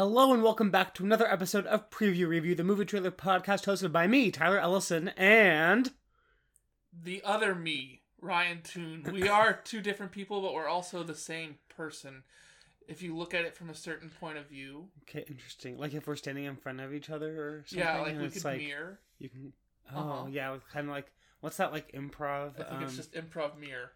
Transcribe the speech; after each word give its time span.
Hello 0.00 0.32
and 0.32 0.42
welcome 0.42 0.70
back 0.70 0.94
to 0.94 1.04
another 1.04 1.30
episode 1.30 1.66
of 1.66 1.90
Preview 1.90 2.26
Review, 2.26 2.54
the 2.54 2.64
movie 2.64 2.86
trailer 2.86 3.10
podcast 3.10 3.66
hosted 3.66 3.92
by 3.92 4.06
me, 4.06 4.30
Tyler 4.30 4.58
Ellison, 4.58 5.08
and 5.08 5.90
the 6.90 7.20
other 7.22 7.54
me, 7.54 8.00
Ryan 8.18 8.62
Toon. 8.62 9.06
We 9.12 9.28
are 9.28 9.52
two 9.64 9.82
different 9.82 10.10
people, 10.10 10.40
but 10.40 10.54
we're 10.54 10.66
also 10.66 11.02
the 11.02 11.14
same 11.14 11.56
person. 11.68 12.22
If 12.88 13.02
you 13.02 13.14
look 13.14 13.34
at 13.34 13.44
it 13.44 13.54
from 13.54 13.68
a 13.68 13.74
certain 13.74 14.08
point 14.08 14.38
of 14.38 14.48
view, 14.48 14.86
okay, 15.02 15.22
interesting. 15.28 15.76
Like 15.76 15.92
if 15.92 16.06
we're 16.06 16.16
standing 16.16 16.44
in 16.44 16.56
front 16.56 16.80
of 16.80 16.94
each 16.94 17.10
other 17.10 17.38
or 17.38 17.64
something. 17.66 17.86
yeah, 17.86 18.00
like 18.00 18.16
we 18.16 18.24
it's 18.24 18.36
could 18.36 18.44
like 18.44 18.60
mirror. 18.60 19.00
you 19.18 19.28
can. 19.28 19.52
Oh 19.94 19.98
Uh-huh. 19.98 20.26
yeah, 20.30 20.56
kind 20.72 20.88
of 20.88 20.94
like 20.94 21.12
what's 21.42 21.58
that 21.58 21.72
like 21.72 21.92
improv 21.92 22.52
I 22.54 22.62
think 22.62 22.72
um, 22.72 22.82
it's 22.84 22.96
just 22.96 23.12
improv 23.12 23.58
mirror. 23.58 23.92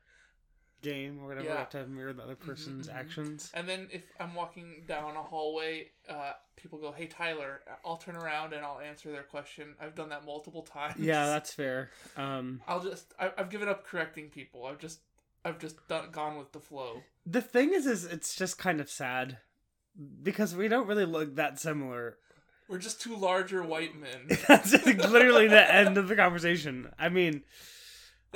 Game 0.85 1.19
or 1.21 1.29
whatever? 1.29 1.47
Yeah. 1.47 1.53
We 1.53 1.59
have 1.59 1.71
to 1.71 1.87
mirror 1.87 2.13
the 2.13 2.23
other 2.23 2.37
person's 2.37 2.89
mhm. 2.89 2.95
actions. 2.95 3.51
And 3.55 3.69
then 3.69 3.89
if 3.91 4.05
I'm 4.21 4.35
walking 4.35 4.85
down 4.87 5.17
a 5.17 5.23
hallway, 5.23 5.89
uh, 6.09 6.33
people 6.57 6.79
go, 6.79 6.93
"Hey 6.93 7.07
Tyler," 7.07 7.63
I'll 7.85 7.97
turn 7.97 8.17
around 8.17 8.53
and 8.53 8.65
I'll 8.65 8.81
answer 8.81 9.11
their 9.11 9.23
question. 9.23 9.75
I've 9.81 9.95
done 9.95 10.11
that 10.11 10.25
multiple 10.25 10.63
times. 10.63 10.97
Yeah, 10.99 11.27
that's 11.27 11.53
fair. 11.53 11.91
Um, 12.17 12.61
I'll 12.69 12.83
just 12.83 13.15
I, 13.19 13.33
I've 13.37 13.51
given 13.51 13.69
up 13.69 13.87
correcting 13.87 14.29
people. 14.31 14.67
I've 14.67 14.79
just 14.79 15.01
I've 15.45 15.59
just 15.59 15.87
done, 15.89 16.11
gone 16.11 16.39
with 16.39 16.53
the 16.53 16.61
flow. 16.61 17.03
the 17.27 17.43
thing 17.43 17.73
is, 17.75 17.87
is 17.87 18.05
it's 18.05 18.35
just 18.35 18.59
kind 18.59 18.81
of 18.81 18.89
sad 18.89 19.39
because 20.23 20.55
we 20.55 20.69
don't 20.69 20.87
really 20.87 21.05
look 21.05 21.37
that 21.37 21.59
similar. 21.59 22.19
We're 22.69 22.79
just 22.79 23.01
two 23.01 23.15
larger 23.15 23.63
white 23.63 23.95
men. 23.99 24.39
That's 24.49 24.73
literally 24.73 25.49
the 25.49 25.75
end 25.75 25.99
of 25.99 26.09
the 26.09 26.17
conversation. 26.17 26.89
I 26.99 27.11
mean, 27.11 27.43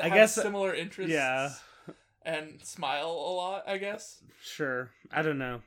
I 0.01 0.11
guess- 0.11 0.35
similar 0.35 0.75
interests. 0.75 1.12
yeah. 1.12 1.53
And 2.29 2.62
smile 2.62 3.07
a 3.11 3.33
lot, 3.33 3.65
I 3.67 3.79
guess. 3.79 4.21
sure. 4.43 4.91
I 5.11 5.23
don't 5.23 5.39
know. 5.39 5.62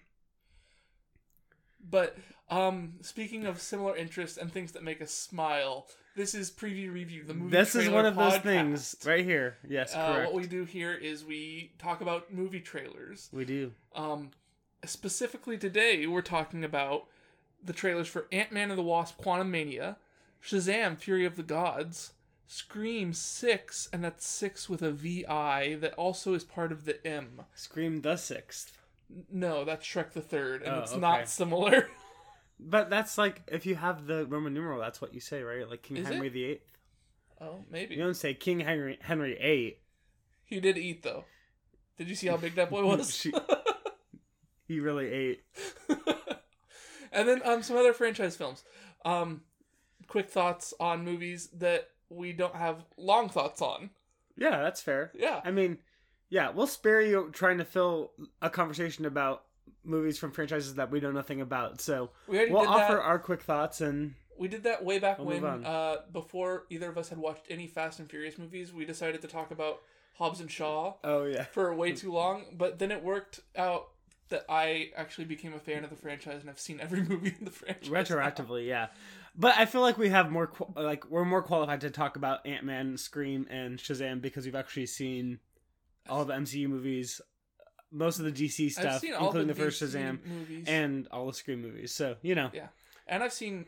But 1.90 2.16
um, 2.50 2.94
speaking 3.02 3.46
of 3.46 3.60
similar 3.60 3.96
interests 3.96 4.38
and 4.38 4.52
things 4.52 4.74
that 4.74 4.84
make 4.84 5.02
us 5.02 5.12
smile, 5.12 5.88
this 6.16 6.36
is 6.36 6.52
preview 6.52 6.94
review 6.94 7.24
the 7.26 7.34
movie. 7.34 7.50
this 7.56 7.74
is 7.74 7.90
one 7.90 8.06
of 8.06 8.16
those 8.16 8.38
things 8.38 8.96
right 9.06 9.26
here. 9.26 9.58
Yes, 9.68 9.96
Uh, 9.96 10.14
correct. 10.14 10.34
what 10.34 10.42
we 10.42 10.48
do 10.48 10.66
here 10.66 10.94
is 10.94 11.26
we 11.26 11.72
talk 11.80 12.02
about 12.02 12.32
movie 12.32 12.60
trailers. 12.60 13.30
we 13.34 13.46
do. 13.46 13.72
Um, 13.96 14.30
specifically 14.86 15.58
today, 15.58 16.06
we're 16.06 16.22
talking 16.22 16.64
about 16.64 17.06
the 17.64 17.74
trailers 17.74 18.08
for 18.08 18.28
Ant 18.32 18.52
Man 18.52 18.70
and 18.70 18.78
the 18.78 18.84
Wasp: 18.84 19.20
Quantumania, 19.20 19.96
Shazam: 20.46 20.98
Fury 21.00 21.26
of 21.26 21.36
the 21.38 21.44
Gods, 21.44 22.12
Scream 22.54 23.14
Six, 23.14 23.88
and 23.94 24.04
that's 24.04 24.28
six 24.28 24.68
with 24.70 24.82
a 24.82 24.92
V 24.92 25.26
I 25.26 25.76
that 25.76 25.94
also 25.94 26.34
is 26.34 26.44
part 26.44 26.74
of 26.74 26.84
the 26.84 27.06
M. 27.08 27.44
Scream 27.56 28.02
the 28.02 28.18
sixth. 28.18 28.78
No, 29.32 29.64
that's 29.64 29.86
Shrek 29.86 30.12
the 30.12 30.20
Third, 30.20 30.62
and 30.64 30.76
Oh, 30.76 30.80
it's 30.80 30.92
okay. 30.92 31.00
not 31.00 31.30
similar. 31.30 31.88
But 32.64 32.90
that's 32.92 33.18
like 33.18 33.42
if 33.48 33.66
you 33.66 33.74
have 33.76 34.06
the 34.06 34.26
Roman 34.28 34.54
numeral, 34.54 34.80
that's 34.80 35.02
what 35.02 35.14
you 35.16 35.20
say, 35.22 35.42
right? 35.42 35.68
Like 35.68 35.82
King 35.82 35.98
Is 35.98 36.08
Henry 36.08 36.28
it? 36.28 36.34
the 36.34 36.44
Eighth. 36.44 36.78
oh, 37.40 37.64
maybe 37.72 37.96
You 37.96 38.04
don't 38.04 38.14
say 38.16 38.34
King 38.36 38.60
Henry 38.60 39.00
Henry 39.02 39.36
Eight. 39.40 39.80
he 40.44 40.60
did 40.60 40.78
eat 40.78 41.02
though. 41.04 41.24
Did 41.98 42.08
you 42.10 42.16
see 42.16 42.28
how 42.28 42.38
big 42.38 42.54
that 42.56 42.70
boy 42.70 42.86
was? 42.86 43.16
She- 43.16 43.34
He 44.68 44.80
really 44.80 45.08
ate. 45.08 45.42
and 47.14 47.28
then 47.28 47.42
um 47.46 47.64
some 47.64 47.78
other 47.78 47.94
franchise 47.94 48.36
films. 48.36 48.64
Um 49.06 49.42
quick 50.08 50.30
thoughts 50.30 50.74
on 50.80 51.04
movies 51.06 51.48
that 51.54 51.90
we 52.12 52.34
don't 52.34 52.56
have 52.56 52.84
long 52.98 53.30
thoughts 53.30 53.62
on. 53.62 53.90
Yeah, 54.38 54.62
that's 54.62 54.82
fair. 54.82 55.12
Yeah. 55.14 55.42
I 55.44 55.52
mean, 55.52 55.78
yeah, 56.30 56.50
we'll 56.52 56.68
spare 56.68 57.02
you 57.02 57.30
trying 57.34 57.58
to 57.60 57.66
fill 57.66 58.12
a 58.42 58.50
conversation 58.50 59.06
about 59.06 59.44
movies 59.84 60.18
from 60.18 60.32
franchises 60.32 60.76
that 60.76 60.92
we 60.92 61.00
know 61.00 61.12
nothing 61.12 61.42
about. 61.42 61.82
So 61.82 62.10
We 62.28 62.38
did 62.40 62.52
offer 62.54 62.96
that. 62.96 63.02
our 63.02 63.20
quick 63.20 63.42
thoughts 63.42 63.82
and 63.82 64.14
We 64.38 64.48
did 64.48 64.64
that 64.64 64.84
way 64.84 65.00
back 65.00 65.18
We'll 65.20 65.40
when 65.40 65.66
uh 65.66 65.98
before 66.12 66.66
either 66.70 66.90
of 66.90 66.98
us 66.98 67.10
had 67.10 67.18
watched 67.18 67.46
any 67.50 67.68
Fast 67.68 68.00
and 68.00 68.10
Furious 68.10 68.38
movies, 68.38 68.74
we 68.74 68.86
decided 68.86 69.22
to 69.22 69.28
talk 69.28 69.52
about 69.52 69.82
Hobbs 70.18 70.40
and 70.40 70.52
Shaw 70.52 70.96
oh 71.04 71.26
yeah, 71.26 71.44
for 71.44 71.74
way 71.74 71.94
too 71.94 72.12
long, 72.12 72.46
but 72.58 72.80
then 72.80 72.92
it 72.92 73.04
worked 73.04 73.40
out 73.56 73.88
that 74.30 74.46
I 74.48 74.92
actually 74.96 75.26
became 75.26 75.54
a 75.54 75.60
fan 75.60 75.84
of 75.84 75.90
the 75.90 75.96
franchise 75.96 76.42
and 76.42 76.50
I've 76.50 76.60
seen 76.60 76.80
every 76.80 77.02
movie 77.12 77.36
in 77.38 77.46
the 77.46 77.52
franchise. 77.52 77.90
now. 77.90 78.02
retroactively, 78.02 78.66
yeah. 78.68 78.88
But 79.36 79.58
I 79.58 79.66
feel 79.66 79.82
like 79.82 79.98
we 79.98 80.10
have 80.10 80.30
more 80.32 80.48
qu- 80.48 80.74
like 80.76 81.10
we're 81.10 81.26
more 81.26 81.42
qualified 81.42 81.82
to 81.82 81.90
talk 81.90 82.16
about 82.18 82.46
Ant 82.46 82.64
Man, 82.66 82.98
Scream, 82.98 83.48
and 83.50 83.78
Shazam 83.80 84.22
because 84.22 84.46
we've 84.46 84.56
actually 84.56 84.88
seen 84.88 85.40
all 86.10 86.26
the 86.26 86.34
MCU 86.34 86.68
movies, 86.68 87.22
most 87.92 88.20
of 88.20 88.26
the 88.26 88.32
DC 88.32 88.72
stuff, 88.72 89.04
including 89.04 89.48
the, 89.48 89.56
first 89.56 89.82
DC 89.82 89.88
Shazam 89.94 90.26
movies. 90.26 90.66
and 90.68 91.08
all 91.12 91.28
the 91.28 91.34
Scream 91.34 91.62
movies. 91.62 91.94
So 91.94 92.16
you 92.22 92.36
know, 92.36 92.50
Yeah. 92.54 92.68
And 93.08 93.24
I've 93.24 93.34
seen 93.34 93.66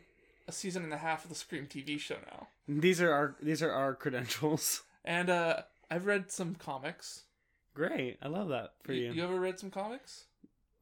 a 0.47 0.51
season 0.51 0.84
and 0.84 0.94
a 0.94 0.97
half 0.97 1.24
of 1.24 1.29
the 1.29 1.35
Scream 1.35 1.66
TV 1.68 1.97
show 2.00 2.16
now. 2.31 2.47
these 2.68 3.01
are 3.01 3.12
our 3.12 3.35
these 3.41 3.62
are 3.63 3.72
our 3.72 3.95
credentials. 3.95 4.81
And 5.06 5.30
uh 5.30 5.63
I've 5.91 6.06
read 6.06 6.31
some 6.31 6.56
comics. 6.56 7.24
Great, 7.74 8.18
I 8.22 8.30
love 8.30 8.50
that 8.50 8.74
for 8.84 8.94
you. 8.94 9.12
You 9.12 9.24
ever 9.24 9.38
read 9.38 9.59
some 9.59 9.69
comics? 9.69 10.25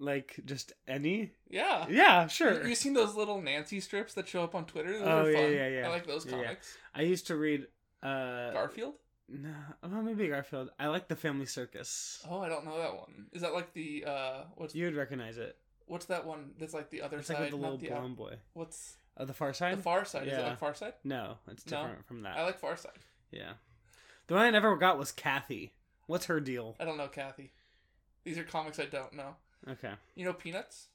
Like 0.01 0.39
just 0.45 0.73
any? 0.87 1.31
Yeah. 1.49 1.85
Yeah, 1.89 2.25
sure. 2.27 2.67
you 2.67 2.73
seen 2.73 2.93
those 2.93 3.15
little 3.15 3.39
Nancy 3.39 3.79
strips 3.79 4.15
that 4.15 4.27
show 4.27 4.43
up 4.43 4.55
on 4.55 4.65
Twitter? 4.65 4.93
Those 4.97 5.01
Oh, 5.07 5.19
are 5.25 5.31
yeah, 5.31 5.37
fun. 5.37 5.53
yeah, 5.53 5.67
yeah. 5.67 5.87
I 5.87 5.89
like 5.89 6.07
those 6.07 6.25
Yeah, 6.25 6.31
yeah. 6.37 6.43
comics. 6.43 6.77
I 6.95 7.01
used 7.03 7.27
to 7.27 7.35
read. 7.35 7.67
uh 8.01 8.51
Garfield? 8.51 8.95
No, 9.29 9.53
well, 9.83 10.01
maybe 10.01 10.27
Garfield. 10.27 10.71
I 10.79 10.87
like 10.87 11.07
the 11.07 11.15
Family 11.15 11.45
Circus. 11.45 12.25
Oh, 12.29 12.41
I 12.41 12.49
don't 12.49 12.65
know 12.65 12.77
that 12.79 12.95
one. 12.95 13.27
Is 13.31 13.43
that 13.43 13.53
like 13.53 13.73
the 13.73 14.03
uh 14.07 14.43
what's 14.55 14.73
You 14.73 14.85
would 14.85 14.95
recognize 14.95 15.37
it. 15.37 15.55
what's 15.85 16.05
that 16.07 16.25
one 16.25 16.51
that's 16.59 16.73
like 16.73 16.89
the 16.89 17.01
other 17.03 17.19
It's 17.19 17.27
side? 17.27 17.39
like 17.39 17.51
the 17.51 17.55
little 17.57 17.77
the 17.77 17.89
blonde 17.89 18.17
boy. 18.17 18.37
what's 18.53 18.97
Oh, 19.17 19.25
the 19.25 19.33
Far 19.35 19.53
Side? 19.53 19.77
the 19.77 19.81
Far 19.83 20.03
Side? 20.03 20.27
Is 20.27 20.33
it 20.33 20.39
Yeah. 20.39 20.47
like 20.47 20.57
Far 20.59 20.73
Side? 20.73 20.93
no, 21.03 21.37
it's 21.47 21.65
No. 21.69 21.83
different 21.83 22.07
from 22.07 22.23
that. 22.23 22.37
I 22.37 22.43
like 22.43 22.57
Far 22.59 22.75
Side. 22.75 22.97
Yeah. 23.29 23.53
The 24.27 24.33
one 24.33 24.43
I 24.45 24.49
never 24.49 24.75
got 24.77 24.97
was 24.97 25.11
Kathy. 25.11 25.73
What's 26.07 26.25
her 26.25 26.39
deal? 26.39 26.75
I 26.79 26.85
don't 26.85 26.97
know 26.97 27.07
Kathy. 27.07 27.51
These 28.23 28.37
are 28.39 28.43
comics 28.43 28.79
I 28.79 28.85
don't 28.85 29.13
know. 29.13 29.35
Okay. 29.69 29.91
You 30.15 30.25
know 30.25 30.33
Peanuts? 30.33 30.87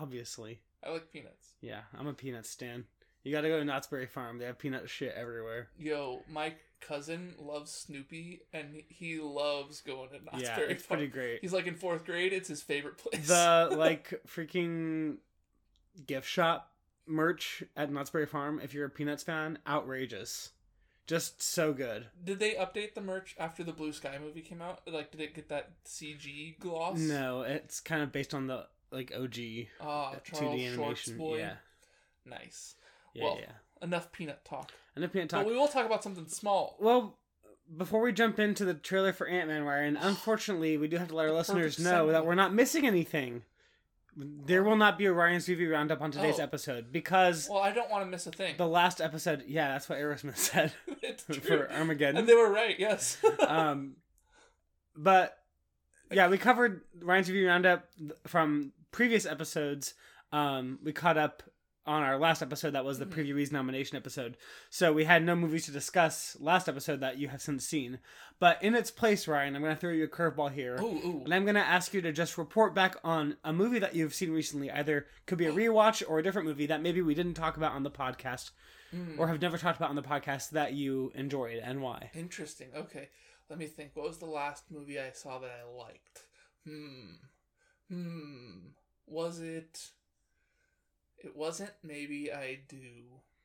Obviously. 0.00 0.60
I 0.84 0.90
like 0.90 1.10
Peanuts. 1.12 1.54
Yeah, 1.60 1.80
I'm 1.98 2.06
a 2.06 2.12
peanut 2.12 2.46
stan. 2.46 2.84
You 3.24 3.32
gotta 3.32 3.48
go 3.48 3.58
to 3.58 3.64
Knott's 3.64 3.88
Berry 3.88 4.06
Farm. 4.06 4.38
They 4.38 4.44
have 4.46 4.58
peanut 4.58 4.88
shit 4.88 5.12
everywhere. 5.16 5.68
Yo, 5.78 6.22
my 6.30 6.54
cousin 6.80 7.34
loves 7.38 7.72
Snoopy, 7.72 8.42
and 8.52 8.82
he 8.88 9.18
loves 9.18 9.80
going 9.80 10.10
to 10.10 10.24
Knott's 10.24 10.44
yeah, 10.44 10.56
Berry 10.56 10.72
it's 10.72 10.84
Farm. 10.84 10.98
pretty 10.98 11.12
great. 11.12 11.40
He's 11.40 11.52
like 11.52 11.66
in 11.66 11.74
fourth 11.74 12.04
grade. 12.04 12.32
It's 12.32 12.48
his 12.48 12.62
favorite 12.62 12.98
place. 12.98 13.26
The 13.26 13.70
like 13.76 14.20
freaking 14.26 15.16
gift 16.06 16.28
shop 16.28 16.72
merch 17.06 17.64
at 17.76 17.90
Knott's 17.90 18.10
Berry 18.10 18.26
Farm, 18.26 18.60
if 18.62 18.72
you're 18.72 18.86
a 18.86 18.90
Peanuts 18.90 19.22
fan, 19.22 19.58
outrageous. 19.66 20.50
Just 21.08 21.42
so 21.42 21.72
good. 21.72 22.06
did 22.22 22.38
they 22.38 22.52
update 22.54 22.94
the 22.94 23.00
merch 23.00 23.34
after 23.40 23.64
the 23.64 23.72
Blue 23.72 23.92
Sky 23.92 24.18
movie 24.22 24.42
came 24.42 24.62
out? 24.62 24.82
Like, 24.86 25.10
did 25.10 25.20
it 25.22 25.34
get 25.34 25.48
that 25.48 25.70
CG 25.84 26.58
gloss? 26.60 26.98
No, 26.98 27.42
it's 27.42 27.80
kind 27.80 28.02
of 28.02 28.12
based 28.12 28.34
on 28.34 28.46
the 28.46 28.66
like 28.92 29.10
OG 29.12 29.66
Ah, 29.80 30.14
Charles 30.22 30.54
2D 30.54 30.66
animation. 30.72 31.18
boy. 31.18 31.38
Yeah. 31.38 31.54
Nice. 32.26 32.74
Yeah, 33.14 33.24
Well, 33.24 33.38
yeah. 33.40 33.52
Enough 33.82 34.12
peanut 34.12 34.44
talk. 34.44 34.70
The 34.94 35.08
peanut 35.08 35.30
talk. 35.30 35.44
But 35.44 35.50
we 35.52 35.56
will 35.58 35.68
talk 35.68 35.86
about 35.86 36.02
something 36.04 36.26
small. 36.28 36.76
Well, 36.80 37.16
before 37.76 38.00
we 38.02 38.12
jump 38.12 38.38
into 38.38 38.64
the 38.64 38.74
trailer 38.74 39.12
for 39.12 39.26
Ant 39.28 39.48
Man, 39.48 39.62
Ryan, 39.62 39.96
unfortunately, 39.96 40.76
we 40.76 40.88
do 40.88 40.96
have 40.98 41.08
to 41.08 41.14
let 41.14 41.26
our 41.26 41.32
listeners 41.32 41.78
know 41.78 42.06
segue. 42.08 42.12
that 42.12 42.26
we're 42.26 42.34
not 42.34 42.52
missing 42.52 42.86
anything. 42.86 43.42
There 44.20 44.64
will 44.64 44.74
not 44.76 44.98
be 44.98 45.06
a 45.06 45.12
Ryan's 45.12 45.48
review 45.48 45.70
roundup 45.72 46.00
on 46.00 46.10
today's 46.10 46.40
Oh. 46.40 46.42
episode 46.42 46.90
because 46.90 47.48
Well, 47.48 47.60
I 47.62 47.70
don't 47.70 47.88
want 47.88 48.04
to 48.04 48.10
miss 48.10 48.26
a 48.26 48.32
thing. 48.32 48.56
the 48.58 48.66
last 48.66 49.00
episode, 49.00 49.44
yeah, 49.46 49.68
that's 49.68 49.88
what 49.88 49.98
Aerosmith 49.98 50.36
said 50.36 50.72
it's 51.02 51.24
true. 51.30 51.34
for 51.40 51.70
Armageddon. 51.72 52.16
And 52.16 52.28
they 52.28 52.34
were 52.34 52.50
right. 52.50 52.74
Yes. 52.78 53.16
um, 53.46 53.94
but 54.96 55.38
yeah, 56.10 56.28
we 56.28 56.36
covered 56.38 56.80
Ryan's 57.00 57.28
review 57.28 57.46
roundup 57.46 57.84
from 58.26 58.72
previous 58.90 59.24
episodes. 59.24 59.94
Um, 60.32 60.78
we 60.82 60.92
caught 60.92 61.16
up 61.18 61.42
on 61.88 62.02
our 62.02 62.18
last 62.18 62.42
episode 62.42 62.72
that 62.72 62.84
was 62.84 62.98
the 62.98 63.06
Mhm. 63.06 63.12
previewees 63.14 63.50
nomination 63.50 63.96
episode. 63.96 64.36
So 64.70 64.92
we 64.92 65.04
had 65.04 65.24
no 65.24 65.34
movies 65.34 65.64
to 65.66 65.72
discuss 65.72 66.36
last 66.38 66.68
episode 66.68 67.00
that 67.00 67.18
you 67.18 67.28
have 67.28 67.40
since 67.42 67.66
seen. 67.66 67.98
But 68.38 68.62
in 68.62 68.74
its 68.74 68.90
place, 68.90 69.26
Ryan, 69.26 69.56
I'm 69.56 69.62
going 69.62 69.74
to 69.74 69.80
throw 69.80 69.90
you 69.90 70.04
a 70.04 70.08
curveball 70.08 70.52
here. 70.52 70.76
ooh, 70.80 70.98
ooh. 71.04 71.22
And 71.24 71.34
I'm 71.34 71.44
going 71.44 71.54
to 71.54 71.60
ask 71.60 71.92
you 71.94 72.00
to 72.02 72.12
just 72.12 72.38
report 72.38 72.74
back 72.74 72.96
on 73.02 73.36
a 73.42 73.52
movie 73.52 73.78
that 73.80 73.94
you've 73.96 74.14
seen 74.14 74.30
recently. 74.30 74.70
Either 74.70 75.06
could 75.26 75.38
be 75.38 75.46
a 75.46 75.52
rewatch 75.52 76.02
or 76.08 76.18
a 76.18 76.22
different 76.22 76.46
movie 76.46 76.66
that 76.66 76.82
maybe 76.82 77.00
we 77.02 77.14
didn't 77.14 77.34
talk 77.34 77.56
about 77.56 77.72
on 77.72 77.82
the 77.82 77.90
podcast 77.90 78.50
Mm. 78.94 79.18
or 79.18 79.28
have 79.28 79.40
never 79.42 79.58
talked 79.58 79.76
about 79.78 79.90
on 79.90 79.96
the 79.96 80.02
podcast 80.02 80.50
that 80.50 80.72
you 80.74 81.12
enjoyed 81.14 81.58
and 81.58 81.82
why. 81.82 82.10
Interesting. 82.14 82.68
Okay. 82.74 83.10
Let 83.50 83.58
me 83.58 83.66
think. 83.66 83.96
What 83.96 84.06
was 84.06 84.18
the 84.18 84.26
last 84.26 84.70
movie 84.70 84.98
I 85.00 85.10
saw 85.12 85.38
that 85.40 85.50
I 85.50 85.64
liked? 85.64 86.22
Hmm. 86.64 87.14
Hmm. 87.88 88.58
Was 89.06 89.40
it. 89.40 89.90
It 91.18 91.36
wasn't 91.36 91.72
Maybe 91.82 92.32
I 92.32 92.60
Do, 92.68 92.78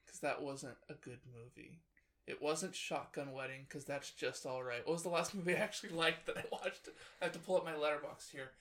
because 0.06 0.20
that 0.20 0.42
wasn't 0.42 0.78
a 0.90 0.94
good 0.94 1.20
movie. 1.34 1.80
It 2.26 2.42
wasn't 2.42 2.76
Shotgun 2.76 3.34
Wedding, 3.34 3.66
because 3.68 3.84
that's 3.84 4.12
just 4.12 4.46
alright. 4.46 4.86
What 4.86 4.94
was 4.94 5.04
the 5.04 5.10
last 5.10 5.34
movie 5.36 5.56
I 5.56 5.60
actually 5.60 5.90
liked 5.90 6.26
that 6.28 6.38
I 6.38 6.44
watched? 6.52 6.90
I 7.22 7.26
have 7.26 7.34
to 7.34 7.40
pull 7.40 7.58
up 7.58 7.66
my 7.66 7.74
Letterboxd 7.74 8.32
here 8.32 8.52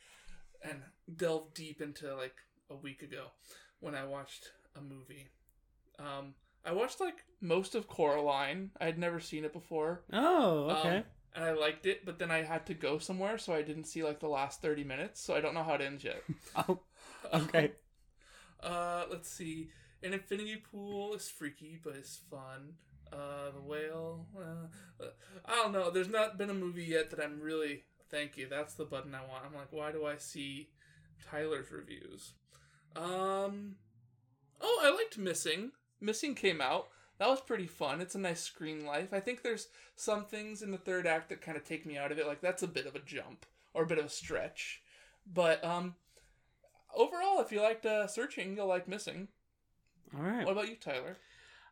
and 0.62 0.80
delve 1.16 1.52
deep 1.54 1.80
into 1.80 2.14
like 2.14 2.36
a 2.70 2.74
week 2.76 3.02
ago. 3.02 3.26
when 3.80 3.94
I 3.94 4.04
watched 4.04 4.52
a 4.76 4.80
movie. 4.80 5.28
Um, 5.98 6.34
I 6.64 6.72
watched 6.72 7.00
like 7.00 7.24
most 7.40 7.74
of 7.74 7.88
Coraline. 7.88 8.70
I 8.80 8.84
had 8.86 8.98
never 8.98 9.20
seen 9.20 9.44
it 9.44 9.52
before. 9.52 10.02
Oh, 10.12 10.70
okay. 10.78 10.98
Um, 10.98 11.04
and 11.34 11.44
I 11.44 11.52
liked 11.52 11.86
it, 11.86 12.04
but 12.04 12.18
then 12.18 12.30
I 12.30 12.42
had 12.42 12.66
to 12.66 12.74
go 12.74 12.98
somewhere, 12.98 13.38
so 13.38 13.52
I 13.54 13.62
didn't 13.62 13.84
see 13.84 14.04
like 14.04 14.20
the 14.20 14.28
last 14.28 14.62
thirty 14.62 14.84
minutes. 14.84 15.20
So 15.20 15.34
I 15.34 15.40
don't 15.40 15.54
know 15.54 15.62
how 15.62 15.74
it 15.74 15.80
ends 15.80 16.04
yet. 16.04 16.22
oh, 16.56 16.80
okay. 17.32 17.72
uh, 18.62 19.04
let's 19.10 19.28
see. 19.28 19.70
An 20.02 20.12
infinity 20.12 20.56
pool 20.56 21.14
is 21.14 21.28
freaky, 21.28 21.78
but 21.82 21.94
it's 21.94 22.20
fun. 22.30 22.74
Uh, 23.12 23.50
the 23.54 23.60
whale. 23.60 24.26
Uh, 24.36 25.06
I 25.44 25.54
don't 25.56 25.72
know. 25.72 25.90
There's 25.90 26.08
not 26.08 26.38
been 26.38 26.50
a 26.50 26.54
movie 26.54 26.84
yet 26.84 27.10
that 27.10 27.20
I'm 27.20 27.40
really. 27.40 27.84
Thank 28.10 28.36
you. 28.36 28.46
That's 28.48 28.74
the 28.74 28.84
button 28.84 29.14
I 29.14 29.20
want. 29.20 29.44
I'm 29.46 29.54
like, 29.54 29.72
why 29.72 29.90
do 29.90 30.04
I 30.04 30.16
see 30.16 30.70
Tyler's 31.30 31.70
reviews? 31.70 32.32
Um. 32.96 33.76
Oh, 34.60 34.80
I 34.84 34.90
liked 34.94 35.18
Missing. 35.18 35.72
Missing 36.00 36.34
came 36.34 36.60
out. 36.60 36.88
That 37.18 37.28
was 37.28 37.40
pretty 37.40 37.66
fun. 37.66 38.00
It's 38.00 38.14
a 38.14 38.18
nice 38.18 38.40
screen 38.40 38.84
life. 38.84 39.12
I 39.12 39.20
think 39.20 39.42
there's 39.42 39.68
some 39.94 40.24
things 40.24 40.62
in 40.62 40.72
the 40.72 40.78
third 40.78 41.06
act 41.06 41.28
that 41.28 41.40
kind 41.40 41.56
of 41.56 41.64
take 41.64 41.86
me 41.86 41.96
out 41.96 42.10
of 42.10 42.18
it. 42.18 42.26
Like 42.26 42.40
that's 42.40 42.62
a 42.62 42.68
bit 42.68 42.86
of 42.86 42.96
a 42.96 43.00
jump 43.00 43.46
or 43.74 43.84
a 43.84 43.86
bit 43.86 43.98
of 43.98 44.06
a 44.06 44.10
stretch. 44.10 44.82
But 45.32 45.64
um, 45.64 45.94
overall, 46.96 47.40
if 47.40 47.52
you 47.52 47.60
liked 47.62 47.86
uh, 47.86 48.06
searching, 48.06 48.56
you'll 48.56 48.66
like 48.66 48.88
Missing. 48.88 49.28
All 50.16 50.22
right. 50.22 50.44
What 50.44 50.52
about 50.52 50.68
you, 50.68 50.76
Tyler? 50.76 51.16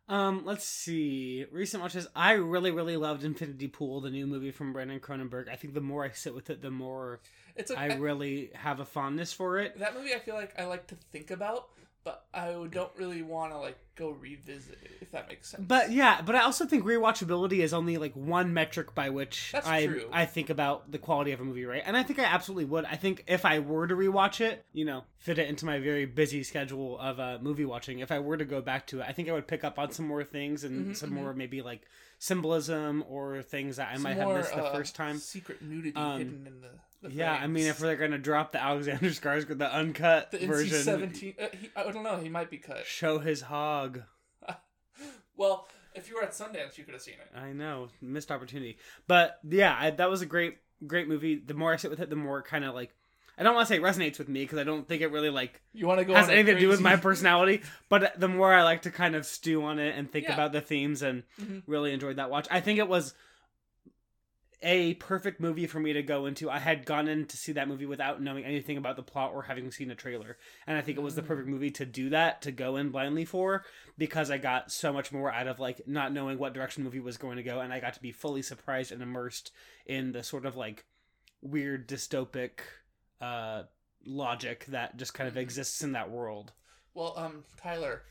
Um, 0.08 0.42
let's 0.44 0.64
see. 0.64 1.44
Recent 1.52 1.82
watches. 1.82 2.08
I 2.16 2.32
really, 2.32 2.70
really 2.72 2.96
loved 2.96 3.22
Infinity 3.22 3.68
Pool, 3.68 4.00
the 4.00 4.10
new 4.10 4.26
movie 4.26 4.50
from 4.50 4.72
Brandon 4.72 4.98
Cronenberg. 4.98 5.48
I 5.48 5.54
think 5.56 5.74
the 5.74 5.80
more 5.80 6.04
I 6.04 6.10
sit 6.10 6.34
with 6.34 6.50
it, 6.50 6.62
the 6.62 6.70
more 6.70 7.20
It's 7.54 7.70
a, 7.70 7.78
I 7.78 7.94
really 7.96 8.50
have 8.54 8.80
a 8.80 8.84
fondness 8.84 9.32
for 9.32 9.58
it. 9.58 9.78
that 9.78 9.94
movie. 9.94 10.12
I 10.14 10.18
feel 10.18 10.34
like 10.34 10.58
I 10.58 10.64
like 10.64 10.88
to 10.88 10.96
think 11.12 11.30
about, 11.30 11.68
but 12.02 12.24
I 12.34 12.46
don't 12.70 12.90
really 12.96 13.22
want 13.22 13.52
to 13.52 13.58
like 13.58 13.78
go 14.00 14.10
revisit 14.10 14.78
it. 14.82 14.90
If 15.00 15.10
that 15.12 15.28
makes 15.28 15.48
sense. 15.50 15.64
But 15.66 15.92
yeah, 15.92 16.22
but 16.22 16.34
I 16.34 16.40
also 16.42 16.64
think 16.66 16.84
rewatchability 16.84 17.58
is 17.60 17.72
only 17.72 17.96
like 17.98 18.14
one 18.14 18.52
metric 18.54 18.94
by 18.94 19.10
which 19.10 19.50
That's 19.52 19.66
I 19.66 19.86
true. 19.86 20.08
I 20.12 20.24
think 20.26 20.50
about 20.50 20.90
the 20.90 20.98
quality 20.98 21.32
of 21.32 21.40
a 21.40 21.44
movie, 21.44 21.64
right? 21.64 21.82
And 21.84 21.96
I 21.96 22.02
think 22.02 22.18
I 22.18 22.24
absolutely 22.24 22.64
would. 22.66 22.84
I 22.84 22.96
think 22.96 23.24
if 23.28 23.44
I 23.44 23.58
were 23.60 23.86
to 23.86 23.94
rewatch 23.94 24.40
it, 24.40 24.64
you 24.72 24.84
know, 24.84 25.04
fit 25.18 25.38
it 25.38 25.48
into 25.48 25.66
my 25.66 25.78
very 25.78 26.06
busy 26.06 26.42
schedule 26.42 26.98
of 26.98 27.20
uh, 27.20 27.38
movie 27.40 27.64
watching, 27.64 27.98
if 28.00 28.10
I 28.10 28.18
were 28.18 28.36
to 28.36 28.44
go 28.44 28.60
back 28.60 28.86
to 28.88 29.00
it, 29.00 29.06
I 29.08 29.12
think 29.12 29.28
I 29.28 29.32
would 29.32 29.46
pick 29.48 29.62
up 29.64 29.78
on 29.78 29.92
some 29.92 30.06
more 30.06 30.24
things 30.24 30.64
and 30.64 30.88
Mhm, 30.88 30.96
some 30.96 31.10
mhm. 31.10 31.14
more 31.14 31.34
maybe 31.34 31.60
like 31.62 31.82
symbolism 32.18 33.04
or 33.08 33.42
things 33.42 33.76
that 33.76 33.88
I 33.90 33.94
Some 33.94 34.02
might 34.04 34.16
more, 34.18 34.36
have 34.36 34.36
missed 34.44 34.54
the 34.54 34.64
uh, 34.64 34.72
first 34.74 34.94
time. 34.94 35.18
Secret 35.18 35.60
nudity 35.62 35.96
Um, 35.96 36.18
hidden 36.18 36.46
in 36.46 36.60
the. 36.60 36.68
Yeah, 37.08 37.32
I 37.32 37.46
mean, 37.46 37.64
if 37.66 37.78
they're 37.78 37.96
gonna 37.96 38.18
drop 38.18 38.52
the 38.52 38.62
Alexander 38.62 39.06
Skarsgård, 39.08 39.56
the 39.56 39.74
uncut 39.74 40.30
the 40.32 40.46
version, 40.46 40.82
seventeen, 40.82 41.34
uh, 41.40 41.46
he- 41.58 41.70
I 41.74 41.82
don't 41.90 42.02
know. 42.02 42.18
He 42.18 42.28
might 42.28 42.50
be 42.50 42.58
cut. 42.58 42.84
show 42.84 43.18
his 43.18 43.40
hog. 43.40 43.89
Well, 45.36 45.66
if 45.94 46.08
you 46.08 46.16
were 46.16 46.22
at 46.22 46.32
Sundance, 46.32 46.76
you 46.76 46.84
could 46.84 46.92
have 46.94 47.02
seen 47.02 47.14
it. 47.14 47.38
I 47.38 47.52
know, 47.52 47.88
missed 48.02 48.30
opportunity. 48.30 48.76
But 49.06 49.38
yeah, 49.48 49.74
I, 49.78 49.90
that 49.90 50.10
was 50.10 50.20
a 50.20 50.26
great, 50.26 50.58
great 50.86 51.08
movie. 51.08 51.36
The 51.36 51.54
more 51.54 51.72
I 51.72 51.76
sit 51.76 51.90
with 51.90 52.00
it, 52.00 52.10
the 52.10 52.16
more 52.16 52.42
kind 52.42 52.62
of 52.64 52.74
like, 52.74 52.94
I 53.38 53.42
don't 53.42 53.54
want 53.54 53.66
to 53.66 53.72
say 53.74 53.78
it 53.78 53.82
resonates 53.82 54.18
with 54.18 54.28
me 54.28 54.42
because 54.42 54.58
I 54.58 54.64
don't 54.64 54.86
think 54.86 55.00
it 55.00 55.10
really 55.10 55.30
like 55.30 55.62
You 55.72 55.86
want 55.86 55.98
to 55.98 56.04
go 56.04 56.12
has 56.14 56.28
anything 56.28 56.56
to 56.56 56.60
do 56.60 56.68
with 56.68 56.82
my 56.82 56.96
personality. 56.96 57.62
But 57.88 58.20
the 58.20 58.28
more 58.28 58.52
I 58.52 58.64
like 58.64 58.82
to 58.82 58.90
kind 58.90 59.14
of 59.14 59.24
stew 59.24 59.64
on 59.64 59.78
it 59.78 59.96
and 59.96 60.12
think 60.12 60.26
Yeah. 60.26 60.34
about 60.34 60.52
the 60.52 60.60
themes, 60.60 61.00
and 61.00 61.22
Mhm. 61.40 61.62
really 61.66 61.94
enjoyed 61.94 62.16
that 62.16 62.28
watch. 62.28 62.46
I 62.50 62.60
think 62.60 62.78
it 62.78 62.88
was 62.88 63.14
a 64.62 64.94
perfect 64.94 65.40
movie 65.40 65.66
for 65.66 65.80
me 65.80 65.92
to 65.94 66.02
go 66.02 66.26
into. 66.26 66.50
I 66.50 66.58
had 66.58 66.84
gone 66.84 67.08
in 67.08 67.26
to 67.26 67.36
see 67.36 67.52
that 67.52 67.66
movie 67.68 67.86
without 67.86 68.20
knowing 68.20 68.44
anything 68.44 68.76
about 68.76 68.96
the 68.96 69.02
plot 69.02 69.32
or 69.32 69.42
having 69.42 69.70
seen 69.70 69.90
a 69.90 69.94
trailer. 69.94 70.36
And 70.66 70.76
I 70.76 70.82
think 70.82 70.98
it 70.98 71.02
was 71.02 71.14
the 71.14 71.22
perfect 71.22 71.48
movie 71.48 71.70
to 71.70 71.86
do 71.86 72.10
that, 72.10 72.42
to 72.42 72.52
go 72.52 72.76
in 72.76 72.90
blindly 72.90 73.24
for, 73.24 73.64
because 73.96 74.30
I 74.30 74.36
got 74.38 74.70
so 74.70 74.92
much 74.92 75.12
more 75.12 75.32
out 75.32 75.46
of 75.48 75.58
like 75.60 75.86
not 75.86 76.12
knowing 76.12 76.38
what 76.38 76.52
direction 76.52 76.82
the 76.84 76.88
movie 76.90 77.00
was 77.00 77.16
going 77.16 77.36
to 77.38 77.42
go 77.42 77.60
and 77.60 77.72
I 77.72 77.80
got 77.80 77.94
to 77.94 78.02
be 78.02 78.12
fully 78.12 78.42
surprised 78.42 78.92
and 78.92 79.02
immersed 79.02 79.50
in 79.86 80.12
the 80.12 80.22
sort 80.22 80.44
of 80.44 80.56
like 80.56 80.84
weird 81.40 81.88
dystopic 81.88 82.50
uh 83.22 83.62
logic 84.04 84.66
that 84.66 84.96
just 84.98 85.14
kind 85.14 85.26
of 85.28 85.34
Mhm. 85.34 85.40
exists 85.42 85.82
in 85.82 85.92
that 85.92 86.10
world. 86.10 86.52
Well, 86.92 87.16
um, 87.16 87.44
Tyler, 87.56 88.02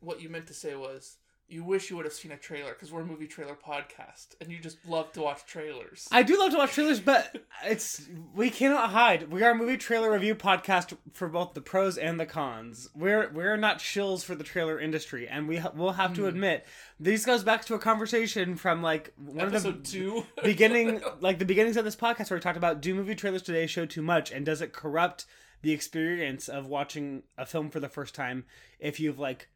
what 0.00 0.20
you 0.20 0.28
meant 0.28 0.46
to 0.48 0.54
say 0.54 0.74
was 0.74 1.17
you 1.48 1.64
wish 1.64 1.88
you 1.88 1.96
would 1.96 2.04
have 2.04 2.12
seen 2.14 2.30
a 2.32 2.36
trailer 2.36 2.72
because 2.72 2.92
we're 2.92 3.00
a 3.00 3.06
movie 3.06 3.26
trailer 3.26 3.54
podcast, 3.54 4.34
and 4.40 4.50
you 4.52 4.58
just 4.58 4.76
love 4.86 5.10
to 5.12 5.22
watch 5.22 5.44
trailers. 5.46 6.06
I 6.12 6.22
do 6.22 6.38
love 6.38 6.50
to 6.52 6.58
watch 6.58 6.72
trailers, 6.72 7.00
but 7.00 7.36
it's 7.64 8.06
we 8.34 8.50
cannot 8.50 8.90
hide. 8.90 9.30
We 9.32 9.42
are 9.42 9.52
a 9.52 9.54
movie 9.54 9.76
trailer 9.78 10.12
review 10.12 10.34
podcast 10.34 10.96
for 11.14 11.28
both 11.28 11.54
the 11.54 11.60
pros 11.60 11.96
and 11.96 12.20
the 12.20 12.26
cons. 12.26 12.88
We're 12.94 13.30
we're 13.32 13.56
not 13.56 13.78
shills 13.78 14.22
for 14.24 14.34
the 14.34 14.44
trailer 14.44 14.78
industry, 14.78 15.26
and 15.26 15.48
we 15.48 15.56
ha- 15.56 15.72
will 15.74 15.92
have 15.92 16.12
to 16.14 16.22
Hmm. 16.22 16.28
admit 16.28 16.66
this 17.00 17.24
goes 17.24 17.42
back 17.42 17.64
to 17.66 17.74
a 17.74 17.78
conversation 17.78 18.54
from 18.56 18.82
like 18.82 19.12
one 19.16 19.48
Episode 19.48 19.68
of 19.68 19.84
the 19.84 19.90
two. 19.90 20.26
beginning, 20.42 21.00
like 21.20 21.38
the 21.38 21.44
beginnings 21.46 21.76
of 21.76 21.84
this 21.84 21.96
podcast, 21.96 22.30
where 22.30 22.36
we 22.38 22.42
talked 22.42 22.58
about 22.58 22.80
do 22.82 22.94
movie 22.94 23.14
trailers 23.14 23.42
today 23.42 23.66
show 23.66 23.86
too 23.86 24.02
much, 24.02 24.30
and 24.30 24.44
does 24.44 24.60
it 24.60 24.72
corrupt 24.72 25.24
the 25.62 25.72
experience 25.72 26.48
of 26.48 26.66
watching 26.66 27.22
a 27.36 27.44
film 27.44 27.70
for 27.70 27.80
the 27.80 27.88
first 27.88 28.14
time 28.14 28.44
if 28.78 29.00
you've 29.00 29.18
like 29.18 29.48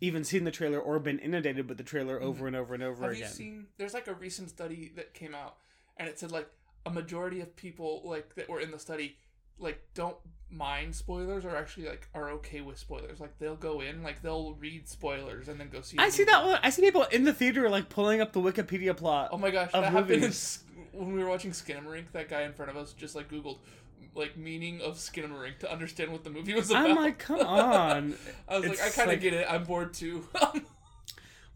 even 0.00 0.24
seen 0.24 0.44
the 0.44 0.50
trailer 0.50 0.78
or 0.78 0.98
been 0.98 1.18
inundated 1.18 1.68
with 1.68 1.78
the 1.78 1.84
trailer 1.84 2.20
over 2.22 2.46
and 2.46 2.54
over 2.56 2.74
and 2.74 2.82
over 2.82 3.06
Mm-hmm. 3.06 3.12
Have 3.12 3.18
you 3.18 3.26
seen? 3.26 3.66
There's 3.76 3.94
like 3.94 4.06
a 4.06 4.14
recent 4.14 4.50
study 4.50 4.92
that 4.96 5.14
came 5.14 5.34
out, 5.34 5.56
and 5.96 6.08
it 6.08 6.18
said 6.18 6.32
like 6.32 6.48
a 6.86 6.90
majority 6.90 7.40
of 7.40 7.54
people 7.56 8.02
like 8.04 8.34
that 8.36 8.48
were 8.48 8.60
in 8.60 8.70
the 8.70 8.78
study 8.78 9.16
like 9.58 9.82
don't 9.94 10.16
mind 10.50 10.94
spoilers 10.94 11.44
or 11.44 11.54
actually 11.54 11.86
like 11.88 12.08
are 12.14 12.30
okay 12.30 12.60
with 12.60 12.78
spoilers. 12.78 13.20
Like 13.20 13.38
they'll 13.38 13.56
go 13.56 13.80
in, 13.80 14.02
like 14.02 14.22
they'll 14.22 14.54
read 14.54 14.88
spoilers 14.88 15.48
and 15.48 15.60
then 15.60 15.68
go 15.68 15.80
see. 15.80 15.98
I 15.98 16.08
see 16.08 16.24
that 16.24 16.44
one. 16.44 16.58
I 16.62 16.70
see 16.70 16.82
people 16.82 17.04
in 17.04 17.24
the 17.24 17.32
theater 17.32 17.68
like 17.68 17.88
pulling 17.88 18.20
up 18.20 18.32
the 18.32 18.40
Wikipedia 18.40 18.96
plot. 18.96 19.30
Oh 19.32 19.38
my 19.38 19.50
gosh, 19.50 19.72
that 19.72 19.92
happened 19.92 20.24
in, 20.24 20.32
when 20.92 21.12
we 21.12 21.22
were 21.22 21.28
watching 21.28 21.50
Skinamarink. 21.50 22.12
That 22.12 22.28
guy 22.28 22.42
in 22.42 22.52
front 22.52 22.70
of 22.70 22.76
us 22.76 22.92
just 22.92 23.14
like 23.14 23.30
Googled 23.30 23.58
like 24.14 24.36
meaning 24.36 24.80
of 24.80 24.96
Skinamarink 24.96 25.58
to 25.60 25.70
understand 25.72 26.10
what 26.12 26.24
the 26.24 26.30
movie 26.30 26.54
was 26.54 26.70
about. 26.70 26.90
I'm 26.90 26.96
like, 26.96 27.18
come 27.18 27.40
on. 27.46 28.14
I 28.48 28.58
was 28.58 28.68
like, 28.68 28.80
I 28.80 28.88
kind 28.90 29.08
of 29.10 29.14
like- 29.14 29.20
get 29.20 29.34
it. 29.34 29.46
I'm 29.48 29.64
bored 29.64 29.94
too. 29.94 30.26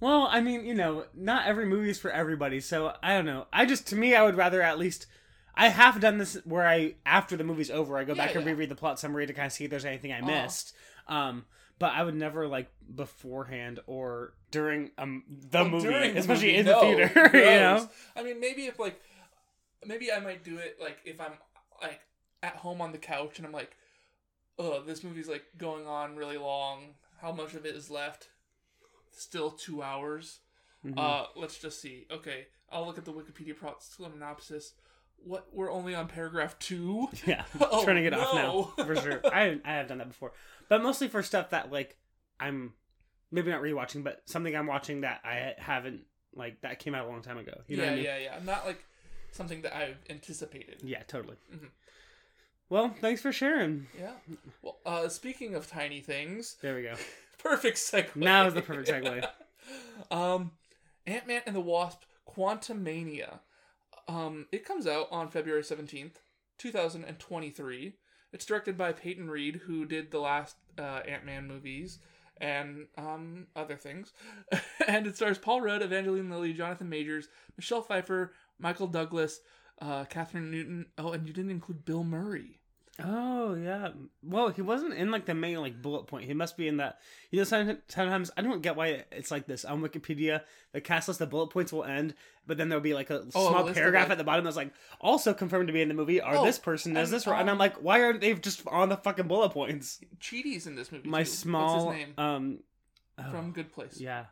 Well, 0.01 0.27
I 0.29 0.41
mean, 0.41 0.65
you 0.65 0.75
know, 0.75 1.05
not 1.15 1.47
every 1.47 1.65
movie 1.65 1.91
is 1.91 1.99
for 2.01 2.11
everybody, 2.11 2.59
so 2.59 2.93
I 3.05 3.15
don't 3.15 3.25
know. 3.25 3.47
I 3.53 3.65
just, 3.67 3.87
to 3.89 3.97
me, 3.97 4.17
I 4.17 4.25
would 4.25 4.37
rather 4.37 4.61
at 4.61 4.77
least. 4.79 5.07
I 5.55 5.69
have 5.69 6.01
done 6.01 6.19
this 6.19 6.35
where 6.45 6.67
I, 6.67 6.95
after 7.07 7.37
the 7.37 7.45
movie's 7.45 7.71
over, 7.71 7.97
I 7.99 8.03
go 8.05 8.15
Yeah, 8.15 8.27
back 8.27 8.35
and 8.35 8.45
yeah. 8.45 8.51
reread 8.51 8.69
the 8.69 8.75
plot 8.75 8.99
summary 8.99 9.27
to 9.29 9.33
kind 9.33 9.47
of 9.47 9.53
see 9.53 9.65
if 9.65 9.71
there's 9.71 9.85
anything 9.85 10.11
I 10.11 10.19
Uh-huh. 10.19 10.27
missed. 10.27 10.75
Um, 11.07 11.45
but 11.79 11.93
I 11.93 12.03
would 12.03 12.15
never 12.17 12.49
like 12.49 12.69
beforehand 12.93 13.79
or 13.87 14.33
during 14.51 14.91
um 14.99 15.25
the 15.29 15.59
Well, 15.59 15.69
movie, 15.69 15.89
during 15.89 16.15
the 16.15 16.21
especially 16.21 16.47
movie, 16.57 16.59
in 16.59 16.67
no, 16.67 16.81
the 16.97 17.09
theater. 17.09 17.31
you 17.39 17.45
know. 17.61 17.89
I 18.17 18.23
mean, 18.25 18.41
maybe 18.41 18.67
if 18.67 18.79
like, 18.81 18.99
maybe 19.87 20.11
I 20.11 20.19
might 20.21 20.43
do 20.43 20.57
it 20.59 20.79
like 20.81 20.99
if 21.05 21.21
I'm 21.21 21.33
like 21.81 22.01
at 22.43 22.57
home 22.57 22.81
on 22.81 22.93
the 22.93 22.99
couch 22.99 23.39
and 23.39 23.47
I'm 23.47 23.53
like, 23.53 23.77
oh, 24.59 24.83
this 24.83 25.05
movie's 25.05 25.29
like 25.29 25.45
going 25.59 25.87
on 25.87 26.17
really 26.17 26.39
long. 26.39 26.95
How 27.21 27.33
much 27.33 27.55
of 27.55 27.65
it 27.65 27.75
is 27.75 27.91
left? 27.91 28.29
Still 29.13 29.51
two 29.51 29.83
hours. 29.83 30.41
Mhm. 30.85 30.95
Uh, 30.97 31.27
let's 31.37 31.59
just 31.59 31.81
see. 31.81 32.07
Okay, 32.11 32.47
I'll 32.71 32.87
look 32.87 32.99
at 32.99 33.05
the 33.05 33.13
Wikipedia 33.13 33.55
synopsis. 33.81 34.75
What 35.25 35.55
we're 35.55 35.71
only 35.71 35.95
on 35.95 36.09
paragraph 36.09 36.59
two. 36.59 37.09
yeah, 37.27 37.45
Oh, 37.61 37.85
turning 37.85 38.05
it 38.05 38.15
off 38.15 38.35
now 38.35 38.73
for 38.85 38.97
sure. 38.97 39.21
I 39.33 39.61
I 39.65 39.75
have 39.75 39.89
done 39.89 39.99
that 39.99 40.09
before, 40.09 40.33
but 40.69 40.83
mostly 40.83 41.09
for 41.09 41.23
stuff 41.23 41.51
that 41.51 41.71
like 41.71 41.97
I'm 42.41 42.73
maybe 43.31 43.51
not 43.51 43.63
rewatching, 43.63 44.03
but 44.03 44.23
something 44.25 44.55
I'm 44.57 44.67
watching 44.67 45.03
that 45.03 45.21
I 45.25 45.55
haven't 45.59 46.03
like 46.35 46.61
that 46.63 46.79
came 46.81 46.95
out 46.95 47.07
a 47.07 47.09
long 47.09 47.23
time 47.23 47.39
ago. 47.39 47.61
You 47.69 47.77
know 47.77 47.85
yeah, 47.85 47.89
what 47.91 47.93
I 47.93 47.97
mean? 47.97 48.05
yeah, 48.05 48.19
yeah. 48.19 48.39
Not 48.45 48.67
like 48.67 48.85
something 49.31 49.63
that 49.63 49.77
I've 49.77 49.99
anticipated. 50.11 50.81
Yeah, 50.83 51.03
totally. 51.05 51.37
Mhm. 51.55 51.69
Well, 52.73 52.89
thanks 53.03 53.21
for 53.21 53.33
sharing. 53.33 53.87
Yeah. 54.01 54.13
Well, 54.63 54.79
uh, 54.87 55.09
speaking 55.11 55.55
of 55.55 55.69
tiny 55.69 56.01
things, 56.01 56.57
There 56.63 56.75
we 56.75 56.85
go. 56.85 56.95
perfect 57.39 57.77
segue. 57.77 58.17
Now 58.17 58.47
is 58.47 58.55
the 58.55 58.63
perfect 58.63 58.89
segue. 58.89 59.29
um, 60.11 60.53
Ant 61.07 61.27
Man 61.27 61.43
and 61.45 61.55
the 61.55 61.61
Wasp: 61.61 62.05
Quantumania. 62.27 63.41
Um, 64.09 64.47
it 64.53 64.65
comes 64.65 64.87
out 64.87 65.09
on 65.11 65.29
February 65.29 65.63
seventeenth, 65.63 66.21
two 66.57 66.71
thousand 66.71 67.05
and 67.05 67.19
twenty-three. 67.19 67.93
It's 68.33 68.47
directed 68.47 68.79
by 68.79 68.93
Peyton 68.93 69.29
Reed, 69.29 69.57
who 69.67 69.85
did 69.85 70.11
the 70.11 70.21
last 70.21 70.57
uh, 70.79 71.01
Ant 71.07 71.27
Man 71.27 71.47
movies 71.47 71.99
and 72.41 72.87
um, 72.97 73.49
other 73.55 73.77
things. 73.77 74.15
and 74.89 75.07
it 75.07 75.17
stars 75.17 75.37
Paul 75.37 75.61
Rudd, 75.61 75.83
Evangeline 75.83 76.31
Lilly, 76.31 76.55
Jonathan 76.55 76.89
Majors, 76.89 77.29
Michelle 77.55 77.83
Pfeiffer, 77.83 78.33
Michael 78.59 78.87
Douglas, 78.87 79.41
uh, 79.83 80.07
Catherine 80.07 80.51
Newton. 80.51 80.87
Oh, 80.97 81.13
and 81.13 81.29
you 81.29 81.35
didn't 81.35 81.51
include 81.51 81.85
Bill 81.85 82.03
Murray. 82.03 82.61
Oh 83.03 83.55
yeah. 83.55 83.89
Well, 84.23 84.51
he 84.51 84.61
wasn't 84.61 84.95
in 84.95 85.11
like 85.11 85.25
the 85.25 85.35
main 85.35 85.61
like 85.61 85.81
bullet 85.81 86.07
point. 86.07 86.27
He 86.27 86.35
must 86.35 86.57
be 86.59 86.69
in 86.69 86.77
that. 86.77 86.99
You 87.31 87.39
know, 87.39 87.45
sometimes 87.45 88.31
I 88.37 88.43
don't 88.43 88.61
get 88.61 88.77
why 88.77 89.05
it's 89.11 89.31
like 89.31 89.47
this 89.47 89.65
on 89.65 89.81
Wikipedia. 89.81 90.43
The 90.73 90.81
cast 90.83 91.09
list, 91.09 91.19
the 91.19 91.27
bullet 91.27 91.49
points 91.49 91.73
will 91.73 91.85
end, 91.85 92.15
but 92.47 92.59
then 92.59 92.69
there'll 92.69 92.83
be 92.83 92.93
like 92.93 93.09
a 93.09 93.25
Oh, 93.35 93.51
small 93.51 93.73
paragraph 93.73 94.11
at 94.11 94.19
the 94.19 94.25
bottom 94.25 94.45
that's 94.45 94.57
like 94.59 94.73
also 95.01 95.33
confirmed 95.33 95.69
to 95.69 95.73
be 95.73 95.81
in 95.81 95.89
the 95.89 95.95
movie. 95.95 96.21
are 96.21 96.37
Oh, 96.37 96.45
this 96.45 96.59
person 96.59 96.93
does 96.93 97.11
this, 97.11 97.27
and 97.27 97.35
I'm 97.35 97.49
um, 97.49 97.59
like, 97.59 97.77
why 97.77 98.03
aren't 98.03 98.21
they 98.21 98.35
just 98.35 98.63
on 98.67 98.91
the 98.91 98.99
fucking 98.99 99.27
bullet 99.27 99.51
points? 99.53 99.99
Chidi's 100.21 100.67
in 100.67 100.75
this 100.75 100.93
movie. 100.93 101.09
My 101.09 101.23
too. 101.23 101.31
small 101.31 101.87
What's 101.87 101.99
his 101.99 102.07
name? 102.07 102.15
um 102.19 102.59
oh, 103.19 103.31
From 103.31 103.53
Good 103.53 103.73
Place. 103.73 103.99
yeah, 103.99 104.27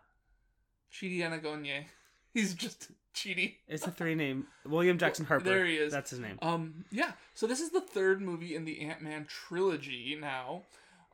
Chidi 0.93 1.21
Anagonye. 1.21 1.85
He's 2.35 2.55
just 2.55 2.91
Chidi. 3.21 3.57
it's 3.69 3.87
a 3.87 3.91
three 3.91 4.15
name 4.15 4.47
William 4.65 4.99
Jackson 4.99 5.27
Harper. 5.27 5.45
There 5.45 5.67
he 5.67 5.77
is. 5.77 5.93
That's 5.93 6.11
his 6.11 6.19
name. 6.21 6.39
Um, 6.43 6.85
yeah. 6.91 7.13
So 7.35 7.47
this 7.47 7.61
is 7.61 7.71
the 7.71 7.81
third 7.81 8.21
movie 8.21 8.55
in 8.55 8.65
the 8.65 8.81
Ant 8.81 9.03
Man 9.03 9.27
trilogy 9.29 10.17
now. 10.21 10.63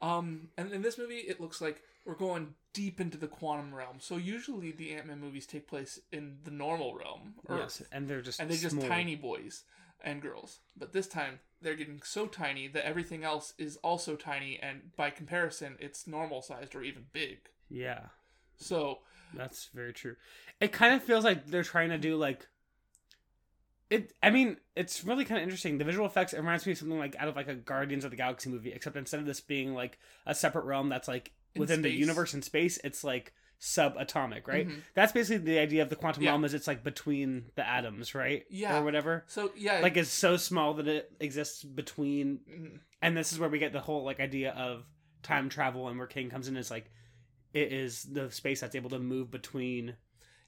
Um, 0.03 0.49
and 0.59 0.71
in 0.73 0.83
this 0.83 0.99
movie, 0.99 1.17
it 1.17 1.41
looks 1.41 1.61
like 1.61 1.83
we're 2.05 2.15
going 2.15 2.55
deep 2.75 3.01
into 3.01 3.17
the 3.19 3.27
quantum 3.27 3.75
realm. 3.75 3.97
So 3.99 4.17
usually 4.17 4.71
the 4.71 4.93
Ant 4.95 5.07
Man 5.07 5.21
movies 5.21 5.47
take 5.47 5.67
place 5.67 5.99
in 6.13 6.37
the 6.45 6.51
normal 6.51 6.95
realm, 6.97 7.35
Earth, 7.49 7.59
Yes, 7.81 7.83
and 7.93 8.07
they're 8.09 8.21
just 8.23 8.39
and 8.41 8.51
they're 8.51 8.59
just 8.59 8.77
small. 8.77 8.89
tiny 8.89 9.17
boys 9.17 9.65
and 10.03 10.21
girls. 10.23 10.59
But 10.77 10.93
this 10.93 11.07
time 11.07 11.41
they're 11.63 11.75
getting 11.75 12.03
so 12.05 12.27
tiny 12.27 12.69
that 12.69 12.87
everything 12.87 13.25
else 13.25 13.55
is 13.59 13.77
also 13.79 14.15
tiny, 14.15 14.59
and 14.63 14.95
by 14.97 15.09
comparison, 15.11 15.77
it's 15.81 16.07
normal 16.07 16.43
sized 16.43 16.75
or 16.75 16.83
even 16.83 17.07
big. 17.13 17.39
Yeah. 17.71 18.01
So 18.59 18.99
That's 19.35 19.67
very 19.75 19.93
true. 19.93 20.17
It 20.61 20.73
kind 20.73 20.95
of 20.95 21.03
feels 21.03 21.25
like 21.25 21.47
they're 21.47 21.63
trying 21.65 21.91
to 21.91 21.99
do 21.99 22.17
like 22.17 22.47
it. 23.91 24.13
I 24.23 24.31
mean, 24.31 24.57
it's 24.75 25.05
really 25.05 25.25
kind 25.25 25.39
of 25.39 25.45
interesting. 25.45 25.79
The 25.79 25.85
visual 25.85 26.07
effects 26.07 26.33
it 26.33 26.39
reminds 26.39 26.67
me 26.67 26.73
of 26.73 26.79
something 26.79 26.99
like 26.99 27.17
out 27.19 27.29
of 27.29 27.37
like 27.37 27.49
a 27.49 27.55
Guardians 27.55 28.05
of 28.05 28.11
the 28.11 28.17
Galaxy 28.17 28.51
movie, 28.51 28.73
except 28.73 28.97
instead 28.97 29.21
of 29.21 29.27
this 29.27 29.41
being 29.41 29.75
like 29.75 29.99
a 30.27 30.35
separate 30.35 30.65
realm 30.65 30.89
that's 30.89 31.09
like 31.09 31.33
In 31.55 31.61
within 31.61 31.83
the 31.83 31.91
universe 31.91 32.35
in 32.35 32.43
space, 32.43 32.79
it's 32.85 33.05
like 33.05 33.33
subatomic, 33.61 34.47
right? 34.47 34.69
Mhm. 34.69 34.81
That's 34.95 35.13
basically 35.13 35.45
the 35.45 35.59
idea 35.59 35.83
of 35.83 35.89
the 35.89 35.97
quantum 35.97 36.23
Yeah. 36.23 36.31
realm. 36.31 36.45
Is 36.45 36.53
it's 36.53 36.67
like 36.67 36.83
between 36.85 37.47
the 37.55 37.67
atoms, 37.67 38.15
right? 38.15 38.45
Yeah. 38.51 38.79
or 38.79 38.85
whatever. 38.85 39.25
so 39.29 39.53
yeah, 39.57 39.81
Like 39.81 39.97
it's 39.97 40.11
so 40.11 40.37
small 40.37 40.75
that 40.75 40.89
it 40.89 41.11
exists 41.21 41.63
between 41.63 42.41
Mhm. 42.51 42.81
and 43.03 43.17
this 43.17 43.33
is 43.33 43.39
where 43.39 43.49
we 43.49 43.59
get 43.59 43.73
the 43.73 43.81
whole 43.81 44.05
like 44.05 44.21
idea 44.21 44.53
of 44.53 44.85
time 45.23 45.49
travel 45.49 45.89
and 45.89 45.97
where 45.99 46.07
Kang 46.07 46.29
comes 46.29 46.49
in 46.49 46.57
is 46.57 46.71
like 46.71 46.91
it 47.57 47.73
is 47.73 48.05
the 48.05 48.31
space 48.31 48.61
that's 48.61 48.75
able 48.75 48.91
to 48.91 48.99
move 48.99 49.31
between 49.31 49.95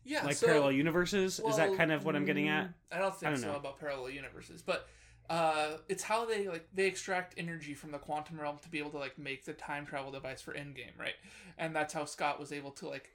yeah, 0.04 0.24
like 0.24 0.36
so- 0.36 0.46
parallel 0.46 0.72
universes. 0.72 1.40
is 1.40 1.56
that 1.56 1.74
kind 1.76 1.90
of 1.90 2.04
what 2.04 2.14
I'm 2.14 2.24
getting 2.24 2.48
at? 2.48 2.70
I 2.92 2.98
don't 2.98 3.14
think 3.14 3.28
I 3.28 3.30
don't 3.30 3.40
so 3.40 3.52
know. 3.52 3.56
about 3.56 3.80
parallel 3.80 4.10
universes, 4.10 4.62
but 4.62 4.88
uh, 5.30 5.78
it's 5.88 6.02
how 6.02 6.24
they 6.24 6.48
like 6.48 6.68
they 6.74 6.86
extract 6.86 7.34
energy 7.36 7.74
from 7.74 7.90
the 7.92 7.98
quantum 7.98 8.40
realm 8.40 8.58
to 8.62 8.68
be 8.68 8.78
able 8.78 8.90
to 8.90 8.98
like 8.98 9.18
make 9.18 9.44
the 9.44 9.52
time 9.52 9.86
travel 9.86 10.10
device 10.10 10.40
for 10.40 10.52
Endgame, 10.54 10.98
right? 10.98 11.14
And 11.56 11.74
that's 11.74 11.92
how 11.94 12.04
Scott 12.04 12.38
was 12.38 12.52
able 12.52 12.70
to 12.72 12.88
like 12.88 13.10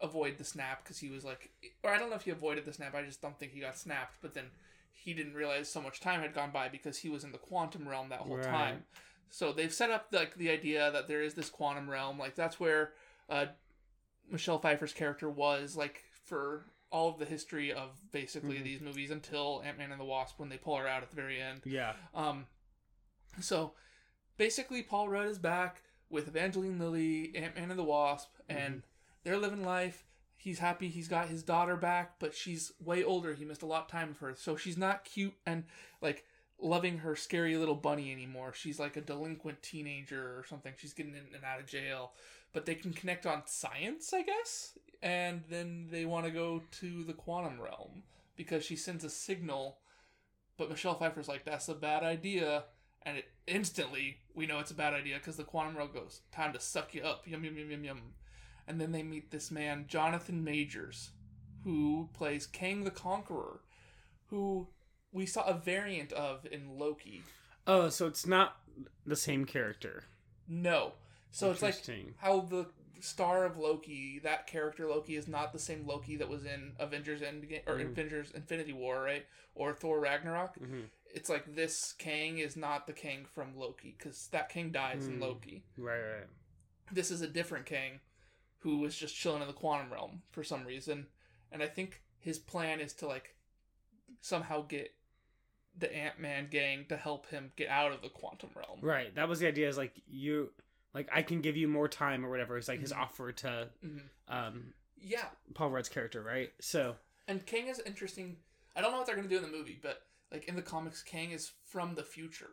avoid 0.00 0.38
the 0.38 0.44
snap 0.44 0.82
because 0.82 0.98
he 0.98 1.10
was 1.10 1.24
like, 1.24 1.50
or 1.82 1.90
I 1.90 1.98
don't 1.98 2.10
know 2.10 2.16
if 2.16 2.22
he 2.22 2.30
avoided 2.30 2.64
the 2.64 2.72
snap. 2.72 2.94
I 2.94 3.02
just 3.02 3.20
don't 3.22 3.38
think 3.38 3.52
he 3.52 3.60
got 3.60 3.76
snapped, 3.78 4.16
but 4.22 4.34
then 4.34 4.46
he 4.92 5.14
didn't 5.14 5.34
realize 5.34 5.68
so 5.68 5.80
much 5.80 6.00
time 6.00 6.20
had 6.20 6.34
gone 6.34 6.50
by 6.50 6.68
because 6.68 6.98
he 6.98 7.08
was 7.08 7.24
in 7.24 7.32
the 7.32 7.38
quantum 7.38 7.88
realm 7.88 8.08
that 8.10 8.20
whole 8.20 8.36
Right. 8.36 8.44
time. 8.46 8.84
So 9.30 9.52
they've 9.52 9.72
set 9.72 9.90
up 9.90 10.08
like 10.12 10.34
the 10.36 10.50
idea 10.50 10.90
that 10.90 11.06
there 11.08 11.22
is 11.22 11.34
this 11.34 11.48
quantum 11.48 11.88
realm, 11.88 12.18
like 12.18 12.34
that's 12.34 12.58
where 12.60 12.92
uh, 13.30 13.46
Michelle 14.30 14.58
Pfeiffer's 14.58 14.92
character 14.92 15.28
was 15.30 15.76
like 15.76 16.02
for 16.24 16.64
all 16.92 17.08
of 17.08 17.18
the 17.18 17.24
history 17.24 17.72
of 17.72 17.90
basically 18.12 18.58
Mhm. 18.58 18.64
these 18.64 18.80
movies 18.80 19.10
until 19.10 19.62
Ant 19.64 19.78
Man 19.78 19.92
and 19.92 20.00
the 20.00 20.04
Wasp 20.04 20.38
when 20.38 20.48
they 20.48 20.58
pull 20.58 20.76
her 20.76 20.88
out 20.88 21.02
at 21.02 21.10
the 21.10 21.16
very 21.16 21.40
end. 21.40 21.62
Yeah. 21.64 21.94
Um, 22.14 22.46
so 23.40 23.74
basically, 24.36 24.82
Paul 24.82 25.08
Rudd 25.08 25.28
is 25.28 25.38
back 25.38 25.82
with 26.08 26.28
Evangeline 26.28 26.78
Lilly, 26.78 27.34
Ant 27.36 27.54
Man 27.54 27.70
and 27.70 27.78
the 27.78 27.84
Wasp, 27.84 28.30
and 28.48 28.82
they're 29.22 29.38
living 29.38 29.64
life. 29.64 30.04
He's 30.36 30.58
happy 30.58 30.88
he's 30.88 31.06
got 31.08 31.28
his 31.28 31.42
daughter 31.42 31.76
back, 31.76 32.18
but 32.18 32.34
she's 32.34 32.72
way 32.80 33.04
older. 33.04 33.34
He 33.34 33.44
missed 33.44 33.62
a 33.62 33.66
lot 33.66 33.82
of 33.82 33.88
time 33.88 34.10
of 34.10 34.18
her, 34.18 34.34
so 34.34 34.56
she's 34.56 34.78
not 34.78 35.04
cute 35.04 35.34
and 35.46 35.64
like 36.00 36.24
loving 36.58 36.98
her 36.98 37.14
scary 37.14 37.56
little 37.56 37.74
bunny 37.74 38.10
anymore. 38.10 38.52
She's 38.52 38.80
like 38.80 38.96
a 38.96 39.00
delinquent 39.00 39.62
teenager 39.62 40.38
or 40.38 40.44
something. 40.44 40.74
She's 40.76 40.92
getting 40.94 41.14
in 41.14 41.34
and 41.34 41.44
out 41.44 41.60
of 41.60 41.66
jail, 41.66 42.14
but 42.52 42.66
they 42.66 42.74
can 42.74 42.92
connect 42.92 43.26
on 43.26 43.42
science, 43.46 44.12
I 44.12 44.22
guess. 44.22 44.78
And 45.02 45.42
then 45.48 45.88
they 45.90 46.04
want 46.04 46.26
to 46.26 46.30
go 46.30 46.62
to 46.80 47.04
the 47.04 47.12
quantum 47.12 47.60
realm 47.60 48.02
because 48.36 48.64
she 48.64 48.76
sends 48.76 49.04
a 49.04 49.10
signal 49.10 49.78
but 50.60 50.68
Michelle 50.68 50.94
Pfeiffer's 50.94 51.26
like, 51.26 51.46
that's 51.46 51.70
a 51.70 51.74
bad 51.74 52.02
idea. 52.02 52.64
And 53.00 53.16
it 53.16 53.24
instantly, 53.46 54.18
we 54.34 54.46
know 54.46 54.58
it's 54.58 54.70
a 54.70 54.74
bad 54.74 54.92
idea 54.92 55.16
because 55.16 55.38
the 55.38 55.42
quantum 55.42 55.74
realm 55.74 55.88
goes, 55.90 56.20
time 56.32 56.52
to 56.52 56.60
suck 56.60 56.92
you 56.92 57.00
up. 57.00 57.22
Yum, 57.26 57.42
yum, 57.42 57.56
yum, 57.56 57.70
yum, 57.70 57.82
yum. 57.82 58.00
And 58.68 58.78
then 58.78 58.92
they 58.92 59.02
meet 59.02 59.30
this 59.30 59.50
man, 59.50 59.86
Jonathan 59.88 60.44
Majors, 60.44 61.12
who 61.64 62.10
plays 62.12 62.46
Kang 62.46 62.84
the 62.84 62.90
Conqueror, 62.90 63.62
who 64.26 64.68
we 65.12 65.24
saw 65.24 65.46
a 65.46 65.54
variant 65.54 66.12
of 66.12 66.44
in 66.52 66.78
Loki. 66.78 67.22
Oh, 67.66 67.88
so 67.88 68.06
it's 68.06 68.26
not 68.26 68.58
the 69.06 69.16
same 69.16 69.46
character. 69.46 70.04
No. 70.46 70.92
So 71.30 71.50
it's 71.50 71.62
like 71.62 71.76
how 72.18 72.40
the 72.40 72.66
star 73.00 73.44
of 73.44 73.56
Loki, 73.56 74.20
that 74.24 74.46
character 74.46 74.86
Loki, 74.88 75.16
is 75.16 75.26
not 75.28 75.52
the 75.52 75.58
same 75.58 75.86
Loki 75.86 76.16
that 76.16 76.28
was 76.28 76.44
in 76.44 76.72
Avengers 76.78 77.20
Endgame 77.22 77.62
or 77.66 77.76
Mm. 77.76 77.86
Avengers 77.92 78.30
Infinity 78.32 78.72
War, 78.72 79.02
right? 79.02 79.24
Or 79.54 79.72
Thor 79.74 80.00
Ragnarok. 80.00 80.56
hmm 80.56 80.82
it's 81.12 81.28
like 81.28 81.56
this 81.56 81.92
Kang 81.98 82.38
is 82.38 82.56
not 82.56 82.86
the 82.86 82.92
Kang 82.92 83.24
from 83.24 83.56
Loki 83.58 83.96
because 83.98 84.28
that 84.28 84.48
Kang 84.48 84.70
dies 84.70 85.08
in 85.08 85.16
Hmm. 85.16 85.22
Loki. 85.22 85.64
Right, 85.76 85.98
right. 86.00 86.26
This 86.92 87.10
is 87.10 87.20
a 87.20 87.26
different 87.26 87.66
Kang 87.66 87.98
who 88.60 88.78
was 88.78 88.96
just 88.96 89.16
chilling 89.16 89.42
in 89.42 89.48
the 89.48 89.52
quantum 89.54 89.92
realm 89.92 90.22
for 90.30 90.44
some 90.44 90.64
reason, 90.64 91.08
and 91.50 91.64
I 91.64 91.66
think 91.66 92.02
his 92.20 92.38
plan 92.38 92.78
is 92.78 92.92
to 92.94 93.08
like 93.08 93.34
somehow 94.20 94.62
get 94.62 94.94
the 95.76 95.92
Ant 95.92 96.20
Man 96.20 96.48
gang 96.48 96.84
to 96.88 96.96
help 96.96 97.26
him 97.30 97.50
get 97.56 97.68
out 97.68 97.90
of 97.92 98.02
the 98.02 98.08
quantum 98.08 98.50
realm. 98.54 98.78
Right. 98.80 99.12
That 99.16 99.28
was 99.28 99.40
the 99.40 99.48
idea. 99.48 99.68
Is 99.68 99.78
like 99.78 99.94
you, 100.06 100.50
like 100.94 101.08
I 101.12 101.22
can 101.22 101.40
give 101.40 101.56
you 101.56 101.68
more 101.68 101.88
time 101.88 102.24
or 102.24 102.30
whatever. 102.30 102.56
It's 102.58 102.68
like 102.68 102.80
his 102.80 102.92
Mhm. 102.92 102.98
offer 102.98 103.32
to 103.32 103.70
Mhm. 103.84 104.08
um 104.28 104.74
Yeah, 104.96 105.28
Paul 105.54 105.70
Rudd's 105.70 105.88
character, 105.88 106.22
right? 106.22 106.52
So 106.60 106.96
and 107.26 107.44
Kang 107.46 107.68
is 107.68 107.80
interesting. 107.80 108.42
I 108.76 108.80
don't 108.80 108.92
know 108.92 108.98
what 108.98 109.06
they're 109.06 109.16
gonna 109.16 109.28
do 109.28 109.36
in 109.36 109.42
the 109.42 109.48
movie, 109.48 109.78
but 109.80 110.06
like 110.30 110.44
in 110.46 110.56
the 110.56 110.62
comics, 110.62 111.02
Kang 111.02 111.30
is 111.32 111.52
from 111.64 111.94
the 111.94 112.04
future, 112.04 112.50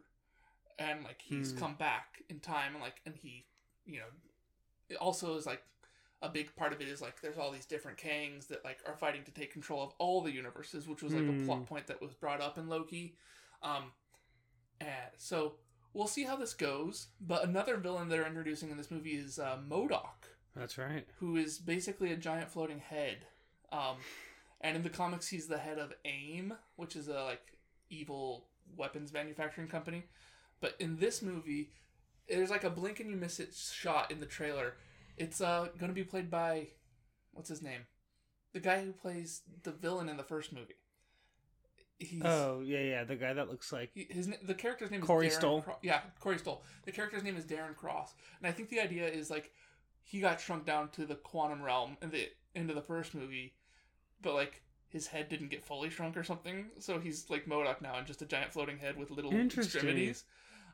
and 0.80 1.04
like 1.04 1.22
he's 1.22 1.52
Hmm. 1.52 1.58
come 1.58 1.76
back 1.76 2.24
in 2.30 2.40
time, 2.40 2.74
and 2.74 2.82
like 2.82 3.02
and 3.06 3.16
he, 3.16 3.46
you 3.86 4.00
know, 4.00 4.12
it 4.90 4.96
also 4.98 5.36
is 5.36 5.46
like 5.46 5.64
a 6.22 6.30
big 6.30 6.56
part 6.56 6.74
of 6.74 6.82
it 6.82 6.88
is 6.88 7.00
like 7.02 7.22
there's 7.22 7.38
all 7.38 7.52
these 7.52 7.66
different 7.68 7.98
Kangs 7.98 8.48
that 8.48 8.64
like 8.66 8.80
are 8.88 8.96
fighting 8.98 9.24
to 9.24 9.32
take 9.32 9.52
control 9.54 9.84
of 9.84 9.94
all 10.00 10.22
the 10.22 10.32
universes, 10.32 10.88
which 10.88 11.04
was 11.04 11.14
like 11.14 11.28
a 11.28 11.32
Hmm. 11.32 11.46
plot 11.46 11.66
point 11.68 11.86
that 11.88 12.02
was 12.02 12.14
brought 12.16 12.42
up 12.42 12.58
in 12.58 12.68
Loki. 12.68 13.16
Um, 13.62 13.92
and 14.82 15.12
so 15.18 15.56
we'll 15.98 16.08
see 16.08 16.24
how 16.24 16.36
this 16.36 16.54
goes. 16.54 17.08
But 17.20 17.44
another 17.44 17.76
villain 17.78 18.08
they're 18.08 18.28
introducing 18.28 18.70
in 18.70 18.78
this 18.78 18.92
movie 18.92 19.16
is 19.16 19.40
uh, 19.40 19.58
MODOK 19.68 20.30
that's 20.56 20.78
right. 20.78 21.06
who 21.20 21.36
is 21.36 21.58
basically 21.58 22.12
a 22.12 22.18
giant 22.18 22.52
floating 22.52 22.80
head. 22.80 23.26
Um, 23.72 23.98
and 24.62 24.78
in 24.78 24.84
the 24.84 24.90
comics, 24.90 25.28
he's 25.28 25.48
the 25.48 25.58
head 25.58 25.80
of 25.80 25.94
AIM, 26.06 26.54
which 26.76 26.96
is 26.96 27.08
a 27.08 27.24
like 27.24 27.58
evil 27.90 28.46
weapons 28.76 29.12
manufacturing 29.12 29.68
company. 29.68 30.04
But 30.62 30.76
in 30.80 30.98
this 30.98 31.22
movie, 31.22 31.72
there's 32.30 32.50
like 32.52 32.64
a 32.64 32.70
blink 32.70 33.00
and 33.00 33.10
you 33.10 33.16
miss 33.16 33.40
it 33.40 33.54
shot 33.54 34.12
in 34.12 34.20
the 34.20 34.26
trailer. 34.26 34.76
It's 35.18 35.42
uh 35.42 35.70
going 35.80 35.90
to 35.90 35.96
be 35.96 36.04
played 36.04 36.30
by 36.30 36.68
what's 37.32 37.50
his 37.50 37.62
name, 37.64 37.82
the 38.54 38.60
guy 38.60 38.84
who 38.84 38.92
plays 38.92 39.42
the 39.64 39.72
villain 39.72 40.10
in 40.10 40.18
the 40.18 40.24
first 40.24 40.54
movie. 40.54 40.76
He's, 42.00 42.22
Oh 42.24 42.62
yeah, 42.64 42.80
yeah. 42.80 43.04
The 43.04 43.16
guy 43.16 43.34
that 43.34 43.50
looks 43.50 43.74
like 43.74 43.92
his 43.94 44.30
the 44.44 44.54
character's 44.54 44.92
name 44.92 45.02
Corey 45.02 45.28
is 45.28 45.34
Darren 45.34 45.40
Stoll? 45.40 45.62
Cro- 45.64 45.78
yeah, 45.82 46.02
Corey 46.20 46.38
Stoll. 46.38 46.64
The 46.86 46.92
character's 46.92 47.24
name 47.24 47.38
is 47.38 47.46
Darren 47.46 47.76
Cross, 47.76 48.14
and 48.40 48.48
I 48.48 48.52
think 48.52 48.70
the 48.70 48.80
idea 48.80 49.08
is 49.08 49.30
like 49.32 49.52
he 50.04 50.20
got 50.20 50.40
shrunk 50.40 50.66
down 50.66 50.90
to 50.90 51.06
the 51.06 51.16
quantum 51.16 51.62
realm 51.62 51.98
in 52.02 52.12
the 52.12 52.30
end 52.56 52.70
of 52.70 52.76
the 52.76 52.82
first 52.82 53.16
movie, 53.16 53.54
but 54.22 54.34
like 54.36 54.62
his 54.90 55.08
head 55.08 55.28
didn't 55.28 55.50
get 55.50 55.64
fully 55.64 55.90
shrunk 55.90 56.16
or 56.16 56.24
something, 56.24 56.68
so 56.80 57.00
he's 57.00 57.30
like 57.30 57.46
MODOK 57.46 57.82
now 57.82 57.96
and 57.98 58.08
just 58.08 58.22
a 58.22 58.26
giant 58.26 58.54
floating 58.54 58.78
head 58.78 58.98
with 58.98 59.12
little 59.12 59.32
extremities. 59.68 60.24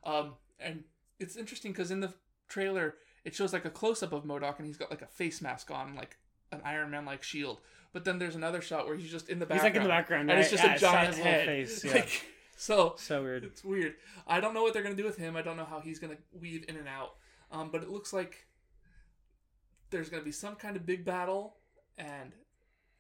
Um, 0.04 0.34
and 0.60 0.84
it's 1.20 1.36
interesting 1.36 1.72
because 1.72 1.90
in 1.90 2.00
the 2.02 2.14
trailer 2.48 2.96
it 3.24 3.34
shows 3.34 3.54
like 3.54 3.66
a 3.66 3.70
close 3.70 4.04
up 4.04 4.12
of 4.12 4.26
MODOK 4.26 4.58
and 4.58 4.68
he's 4.68 4.78
got 4.78 4.92
like 4.92 5.02
a 5.02 5.08
face 5.08 5.42
mask 5.42 5.72
on, 5.72 5.96
like 5.96 6.18
an 6.52 6.62
Iron 6.66 6.92
Man 6.92 7.06
like 7.06 7.24
shield. 7.24 7.62
But 7.94 8.06
then 8.06 8.18
there's 8.20 8.36
another 8.36 8.60
shot 8.62 8.88
where 8.88 8.96
he's 8.98 9.12
just 9.12 9.30
in 9.30 9.38
the 9.40 9.46
background. 9.46 9.62
he's 9.62 9.64
like 9.64 9.76
in 9.78 9.84
the 9.84 9.90
background, 9.90 10.32
and 10.32 10.40
it's 10.40 10.50
just 10.50 10.64
Yeah, 10.64 10.74
a 10.76 10.80
giant 10.80 11.16
head. 11.16 11.46
face. 11.46 11.84
Yeah. 11.86 11.94
Like, 11.94 12.26
so 12.58 12.96
so 12.98 13.22
weird. 13.24 13.44
it's 13.44 13.64
weird. 13.64 13.96
I 14.28 14.40
don't 14.40 14.54
know 14.54 14.62
what 14.64 14.74
they're 14.74 14.84
gonna 14.84 14.96
do 14.96 15.04
with 15.06 15.18
him. 15.18 15.36
I 15.36 15.42
don't 15.42 15.58
know 15.58 15.66
how 15.66 15.80
he's 15.80 16.00
gonna 16.00 16.18
weave 16.40 16.66
in 16.68 16.76
and 16.78 16.88
out. 16.88 17.16
Um, 17.52 17.70
but 17.72 17.84
it 17.84 17.90
looks 17.90 18.12
like 18.14 18.48
there's 19.90 20.10
gonna 20.10 20.24
be 20.24 20.32
some 20.32 20.56
kind 20.56 20.76
of 20.76 20.86
big 20.86 21.06
battle, 21.06 21.58
and 21.98 22.32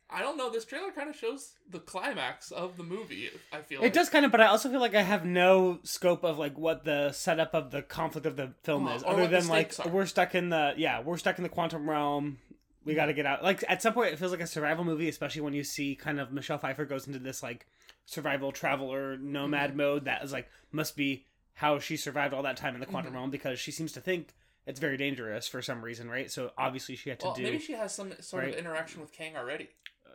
I 0.09 0.21
don't 0.21 0.37
know. 0.37 0.51
This 0.51 0.65
trailer 0.65 0.91
kind 0.91 1.09
of 1.09 1.15
shows 1.15 1.53
the 1.69 1.79
climax 1.79 2.51
of 2.51 2.77
the 2.77 2.83
movie. 2.83 3.29
I 3.51 3.61
feel 3.61 3.79
It 3.79 3.85
like. 3.85 3.93
does 3.93 4.09
kind 4.09 4.25
of, 4.25 4.31
but 4.31 4.41
I 4.41 4.47
also 4.47 4.69
feel 4.69 4.79
like 4.81 4.93
I 4.95 5.01
have 5.01 5.25
no 5.25 5.79
scope 5.83 6.23
of 6.23 6.37
like 6.37 6.57
what 6.57 6.83
the 6.83 7.11
setup 7.13 7.53
of 7.55 7.71
the 7.71 7.81
conflict 7.81 8.27
of 8.27 8.35
the 8.35 8.53
film 8.63 8.85
Uh-huh, 8.85 8.95
is, 8.97 9.03
other 9.03 9.27
than 9.27 9.47
like 9.47 9.73
are. 9.83 9.89
we're 9.89 10.05
stuck 10.05 10.35
in 10.35 10.49
the 10.49 10.73
yeah 10.77 11.01
we're 11.01 11.17
stuck 11.17 11.37
in 11.37 11.43
the 11.43 11.49
quantum 11.49 11.89
realm. 11.89 12.37
We 12.85 12.95
got 12.95 13.05
to 13.05 13.13
get 13.13 13.25
out. 13.25 13.43
Like 13.43 13.63
at 13.67 13.81
some 13.81 13.93
point, 13.93 14.13
it 14.13 14.19
feels 14.19 14.31
like 14.31 14.41
a 14.41 14.47
survival 14.47 14.83
movie, 14.83 15.07
especially 15.09 15.41
when 15.41 15.53
you 15.53 15.63
see 15.63 15.95
kind 15.95 16.19
of 16.19 16.31
Michelle 16.31 16.57
Pfeiffer 16.57 16.85
goes 16.85 17.07
into 17.07 17.19
this 17.19 17.41
like 17.43 17.65
survival 18.05 18.51
traveler 18.51 19.17
nomad 19.17 19.69
Mm-hmm. 19.69 19.77
mode. 19.77 20.05
That 20.05 20.23
is 20.23 20.33
like 20.33 20.49
must 20.71 20.95
be 20.97 21.25
how 21.53 21.79
she 21.79 21.95
survived 21.97 22.33
all 22.33 22.43
that 22.43 22.57
time 22.57 22.73
in 22.73 22.79
the 22.79 22.85
quantum 22.85 23.13
Mhm. 23.13 23.15
realm 23.15 23.29
because 23.31 23.59
she 23.59 23.71
seems 23.71 23.91
to 23.93 24.01
think 24.01 24.33
it's 24.65 24.79
very 24.79 24.97
dangerous 24.97 25.47
for 25.47 25.61
some 25.61 25.83
reason, 25.83 26.09
right? 26.09 26.31
So 26.31 26.51
obviously 26.57 26.95
she 26.95 27.09
had 27.09 27.19
to 27.19 27.27
Well, 27.27 27.35
do. 27.35 27.43
maybe 27.43 27.59
she 27.59 27.73
has 27.73 27.93
some 27.93 28.13
sort 28.21 28.43
right? 28.43 28.53
of 28.53 28.59
interaction 28.59 29.01
with 29.01 29.11
Kang 29.13 29.37
already. 29.37 29.69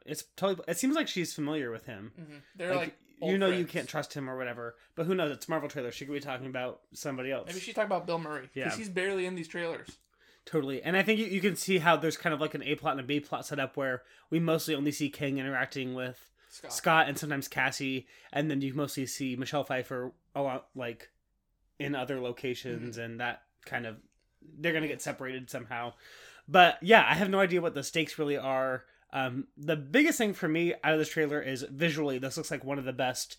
It's 0.05 0.25
totally. 0.37 0.65
It 0.69 0.79
seems 0.79 0.95
like 0.97 1.09
she's 1.09 1.33
familiar 1.35 1.71
with 1.71 1.87
him. 1.87 2.13
hmm 2.17 2.37
They're 2.57 2.71
like, 2.71 2.79
like, 3.21 3.31
you 3.31 3.37
know 3.39 3.49
you 3.49 3.65
can't 3.67 3.89
trust 3.89 4.15
him 4.15 4.29
or 4.29 4.37
whatever. 4.37 4.77
But 4.95 5.07
who 5.07 5.15
knows? 5.15 5.31
It's 5.33 5.49
Marvel 5.49 5.69
trailer. 5.69 5.91
She 5.93 6.05
could 6.07 6.15
be 6.15 6.21
talking 6.21 6.47
about 6.47 6.81
somebody 6.95 7.31
else. 7.33 7.47
Maybe 7.49 7.61
she's 7.61 7.75
talking 7.75 7.87
about 7.87 8.07
Bill 8.07 8.19
Murray 8.19 8.49
because 8.53 8.73
Yeah. 8.73 8.77
he's 8.77 8.89
barely 8.89 9.27
in 9.27 9.35
these 9.35 9.49
trailers. 9.49 9.99
Totally. 10.50 10.83
And 10.83 10.97
I 10.97 11.02
think 11.02 11.19
you, 11.21 11.26
you 11.26 11.40
can 11.43 11.57
see 11.57 11.76
how 11.78 11.97
there's 11.97 12.17
kind 12.17 12.33
of 12.33 12.40
like 12.40 12.55
an 12.55 12.62
A 12.62 12.75
plot 12.75 12.93
and 12.93 13.00
a 13.00 13.05
B 13.05 13.21
plot 13.21 13.45
set 13.47 13.59
up 13.61 13.76
where 13.76 14.02
we 14.31 14.40
mostly 14.40 14.75
only 14.75 14.93
see 14.93 15.11
Kang 15.11 15.37
interacting 15.37 15.93
with 15.95 16.31
Scott. 16.49 16.73
Scott 16.73 17.09
and 17.09 17.19
sometimes 17.19 17.49
Cassie, 17.49 18.07
and 18.33 18.50
then 18.50 18.62
you 18.62 18.73
mostly 18.73 19.05
see 19.05 19.37
Michelle 19.37 19.64
Pfeiffer 19.64 20.12
a 20.35 20.40
lot 20.40 20.69
like 20.75 21.11
in 21.78 21.95
other 21.95 22.19
locations, 22.19 22.97
Mm-hmm. 22.97 23.05
and 23.05 23.21
that 23.21 23.43
kind 23.67 23.85
of 23.87 23.97
they're 24.59 24.73
gonna 24.73 24.88
get 24.88 25.02
separated 25.02 25.50
somehow. 25.50 25.93
But 26.49 26.78
yeah, 26.81 27.05
I 27.07 27.12
have 27.14 27.28
no 27.28 27.40
idea 27.40 27.61
what 27.61 27.75
the 27.75 27.83
stakes 27.83 28.19
really 28.19 28.38
are. 28.38 28.85
Um, 29.12 29.49
the 29.59 29.76
biggest 29.76 30.17
thing 30.17 30.33
for 30.33 30.49
me 30.49 30.73
out 30.83 30.95
of 30.95 30.99
this 30.99 31.11
trailer 31.11 31.40
is 31.43 31.62
visually, 31.71 32.19
this 32.19 32.37
looks 32.38 32.50
like 32.50 32.64
one 32.64 32.78
of 32.78 32.85
the 32.87 32.93
best 32.95 33.37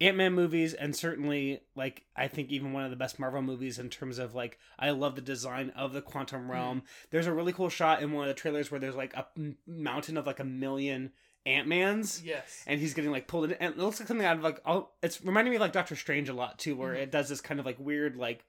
Ant 0.00 0.16
Man 0.16 0.32
movies, 0.32 0.72
and 0.74 0.96
certainly 0.96 1.60
like 1.74 2.04
I 2.16 2.26
think 2.28 2.50
even 2.50 2.72
one 2.72 2.84
of 2.84 2.90
the 2.90 2.96
best 2.96 3.18
Marvel 3.18 3.42
movies 3.42 3.78
in 3.78 3.90
terms 3.90 4.18
of 4.18 4.34
like 4.34 4.58
I 4.78 4.90
love 4.90 5.14
the 5.14 5.20
design 5.20 5.70
of 5.76 5.92
the 5.92 6.00
quantum 6.02 6.50
realm. 6.50 6.82
There's 7.10 7.26
a 7.26 7.32
really 7.32 7.52
cool 7.52 7.68
shot 7.68 8.02
in 8.02 8.12
one 8.12 8.28
of 8.28 8.34
the 8.34 8.40
trailers 8.40 8.70
where 8.70 8.80
there's 8.80 8.94
like 8.96 9.14
a 9.14 9.26
mountain 9.66 10.16
of 10.16 10.26
like 10.26 10.40
a 10.40 10.44
million 10.44 11.12
Ant 11.46 11.68
Mans 11.68 12.22
Yes. 12.22 12.64
and 12.66 12.78
he's 12.80 12.92
getting 12.94 13.10
like 13.10 13.26
pulled 13.26 13.44
in 13.46 13.52
and 13.52 13.74
it 13.74 13.78
looks 13.78 13.98
like 13.98 14.08
something 14.08 14.26
out 14.26 14.36
of 14.36 14.42
like 14.42 14.60
all 14.64 14.94
it's 15.02 15.24
reminding 15.24 15.50
me 15.50 15.56
of 15.56 15.60
like 15.62 15.72
doctor 15.72 15.96
strange 15.96 16.28
a 16.28 16.34
lot 16.34 16.58
too 16.58 16.76
where 16.76 16.94
Mhm. 16.94 16.98
it 17.02 17.10
does 17.10 17.28
this 17.30 17.40
kind 17.40 17.58
of 17.58 17.64
like 17.64 17.78
weird 17.78 18.14
like 18.16 18.44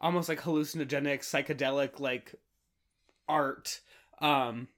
almost 0.00 0.26
like 0.28 0.40
hallucinogenic 0.40 1.20
psychedelic 1.20 2.00
like 2.00 2.34
art 3.28 3.80
um 4.20 4.68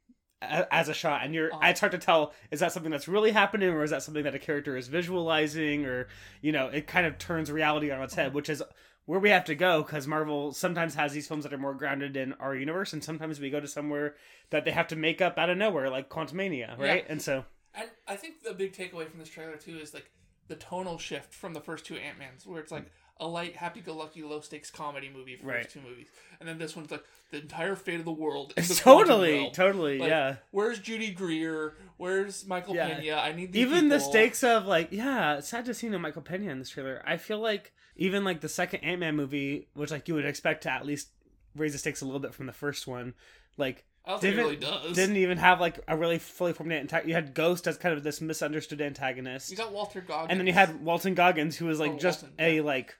as 0.42 0.88
a 0.88 0.94
shot 0.94 1.22
and 1.22 1.34
you're 1.34 1.52
Uh. 1.54 1.58
it's 1.64 1.80
hard 1.80 1.92
to 1.92 1.98
tell 1.98 2.32
is 2.50 2.60
that 2.60 2.72
something 2.72 2.90
that's 2.90 3.06
really 3.08 3.30
happening 3.30 3.68
or 3.70 3.82
is 3.84 3.90
that 3.90 4.02
something 4.02 4.24
that 4.24 4.34
a 4.34 4.38
character 4.38 4.76
is 4.76 4.88
visualizing 4.88 5.84
or 5.84 6.08
you 6.40 6.50
know 6.50 6.68
it 6.68 6.86
kind 6.86 7.06
of 7.06 7.18
turns 7.18 7.52
reality 7.52 7.90
on 7.90 8.00
its 8.02 8.14
head 8.14 8.32
which 8.32 8.48
is 8.48 8.62
where 9.04 9.20
we 9.20 9.28
have 9.30 9.44
to 9.44 9.54
go 9.54 9.82
because 9.82 10.06
marvel 10.06 10.52
sometimes 10.52 10.94
has 10.94 11.12
these 11.12 11.28
films 11.28 11.44
that 11.44 11.52
are 11.52 11.58
more 11.58 11.74
grounded 11.74 12.16
in 12.16 12.32
our 12.34 12.54
universe 12.56 12.92
and 12.94 13.04
sometimes 13.04 13.38
we 13.38 13.50
go 13.50 13.60
to 13.60 13.68
somewhere 13.68 14.14
that 14.48 14.64
they 14.64 14.70
have 14.70 14.86
to 14.86 14.96
make 14.96 15.20
up 15.20 15.36
out 15.38 15.50
of 15.50 15.58
nowhere 15.58 15.90
like 15.90 16.08
quantumania 16.08 16.78
right? 16.78 17.04
And 17.08 17.20
so 17.20 17.44
And 17.74 17.90
I 18.08 18.16
think 18.16 18.42
the 18.42 18.54
big 18.54 18.72
takeaway 18.72 19.08
from 19.08 19.20
this 19.20 19.28
trailer 19.28 19.56
too 19.56 19.78
is 19.78 19.92
like 19.92 20.10
the 20.48 20.56
tonal 20.56 20.98
shift 20.98 21.34
from 21.34 21.52
the 21.54 21.60
first 21.60 21.84
two 21.84 21.94
Ant 21.96 22.18
Mans, 22.18 22.44
where 22.44 22.60
it's 22.60 22.72
like 22.72 22.90
a 23.20 23.26
light, 23.28 23.54
happy-go-lucky, 23.56 24.22
low-stakes 24.22 24.70
comedy 24.70 25.10
movie 25.14 25.36
for 25.36 25.46
Right. 25.46 25.68
two 25.68 25.80
movies, 25.80 26.08
and 26.40 26.48
then 26.48 26.58
this 26.58 26.74
one's 26.74 26.90
like 26.90 27.04
the 27.30 27.38
entire 27.40 27.76
fate 27.76 28.00
of 28.00 28.04
the 28.06 28.10
world. 28.12 28.52
the 28.56 28.74
totally 28.74 29.50
totally 29.52 29.98
Like, 29.98 30.08
yeah 30.08 30.36
Where's 30.50 30.78
Judy 30.80 31.10
Greer? 31.12 31.74
Where's 31.96 32.44
Michael 32.46 32.74
Yeah. 32.74 32.98
Pena? 32.98 33.16
I 33.16 33.32
need 33.32 33.52
these 33.52 33.62
even 33.66 33.88
the 33.88 34.00
stakes 34.00 34.42
of 34.42 34.66
like 34.66 34.88
yeah 34.90 35.36
it's 35.38 35.48
sad 35.48 35.64
to 35.66 35.74
see 35.74 35.88
no 35.88 35.98
michael 35.98 36.22
pena 36.22 36.50
in 36.50 36.58
this 36.58 36.70
trailer 36.70 37.02
i 37.06 37.16
feel 37.18 37.38
like 37.38 37.72
even 37.96 38.24
like 38.24 38.40
the 38.40 38.48
second 38.48 38.80
ant-man 38.80 39.14
movie 39.14 39.68
which 39.74 39.90
like 39.92 40.08
you 40.08 40.14
would 40.14 40.24
expect 40.24 40.62
to 40.64 40.70
at 40.72 40.84
least 40.86 41.10
raise 41.54 41.72
the 41.72 41.78
stakes 41.78 42.00
a 42.00 42.04
little 42.04 42.20
bit 42.20 42.34
from 42.34 42.46
the 42.46 42.52
first 42.52 42.86
one 42.88 43.14
like 43.56 43.84
I 44.06 44.12
don't 44.12 44.20
think 44.22 44.32
it 44.32 44.36
didn't- 44.36 44.44
really 44.46 44.56
does. 44.86 44.96
didn't 44.96 45.16
even 45.18 45.36
have 45.38 45.60
like 45.60 45.78
a 45.86 45.96
really 45.96 46.18
fully 46.18 46.52
formed 46.54 46.72
antagonist 46.72 47.06
you 47.08 47.14
had 47.14 47.34
ghost 47.34 47.66
as 47.68 47.76
kind 47.76 47.94
of 47.96 48.02
this 48.02 48.20
misunderstood 48.20 48.80
antagonist 48.80 49.50
You 49.50 49.56
got 49.58 49.72
Walter 49.72 50.00
Goggins, 50.00 50.30
and 50.30 50.40
then 50.40 50.46
you 50.46 50.52
had 50.54 50.82
walton 50.82 51.14
goggins 51.14 51.56
who 51.58 51.66
was 51.66 51.78
like 51.78 51.92
Oh, 51.92 51.98
just 51.98 52.22
Walton, 52.22 52.34
a 52.44 52.56
yeah. 52.56 52.62
like 52.62 52.96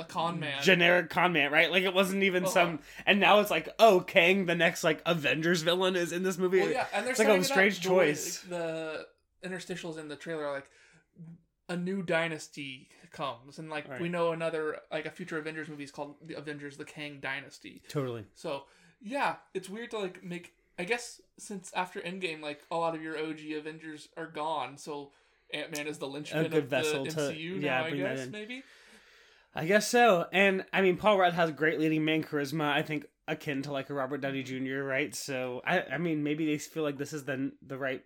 a 0.00 0.04
con 0.04 0.36
mm. 0.36 0.40
man. 0.40 0.62
generic 0.62 1.10
con 1.10 1.32
man 1.32 1.52
right 1.52 1.70
like 1.70 1.84
it 1.84 1.94
wasn't 1.94 2.22
even 2.22 2.46
some 2.46 2.74
uh, 2.74 3.02
and 3.06 3.20
now 3.20 3.40
it's 3.40 3.50
like 3.50 3.68
oh 3.78 4.00
kang 4.00 4.46
the 4.46 4.54
next 4.54 4.82
like 4.82 5.00
avengers 5.06 5.62
villain 5.62 5.96
is 5.96 6.12
in 6.12 6.22
this 6.22 6.38
movie 6.38 6.60
Well, 6.60 6.70
yeah, 6.70 6.86
and 6.92 7.06
they're 7.06 7.14
like 7.14 7.40
a 7.40 7.44
strange 7.44 7.80
the 7.80 7.88
choice. 7.88 8.38
the 8.40 9.06
interstitials 9.44 9.98
in 9.98 10.08
the 10.08 10.16
trailer 10.16 10.46
are 10.46 10.54
like 10.54 10.70
a 11.68 11.76
new 11.76 12.02
dynasty 12.02 12.88
comes, 13.10 13.58
and 13.58 13.70
like 13.70 13.88
Right. 13.88 14.00
we 14.00 14.08
know 14.08 14.32
another 14.32 14.80
like 14.90 15.06
a 15.06 15.10
future 15.10 15.38
Avengers 15.38 15.68
movie 15.68 15.84
is 15.84 15.90
called 15.90 16.16
the 16.24 16.34
Avengers: 16.34 16.76
The 16.76 16.84
Kang 16.84 17.20
Dynasty. 17.20 17.82
totally 17.88 18.26
So 18.34 18.64
yeah, 19.00 19.36
it's 19.54 19.68
weird 19.68 19.90
to 19.92 19.98
like 19.98 20.22
make. 20.22 20.54
I 20.78 20.84
guess 20.84 21.20
since 21.38 21.70
after 21.74 22.00
Endgame, 22.00 22.40
like 22.40 22.62
a 22.70 22.76
lot 22.76 22.94
of 22.94 23.02
your 23.02 23.18
OG 23.18 23.52
Avengers 23.56 24.08
are 24.16 24.26
gone, 24.26 24.78
so 24.78 25.12
Ant 25.52 25.76
Man 25.76 25.86
is 25.86 25.98
the 25.98 26.08
linchpin 26.08 26.44
good 26.44 26.54
of 26.54 26.64
vessel 26.68 27.04
the 27.04 27.10
to- 27.10 27.16
MCU 27.20 27.60
yeah, 27.60 27.80
now. 27.80 27.84
I 27.86 27.90
guess 27.90 28.28
maybe. 28.28 28.62
I 29.54 29.66
guess 29.66 29.88
so. 29.88 30.26
And 30.32 30.64
I 30.72 30.80
mean, 30.82 30.96
Paul 30.96 31.18
Rudd 31.18 31.34
has 31.34 31.50
great 31.52 31.80
leading 31.80 32.04
man 32.04 32.22
charisma. 32.22 32.70
I 32.72 32.82
think 32.82 33.06
akin 33.26 33.62
to 33.62 33.72
like 33.72 33.90
a 33.90 33.94
Robert 33.94 34.20
Downey 34.20 34.42
Jr. 34.42 34.82
Right? 34.82 35.14
So 35.14 35.60
I, 35.64 35.80
I 35.82 35.98
mean, 35.98 36.22
maybe 36.22 36.46
they 36.46 36.58
feel 36.58 36.82
like 36.82 36.98
this 36.98 37.12
is 37.12 37.24
the 37.24 37.52
the 37.66 37.78
right 37.78 38.04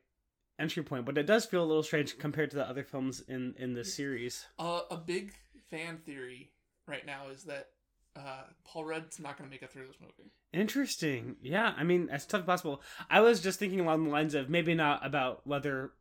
entry 0.58 0.82
point, 0.82 1.04
but 1.04 1.18
it 1.18 1.26
does 1.26 1.44
feel 1.44 1.62
a 1.62 1.66
little 1.66 1.82
strange 1.82 2.18
compared 2.18 2.50
to 2.50 2.56
the 2.56 2.68
other 2.68 2.84
films 2.84 3.20
in 3.28 3.54
in 3.58 3.74
this 3.74 3.94
series. 3.94 4.46
Uh, 4.58 4.80
a 4.90 4.96
big 4.96 5.34
fan 5.70 5.98
theory 5.98 6.50
right 6.86 7.04
now 7.04 7.28
is 7.30 7.44
that 7.44 7.68
uh, 8.16 8.42
Paul 8.64 8.84
Rudd's 8.84 9.18
not 9.18 9.36
going 9.36 9.48
to 9.48 9.52
make 9.52 9.62
it 9.62 9.70
through 9.72 9.86
this 9.86 9.96
movie. 10.00 10.30
Interesting. 10.52 11.36
Yeah, 11.42 11.74
I 11.76 11.82
mean, 11.82 12.08
as 12.10 12.26
tough 12.26 12.42
as 12.42 12.46
possible. 12.46 12.80
I 13.10 13.20
was 13.20 13.40
just 13.40 13.58
thinking 13.58 13.80
along 13.80 14.04
the 14.04 14.10
lines 14.10 14.34
of 14.34 14.48
maybe 14.48 14.72
not 14.74 15.04
about 15.04 15.44
whether 15.44 15.92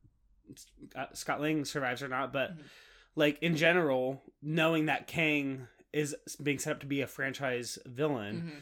uh, 0.96 1.08
Scott 1.14 1.42
Lang 1.42 1.66
survives 1.66 2.04
or 2.04 2.08
not, 2.08 2.32
but 2.32 2.52
Mhm. 2.56 2.62
Like 3.16 3.38
in 3.42 3.56
general, 3.56 4.22
knowing 4.42 4.86
that 4.88 5.08
Kang 5.08 5.68
is 5.92 6.16
being 6.42 6.60
set 6.60 6.74
up 6.74 6.80
to 6.80 6.86
be 6.88 7.02
a 7.02 7.08
franchise 7.08 7.78
villain. 7.86 8.54
Mhm. 8.56 8.62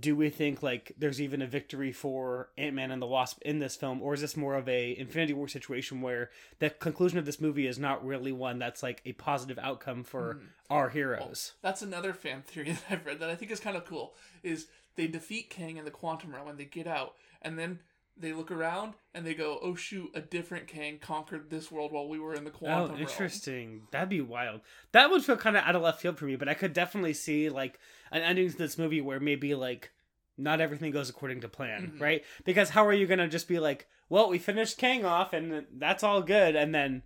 do 0.00 0.16
we 0.16 0.30
think 0.30 0.62
like 0.62 0.92
there's 0.96 1.20
even 1.20 1.42
a 1.42 1.46
victory 1.46 1.92
for 1.92 2.48
ant-man 2.56 2.90
and 2.90 3.02
the 3.02 3.06
wasp 3.06 3.42
in 3.42 3.58
this 3.58 3.76
film 3.76 4.00
or 4.00 4.14
is 4.14 4.22
this 4.22 4.36
more 4.38 4.54
of 4.54 4.66
a 4.66 4.96
infinity 4.96 5.34
war 5.34 5.46
situation 5.46 6.00
where 6.00 6.30
the 6.60 6.70
conclusion 6.70 7.18
of 7.18 7.26
this 7.26 7.38
movie 7.40 7.66
is 7.66 7.78
not 7.78 8.02
really 8.02 8.32
one 8.32 8.58
that's 8.58 8.82
like 8.82 9.02
a 9.04 9.12
positive 9.14 9.58
outcome 9.58 10.02
for 10.02 10.36
Mhm. 10.36 10.46
our 10.70 10.88
heroes 10.88 11.52
That's 11.60 11.82
another 11.82 12.14
fan 12.14 12.40
theory 12.42 12.72
that 12.72 12.84
I've 12.88 13.04
read 13.04 13.18
that 13.20 13.28
I 13.28 13.34
think 13.34 13.50
is 13.50 13.60
kind 13.60 13.76
of 13.76 13.84
cool. 13.84 14.14
Is 14.42 14.68
they 14.94 15.08
defeat 15.08 15.50
Kang 15.50 15.76
in 15.76 15.84
the 15.84 15.90
quantum 15.90 16.34
realm 16.34 16.48
and 16.48 16.58
they 16.58 16.64
get 16.64 16.86
out, 16.86 17.14
and 17.42 17.58
then 17.58 17.80
they 18.16 18.32
look 18.32 18.50
around 18.50 18.94
and 19.14 19.24
they 19.26 19.34
go, 19.34 19.58
"Oh 19.62 19.74
shoot, 19.74 20.10
a 20.14 20.20
different 20.20 20.66
Kang 20.68 20.98
conquered 20.98 21.48
this 21.50 21.70
world 21.72 21.92
while 21.92 22.08
we 22.08 22.18
were 22.18 22.34
in 22.34 22.44
the 22.44 22.50
quantum 22.50 22.82
oh 22.82 22.88
realm." 22.88 23.00
interesting 23.00 23.82
that'd 23.90 24.08
be 24.08 24.20
wild 24.20 24.60
that 24.92 25.10
would 25.10 25.24
feel 25.24 25.36
kind 25.36 25.56
of 25.56 25.64
out 25.64 25.74
of 25.76 25.82
left 25.82 26.00
field 26.00 26.18
for 26.18 26.26
me 26.26 26.36
but 26.36 26.48
i 26.48 26.54
could 26.54 26.72
definitely 26.72 27.14
see 27.14 27.48
like 27.48 27.78
an 28.10 28.22
ending 28.22 28.50
to 28.50 28.56
this 28.58 28.76
movie 28.78 29.00
where 29.00 29.18
maybe 29.20 29.54
like 29.54 29.90
not 30.38 30.60
everything 30.60 30.90
goes 30.92 31.08
according 31.10 31.40
to 31.40 31.48
plan 31.48 31.92
Mhm. 31.96 32.00
right 32.00 32.24
because 32.44 32.70
how 32.70 32.86
are 32.86 32.92
you 32.92 33.06
gonna 33.06 33.28
just 33.28 33.48
be 33.48 33.58
like 33.58 33.86
well 34.08 34.28
we 34.28 34.38
finished 34.38 34.78
kang 34.78 35.04
off 35.04 35.32
and 35.32 35.66
that's 35.78 36.02
all 36.02 36.22
good 36.22 36.54
and 36.56 36.74
then 36.74 37.02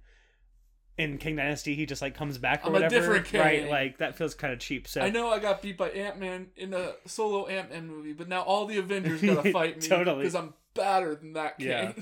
in 0.99 1.19
kang 1.19 1.37
dynasty 1.37 1.75
he 1.75 1.85
just 1.87 2.01
like 2.03 2.14
comes 2.14 2.38
back 2.38 2.62
or 2.64 2.69
I'm 2.69 2.71
a 2.71 2.73
whatever 2.75 2.95
different 2.95 3.27
Kang. 3.27 3.40
right 3.40 3.69
like 3.71 3.99
that 3.99 4.16
feels 4.16 4.35
kind 4.35 4.53
of 4.53 4.61
cheap 4.61 4.88
so 4.88 5.01
I 5.03 5.11
know 5.11 5.29
I 5.31 5.38
got 5.38 5.61
beat 5.62 5.77
by 5.77 5.90
Ant 5.90 6.19
Man 6.19 6.49
in 6.57 6.73
a 6.73 6.92
solo 7.07 7.47
Ant 7.47 7.71
Man 7.71 7.87
movie, 7.87 8.12
but 8.14 8.29
now 8.29 8.40
all 8.42 8.64
the 8.66 8.79
Avengers 8.79 9.21
gotta 9.21 9.53
fight 9.53 9.83
me 9.83 9.88
Totally. 9.88 10.19
because 10.23 10.35
I'm 10.35 10.55
better 10.76 11.14
than 11.14 11.32
that 11.34 11.58
Kang. 11.58 11.68
Yeah. 11.68 11.92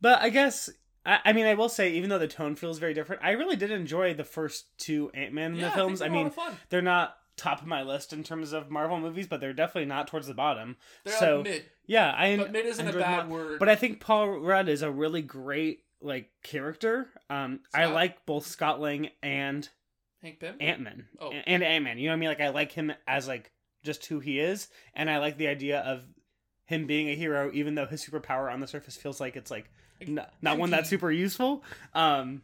But 0.00 0.20
I 0.20 0.28
guess 0.30 0.70
I, 1.06 1.18
I 1.26 1.32
mean 1.32 1.46
I 1.46 1.54
will 1.54 1.68
say 1.68 1.92
even 1.92 2.10
though 2.10 2.18
the 2.18 2.28
tone 2.28 2.54
feels 2.56 2.78
very 2.78 2.94
different, 2.94 3.22
I 3.24 3.32
really 3.32 3.56
did 3.56 3.70
enjoy 3.70 4.14
the 4.14 4.24
first 4.24 4.66
two 4.78 5.10
Ant 5.14 5.32
Man 5.32 5.54
Yeah, 5.54 5.70
I 5.70 5.74
films. 5.74 6.00
think 6.00 6.10
I, 6.10 6.14
they're 6.14 6.20
a 6.20 6.24
lot 6.24 6.36
mean, 6.36 6.46
fun. 6.46 6.56
they're 6.70 6.82
not 6.82 7.16
top 7.36 7.60
of 7.62 7.66
my 7.66 7.82
list 7.82 8.12
in 8.12 8.22
terms 8.22 8.52
of 8.52 8.70
Marvel 8.70 9.00
movies, 9.00 9.26
but 9.26 9.40
they're 9.40 9.52
definitely 9.52 9.86
not 9.88 10.06
towards 10.06 10.26
the 10.26 10.34
bottom. 10.34 10.76
They're 11.04 11.14
so 11.16 11.36
like 11.36 11.44
mid, 11.44 11.64
yeah, 11.86 12.14
I 12.16 12.36
but 12.36 12.52
mid 12.52 12.66
isn't 12.66 12.86
a 12.88 12.92
bad 12.92 13.28
more- 13.28 13.38
word. 13.38 13.58
But 13.58 13.68
I 13.68 13.74
think 13.76 14.00
Paul 14.00 14.38
Rudd 14.40 14.68
is 14.68 14.82
a 14.82 14.90
really 14.90 15.22
great 15.22 15.84
like 16.00 16.30
character. 16.42 17.08
Um, 17.30 17.60
I 17.74 17.86
like 17.86 18.26
both 18.26 18.46
Scott 18.46 18.80
Lang 18.80 19.08
and 19.22 19.68
Hank 20.20 20.40
Pym. 20.40 20.56
Ant 20.60 20.80
Man 20.80 21.06
Oh. 21.20 21.30
and 21.30 21.62
Ant 21.62 21.84
Man. 21.84 21.98
You 21.98 22.06
know 22.06 22.10
what 22.12 22.16
I 22.16 22.20
mean? 22.20 22.28
Like 22.28 22.40
I 22.40 22.48
like 22.50 22.72
him 22.72 22.92
as 23.06 23.26
like 23.28 23.50
just 23.82 24.04
who 24.06 24.20
he 24.20 24.38
is, 24.38 24.68
and 24.94 25.08
I 25.10 25.18
like 25.18 25.36
the 25.38 25.46
idea 25.48 25.80
of 25.80 26.02
him 26.64 26.86
being 26.86 27.08
a 27.08 27.14
hero, 27.14 27.50
even 27.52 27.74
though 27.74 27.86
his 27.86 28.04
superpower 28.04 28.52
on 28.52 28.60
the 28.60 28.66
surface 28.66 28.96
feels 28.96 29.20
like 29.20 29.36
it's 29.36 29.50
like 29.50 29.70
not, 30.06 30.32
not 30.42 30.58
one 30.58 30.70
that's 30.70 30.88
super 30.88 31.10
useful. 31.10 31.62
Um, 31.94 32.42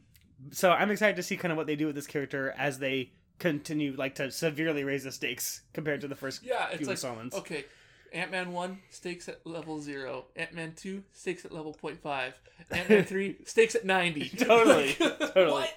so 0.53 0.71
I'm 0.71 0.91
excited 0.91 1.17
to 1.17 1.23
see 1.23 1.37
kind 1.37 1.51
of 1.53 1.59
what 1.59 1.67
they 1.67 1.77
do 1.77 1.87
with 1.87 1.95
this 1.95 2.07
character 2.07 2.55
as 2.57 2.79
they 2.79 3.11
continue 3.39 3.95
like 3.97 4.17
to 4.17 4.31
severely 4.31 4.85
raise 4.85 5.05
the 5.05 5.13
stakes 5.13 5.63
compared 5.73 6.01
to 6.01 6.09
the 6.09 6.17
first 6.17 6.43
yeah, 6.43 6.67
few 6.69 6.79
it's 6.79 6.87
like 6.87 6.95
installments. 6.95 7.37
okay, 7.37 7.65
Ant 8.13 8.31
Man 8.31 8.53
1, 8.53 8.79
stakes 8.91 9.29
at 9.29 9.47
level 9.47 9.81
0. 9.81 10.27
Ant 10.37 10.53
Man 10.55 10.73
2, 10.77 11.03
stakes 11.13 11.45
at 11.45 11.53
level 11.53 11.77
0.5. 11.83 12.33
Ant 12.71 12.89
Man 12.89 13.05
3, 13.07 13.37
stakes 13.45 13.75
at 13.75 13.85
90. 13.85 14.29
Totally, 14.31 14.97
Like, 15.01 15.19
totally. 15.19 15.51
What? 15.53 15.75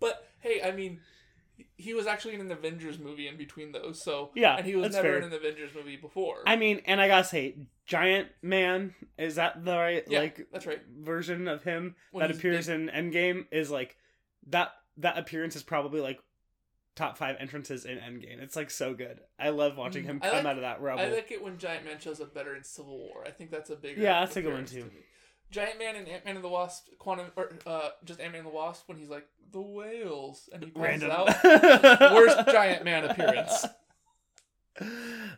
But, 0.00 0.28
hey, 0.40 0.60
I 0.62 0.72
mean, 0.72 1.00
he 1.76 1.94
was 1.94 2.06
actually 2.06 2.34
in 2.34 2.40
an 2.40 2.50
Avengers 2.52 2.98
movie 2.98 3.28
in 3.28 3.36
between 3.36 3.72
those, 3.72 4.02
so. 4.02 4.30
Yeah, 4.34 4.56
And 4.56 4.66
he 4.66 4.76
was 4.76 4.92
never 4.92 5.08
fair. 5.08 5.18
in 5.18 5.24
an 5.24 5.32
Avengers 5.32 5.70
movie 5.74 5.96
before. 5.96 6.42
I 6.46 6.56
mean, 6.56 6.82
and 6.86 7.00
I 7.00 7.08
gotta 7.08 7.24
say, 7.24 7.56
Giant 7.86 8.28
Man 8.42 8.94
is 9.18 9.34
that 9.36 9.64
the 9.64 9.76
right 9.76 10.04
Yeah, 10.08 10.20
like 10.20 10.46
that's 10.52 10.66
right. 10.66 10.80
version 10.98 11.48
of 11.48 11.62
him 11.64 11.96
When 12.12 12.26
that 12.26 12.34
appears 12.36 12.66
big. 12.68 12.80
in 12.80 12.88
Endgame 12.88 13.46
is 13.50 13.70
like 13.70 13.96
that. 14.48 14.72
That 14.98 15.16
appearance 15.18 15.56
is 15.56 15.62
probably 15.62 16.00
like 16.00 16.20
top 16.96 17.16
five 17.16 17.36
entrances 17.40 17.84
in 17.86 17.96
Endgame. 17.98 18.42
It's 18.42 18.56
like 18.56 18.70
so 18.70 18.92
good. 18.92 19.20
I 19.38 19.48
love 19.50 19.76
watching 19.78 20.02
Mm, 20.04 20.06
him 20.06 20.20
I 20.22 20.26
come 20.28 20.36
like- 20.38 20.46
out 20.46 20.56
of 20.56 20.62
that 20.62 20.80
rubble. 20.82 21.02
I 21.02 21.06
like 21.08 21.30
it 21.30 21.42
when 21.42 21.56
Giant 21.56 21.84
Man 21.86 21.98
shows 21.98 22.20
up 22.20 22.34
better 22.34 22.54
in 22.54 22.62
Civil 22.64 22.98
War. 22.98 23.24
I 23.26 23.30
think 23.30 23.50
that's 23.50 23.70
a 23.70 23.76
bigger. 23.76 24.00
Yeah, 24.02 24.20
that's 24.20 24.36
a 24.36 24.42
good 24.42 24.52
one, 24.52 24.66
too. 24.66 24.82
to. 24.82 24.90
Giant 25.50 25.78
Man 25.78 25.96
and 25.96 26.08
Ant 26.08 26.24
Man 26.24 26.36
and 26.36 26.44
the 26.44 26.48
Wasp, 26.48 26.86
Quantum, 26.98 27.26
or 27.36 27.50
uh, 27.66 27.90
just 28.04 28.20
Ant 28.20 28.32
Man 28.32 28.40
and 28.40 28.48
the 28.48 28.54
Wasp, 28.54 28.88
when 28.88 28.98
he's 28.98 29.08
like 29.08 29.26
the 29.52 29.60
whales 29.60 30.48
and 30.52 30.62
he 30.64 30.72
Random. 30.74 31.10
it 31.10 31.44
out. 31.44 32.12
Worst 32.14 32.38
Giant 32.50 32.84
Man 32.84 33.04
appearance. 33.04 33.66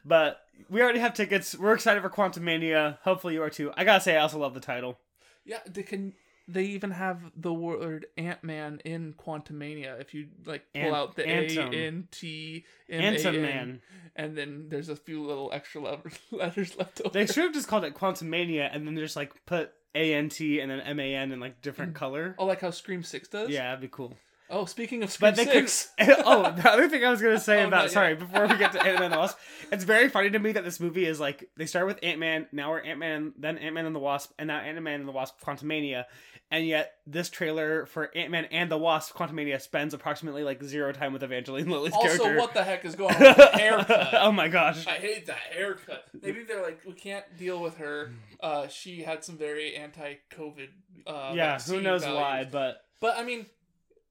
But 0.04 0.40
we 0.68 0.80
already 0.82 0.98
have 1.00 1.14
tickets. 1.14 1.56
We're 1.56 1.74
excited 1.74 2.02
for 2.02 2.10
Quantumania. 2.10 2.98
Hopefully 3.02 3.34
you 3.34 3.42
are 3.42 3.50
too. 3.50 3.72
I 3.76 3.84
gotta 3.84 4.00
say, 4.00 4.16
I 4.16 4.20
also 4.20 4.38
love 4.38 4.54
the 4.54 4.60
title. 4.60 4.98
Yeah, 5.44 5.58
they 5.68 5.82
can. 5.82 6.12
They 6.48 6.64
even 6.64 6.90
have 6.90 7.20
the 7.36 7.52
word 7.52 8.06
Ant 8.18 8.42
Man 8.44 8.80
in 8.84 9.14
Quantumania. 9.14 10.00
If 10.00 10.12
you 10.12 10.28
like 10.44 10.64
pull 10.74 10.82
Ant- 10.82 10.94
out 10.94 11.16
the 11.16 11.22
Antum. 11.22 11.72
A 11.72 11.86
N 11.86 12.08
T 12.10 12.64
M 12.88 13.00
A 13.00 13.16
Antum 13.16 13.34
N, 13.36 13.42
Man. 13.42 13.82
and 14.16 14.36
then 14.36 14.66
there's 14.68 14.88
a 14.88 14.96
few 14.96 15.24
little 15.24 15.50
extra 15.52 15.80
letters 16.30 16.76
left 16.76 17.00
over. 17.00 17.12
They 17.12 17.26
should 17.26 17.44
have 17.44 17.54
just 17.54 17.68
called 17.68 17.84
it 17.84 17.94
Quantum 17.94 18.28
Mania 18.30 18.68
and 18.72 18.86
then 18.86 18.96
just 18.96 19.16
like 19.16 19.32
put 19.46 19.72
A 19.94 20.14
N 20.14 20.28
T 20.28 20.60
and 20.60 20.70
then 20.70 20.80
M 20.80 20.98
A 21.00 21.14
N 21.14 21.32
in 21.32 21.40
like 21.40 21.60
different 21.62 21.92
mm. 21.92 21.96
color. 21.96 22.34
Oh, 22.38 22.46
like 22.46 22.60
how 22.60 22.70
Scream 22.70 23.02
Six 23.02 23.28
does. 23.28 23.50
Yeah, 23.50 23.64
that'd 23.64 23.80
be 23.80 23.88
cool. 23.88 24.16
Oh, 24.54 24.66
speaking 24.66 25.02
of 25.02 25.10
Scream 25.10 25.30
But 25.32 25.36
they 25.36 25.44
Six, 25.66 25.90
could. 25.98 26.14
oh, 26.26 26.52
the 26.52 26.70
other 26.70 26.88
thing 26.88 27.02
I 27.04 27.10
was 27.10 27.22
gonna 27.22 27.40
say 27.40 27.62
Oh, 27.64 27.68
about 27.68 27.84
not 27.84 27.90
sorry 27.90 28.14
before 28.14 28.46
we 28.46 28.56
get 28.58 28.72
to 28.72 28.78
Ant 28.82 28.94
Man 28.96 29.04
and 29.04 29.14
the 29.14 29.18
Wasp, 29.18 29.38
it's 29.72 29.84
very 29.84 30.08
funny 30.10 30.30
to 30.30 30.38
me 30.38 30.52
that 30.52 30.62
this 30.64 30.78
movie 30.78 31.06
is 31.06 31.18
like 31.18 31.48
they 31.56 31.66
start 31.66 31.86
with 31.86 31.98
Ant 32.02 32.18
Man, 32.18 32.46
now 32.52 32.70
we're 32.70 32.80
Ant 32.80 32.98
Man, 32.98 33.32
then 33.38 33.56
Ant 33.58 33.74
Man 33.74 33.86
and 33.86 33.94
the 33.96 34.00
Wasp, 34.00 34.30
and 34.38 34.48
now 34.48 34.58
Ant 34.58 34.80
Man 34.82 35.00
and 35.00 35.08
the 35.08 35.12
Wasp 35.12 35.40
Quantumania, 35.42 36.04
and 36.50 36.66
yet 36.66 36.92
this 37.06 37.30
trailer 37.30 37.86
for 37.86 38.14
Ant 38.14 38.30
Man 38.30 38.44
and 38.46 38.70
the 38.70 38.76
Wasp 38.76 39.14
Quantumania 39.16 39.58
spends 39.58 39.94
approximately 39.94 40.44
like 40.44 40.62
zero 40.62 40.92
time 40.92 41.14
with 41.14 41.22
Evangeline 41.22 41.70
Lilly's 41.70 41.94
also, 41.94 42.06
character. 42.18 42.36
what 42.38 42.52
the 42.52 42.62
heck 42.62 42.84
is 42.84 42.94
going 42.94 43.14
on 43.14 43.20
with 43.22 43.36
the 43.38 43.46
haircut? 43.58 44.08
oh 44.20 44.32
my 44.32 44.48
gosh. 44.48 44.86
I 44.86 44.96
hate 44.96 45.26
that 45.28 45.38
haircut. 45.50 46.04
Maybe 46.20 46.42
they're 46.44 46.62
like, 46.62 46.82
we 46.86 46.92
can't 46.92 47.24
deal 47.38 47.58
with 47.62 47.78
her. 47.78 48.12
Uh, 48.38 48.68
she 48.68 49.02
had 49.02 49.24
some 49.24 49.38
very 49.38 49.74
anti-COVID. 49.76 50.68
Uh, 51.06 51.32
yeah, 51.34 51.52
who 51.54 51.58
vaccine 51.58 51.82
knows 51.84 52.02
values. 52.02 52.20
why, 52.20 52.48
but 52.52 52.84
But 53.00 53.16
I 53.18 53.24
mean, 53.24 53.46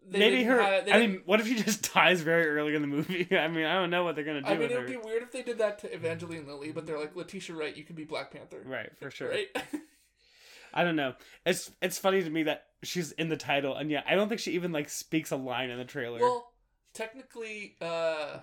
maybe 0.10 0.44
her. 0.44 0.62
have- 0.62 0.88
I 0.92 1.00
mean, 1.00 1.22
what 1.26 1.40
if 1.40 1.48
she 1.48 1.56
just 1.56 1.94
dies 1.94 2.22
very 2.22 2.48
early 2.48 2.76
in 2.76 2.82
the 2.82 2.88
movie? 2.88 3.28
I 3.38 3.48
mean, 3.48 3.66
I 3.66 3.76
don't 3.76 3.90
know 3.90 4.04
what 4.04 4.16
they're 4.16 4.24
gonna 4.24 4.42
do 4.42 4.48
I 4.48 4.58
mean, 4.58 4.72
it 4.72 4.78
would 4.78 4.88
be 4.88 4.98
weird 4.98 5.24
if 5.24 5.32
they 5.32 5.44
did 5.44 5.58
that 5.60 5.80
to 5.80 5.94
Evangeline 5.94 6.48
Lilly, 6.48 6.72
but 6.72 6.86
they're 6.86 7.00
like, 7.00 7.16
Letitia 7.16 7.56
Wright, 7.56 7.76
you 7.76 7.84
can 7.84 7.96
be 7.96 8.04
Black 8.04 8.32
Panther, 8.32 8.62
Right, 8.66 8.90
for 9.00 9.10
sure. 9.12 9.30
right? 9.30 9.48
I 10.74 10.84
don't 10.84 10.96
know. 10.96 11.14
It's 11.46 11.70
it's 11.82 11.98
funny 11.98 12.24
to 12.24 12.30
me 12.30 12.44
that 12.44 12.68
she's 12.84 13.12
in 13.14 13.28
the 13.30 13.36
title, 13.38 13.76
and 13.76 13.92
yeah, 13.92 14.04
I 14.08 14.16
don't 14.16 14.30
think 14.30 14.40
she 14.40 14.52
even 14.54 14.72
like 14.72 14.90
speaks 14.90 15.32
a 15.32 15.36
line 15.36 15.70
in 15.70 15.78
the 15.78 15.86
trailer. 15.86 16.20
well, 16.20 16.52
technically, 16.94 17.76
uh, 17.82 18.38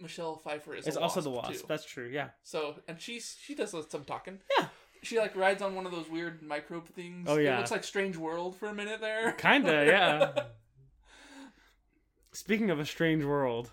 Michelle 0.00 0.36
Pfeiffer 0.36 0.74
is. 0.74 0.86
it's 0.86 0.96
a 0.96 1.00
also 1.00 1.20
the 1.22 1.30
wasp, 1.30 1.48
wasp. 1.48 1.60
too. 1.62 1.66
That's 1.68 1.84
true. 1.86 2.08
Yeah. 2.12 2.28
So, 2.42 2.74
and 2.86 3.00
she's 3.00 3.36
she 3.42 3.54
does 3.54 3.74
some 3.88 4.04
talking. 4.04 4.40
Yeah. 4.58 4.66
She 5.02 5.18
like 5.18 5.34
rides 5.36 5.62
on 5.62 5.74
one 5.74 5.86
of 5.86 5.92
those 5.92 6.08
weird 6.10 6.42
microbe 6.42 6.86
things. 6.88 7.28
Oh, 7.30 7.36
yeah. 7.38 7.54
It 7.54 7.58
looks 7.58 7.70
like 7.70 7.84
Strange 7.84 8.16
World 8.16 8.56
for 8.56 8.66
a 8.68 8.74
minute 8.74 9.00
there. 9.00 9.32
Kinda. 9.32 9.86
Yeah. 9.86 10.42
Speaking 12.38 12.70
of 12.70 12.78
a 12.78 12.86
strange 12.86 13.24
world, 13.24 13.72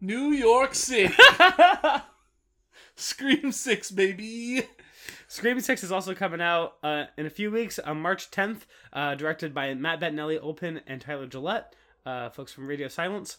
New 0.00 0.30
York 0.30 0.74
City. 0.74 1.14
Scream 2.96 3.52
Six, 3.52 3.90
baby. 3.90 4.62
Scream 5.28 5.60
Six 5.60 5.84
is 5.84 5.92
also 5.92 6.14
coming 6.14 6.40
out 6.40 6.76
uh, 6.82 7.04
in 7.18 7.26
a 7.26 7.30
few 7.30 7.50
weeks 7.50 7.78
on 7.78 8.00
March 8.00 8.30
10th, 8.30 8.62
uh, 8.94 9.16
directed 9.16 9.52
by 9.52 9.74
Matt 9.74 10.00
Bettinelli, 10.00 10.42
Olpin, 10.42 10.80
and 10.86 11.02
Tyler 11.02 11.26
Gillett, 11.26 11.64
uh, 12.06 12.30
folks 12.30 12.54
from 12.54 12.66
Radio 12.66 12.88
Silence. 12.88 13.36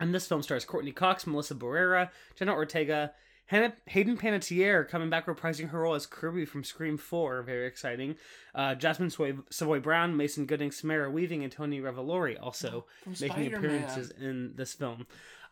And 0.00 0.12
this 0.12 0.26
film 0.26 0.42
stars 0.42 0.64
Courteney 0.64 0.90
Cox, 0.90 1.24
Melissa 1.24 1.54
Barrera, 1.54 2.10
Jenna 2.34 2.54
Ortega, 2.54 3.12
Hannah, 3.52 3.74
Hayden 3.84 4.16
Panettiere 4.16 4.88
coming 4.88 5.10
back 5.10 5.26
reprising 5.26 5.68
her 5.68 5.80
role 5.80 5.94
as 5.94 6.06
Kirby 6.06 6.46
from 6.46 6.64
Scream 6.64 6.96
4, 6.96 7.42
very 7.42 7.66
exciting. 7.66 8.16
Uh, 8.54 8.74
Jasmine 8.74 9.10
Savoy, 9.10 9.34
Savoy 9.50 9.78
Brown, 9.78 10.16
Mason 10.16 10.46
Gooding, 10.46 10.72
Samara 10.72 11.10
Weaving, 11.10 11.44
and 11.44 11.52
Tony 11.52 11.78
Revolori 11.78 12.38
also 12.42 12.86
From 13.04 13.12
making 13.12 13.28
Spider-Man. 13.28 13.54
appearances 13.54 14.10
in 14.10 14.54
this 14.56 14.72
film. 14.72 15.06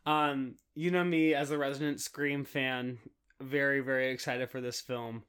Um, 0.07 0.55
you 0.75 0.91
know 0.91 1.05
me 1.05 1.35
as 1.35 1.51
a 1.51 1.59
resident 1.59 2.01
Scream 2.01 2.47
fan, 2.47 2.97
very 3.39 3.81
very 3.81 4.11
excited 4.11 4.49
for 4.49 4.63
this 4.63 4.81
film. 4.81 5.25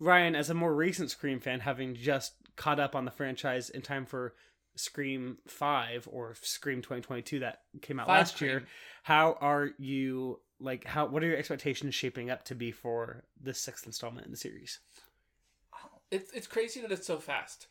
Ryan, 0.00 0.34
as 0.34 0.50
a 0.50 0.54
more 0.54 0.74
recent 0.74 1.12
Scream 1.12 1.38
fan, 1.38 1.60
having 1.60 1.94
just 1.94 2.32
caught 2.56 2.80
up 2.80 2.96
on 2.96 3.04
the 3.04 3.12
franchise 3.12 3.70
in 3.70 3.80
time 3.80 4.06
for 4.06 4.34
Scream 4.74 5.38
Five 5.46 6.08
or 6.10 6.34
Scream 6.42 6.82
2022 6.82 7.38
that 7.38 7.60
came 7.80 8.00
out 8.00 8.08
Five 8.08 8.18
last 8.18 8.40
year, 8.40 8.64
how 9.04 9.38
are 9.40 9.70
you 9.78 10.40
like? 10.60 10.84
How 10.84 11.06
what 11.06 11.22
are 11.22 11.26
your 11.26 11.36
expectations 11.36 11.94
shaping 11.94 12.30
up 12.30 12.44
to 12.46 12.54
be 12.54 12.70
for 12.72 13.24
the 13.40 13.54
sixth 13.54 13.86
installment 13.86 14.26
in 14.26 14.32
the 14.32 14.38
series? 14.38 14.80
It's 16.10 16.32
it's 16.32 16.46
crazy 16.46 16.80
that 16.80 16.92
it's 16.92 17.06
so 17.06 17.18
fast. 17.18 17.66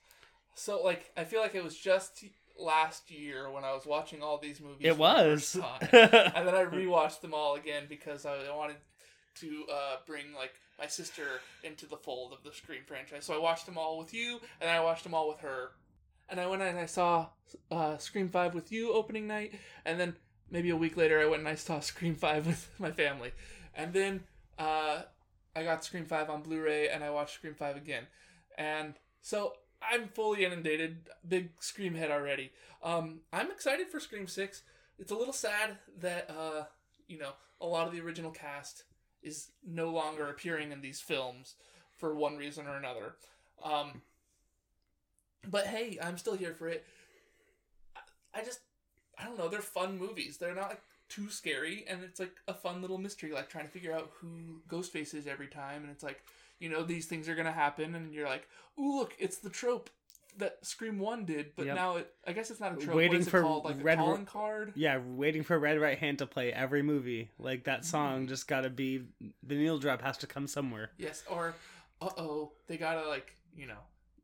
So 0.56 0.82
like 0.84 1.12
I 1.18 1.24
feel 1.24 1.42
like 1.42 1.56
it 1.56 1.64
was 1.64 1.78
just 1.78 2.24
last 2.60 3.12
year 3.12 3.50
when 3.52 3.64
I 3.64 3.74
was 3.74 3.86
watching 3.86 4.22
all 4.22 4.38
these 4.38 4.60
movies. 4.60 4.88
It 4.88 4.96
the 4.96 5.00
was. 5.00 5.58
time. 5.60 5.90
and 6.36 6.48
then 6.48 6.56
I 6.56 6.66
rewatched 6.66 7.22
them 7.22 7.34
all 7.34 7.56
again 7.56 7.84
because 7.88 8.26
I 8.26 8.38
wanted 8.56 8.78
to 9.42 9.66
uh, 9.72 9.96
bring 10.06 10.34
like 10.36 10.54
my 10.80 10.88
sister 10.88 11.42
into 11.64 11.86
the 11.86 11.98
fold 11.98 12.34
of 12.34 12.44
the 12.44 12.52
Scream 12.52 12.82
franchise. 12.86 13.26
So 13.26 13.34
I 13.34 13.38
watched 13.38 13.66
them 13.66 13.78
all 13.78 13.98
with 13.98 14.14
you, 14.14 14.40
and 14.62 14.70
I 14.70 14.80
watched 14.84 15.04
them 15.04 15.14
all 15.14 15.28
with 15.28 15.40
her. 15.40 15.72
And 16.30 16.40
I 16.40 16.48
went 16.48 16.62
and 16.62 16.78
I 16.78 16.86
saw 16.86 17.28
uh, 17.72 17.98
Scream 17.98 18.28
Five 18.28 18.54
with 18.54 18.72
you 18.72 18.94
opening 18.94 19.28
night, 19.28 19.54
and 19.86 20.00
then 20.00 20.16
maybe 20.52 20.70
a 20.70 20.76
week 20.76 20.98
later 20.98 21.20
I 21.20 21.26
went 21.26 21.40
and 21.40 21.48
I 21.48 21.56
saw 21.56 21.80
Scream 21.80 22.16
Five 22.26 22.48
with 22.48 22.70
my 22.80 22.92
family, 22.92 23.32
and 23.76 23.94
then 23.94 24.24
uh, 24.58 25.04
I 25.56 25.64
got 25.64 25.84
Scream 25.84 26.06
Five 26.06 26.30
on 26.30 26.42
Blu-ray 26.42 26.90
and 26.90 27.04
I 27.04 27.10
watched 27.10 27.36
Scream 27.36 27.56
Five 27.56 27.78
again, 27.78 28.08
and 28.58 28.96
so 29.22 29.54
I'm 29.82 30.08
fully 30.08 30.46
inundated, 30.46 31.10
big 31.28 31.50
Scream 31.60 31.94
head 31.94 32.12
already. 32.12 32.52
Um, 32.84 33.22
I'm 33.32 33.52
excited 33.52 33.90
for 33.90 34.00
Scream 34.00 34.28
Six. 34.28 34.64
It's 35.00 35.12
a 35.12 35.16
little 35.16 35.34
sad 35.34 35.78
that 36.00 36.30
uh, 36.30 36.64
you 37.08 37.18
know 37.18 37.32
a 37.62 37.66
lot 37.66 37.88
of 37.88 37.94
the 37.94 38.02
original 38.02 38.32
cast 38.32 38.84
is 39.24 39.52
no 39.66 39.90
longer 39.90 40.30
appearing 40.30 40.72
in 40.72 40.82
these 40.82 41.02
films 41.02 41.56
for 41.96 42.16
one 42.16 42.38
reason 42.38 42.68
or 42.68 42.78
another. 42.78 43.16
Um, 43.64 44.02
but 45.50 45.68
hey, 45.68 45.98
I'm 46.02 46.18
still 46.18 46.36
here 46.36 46.54
for 46.54 46.68
it. 46.68 46.86
I, 47.96 48.40
I 48.40 48.44
just 48.44 48.60
I 49.18 49.26
don't 49.26 49.38
know. 49.38 49.48
They're 49.48 49.62
fun 49.62 49.98
movies. 49.98 50.38
They're 50.38 50.56
not 50.56 50.70
like 50.70 50.82
too 51.10 51.30
scary, 51.30 51.86
and 51.88 52.04
it's 52.04 52.20
like 52.20 52.36
a 52.48 52.54
fun 52.54 52.82
little 52.82 52.98
mystery, 52.98 53.32
like 53.32 53.50
trying 53.50 53.66
to 53.66 53.72
figure 53.72 53.94
out 53.94 54.12
who 54.20 54.62
Ghostface 54.70 55.14
is 55.14 55.28
every 55.28 55.48
time, 55.48 55.84
and 55.84 55.92
it's 55.92 56.04
like 56.04 56.22
you 56.60 56.70
know 56.70 56.84
these 56.84 57.06
things 57.06 57.28
are 57.30 57.36
gonna 57.36 57.52
happen, 57.52 57.96
and 57.96 58.14
you're 58.14 58.28
like, 58.28 58.48
ooh, 58.80 58.98
look, 59.00 59.16
it's 59.20 59.38
the 59.38 59.50
trope 59.50 59.90
that 60.38 60.64
Scream 60.64 61.00
One 61.00 61.26
did, 61.26 61.54
but 61.56 61.66
Yep. 61.66 61.76
now 61.76 61.96
it 61.98 62.14
I 62.26 62.34
guess 62.34 62.52
it's 62.52 62.60
not 62.60 62.74
a 62.74 62.76
trope. 62.76 62.96
Waiting 62.96 63.12
what 63.14 63.22
is 63.22 63.28
it 63.28 63.32
for 63.32 63.42
called? 63.42 63.66
Like 63.66 63.84
Red 63.84 63.98
calling 63.98 64.26
card. 64.26 64.74
Yeah, 64.76 65.00
waiting 65.04 65.44
for 65.44 65.58
Red 65.58 65.80
Right 65.80 65.98
Hand 65.98 66.20
to 66.20 66.28
play 66.28 66.54
every 66.54 66.84
movie. 66.84 67.32
Like 67.40 67.64
that 67.64 67.86
song 67.86 68.28
just 68.28 68.48
gotta 68.48 68.70
be 68.70 69.04
the 69.44 69.56
needle 69.56 69.80
drop 69.80 70.02
has 70.02 70.18
to 70.20 70.28
come 70.28 70.48
somewhere. 70.48 70.92
Yes, 70.98 71.24
or 71.30 71.56
uh 72.02 72.10
oh, 72.18 72.52
they 72.68 72.78
gotta 72.78 73.08
like 73.08 73.34
you 73.56 73.66
know 73.66 73.80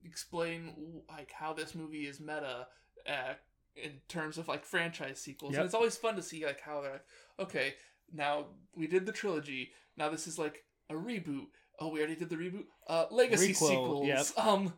explain 0.06 1.02
like 1.10 1.32
how 1.32 1.54
this 1.54 1.74
movie 1.74 2.06
is 2.06 2.20
meta 2.20 2.68
uh, 3.08 3.34
in 3.76 3.92
terms 4.08 4.38
of 4.38 4.48
like 4.48 4.64
franchise 4.66 5.20
sequels, 5.20 5.54
Yep. 5.54 5.60
and 5.60 5.66
it's 5.66 5.74
always 5.76 5.98
fun 5.98 6.16
to 6.16 6.22
see 6.22 6.46
like 6.46 6.62
how 6.62 6.82
they're 6.82 6.92
like, 6.94 7.06
okay, 7.40 7.74
now 8.14 8.46
we 8.76 8.88
did 8.88 9.06
the 9.06 9.12
trilogy, 9.12 9.72
now 9.98 10.10
this 10.10 10.28
is 10.28 10.38
like 10.38 10.64
a 10.90 10.94
reboot. 10.94 11.46
Oh, 11.80 11.88
we 11.90 12.00
already 12.00 12.16
did 12.16 12.30
the 12.30 12.36
reboot. 12.36 12.66
Uh, 12.88 13.06
legacy 13.10 13.52
Requel, 13.54 13.68
sequels. 13.68 14.08
yep. 14.08 14.26
Um, 14.38 14.74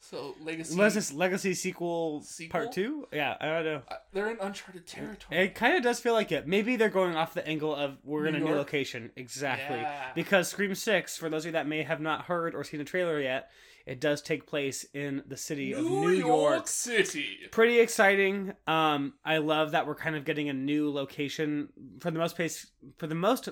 so 0.00 0.34
legacy. 0.42 0.76
Was 0.76 0.94
this 0.94 1.12
Legacy 1.12 1.54
sequel, 1.54 2.22
Sequel? 2.22 2.50
part 2.60 2.72
two? 2.72 3.08
Yeah, 3.12 3.36
I 3.40 3.46
don't 3.46 3.64
know. 3.64 3.82
uh, 3.88 3.94
they're 4.12 4.30
in 4.30 4.38
uncharted 4.40 4.86
territory. 4.86 5.38
It 5.44 5.54
kind 5.54 5.76
of 5.76 5.82
does 5.82 5.98
feel 6.00 6.12
like 6.14 6.30
it. 6.32 6.46
Maybe 6.46 6.76
they're 6.76 6.88
going 6.88 7.16
off 7.16 7.34
the 7.34 7.46
angle 7.46 7.74
of 7.74 7.98
we're 8.04 8.26
in 8.26 8.34
New 8.34 8.46
a 8.46 8.50
new 8.50 8.54
location. 8.56 9.10
Exactly. 9.16 9.78
Yeah. 9.78 10.12
Because 10.14 10.48
Scream 10.48 10.74
6, 10.74 11.16
for 11.16 11.28
those 11.28 11.42
of 11.42 11.46
you 11.46 11.52
that 11.52 11.66
may 11.66 11.82
have 11.82 12.00
not 12.00 12.26
heard 12.26 12.54
or 12.54 12.62
seen 12.64 12.78
the 12.78 12.84
trailer 12.84 13.20
yet, 13.20 13.50
it 13.84 14.00
does 14.00 14.20
take 14.20 14.46
place 14.46 14.84
in 14.94 15.22
the 15.28 15.36
city 15.36 15.72
of 15.72 15.84
New 15.84 16.10
York. 16.10 16.66
City. 16.66 17.38
Pretty 17.52 17.78
exciting. 17.78 18.52
Um, 18.66 19.14
I 19.24 19.38
love 19.38 19.70
that 19.72 19.86
we're 19.86 19.94
kind 19.94 20.16
of 20.16 20.24
getting 20.24 20.48
a 20.48 20.52
new 20.52 20.90
location 20.92 21.68
for 22.00 22.10
the 22.10 22.18
most 22.18 22.34
place 22.36 22.66
for 22.98 23.06
the 23.06 23.14
most 23.14 23.48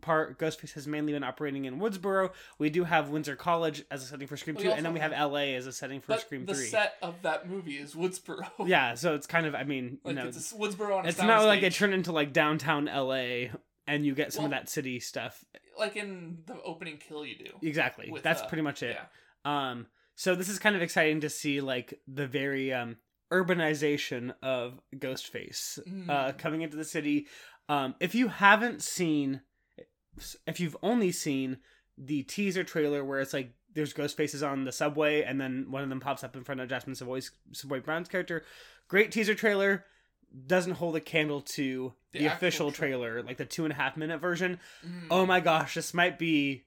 part, 0.00 0.38
Ghostface 0.38 0.72
has 0.74 0.86
mainly 0.86 1.12
been 1.12 1.24
operating 1.24 1.64
in 1.64 1.78
Woodsboro. 1.80 2.30
We 2.58 2.70
do 2.70 2.84
have 2.84 3.08
Windsor 3.10 3.36
College 3.36 3.84
as 3.90 4.02
a 4.02 4.06
setting 4.06 4.26
for 4.26 4.36
Scream 4.36 4.56
We 4.56 4.64
2, 4.64 4.70
and 4.70 4.84
then 4.84 4.92
we 4.92 5.00
have 5.00 5.12
LA 5.12 5.54
as 5.56 5.66
a 5.66 5.72
setting 5.72 6.00
for 6.00 6.16
Scream 6.18 6.46
the 6.46 6.54
3. 6.54 6.66
set 6.66 6.94
of 7.02 7.22
that 7.22 7.48
movie 7.48 7.76
is 7.76 7.94
Woodsboro. 7.94 8.46
Yeah, 8.66 8.94
so 8.94 9.14
it's 9.14 9.26
kind 9.26 9.46
of, 9.46 9.54
I 9.54 9.64
mean, 9.64 9.98
you 10.04 10.12
know, 10.12 10.26
it's 10.28 10.52
Woodsboro 10.52 10.98
on 10.98 11.06
it's 11.06 11.18
not 11.18 11.44
like 11.44 11.62
it 11.62 11.72
turned 11.72 11.94
into 11.94 12.12
like 12.12 12.32
downtown 12.32 12.86
LA 12.86 13.48
and 13.86 14.04
you 14.04 14.14
get 14.14 14.32
some 14.32 14.44
of 14.44 14.50
that 14.50 14.68
city 14.68 14.98
stuff. 15.00 15.44
like 15.78 15.96
in 15.96 16.38
the 16.46 16.60
opening 16.64 16.96
kill 16.98 17.24
you 17.24 17.36
do. 17.38 17.50
Exactly. 17.66 18.10
with, 18.10 18.22
That's 18.22 18.42
uh, 18.42 18.46
pretty 18.48 18.62
much 18.62 18.82
it. 18.82 18.96
Yeah. 19.44 19.70
Um, 19.70 19.86
so 20.14 20.34
this 20.34 20.48
is 20.48 20.58
kind 20.58 20.74
of 20.74 20.82
exciting 20.82 21.20
to 21.20 21.28
see 21.30 21.60
like 21.60 22.00
the 22.08 22.26
very 22.26 22.72
um 22.72 22.96
urbanization 23.32 24.34
of 24.42 24.80
Ghostface 24.94 25.78
uh, 26.08 26.32
Mm. 26.32 26.38
coming 26.38 26.62
into 26.62 26.76
the 26.76 26.84
city. 26.84 27.26
Um, 27.68 27.94
if 28.00 28.14
you 28.14 28.28
haven't 28.28 28.82
seen, 28.82 29.40
if 30.46 30.60
you've 30.60 30.76
only 30.82 31.12
seen 31.12 31.58
the 31.98 32.22
teaser 32.24 32.64
trailer 32.64 33.04
where 33.04 33.20
it's 33.20 33.32
like 33.32 33.52
there's 33.74 33.92
ghost 33.92 34.16
faces 34.16 34.42
on 34.42 34.64
the 34.64 34.72
subway 34.72 35.22
and 35.22 35.40
then 35.40 35.66
one 35.70 35.82
of 35.82 35.88
them 35.88 36.00
pops 36.00 36.24
up 36.24 36.34
in 36.36 36.44
front 36.44 36.60
of 36.60 36.68
Jasmine 36.68 36.94
Savoy's 36.94 37.30
Savoy 37.52 37.80
Brown's 37.80 38.08
character, 38.08 38.44
great 38.88 39.12
teaser 39.12 39.34
trailer. 39.34 39.84
Doesn't 40.46 40.72
hold 40.72 40.96
a 40.96 41.00
candle 41.00 41.40
to 41.42 41.92
The 42.12 42.18
the, 42.20 42.26
official 42.26 42.70
trailer. 42.72 43.10
trailer, 43.12 43.22
like 43.22 43.36
the 43.36 43.44
two 43.44 43.64
and 43.64 43.72
a 43.72 43.76
half 43.76 43.96
minute 43.96 44.18
version. 44.20 44.58
Mm. 44.84 45.06
Oh 45.10 45.24
my 45.24 45.40
gosh, 45.40 45.74
this 45.74 45.94
might 45.94 46.18
be 46.18 46.64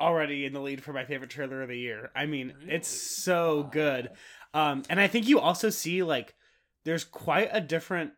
already 0.00 0.44
in 0.44 0.52
the 0.52 0.60
lead 0.60 0.82
for 0.82 0.92
my 0.92 1.04
favorite 1.04 1.30
trailer 1.30 1.62
of 1.62 1.68
the 1.68 1.78
year. 1.78 2.10
I 2.16 2.26
mean, 2.26 2.52
it's 2.68 2.88
so 2.88 3.60
Wow. 3.62 3.70
good. 3.72 4.10
Um, 4.52 4.82
and 4.90 5.00
I 5.00 5.06
think 5.06 5.28
you 5.28 5.38
also 5.40 5.70
see 5.70 6.02
like 6.02 6.34
there's 6.84 7.04
quite 7.04 7.48
a 7.52 7.60
different 7.60 8.12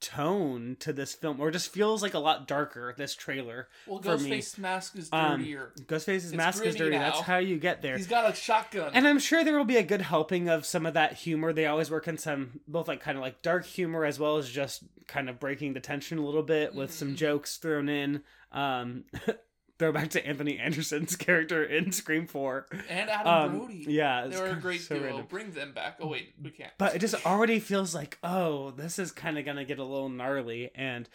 tone 0.00 0.76
to 0.80 0.92
this 0.92 1.14
film, 1.14 1.40
or 1.40 1.50
just 1.50 1.72
feels 1.72 2.02
like 2.02 2.14
a 2.14 2.18
lot 2.18 2.46
darker. 2.48 2.94
This 2.96 3.14
trailer, 3.14 3.68
Well. 3.86 4.00
Ghostface 4.00 4.58
mask 4.58 4.96
is 4.96 5.08
Um, 5.12 5.40
dirtier. 5.40 5.72
Ghostface's 5.82 6.26
It's 6.26 6.34
mask 6.34 6.64
is 6.64 6.74
dirty. 6.76 6.96
That's 6.96 7.20
how 7.20 7.38
you 7.38 7.58
get 7.58 7.82
there. 7.82 7.96
He's 7.96 8.06
got 8.06 8.30
a 8.30 8.34
shotgun. 8.34 8.92
And 8.94 9.06
I'm 9.06 9.18
sure 9.18 9.44
there 9.44 9.56
will 9.56 9.64
be 9.64 9.76
a 9.76 9.82
good 9.82 10.02
helping 10.02 10.48
of 10.48 10.64
some 10.66 10.86
of 10.86 10.94
that 10.94 11.12
humor. 11.14 11.52
They 11.52 11.66
always 11.66 11.90
work 11.90 12.08
in 12.08 12.18
some 12.18 12.60
both 12.66 12.88
like 12.88 13.00
kind 13.00 13.16
of 13.18 13.22
like 13.22 13.42
dark 13.42 13.64
humor 13.66 14.04
as 14.04 14.18
well 14.18 14.36
as 14.38 14.48
just 14.48 14.82
kind 15.06 15.28
of 15.28 15.38
breaking 15.40 15.74
the 15.74 15.80
tension 15.80 16.18
a 16.18 16.24
little 16.24 16.42
bit 16.42 16.74
with 16.74 16.92
some 16.92 17.12
Mhm. 17.12 17.16
jokes 17.16 17.56
thrown 17.56 17.88
in. 17.88 18.22
Um 18.52 19.04
throw 19.80 19.90
back 19.90 20.10
to 20.10 20.24
Anthony 20.24 20.58
Anderson's 20.58 21.16
character 21.26 21.64
in 21.64 21.90
Scream 21.90 22.26
4. 22.28 22.66
and 22.88 23.10
Adam 23.10 23.26
Um 23.52 23.58
Brody. 23.58 23.86
yeah, 23.88 24.22
they 24.22 24.28
it's 24.28 24.38
were 24.40 24.46
a 24.46 24.54
great 24.54 24.80
so 24.82 24.94
duo. 24.96 25.06
random. 25.06 25.26
Bring 25.28 25.50
them 25.50 25.72
back. 25.72 25.96
Oh 26.00 26.06
wait, 26.06 26.34
we 26.40 26.50
can't. 26.50 26.70
But 26.78 26.94
it 26.94 27.00
just 27.00 27.26
already 27.26 27.58
feels 27.58 27.94
like, 27.94 28.18
oh, 28.22 28.70
this 28.70 28.98
is 29.00 29.10
kind 29.10 29.38
of 29.38 29.44
gonna 29.44 29.64
get 29.64 29.78
a 29.80 29.84
little 29.84 30.08
gnarly. 30.08 30.70
And 30.76 31.08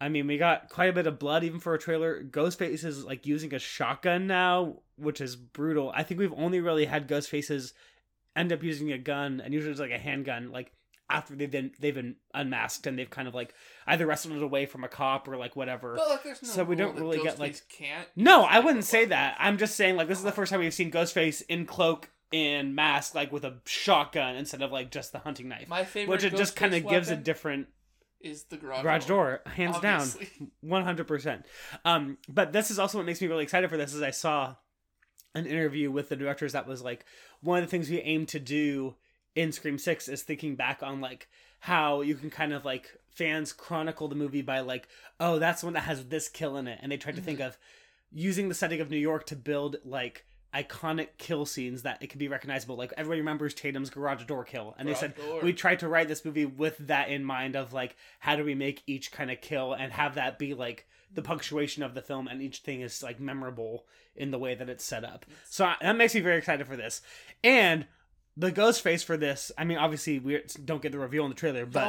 I 0.00 0.08
mean, 0.08 0.26
we 0.26 0.36
got 0.36 0.68
quite 0.68 0.90
a 0.90 0.92
bit 0.92 1.06
of 1.06 1.18
blood 1.18 1.42
even 1.44 1.60
for 1.60 1.74
a 1.74 1.78
trailer. 1.78 2.22
Ghostface 2.22 2.84
is 2.84 3.04
like 3.04 3.24
using 3.26 3.54
a 3.54 3.58
shotgun 3.58 4.26
now, 4.26 4.80
which 4.96 5.20
is 5.20 5.34
brutal. 5.36 5.90
I 5.94 6.02
think 6.02 6.20
we've 6.20 6.34
only 6.36 6.60
really 6.60 6.84
had 6.84 7.08
Ghostfaces 7.08 7.72
end 8.36 8.52
up 8.52 8.62
using 8.62 8.92
a 8.92 8.98
gun, 8.98 9.40
and 9.44 9.52
usually 9.54 9.72
it's 9.72 9.80
like 9.80 9.90
a 9.90 9.98
handgun, 9.98 10.52
like 10.52 10.70
after 11.10 11.34
they've 11.34 11.50
been 11.50 11.70
they've 11.80 11.94
been 11.94 12.16
unmasked 12.34 12.86
and 12.86 12.98
they've 12.98 13.08
kind 13.10 13.26
of 13.28 13.34
like 13.34 13.54
either 13.86 14.06
wrestled 14.06 14.34
it 14.36 14.42
away 14.42 14.66
from 14.66 14.84
a 14.84 14.88
cop 14.88 15.26
or 15.28 15.36
like 15.36 15.56
whatever. 15.56 15.94
But 15.96 16.08
like, 16.08 16.22
there's 16.22 16.42
no 16.42 16.48
So 16.48 16.64
we 16.64 16.76
don't 16.76 16.98
really 16.98 17.22
get, 17.22 17.38
like- 17.38 17.60
Can't 17.68 18.06
No, 18.16 18.42
I 18.44 18.60
wouldn't 18.60 18.84
say 18.84 18.98
weapon. 19.00 19.10
that. 19.10 19.36
I'm 19.38 19.56
just 19.58 19.74
saying 19.76 19.96
like 19.96 20.08
this 20.08 20.18
is 20.18 20.24
the 20.24 20.32
first 20.32 20.50
time 20.50 20.60
we've 20.60 20.74
seen 20.74 20.90
Ghostface 20.90 21.42
in 21.48 21.64
cloak 21.66 22.10
and 22.32 22.74
mask, 22.76 23.14
like 23.14 23.32
with 23.32 23.44
a 23.44 23.58
shotgun 23.64 24.36
instead 24.36 24.60
of 24.60 24.70
like 24.70 24.90
just 24.90 25.12
the 25.12 25.18
hunting 25.20 25.48
knife, 25.48 25.68
My 25.68 25.84
favorite, 25.84 26.12
which 26.12 26.24
it 26.24 26.36
just 26.36 26.54
kind 26.56 26.74
of 26.74 26.86
gives 26.86 27.08
a 27.08 27.16
different 27.16 27.68
is 28.20 28.42
the 28.44 28.56
garage, 28.58 28.82
garage 28.82 29.06
door, 29.06 29.40
hands 29.46 29.76
obviously. 29.76 30.28
down, 30.38 30.50
one 30.60 30.84
hundred 30.84 31.06
percent. 31.06 31.46
Um, 31.86 32.18
but 32.28 32.52
this 32.52 32.70
is 32.70 32.78
also 32.78 32.98
what 32.98 33.06
makes 33.06 33.20
me 33.22 33.28
really 33.28 33.44
excited 33.44 33.70
for 33.70 33.76
this. 33.78 33.94
Is 33.94 34.02
I 34.02 34.10
saw 34.10 34.56
an 35.34 35.46
interview 35.46 35.90
with 35.90 36.08
the 36.10 36.16
directors 36.16 36.52
that 36.52 36.66
was 36.66 36.82
like 36.82 37.04
one 37.40 37.58
of 37.60 37.64
the 37.64 37.70
things 37.70 37.88
we 37.88 38.00
aim 38.00 38.26
to 38.26 38.40
do 38.40 38.94
in 39.34 39.52
Scream 39.52 39.78
Six 39.78 40.08
is 40.08 40.22
thinking 40.22 40.56
back 40.56 40.82
on 40.82 41.00
like 41.00 41.28
how 41.60 42.00
you 42.02 42.14
can 42.14 42.30
kind 42.30 42.52
of 42.52 42.64
like 42.64 42.96
fans 43.10 43.52
chronicle 43.52 44.06
the 44.08 44.14
movie 44.14 44.42
by 44.42 44.60
like 44.60 44.86
oh 45.18 45.38
that's 45.38 45.60
the 45.60 45.66
one 45.66 45.74
that 45.74 45.80
has 45.82 46.06
this 46.06 46.28
kill 46.28 46.56
in 46.56 46.66
it, 46.68 46.78
and 46.82 46.90
they 46.92 46.96
tried 46.96 47.16
to 47.16 47.22
think 47.22 47.40
of 47.40 47.58
using 48.12 48.48
the 48.48 48.54
setting 48.54 48.80
of 48.80 48.90
New 48.90 48.96
York 48.98 49.26
to 49.26 49.36
build 49.36 49.76
like 49.84 50.24
iconic 50.54 51.08
kill 51.18 51.44
scenes 51.44 51.82
that 51.82 52.02
it 52.02 52.06
could 52.06 52.18
be 52.18 52.26
recognizable. 52.28 52.74
Like 52.76 52.92
everybody 52.96 53.20
remembers 53.20 53.52
tatum's 53.52 53.90
garage 53.90 54.24
door 54.24 54.44
kill. 54.44 54.74
And 54.78 54.88
they 54.88 54.94
said 54.94 55.14
door. 55.14 55.40
we 55.42 55.52
tried 55.52 55.80
to 55.80 55.88
write 55.88 56.08
this 56.08 56.24
movie 56.24 56.46
with 56.46 56.78
that 56.78 57.10
in 57.10 57.22
mind 57.22 57.54
of 57.54 57.74
like 57.74 57.96
how 58.20 58.34
do 58.34 58.44
we 58.44 58.54
make 58.54 58.82
each 58.86 59.12
kind 59.12 59.30
of 59.30 59.42
kill 59.42 59.74
and 59.74 59.92
have 59.92 60.14
that 60.14 60.38
be 60.38 60.54
like 60.54 60.86
the 61.12 61.20
punctuation 61.20 61.82
of 61.82 61.94
the 61.94 62.00
film 62.00 62.28
and 62.28 62.40
each 62.40 62.58
thing 62.60 62.80
is 62.80 63.02
like 63.02 63.20
memorable 63.20 63.84
in 64.16 64.30
the 64.30 64.38
way 64.38 64.54
that 64.54 64.70
it's 64.70 64.84
set 64.84 65.04
up. 65.04 65.26
So 65.44 65.66
I- 65.66 65.76
that 65.82 65.96
makes 65.96 66.14
me 66.14 66.20
very 66.22 66.38
excited 66.38 66.66
for 66.66 66.76
this. 66.76 67.02
And 67.44 67.86
the 68.40 68.52
ghost 68.52 68.82
face 68.82 69.02
for 69.02 69.16
this 69.16 69.50
i 69.58 69.64
mean 69.64 69.76
obviously 69.78 70.18
we 70.20 70.40
don't 70.64 70.80
get 70.80 70.92
the 70.92 70.98
reveal 70.98 71.24
in 71.24 71.30
the 71.30 71.34
trailer 71.34 71.66
but 71.66 71.82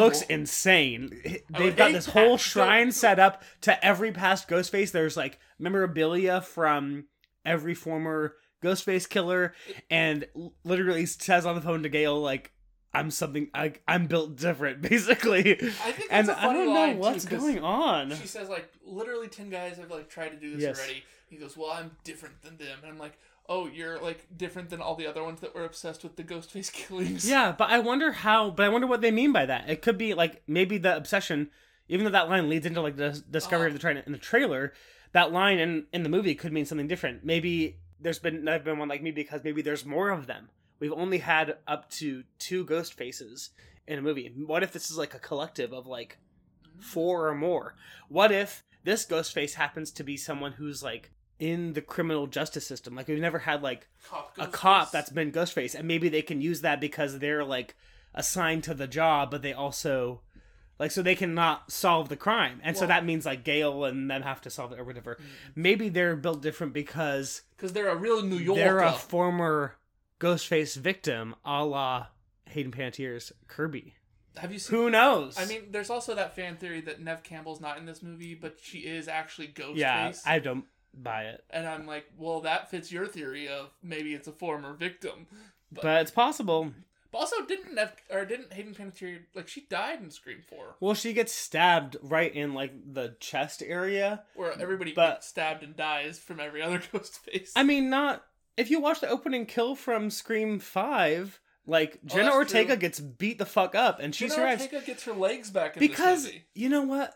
looks 0.00 0.22
insane. 0.22 1.10
They've 1.50 1.76
got 1.76 1.92
this 1.92 2.06
whole 2.06 2.38
shrine 2.38 2.92
set 2.92 3.18
up 3.18 3.42
to 3.62 3.84
every 3.84 4.10
past 4.12 4.48
Ghostface. 4.48 4.90
There's 4.90 5.16
like 5.16 5.38
memorabilia 5.58 6.40
from 6.40 7.04
every 7.44 7.74
former 7.74 8.36
Ghostface 8.62 9.08
killer, 9.08 9.54
and 9.90 10.26
literally 10.64 11.04
says 11.06 11.44
on 11.46 11.54
the 11.56 11.60
phone 11.60 11.82
to 11.82 11.88
Gail 11.88 12.20
like, 12.20 12.52
"I'm 12.94 13.10
something. 13.10 13.48
I, 13.54 13.74
I'm 13.88 14.06
built 14.06 14.36
different, 14.36 14.82
basically." 14.88 15.52
I 15.60 15.92
think 15.92 16.08
and 16.10 16.28
that's 16.28 16.38
a 16.40 16.44
I 16.44 16.52
don't 16.52 16.66
know 16.66 17.00
line, 17.02 17.18
too, 17.18 17.28
going 17.28 17.58
on. 17.58 18.14
She 18.14 18.26
says 18.26 18.48
like 18.48 18.70
literally 18.84 19.28
ten 19.28 19.50
guys 19.50 19.78
have 19.78 19.90
like 19.90 20.08
tried 20.08 20.30
to 20.30 20.36
do 20.36 20.52
this 20.52 20.62
Yes. 20.62 20.78
already. 20.78 21.02
He 21.28 21.36
goes, 21.36 21.56
"Well, 21.56 21.70
I'm 21.70 21.90
different 22.04 22.40
than 22.42 22.56
them," 22.56 22.78
and 22.82 22.92
I'm 22.92 22.98
like, 22.98 23.18
"Oh, 23.52 23.66
you're 23.66 24.00
like 24.00 24.26
different 24.36 24.70
than 24.70 24.80
all 24.80 24.94
the 24.94 25.06
other 25.06 25.22
ones 25.22 25.40
that 25.40 25.54
were 25.54 25.64
obsessed 25.64 26.02
with 26.02 26.16
the 26.16 26.24
Ghostface 26.24 26.72
killings." 26.80 27.28
Yeah, 27.28 27.52
but 27.52 27.70
I 27.70 27.78
wonder 27.78 28.12
how. 28.12 28.50
But 28.50 28.66
I 28.66 28.68
wonder 28.68 28.86
what 28.86 29.00
they 29.00 29.10
mean 29.10 29.32
by 29.32 29.46
that. 29.46 29.68
It 29.68 29.82
could 29.82 29.98
be 29.98 30.14
like 30.14 30.42
maybe 30.46 30.78
the 30.78 30.96
obsession, 30.96 31.50
even 31.88 32.04
though 32.04 32.10
that 32.12 32.28
line 32.28 32.48
leads 32.48 32.66
into 32.66 32.80
like 32.80 32.96
the 32.96 33.22
discovery 33.30 33.68
of 33.68 33.74
the 33.74 33.80
ah. 33.80 33.82
train 33.82 34.02
in 34.04 34.12
the 34.12 34.18
trailer. 34.18 34.72
That 35.12 35.32
line 35.32 35.58
in 35.58 35.86
in 35.92 36.02
the 36.02 36.08
movie 36.08 36.34
could 36.34 36.52
mean 36.52 36.64
something 36.64 36.88
different. 36.88 37.24
Maybe 37.24 37.78
there's 38.00 38.18
been 38.18 38.44
there's 38.44 38.62
been 38.62 38.78
one 38.78 38.88
like 38.88 39.02
me 39.02 39.10
because 39.10 39.44
maybe 39.44 39.62
there's 39.62 39.84
more 39.84 40.10
of 40.10 40.26
them. 40.26 40.48
We've 40.78 40.92
only 40.92 41.18
had 41.18 41.58
up 41.66 41.90
to 41.90 42.24
two 42.38 42.64
ghost 42.64 42.94
faces 42.94 43.50
in 43.86 43.98
a 43.98 44.02
movie. 44.02 44.32
What 44.46 44.62
if 44.62 44.72
this 44.72 44.90
is 44.90 44.98
like 44.98 45.14
a 45.14 45.18
collective 45.18 45.72
of 45.72 45.86
like 45.86 46.18
mm. 46.66 46.82
four 46.82 47.28
or 47.28 47.34
more? 47.34 47.76
What 48.08 48.32
if 48.32 48.64
this 48.84 49.04
ghost 49.04 49.32
face 49.32 49.54
happens 49.54 49.90
to 49.92 50.04
be 50.04 50.16
someone 50.16 50.52
who's 50.52 50.82
like 50.82 51.12
in 51.42 51.72
the 51.72 51.80
criminal 51.80 52.28
justice 52.28 52.64
system? 52.64 52.94
Like 52.94 53.08
we've 53.08 53.18
never 53.18 53.40
had 53.40 53.62
like 53.62 53.88
Cop 54.08 54.32
a 54.38 54.46
cop 54.46 54.92
that's 54.92 55.10
been 55.10 55.32
Ghostface, 55.32 55.74
and 55.74 55.88
maybe 55.88 56.08
they 56.08 56.22
can 56.22 56.40
use 56.40 56.60
that 56.60 56.80
because 56.80 57.18
they're 57.18 57.44
like 57.44 57.74
assigned 58.14 58.62
to 58.64 58.74
the 58.74 58.86
job, 58.86 59.32
but 59.32 59.42
they 59.42 59.52
also 59.52 60.20
like 60.78 60.92
so 60.92 61.02
they 61.02 61.16
cannot 61.16 61.72
solve 61.72 62.08
the 62.08 62.16
crime, 62.16 62.60
and 62.62 62.76
so 62.76 62.86
that 62.86 63.04
means 63.04 63.26
like 63.26 63.42
Gail 63.42 63.84
and 63.84 64.08
them 64.08 64.22
have 64.22 64.40
to 64.42 64.50
solve 64.50 64.72
it 64.72 64.78
or 64.78 64.84
whatever. 64.84 65.16
Mm-hmm. 65.16 65.26
Maybe 65.56 65.88
they're 65.88 66.14
built 66.14 66.42
different 66.42 66.72
because 66.72 67.42
because 67.56 67.72
they're 67.72 67.88
a 67.88 67.96
real 67.96 68.22
New 68.22 68.36
Yorker. 68.38 68.60
they're 68.60 68.78
a 68.78 68.92
former 68.92 69.74
Ghostface 70.20 70.76
victim, 70.76 71.34
a 71.44 71.64
la 71.64 72.06
Hayden 72.50 72.70
Panettiere's 72.70 73.32
Kirby. 73.48 73.96
Have 74.36 74.52
you 74.52 74.60
seen? 74.60 74.78
Who 74.78 74.90
knows? 74.90 75.36
I 75.36 75.44
mean, 75.46 75.72
there's 75.72 75.90
also 75.90 76.14
that 76.14 76.36
fan 76.36 76.56
theory 76.56 76.80
that 76.82 77.00
Nev 77.02 77.24
Campbell's 77.24 77.60
not 77.60 77.78
in 77.78 77.84
this 77.84 78.00
movie, 78.00 78.34
but 78.34 78.58
she 78.62 78.78
is 78.78 79.08
actually 79.08 79.48
Ghostface. 79.48 79.76
yeah, 79.76 80.12
I 80.24 80.38
don't 80.38 80.64
buy 80.94 81.24
it, 81.24 81.44
And 81.50 81.66
I'm 81.66 81.86
like, 81.86 82.06
well, 82.18 82.40
that 82.42 82.70
fits 82.70 82.92
your 82.92 83.06
theory 83.06 83.48
of 83.48 83.70
maybe 83.82 84.14
it's 84.14 84.28
a 84.28 84.32
former 84.32 84.74
victim. 84.74 85.26
But, 85.70 85.82
but 85.82 86.00
it's 86.02 86.10
possible. 86.10 86.72
but 87.10 87.18
also, 87.18 87.44
didn't 87.46 87.74
Nev 87.74 87.94
or 88.10 88.24
didn't 88.24 88.52
Hayden 88.52 88.74
Panettiere 88.74 89.20
like 89.34 89.48
she 89.48 89.62
died 89.70 90.00
in 90.02 90.10
Scream 90.10 90.42
Four, 90.48 90.76
Well, 90.80 90.94
she 90.94 91.12
gets 91.14 91.32
stabbed 91.32 91.96
right 92.02 92.34
in 92.34 92.52
like 92.54 92.72
the 92.92 93.16
chest 93.20 93.62
area. 93.64 94.22
where 94.34 94.52
everybody 94.60 94.92
But- 94.92 95.14
gets 95.16 95.28
stabbed 95.28 95.62
and 95.62 95.74
dies 95.76 96.18
from 96.18 96.40
every 96.40 96.60
other 96.62 96.82
ghost 96.92 97.18
face. 97.24 97.52
I 97.56 97.62
mean, 97.62 97.88
not 97.90 98.22
if 98.58 98.70
you 98.70 98.80
watch 98.80 99.00
the 99.00 99.08
opening 99.08 99.46
kill 99.46 99.74
from 99.74 100.10
Scream 100.10 100.58
Five, 100.58 101.40
like 101.66 102.00
Oh, 102.04 102.14
Jenna 102.16 102.32
Ortega 102.34 102.74
true. 102.74 102.76
gets 102.76 103.00
beat 103.00 103.38
the 103.38 103.46
fuck 103.46 103.74
up 103.74 103.98
and 103.98 104.14
she 104.14 104.24
Jenna 104.26 104.34
survives 104.34 104.62
Ortega 104.64 104.84
gets 104.84 105.04
her 105.04 105.14
legs 105.14 105.50
back 105.50 105.76
in 105.76 105.80
because 105.80 106.30
you 106.54 106.68
know 106.68 106.82
what? 106.82 107.14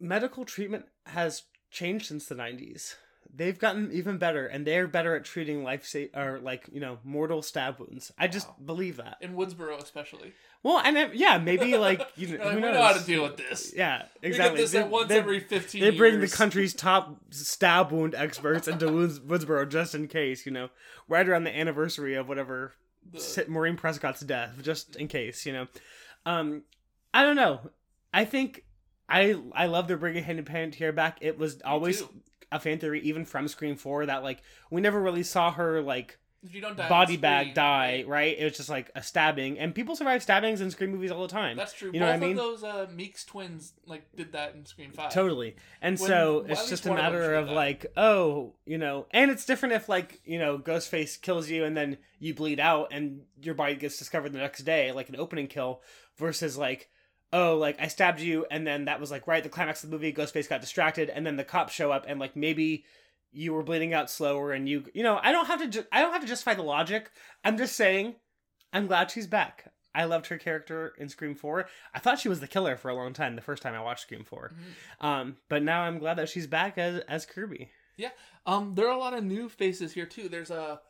Medical 0.00 0.44
treatment 0.44 0.86
has 1.06 1.44
changed 1.72 2.06
since 2.06 2.26
the 2.26 2.34
'90s. 2.34 2.94
They've 3.34 3.58
gotten 3.58 3.90
even 3.92 4.18
better, 4.18 4.46
and 4.46 4.66
they're 4.66 4.86
better 4.86 5.16
at 5.16 5.24
treating 5.24 5.64
life 5.64 5.86
sa- 5.86 6.10
or 6.14 6.38
like 6.40 6.68
you 6.72 6.80
know 6.80 6.98
mortal 7.02 7.40
stab 7.40 7.78
wounds. 7.78 8.12
I 8.18 8.28
just 8.28 8.48
Wow. 8.48 8.56
believe 8.66 8.96
that. 8.98 9.16
in 9.22 9.34
Woodsboro, 9.34 9.82
especially. 9.82 10.32
Well, 10.64 10.78
and 10.80 10.94
then, 10.96 11.10
yeah, 11.14 11.38
maybe 11.38 11.76
like 11.88 12.02
you 12.16 12.26
know, 12.28 12.36
They're 12.36 12.44
like, 12.44 12.50
who 12.54 12.56
we 12.56 12.62
knows? 12.62 12.74
know 12.74 12.82
how 12.82 12.92
to 12.92 13.04
deal 13.04 13.22
with 13.22 13.36
this. 13.38 13.72
Yeah, 13.74 14.02
We 14.22 14.28
get 14.28 14.28
exactly. 14.28 14.60
this 14.60 14.72
They- 14.72 14.80
at 14.80 14.90
once 14.90 15.10
every 15.10 15.40
fifteen. 15.40 15.80
they 15.80 15.90
bring 15.90 16.20
the 16.20 16.28
country's 16.28 16.74
top 16.74 17.16
stab 17.30 17.90
wound 17.90 18.14
experts 18.14 18.68
into 18.68 18.92
Woods- 18.92 19.20
Woodsboro 19.20 19.68
just 19.68 19.94
in 19.94 20.08
case, 20.08 20.44
you 20.44 20.52
know, 20.52 20.68
right 21.08 21.26
around 21.26 21.44
the 21.44 21.56
anniversary 21.56 22.14
of 22.14 22.28
whatever 22.28 22.74
The- 23.12 23.18
Sit- 23.20 23.48
Maureen 23.48 23.76
Prescott's 23.76 24.20
death, 24.20 24.58
just 24.62 24.94
in 24.96 25.08
case, 25.08 25.46
you 25.46 25.52
know. 25.52 25.68
Um, 26.26 26.64
I 27.14 27.22
don't 27.22 27.36
know. 27.36 27.70
I 28.12 28.24
think 28.26 28.64
I 29.08 29.36
I 29.52 29.66
love 29.66 29.88
they're 29.88 29.96
bringing 29.96 30.24
Hayden 30.24 30.44
Panettiere 30.44 30.94
back. 30.94 31.18
It 31.20 31.38
was 31.38 31.60
always 31.62 32.02
a 32.50 32.58
fan 32.60 32.78
theory, 32.78 33.00
even 33.02 33.24
from 33.24 33.48
Scream 33.48 33.76
Four, 33.76 34.06
that 34.06 34.22
like 34.22 34.42
we 34.70 34.80
never 34.80 35.00
really 35.00 35.22
saw 35.22 35.50
her 35.52 35.80
like 35.82 36.18
you 36.50 36.60
don't 36.60 36.76
die 36.76 36.88
body 36.88 37.16
bag 37.16 37.54
die, 37.54 38.02
right? 38.04 38.36
It 38.36 38.42
was 38.42 38.56
just 38.56 38.68
like 38.68 38.90
a 38.96 39.02
stabbing, 39.02 39.60
and 39.60 39.72
people 39.74 39.94
survive 39.94 40.24
stabbings 40.24 40.60
in 40.60 40.72
Scream 40.72 40.90
movies 40.90 41.12
all 41.12 41.22
the 41.22 41.28
time. 41.28 41.56
That's 41.56 41.72
true. 41.72 41.92
You 41.94 42.00
know 42.00 42.06
Both 42.06 42.20
what 42.20 42.24
I 42.24 42.26
mean? 42.26 42.36
those 42.36 42.64
uh, 42.64 42.86
Meeks 42.92 43.24
twins 43.24 43.74
like 43.86 44.04
did 44.16 44.32
that 44.32 44.54
in 44.56 44.66
Scream 44.66 44.90
Five. 44.90 45.12
Totally. 45.12 45.54
And 45.80 45.96
When- 46.00 46.08
so 46.08 46.44
it's 46.48 46.68
just 46.68 46.84
a 46.86 46.88
one 46.88 46.98
of 46.98 47.04
matter 47.04 47.34
of 47.34 47.48
like, 47.50 47.86
oh, 47.96 48.54
you 48.66 48.76
know, 48.78 49.06
and 49.12 49.30
it's 49.30 49.44
different 49.44 49.74
if 49.76 49.88
like, 49.88 50.20
you 50.24 50.38
know, 50.40 50.58
Ghostface 50.58 51.20
kills 51.20 51.48
you 51.48 51.64
and 51.64 51.76
then 51.76 51.98
you 52.18 52.34
bleed 52.34 52.58
out 52.58 52.88
and 52.90 53.20
your 53.40 53.54
body 53.54 53.76
gets 53.76 53.98
discovered 53.98 54.32
the 54.32 54.38
next 54.38 54.62
day, 54.62 54.90
like 54.90 55.08
an 55.10 55.16
opening 55.16 55.46
kill, 55.46 55.80
versus 56.16 56.56
like, 56.58 56.88
oh, 57.32 57.56
like 57.56 57.80
I 57.80 57.88
stabbed 57.88 58.20
you 58.20 58.46
and 58.50 58.66
then 58.66 58.84
that 58.86 59.00
was 59.00 59.10
like 59.10 59.26
right 59.26 59.38
at 59.38 59.42
the 59.44 59.48
climax 59.48 59.82
of 59.84 59.90
the 59.90 59.96
movie, 59.96 60.12
Ghostface 60.12 60.48
got 60.48 60.60
distracted 60.60 61.08
and 61.10 61.24
then 61.26 61.36
the 61.36 61.44
cops 61.44 61.72
show 61.72 61.90
up 61.92 62.04
and 62.06 62.20
like 62.20 62.36
maybe 62.36 62.84
you 63.32 63.54
were 63.54 63.62
bleeding 63.62 63.94
out 63.94 64.10
slower 64.10 64.52
and 64.52 64.68
you 64.68 64.84
you 64.94 65.02
know, 65.02 65.18
I 65.22 65.32
don't 65.32 65.46
have 65.46 65.60
to 65.60 65.68
ju- 65.68 65.86
I 65.90 66.00
don't 66.02 66.12
have 66.12 66.20
to 66.22 66.28
justify 66.28 66.54
the 66.54 66.62
logic. 66.62 67.10
I'm 67.44 67.56
just 67.56 67.74
saying 67.76 68.16
I'm 68.72 68.86
glad 68.86 69.10
she's 69.10 69.26
back. 69.26 69.72
I 69.94 70.04
loved 70.04 70.26
her 70.28 70.38
character 70.38 70.94
in 70.98 71.10
Scream 71.10 71.34
4. 71.34 71.66
I 71.94 71.98
thought 71.98 72.18
she 72.18 72.28
was 72.30 72.40
the 72.40 72.48
killer 72.48 72.76
for 72.78 72.88
a 72.88 72.94
long 72.94 73.12
time 73.12 73.36
the 73.36 73.42
first 73.42 73.62
time 73.62 73.74
I 73.74 73.82
watched 73.82 74.02
Scream 74.02 74.24
4. 74.24 74.50
Mhm. 75.00 75.06
Um, 75.06 75.36
but 75.50 75.62
now 75.62 75.82
I'm 75.82 75.98
glad 75.98 76.16
that 76.18 76.28
she's 76.30 76.46
back 76.46 76.78
as 76.78 77.00
as 77.08 77.26
Kirby. 77.26 77.70
Yeah, 77.98 78.10
um, 78.46 78.74
there 78.74 78.86
are 78.88 78.94
a 78.94 78.98
lot 78.98 79.12
of 79.14 79.22
new 79.22 79.48
faces 79.50 79.92
here 79.92 80.06
too. 80.06 80.28
There's 80.30 80.50
a, 80.50 80.80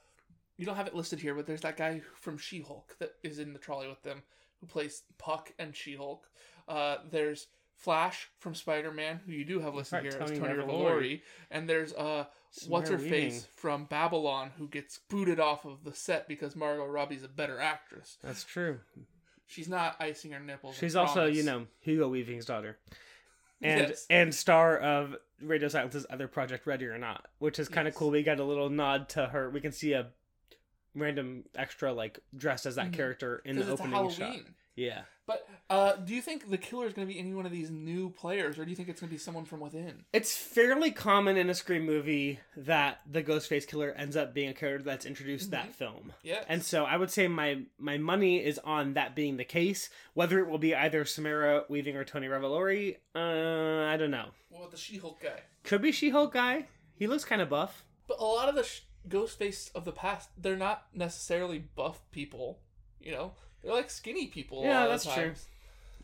you 0.57 0.65
don't 0.65 0.77
have 0.77 0.87
it 0.87 0.95
listed 0.95 1.19
here, 1.19 1.35
but 1.35 1.47
there's 1.47 1.63
that 1.63 1.77
guy 1.77 2.01
from 2.15 2.39
She-Hulk 2.39 2.97
that 3.01 3.15
is 3.25 3.41
in 3.41 3.53
the 3.53 3.59
trolley 3.59 3.89
with 3.89 4.03
them, 4.03 4.23
who 4.63 4.67
plays 4.69 5.03
Puck 5.19 5.53
and 5.59 5.77
She-Hulk. 5.77 6.27
Uh, 6.69 6.99
there's 7.11 7.49
Flash 7.75 8.31
from 8.39 8.55
Spider-Man, 8.55 9.21
who 9.27 9.33
you 9.33 9.45
do 9.45 9.59
have 9.61 9.75
listed 9.75 10.03
here 10.03 10.13
Tony 10.13 10.33
as 10.35 10.39
Tony 10.39 10.55
Revolori. 10.55 11.21
And 11.51 11.69
there's 11.69 11.93
uh, 11.93 12.27
what's 12.69 12.89
her 12.89 12.99
face 12.99 13.47
from 13.57 13.87
Babylon, 13.87 14.53
who 14.57 14.69
gets 14.69 15.01
booted 15.11 15.41
off 15.41 15.65
of 15.65 15.83
the 15.83 15.93
set 15.93 16.29
because 16.29 16.55
Margot 16.55 16.87
Robbie's 16.87 17.25
a 17.25 17.29
better 17.29 17.59
actress. 17.59 18.19
That's 18.23 18.45
true. 18.45 18.79
She's 19.47 19.69
not 19.69 19.97
icing 19.99 20.31
her 20.31 20.39
nipples. 20.41 20.77
She's 20.77 20.95
also, 20.95 21.27
you 21.27 21.43
know, 21.43 21.67
Hugo 21.81 22.09
Weaving's 22.09 22.47
daughter. 22.47 22.79
And 23.65 23.91
Yes. 23.91 24.07
and 24.11 24.35
star 24.35 24.77
of 24.77 25.15
Radio 25.41 25.69
Silence's 25.69 26.05
other 26.11 26.27
project 26.27 26.67
Ready 26.67 26.87
or 26.87 26.99
Not, 26.99 27.29
which 27.39 27.61
is 27.61 27.69
kind 27.69 27.87
of 27.87 27.93
Yes. 27.95 27.99
cool. 27.99 28.11
We 28.11 28.25
got 28.25 28.41
a 28.41 28.45
little 28.45 28.71
nod 28.71 29.09
to 29.11 29.27
her. 29.27 29.51
We 29.51 29.61
can 29.61 29.71
see 29.71 29.93
a 29.93 30.09
random 30.95 31.45
extra 31.55 31.93
like 31.93 32.19
dressed 32.37 32.67
as 32.67 32.77
that 32.77 32.91
Mhm. 32.91 32.95
character 32.95 33.43
in 33.45 33.57
the 33.59 33.71
opening 33.71 34.11
shot. 34.11 34.37
Yeah. 34.75 35.03
But 35.27 35.47
uh, 35.71 35.93
do 35.97 36.15
you 36.15 36.23
think 36.23 36.51
the 36.51 36.57
killer 36.59 36.87
is 36.87 36.95
going 36.95 37.07
to 37.07 37.13
be 37.13 37.21
any 37.21 37.33
one 37.35 37.45
of 37.47 37.53
these 37.53 37.71
new 37.71 38.09
players, 38.11 38.59
or 38.59 38.65
do 38.65 38.71
you 38.71 38.77
think 38.77 38.89
it's 38.89 39.01
going 39.01 39.09
to 39.09 39.15
be 39.15 39.19
someone 39.19 39.45
from 39.45 39.61
within? 39.61 40.05
It's 40.15 40.35
fairly 40.37 40.91
common 40.91 41.37
in 41.37 41.49
a 41.51 41.55
Scream 41.55 41.85
movie 41.87 42.41
that 42.57 43.01
the 43.09 43.23
Ghostface 43.23 43.67
killer 43.69 43.93
ends 43.97 44.17
up 44.17 44.33
being 44.35 44.49
a 44.49 44.55
character 44.55 44.83
that's 44.83 45.05
introduced 45.07 45.51
that 45.53 45.75
film. 45.75 46.13
Yeah. 46.23 46.43
And 46.49 46.65
so 46.65 46.85
I 46.85 46.97
would 46.97 47.11
say 47.11 47.29
my 47.29 47.63
my 47.79 47.99
money 47.99 48.43
is 48.45 48.59
on 48.61 48.95
that 48.95 49.15
being 49.15 49.37
the 49.37 49.45
case. 49.45 49.91
Whether 50.15 50.39
it 50.41 50.49
will 50.49 50.59
be 50.59 50.75
either 50.75 51.05
Samara 51.05 51.65
Weaving 51.69 51.97
or 51.97 52.05
Tony 52.05 52.27
Revolori, 52.27 52.97
uh, 53.15 53.93
I 53.93 53.97
don't 53.99 54.11
know. 54.11 54.31
what 54.49 54.59
about 54.61 54.71
the 54.73 54.77
She-Hulk 54.79 55.23
guy? 55.23 55.41
Could 55.65 55.83
be 55.83 55.93
She-Hulk 55.93 56.33
guy. 56.33 56.67
He 56.97 57.07
looks 57.07 57.25
kind 57.25 57.41
of 57.43 57.49
buff. 57.49 57.85
But 58.09 58.19
a 58.21 58.25
lot 58.25 58.49
of 58.49 58.55
the 58.55 58.65
sh- 58.65 58.81
Ghostface 59.09 59.75
of 59.75 59.85
the 59.85 59.93
past, 59.93 60.29
they're 60.37 60.57
not 60.57 60.87
necessarily 60.95 61.59
buff 61.59 62.01
people. 62.11 62.61
You 63.01 63.13
know, 63.13 63.33
they're 63.63 63.75
like 63.75 63.91
skinny 63.91 64.27
people. 64.27 64.63
Yeah, 64.65 64.87
that's 64.87 65.05
true. 65.05 65.35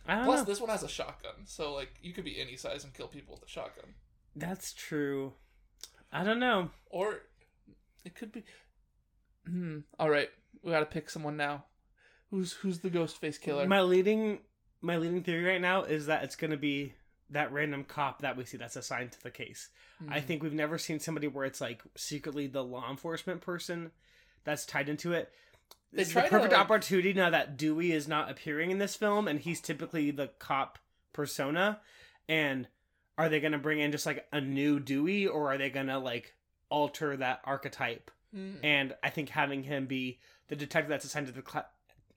I 0.06 0.16
don't 0.16 0.24
Plus, 0.24 0.40
know. 0.40 0.44
this 0.44 0.61
one 0.61 0.70
has 0.70 0.82
a 0.82 0.88
shotgun, 0.88 1.34
so 1.44 1.74
like 1.74 1.90
you 2.02 2.12
could 2.12 2.24
be 2.24 2.40
any 2.40 2.56
size 2.56 2.84
and 2.84 2.94
kill 2.94 3.08
people 3.08 3.34
with 3.34 3.44
a 3.44 3.48
shotgun. 3.48 3.94
That's 4.34 4.72
true. 4.72 5.34
I 6.12 6.24
don't 6.24 6.40
know. 6.40 6.70
Or 6.90 7.20
it 8.04 8.14
could 8.14 8.32
be. 8.32 8.44
Hmm. 9.46 9.80
All 9.98 10.08
right, 10.11 10.30
we 10.62 10.72
got 10.72 10.80
to 10.80 10.87
pick 10.87 11.11
someone 11.11 11.37
now. 11.37 11.64
Who's 12.30 12.52
who's 12.52 12.80
the 12.80 12.90
Ghostface 12.90 13.40
killer? 13.40 13.66
My 13.66 13.82
leading 13.82 14.38
my 14.80 14.96
leading 14.96 15.22
theory 15.22 15.44
right 15.44 15.61
now 15.61 15.82
is 15.82 16.06
that 16.06 16.24
it's 16.24 16.37
going 16.37 16.50
to 16.50 16.56
be 16.56 16.94
that 17.30 17.52
random 17.52 17.84
cop 17.84 18.22
that 18.22 18.36
we 18.36 18.44
see 18.44 18.56
that's 18.56 18.76
assigned 18.76 19.12
to 19.12 19.22
the 19.22 19.30
case. 19.30 19.68
I 20.08 20.20
Hmm. 20.20 20.26
think 20.26 20.42
we've 20.42 20.52
never 20.54 20.78
seen 20.78 20.98
somebody 21.00 21.26
where 21.28 21.44
it's 21.44 21.60
like 21.60 21.82
secretly 21.96 22.46
the 22.46 22.64
law 22.64 22.88
enforcement 22.90 23.40
person 23.40 23.90
that's 24.44 24.64
tied 24.64 24.88
into 24.88 25.12
it. 25.12 25.32
They 25.92 26.02
It's 26.02 26.12
the 26.14 26.22
perfect 26.22 26.52
like- 26.52 26.60
opportunity 26.60 27.12
now 27.12 27.30
that 27.30 27.56
Dewey 27.56 27.92
is 27.92 28.06
not 28.08 28.30
appearing 28.30 28.70
in 28.70 28.78
this 28.78 28.94
film 28.96 29.26
and 29.28 29.40
he's 29.40 29.60
typically 29.60 30.10
the 30.10 30.28
cop 30.38 30.78
persona. 31.12 31.80
And 32.28 32.68
are 33.16 33.28
they 33.28 33.40
going 33.40 33.52
to 33.52 33.58
bring 33.58 33.80
in 33.80 33.90
just 33.92 34.06
like 34.06 34.26
a 34.32 34.40
new 34.40 34.78
Dewey 34.80 35.26
or 35.26 35.52
are 35.52 35.58
they 35.58 35.70
going 35.70 35.86
to 35.88 35.98
like 35.98 36.34
alter 36.70 37.16
that 37.16 37.40
archetype? 37.44 38.10
Hmm. 38.32 38.56
And 38.62 38.96
I 39.02 39.10
think 39.10 39.30
having 39.30 39.62
him 39.64 39.86
be 39.86 40.20
the 40.48 40.56
detective 40.56 40.90
that's 40.90 41.04
assigned 41.04 41.26
to 41.26 41.32
the 41.32 41.42
cl- 41.46 41.68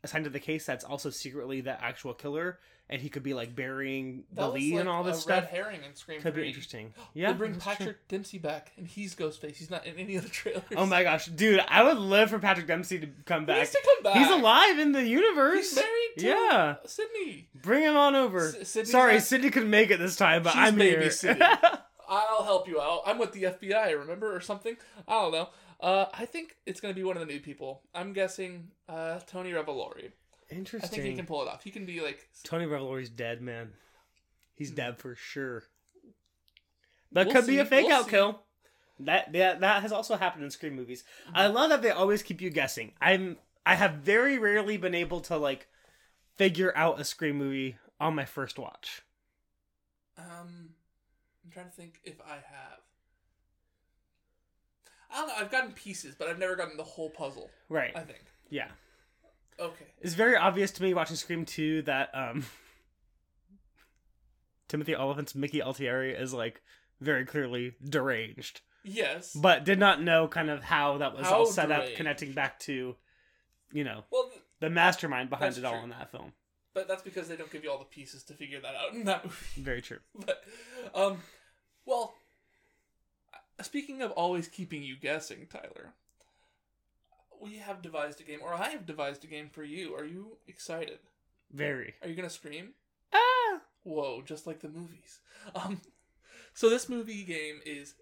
assigned 0.03 0.23
to 0.25 0.29
the 0.29 0.39
case 0.39 0.65
that's 0.65 0.83
also 0.83 1.09
secretly 1.09 1.61
the 1.61 1.81
actual 1.83 2.13
killer 2.13 2.59
and 2.91 3.01
he 3.01 3.09
could 3.09 3.23
be 3.23 3.33
like 3.33 3.55
burying 3.55 4.23
the 4.33 4.41
That 4.41 4.45
was, 4.47 4.53
lead 4.55 4.73
like, 4.73 4.79
and 4.81 4.89
all 4.89 5.03
this 5.03 5.17
a 5.17 5.21
stuff 5.21 5.43
Red 5.43 5.45
herring 5.45 5.79
in 5.87 5.95
Scream 5.95 6.21
could 6.21 6.35
be 6.35 6.47
interesting. 6.47 6.93
Yeah, 7.13 7.31
they 7.31 7.37
bring 7.37 7.53
that's 7.53 7.63
true. 7.65 7.73
Patrick 7.77 8.07
Dempsey 8.07 8.37
back, 8.37 8.71
and 8.77 8.85
he's 8.87 9.15
Ghostface. 9.15 9.55
He's 9.55 9.69
not 9.69 9.85
in 9.85 9.95
any 9.97 10.15
of 10.17 10.23
the 10.23 10.29
trailers. 10.29 10.63
Oh 10.75 10.85
my 10.85 11.03
gosh, 11.03 11.25
dude! 11.27 11.61
I 11.67 11.83
would 11.83 11.97
live 11.97 12.29
for 12.29 12.39
Patrick 12.39 12.67
Dempsey 12.67 12.99
to 12.99 13.07
come 13.25 13.41
He 13.41 13.45
back. 13.47 13.57
needs 13.59 13.71
to 13.71 13.79
come 13.83 14.03
back. 14.03 14.17
He's 14.17 14.29
alive 14.29 14.77
in 14.79 14.91
the 14.91 15.03
universe. 15.07 15.69
He's 15.69 15.75
married 15.75 16.11
to 16.19 16.25
Yeah. 16.27 16.75
Sidney. 16.85 17.49
Bring 17.61 17.83
him 17.83 17.95
on 17.97 18.15
over. 18.15 18.47
S- 18.49 18.69
Sidney's 18.69 18.91
Sorry, 18.91 19.13
not- 19.13 19.23
Sidney 19.23 19.49
couldn't 19.49 19.69
make 19.69 19.89
it 19.91 19.97
this 19.99 20.15
time, 20.15 20.43
but 20.43 20.51
She's 20.53 20.61
I'm 20.61 20.77
here. 20.79 21.01
babysitting. 21.01 21.41
I'll 22.09 22.43
help 22.43 22.67
you 22.67 22.81
out. 22.81 23.03
I'm 23.05 23.17
with 23.17 23.31
the 23.31 23.43
FBI, 23.43 23.97
remember, 23.97 24.35
or 24.35 24.41
something. 24.41 24.75
I 25.07 25.13
don't 25.13 25.31
know. 25.31 25.49
Uh, 25.79 26.05
I 26.13 26.25
think 26.25 26.57
it's 26.65 26.79
gonna 26.81 26.93
be 26.93 27.03
one 27.03 27.15
of 27.17 27.25
the 27.25 27.33
new 27.33 27.39
people. 27.39 27.81
I'm 27.95 28.11
guessing 28.13 28.67
uh, 28.89 29.19
Tony 29.27 29.51
Revolori. 29.51 30.11
I 30.51 30.87
think 30.87 31.03
he 31.03 31.15
can 31.15 31.25
pull 31.25 31.41
it 31.41 31.47
off. 31.47 31.63
He 31.63 31.71
can 31.71 31.85
be 31.85 32.01
like. 32.01 32.27
Tony 32.43 32.65
Revolori's 32.65 33.09
dead, 33.09 33.41
man. 33.41 33.71
He's 34.55 34.71
dead 34.71 34.97
for 34.97 35.15
sure. 35.15 35.63
That 37.13 37.27
We'll 37.27 37.35
could 37.35 37.47
be 37.47 37.59
a 37.59 37.65
fake 37.65 37.87
we'll 37.87 37.95
out 37.95 38.05
see. 38.05 38.11
kill. 38.11 38.41
That, 38.99 39.33
that 39.33 39.61
that 39.61 39.81
has 39.81 39.91
also 39.91 40.15
happened 40.15 40.43
in 40.43 40.51
Scream 40.51 40.75
movies. 40.75 41.03
I 41.33 41.47
love 41.47 41.69
that 41.69 41.81
they 41.81 41.89
always 41.89 42.21
keep 42.21 42.39
you 42.39 42.49
guessing. 42.51 42.91
I'm 43.01 43.37
I 43.65 43.75
have 43.75 43.95
very 43.95 44.37
rarely 44.37 44.77
been 44.77 44.93
able 44.93 45.21
to 45.21 45.37
like 45.37 45.67
figure 46.37 46.71
out 46.75 46.99
a 46.99 47.03
Scream 47.03 47.37
movie 47.37 47.77
on 47.99 48.13
my 48.15 48.25
first 48.25 48.59
watch. 48.59 49.01
Um, 50.17 50.75
I'm 51.43 51.51
trying 51.51 51.65
to 51.65 51.71
think 51.71 51.99
if 52.03 52.21
I 52.21 52.35
have. 52.35 52.79
I 55.11 55.17
don't 55.17 55.27
know. 55.27 55.33
I've 55.37 55.51
gotten 55.51 55.71
pieces, 55.71 56.15
but 56.17 56.27
I've 56.27 56.39
never 56.39 56.55
gotten 56.55 56.77
the 56.77 56.83
whole 56.83 57.09
puzzle. 57.09 57.49
Right. 57.69 57.91
I 57.95 58.01
think. 58.01 58.23
Yeah. 58.49 58.67
Okay. 59.61 59.85
It's 60.01 60.13
very 60.15 60.35
obvious 60.35 60.71
to 60.71 60.83
me 60.83 60.93
watching 60.93 61.15
Scream 61.15 61.45
2 61.45 61.83
that 61.83 62.09
um 62.13 62.45
Timothy 64.67 64.95
Olyphant's 64.95 65.35
Mickey 65.35 65.61
Altieri 65.61 66.13
is 66.13 66.33
like 66.33 66.61
very 66.99 67.25
clearly 67.25 67.73
deranged. 67.87 68.61
Yes. 68.83 69.33
But 69.33 69.63
did 69.63 69.77
not 69.79 70.01
know 70.01 70.27
kind 70.27 70.49
of 70.49 70.63
how 70.63 70.97
that 70.97 71.15
was 71.15 71.27
How 71.27 71.39
all 71.39 71.45
set 71.45 71.71
up 71.71 71.85
connecting 71.95 72.33
back 72.33 72.59
to 72.61 72.95
you 73.73 73.83
know, 73.83 74.03
well, 74.11 74.29
th- 74.29 74.41
the 74.59 74.69
mastermind 74.69 75.29
behind 75.29 75.57
it 75.57 75.63
all 75.63 75.73
true. 75.73 75.83
in 75.83 75.89
that 75.91 76.11
film. 76.11 76.33
but 76.73 76.87
that's 76.87 77.01
because 77.03 77.27
they 77.27 77.35
don't 77.35 77.51
give 77.51 77.63
you 77.63 77.71
all 77.71 77.79
the 77.79 77.85
pieces 77.85 78.23
to 78.23 78.33
figure 78.33 78.59
that 78.59 78.75
out 78.75 78.93
in 78.93 79.05
that 79.05 79.23
movie. 79.23 79.35
Very 79.61 79.81
true. 79.81 79.99
But, 80.13 80.43
um, 80.93 81.17
well, 81.85 82.13
speaking 83.61 84.01
of 84.01 84.11
always 84.11 84.47
keeping 84.47 84.83
you 84.83 84.95
guessing, 84.97 85.47
Tyler, 85.49 85.93
we 87.41 87.57
have 87.57 87.81
devised 87.81 88.21
a 88.21 88.23
game, 88.23 88.39
or 88.41 88.53
I 88.53 88.69
have 88.69 88.85
devised 88.85 89.23
a 89.23 89.27
game 89.27 89.49
for 89.49 89.63
you. 89.63 89.95
Are 89.95 90.05
you 90.05 90.37
excited? 90.47 90.99
Very. 91.51 91.95
Are 92.01 92.07
you 92.07 92.15
gonna 92.15 92.29
scream? 92.29 92.69
Ah. 93.13 93.61
Whoa, 93.83 94.21
just 94.21 94.47
like 94.47 94.59
the 94.59 94.69
movies. 94.69 95.19
Um, 95.55 95.81
so 96.53 96.69
this 96.69 96.87
movie 96.87 97.23
game 97.23 97.59
is 97.65 97.95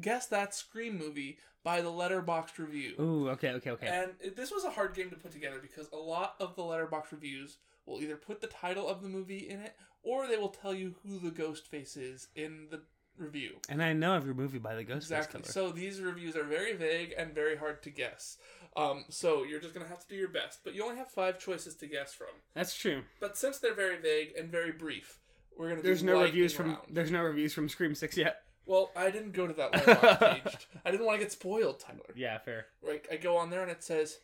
guess 0.00 0.26
that 0.26 0.54
Scream 0.54 0.98
movie 0.98 1.38
by 1.62 1.80
the 1.80 1.88
Letterboxd 1.88 2.58
review. 2.58 2.94
Ooh, 3.00 3.28
okay, 3.30 3.50
okay, 3.52 3.70
okay. 3.70 3.86
And 3.88 4.34
this 4.36 4.52
was 4.52 4.64
a 4.64 4.70
hard 4.70 4.94
game 4.94 5.10
to 5.10 5.16
put 5.16 5.32
together 5.32 5.58
because 5.60 5.88
a 5.92 5.96
lot 5.96 6.34
of 6.38 6.54
the 6.56 6.62
Letterboxd 6.62 7.12
reviews 7.12 7.56
will 7.86 8.00
either 8.00 8.16
put 8.16 8.40
the 8.40 8.46
title 8.46 8.88
of 8.88 9.02
the 9.02 9.08
movie 9.08 9.48
in 9.48 9.60
it 9.60 9.76
or 10.02 10.26
they 10.26 10.36
will 10.36 10.50
tell 10.50 10.74
you 10.74 10.94
who 11.02 11.18
the 11.18 11.30
ghost 11.30 11.66
face 11.66 11.96
is 11.96 12.28
in 12.34 12.66
the 12.70 12.82
review. 13.16 13.52
And 13.68 13.82
I 13.82 13.92
know 13.92 14.14
every 14.14 14.34
movie 14.34 14.58
by 14.58 14.74
the 14.74 14.84
Ghostface 14.84 14.96
Exactly. 14.96 15.42
So 15.44 15.70
these 15.70 16.00
reviews 16.00 16.36
are 16.36 16.44
very 16.44 16.74
vague 16.74 17.14
and 17.16 17.34
very 17.34 17.56
hard 17.56 17.82
to 17.84 17.90
guess. 17.90 18.36
Um, 18.76 19.04
so 19.08 19.44
you're 19.44 19.60
just 19.60 19.72
gonna 19.74 19.88
have 19.88 20.00
to 20.00 20.08
do 20.08 20.16
your 20.16 20.28
best, 20.28 20.60
but 20.64 20.74
you 20.74 20.82
only 20.82 20.96
have 20.96 21.08
five 21.10 21.38
choices 21.38 21.76
to 21.76 21.86
guess 21.86 22.12
from. 22.12 22.28
That's 22.54 22.74
true. 22.76 23.02
But 23.20 23.36
since 23.36 23.58
they're 23.58 23.74
very 23.74 23.98
vague 24.00 24.32
and 24.38 24.50
very 24.50 24.72
brief, 24.72 25.20
we're 25.56 25.68
gonna. 25.70 25.82
There's 25.82 26.00
do 26.00 26.06
no 26.06 26.22
reviews 26.22 26.52
from 26.52 26.70
round. 26.70 26.78
there's 26.90 27.10
no 27.10 27.22
reviews 27.22 27.52
from 27.54 27.68
Scream 27.68 27.94
6 27.94 28.16
yet. 28.16 28.42
Well, 28.66 28.90
I 28.96 29.10
didn't 29.10 29.32
go 29.32 29.46
to 29.46 29.52
that 29.52 29.72
page. 30.44 30.68
I 30.84 30.90
didn't 30.90 31.06
want 31.06 31.18
to 31.18 31.24
get 31.24 31.30
spoiled, 31.32 31.78
Tyler. 31.80 32.00
Yeah, 32.16 32.38
fair. 32.38 32.66
Like 32.82 33.06
I 33.12 33.16
go 33.16 33.36
on 33.36 33.50
there 33.50 33.62
and 33.62 33.70
it 33.70 33.84
says, 33.84 34.18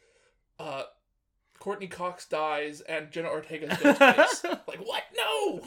uh, 0.58 0.84
Courteney 1.58 1.88
Cox 1.88 2.26
dies 2.26 2.80
and 2.80 3.10
Jenna 3.10 3.28
Ortega's 3.28 3.78
Ghostface. 3.78 4.44
like 4.66 4.80
what? 4.80 5.02
No. 5.16 5.60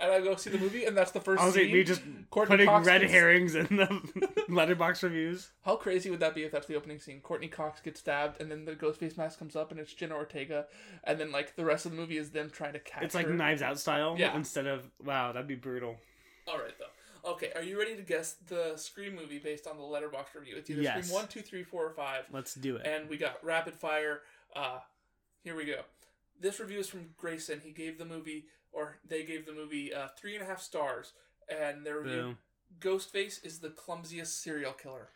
And 0.00 0.12
I 0.12 0.20
go 0.20 0.36
see 0.36 0.50
the 0.50 0.58
movie, 0.58 0.84
and 0.84 0.96
that's 0.96 1.10
the 1.10 1.20
first 1.20 1.42
I 1.42 1.46
was 1.46 1.56
like, 1.56 1.64
scene. 1.64 1.72
me 1.74 1.82
just 1.82 2.02
Courteney 2.30 2.52
putting 2.58 2.66
Cox 2.68 2.86
red 2.86 3.00
gets- 3.00 3.12
herrings 3.12 3.54
in 3.56 3.64
the 3.76 3.86
Letterboxd 4.48 5.02
reviews. 5.02 5.50
How 5.64 5.74
crazy 5.74 6.08
would 6.08 6.20
that 6.20 6.34
be 6.36 6.44
if 6.44 6.52
that's 6.52 6.66
the 6.68 6.76
opening 6.76 7.00
scene? 7.00 7.20
Courteney 7.20 7.48
Cox 7.48 7.80
gets 7.80 7.98
stabbed, 8.00 8.40
and 8.40 8.48
then 8.50 8.64
the 8.64 8.74
ghost 8.76 9.00
face 9.00 9.16
mask 9.16 9.38
comes 9.40 9.56
up, 9.56 9.72
and 9.72 9.80
it's 9.80 9.92
Jenna 9.92 10.14
Ortega, 10.14 10.66
and 11.04 11.18
then 11.18 11.32
like 11.32 11.56
the 11.56 11.64
rest 11.64 11.84
of 11.84 11.90
the 11.92 11.96
movie 11.98 12.16
is 12.16 12.30
them 12.30 12.48
trying 12.50 12.74
to 12.74 12.78
catch 12.78 13.02
It's 13.02 13.14
like 13.16 13.26
her. 13.26 13.34
Knives 13.34 13.60
Out 13.60 13.78
style 13.80 14.14
Yeah. 14.16 14.36
instead 14.36 14.66
of 14.66 14.82
wow, 15.04 15.32
that'd 15.32 15.48
be 15.48 15.56
brutal. 15.56 15.96
All 16.46 16.58
right, 16.58 16.74
though. 16.78 17.30
Okay, 17.32 17.50
are 17.56 17.62
you 17.64 17.76
ready 17.76 17.96
to 17.96 18.02
guess 18.02 18.36
the 18.46 18.74
Scream 18.76 19.16
movie 19.16 19.38
based 19.40 19.66
on 19.66 19.76
the 19.76 19.82
Letterboxd 19.82 20.34
review? 20.38 20.54
It's 20.56 20.70
either 20.70 20.80
Yes. 20.82 21.06
Scream 21.06 21.14
one, 21.20 21.28
two, 21.28 21.40
three, 21.42 21.64
four, 21.64 21.84
or 21.84 21.90
five. 21.90 22.22
Let's 22.32 22.54
do 22.54 22.76
it. 22.76 22.86
and 22.86 23.08
we 23.10 23.16
got 23.16 23.42
rapid 23.44 23.74
fire. 23.74 24.20
Uh, 24.54 24.78
here 25.42 25.56
we 25.56 25.64
go. 25.64 25.80
This 26.40 26.60
review 26.60 26.78
is 26.78 26.88
from 26.88 27.10
Grayson. 27.16 27.60
He 27.64 27.72
gave 27.72 27.98
the 27.98 28.04
movie, 28.04 28.44
or 28.72 28.98
they 29.06 29.24
gave 29.24 29.46
the 29.46 29.52
movie, 29.52 29.92
uh, 29.92 30.08
three 30.18 30.34
and 30.34 30.44
a 30.44 30.46
half 30.46 30.60
stars. 30.60 31.12
And 31.48 31.84
their 31.84 32.00
review. 32.00 32.36
Ghostface 32.80 33.44
is 33.44 33.60
the 33.60 33.70
clumsiest 33.70 34.42
serial 34.42 34.72
killer. 34.72 35.08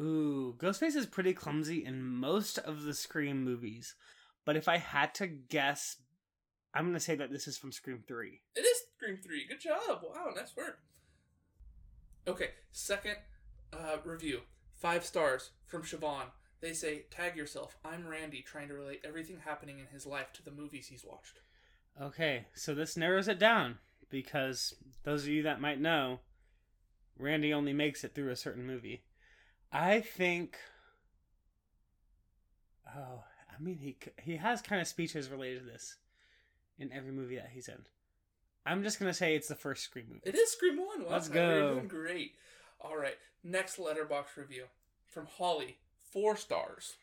Ooh, 0.00 0.54
Ghostface 0.58 0.96
is 0.96 1.06
pretty 1.06 1.34
clumsy 1.34 1.84
in 1.84 2.02
most 2.02 2.58
of 2.58 2.82
the 2.82 2.94
Scream 2.94 3.44
movies. 3.44 3.94
But 4.44 4.56
if 4.56 4.68
I 4.68 4.78
had 4.78 5.14
to 5.16 5.26
guess, 5.26 5.96
I'm 6.72 6.86
gonna 6.86 7.00
say 7.00 7.16
that 7.16 7.30
this 7.30 7.46
is 7.46 7.58
from 7.58 7.72
Scream 7.72 8.02
Three. 8.06 8.40
It 8.54 8.60
is 8.60 8.82
Scream 8.96 9.18
three. 9.18 9.46
Good 9.46 9.60
job. 9.60 10.02
Wow, 10.02 10.32
nice 10.34 10.56
work. 10.56 10.78
Okay, 12.26 12.50
second 12.72 13.16
uh, 13.72 13.96
review, 14.04 14.40
five 14.74 15.04
stars 15.04 15.50
from 15.66 15.82
Siobhan. 15.82 16.26
They 16.60 16.72
say, 16.72 17.04
"Tag 17.10 17.36
yourself. 17.36 17.76
I'm 17.84 18.06
Randy, 18.06 18.42
trying 18.42 18.68
to 18.68 18.74
relate 18.74 19.02
everything 19.04 19.40
happening 19.44 19.78
in 19.78 19.86
his 19.86 20.06
life 20.06 20.32
to 20.34 20.42
the 20.42 20.50
movies 20.50 20.86
he's 20.86 21.04
watched." 21.04 21.40
Okay, 22.00 22.46
so 22.54 22.74
this 22.74 22.96
narrows 22.96 23.26
it 23.28 23.38
down 23.38 23.78
because 24.08 24.74
those 25.02 25.24
of 25.24 25.28
you 25.30 25.42
that 25.42 25.60
might 25.60 25.80
know, 25.80 26.20
Randy 27.18 27.52
only 27.52 27.72
makes 27.72 28.04
it 28.04 28.14
through 28.14 28.30
a 28.30 28.36
certain 28.36 28.66
movie. 28.66 29.02
I 29.72 30.00
think. 30.00 30.56
Oh, 32.96 33.24
I 33.50 33.62
mean, 33.62 33.78
he 33.78 33.96
he 34.22 34.36
has 34.36 34.62
kind 34.62 34.80
of 34.80 34.86
speeches 34.86 35.28
related 35.28 35.60
to 35.64 35.66
this 35.66 35.96
in 36.78 36.92
every 36.92 37.12
movie 37.12 37.36
that 37.36 37.50
he's 37.52 37.68
in. 37.68 37.84
I'm 38.64 38.82
just 38.82 38.98
gonna 38.98 39.12
say 39.14 39.34
it's 39.34 39.48
the 39.48 39.54
first 39.54 39.82
Scream 39.82 40.06
movie. 40.08 40.20
It 40.24 40.36
is 40.36 40.52
Scream 40.52 40.76
One. 40.76 41.04
Wow, 41.04 41.10
Let's 41.10 41.28
go. 41.28 41.74
doing 41.74 41.88
great. 41.88 42.32
All 42.80 42.96
right. 42.96 43.16
Next 43.42 43.76
Letterboxd 43.78 44.36
review 44.36 44.64
from 45.06 45.26
Holly. 45.26 45.78
Four 46.12 46.36
stars. 46.36 46.94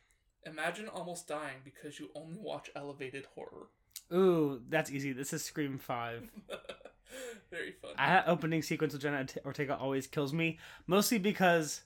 Imagine 0.45 0.87
almost 0.87 1.27
dying 1.27 1.57
because 1.63 1.99
you 1.99 2.09
only 2.15 2.37
watch 2.37 2.69
elevated 2.75 3.25
horror. 3.35 3.67
Ooh, 4.13 4.61
that's 4.69 4.91
easy. 4.91 5.13
This 5.13 5.33
is 5.33 5.43
Scream 5.43 5.77
Five. 5.77 6.31
Very 7.51 7.73
fun. 7.81 7.91
That 7.97 8.27
opening 8.27 8.61
sequence 8.61 8.93
with 8.93 9.01
Jenna 9.01 9.25
Ortega 9.45 9.77
always 9.77 10.07
kills 10.07 10.33
me, 10.33 10.59
mostly 10.87 11.17
because 11.17 11.81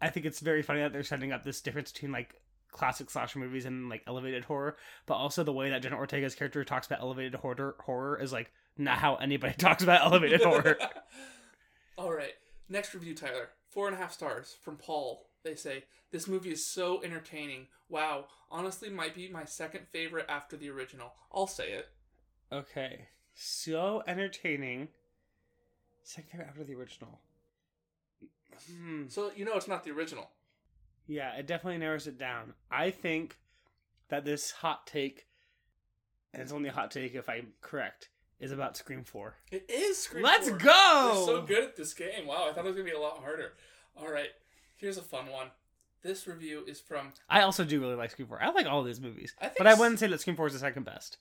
I 0.00 0.08
think 0.08 0.26
it's 0.26 0.40
very 0.40 0.62
funny 0.62 0.80
that 0.80 0.92
they're 0.92 1.02
setting 1.02 1.32
up 1.32 1.44
this 1.44 1.60
difference 1.60 1.92
between 1.92 2.10
like 2.10 2.34
classic 2.70 3.10
slasher 3.10 3.38
movies 3.38 3.66
and 3.66 3.88
like 3.88 4.02
elevated 4.06 4.44
horror, 4.44 4.76
but 5.06 5.14
also 5.14 5.44
the 5.44 5.52
way 5.52 5.70
that 5.70 5.82
Jenna 5.82 5.96
Ortega's 5.96 6.34
character 6.34 6.64
talks 6.64 6.86
about 6.86 7.00
elevated 7.00 7.34
horror 7.34 7.76
horror 7.80 8.18
is 8.18 8.32
like 8.32 8.50
not 8.76 8.98
how 8.98 9.16
anybody 9.16 9.54
talks 9.58 9.82
about 9.82 10.02
elevated 10.02 10.42
horror. 10.42 10.76
All 11.98 12.12
right. 12.12 12.32
Next 12.68 12.94
review, 12.94 13.14
Tyler. 13.14 13.50
Four 13.68 13.86
and 13.86 13.96
a 13.96 13.98
half 13.98 14.12
stars 14.12 14.56
from 14.62 14.76
Paul. 14.76 15.26
They 15.44 15.54
say 15.54 15.84
this 16.10 16.28
movie 16.28 16.52
is 16.52 16.64
so 16.64 17.02
entertaining. 17.02 17.66
Wow, 17.88 18.26
honestly, 18.50 18.90
might 18.90 19.14
be 19.14 19.28
my 19.28 19.44
second 19.44 19.86
favorite 19.90 20.26
after 20.28 20.56
the 20.56 20.70
original. 20.70 21.12
I'll 21.32 21.46
say 21.46 21.72
it. 21.72 21.88
Okay, 22.52 23.06
so 23.34 24.02
entertaining. 24.06 24.88
Second 26.04 26.30
favorite 26.30 26.48
after 26.48 26.64
the 26.64 26.74
original. 26.74 27.20
Hmm. 28.70 29.04
So 29.08 29.32
you 29.34 29.44
know 29.44 29.54
it's 29.54 29.68
not 29.68 29.84
the 29.84 29.90
original. 29.90 30.30
Yeah, 31.06 31.34
it 31.34 31.46
definitely 31.46 31.78
narrows 31.78 32.06
it 32.06 32.18
down. 32.18 32.54
I 32.70 32.90
think 32.90 33.36
that 34.08 34.24
this 34.24 34.50
hot 34.52 34.86
take, 34.86 35.26
and 36.32 36.42
it's 36.42 36.52
only 36.52 36.68
a 36.68 36.72
hot 36.72 36.90
take 36.90 37.14
if 37.14 37.28
I'm 37.28 37.48
correct, 37.60 38.10
is 38.38 38.52
about 38.52 38.76
Scream 38.76 39.04
4. 39.04 39.34
It 39.50 39.68
is 39.68 39.98
Scream. 39.98 40.22
Let's 40.22 40.48
4. 40.48 40.58
go! 40.58 41.12
We're 41.14 41.26
so 41.26 41.42
good 41.42 41.64
at 41.64 41.76
this 41.76 41.94
game. 41.94 42.26
Wow, 42.26 42.46
I 42.48 42.52
thought 42.52 42.64
it 42.64 42.68
was 42.68 42.76
gonna 42.76 42.88
be 42.88 42.96
a 42.96 43.00
lot 43.00 43.18
harder. 43.18 43.54
All 43.96 44.10
right, 44.10 44.30
here's 44.82 44.98
a 44.98 45.02
fun 45.02 45.28
one. 45.30 45.46
This 46.02 46.26
review 46.26 46.64
is 46.66 46.80
from 46.80 47.12
I 47.30 47.42
also 47.42 47.64
do 47.64 47.80
really 47.80 47.94
like 47.94 48.10
Scream 48.10 48.28
4. 48.28 48.42
I 48.42 48.50
like 48.50 48.66
all 48.66 48.82
these 48.82 49.00
movies. 49.00 49.34
I 49.40 49.44
think 49.46 49.58
But 49.58 49.68
I 49.68 49.74
wouldn't 49.74 50.00
say 50.00 50.08
that 50.08 50.20
Scream 50.20 50.36
4 50.36 50.48
is 50.48 50.52
the 50.52 50.58
second 50.58 50.84
best. 50.84 51.18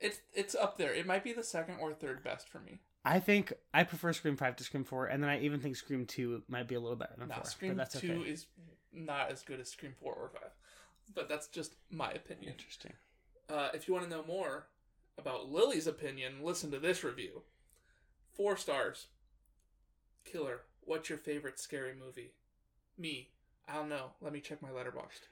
it's 0.00 0.20
it's 0.34 0.54
up 0.54 0.76
there. 0.78 0.92
It 0.94 1.06
might 1.06 1.24
be 1.24 1.32
the 1.32 1.42
second 1.42 1.76
or 1.80 1.92
third 1.94 2.22
best 2.22 2.48
for 2.48 2.60
me. 2.60 2.80
I 3.06 3.20
think 3.20 3.52
I 3.72 3.82
prefer 3.84 4.12
Scream 4.12 4.36
5 4.36 4.56
to 4.56 4.64
Scream 4.64 4.84
4, 4.84 5.06
and 5.06 5.22
then 5.22 5.28
I 5.30 5.40
even 5.40 5.60
think 5.60 5.76
Scream 5.76 6.06
2 6.06 6.42
might 6.48 6.68
be 6.68 6.74
a 6.74 6.80
little 6.80 6.96
better 6.96 7.14
than 7.18 7.28
Now, 7.28 7.36
4. 7.36 7.44
Scream 7.44 7.72
but 7.72 7.76
that's 7.90 8.00
Two 8.00 8.20
okay. 8.20 8.30
is 8.30 8.46
not 8.92 9.30
as 9.30 9.42
good 9.42 9.60
as 9.60 9.70
Scream 9.70 9.94
Four 10.00 10.14
or 10.14 10.28
Five, 10.28 10.50
but 11.14 11.28
that's 11.28 11.48
just 11.48 11.74
my 11.90 12.10
opinion. 12.12 12.52
Interesting. 12.52 12.92
Uh, 13.48 13.68
if 13.74 13.88
you 13.88 13.94
want 13.94 14.08
to 14.08 14.14
know 14.14 14.24
more 14.26 14.66
about 15.18 15.50
Lily's 15.50 15.86
opinion, 15.86 16.34
listen 16.42 16.70
to 16.70 16.78
this 16.78 17.02
review. 17.04 17.42
Four 18.34 18.56
stars. 18.56 19.06
Killer. 20.24 20.62
What's 20.86 21.08
your 21.08 21.18
favorite 21.18 21.58
scary 21.58 21.92
movie? 21.94 22.32
Me. 22.98 23.30
I 23.68 23.74
don't 23.74 23.88
know. 23.88 24.12
Let 24.20 24.32
me 24.32 24.40
check 24.40 24.60
my 24.62 24.68
Letterboxd. 24.68 25.28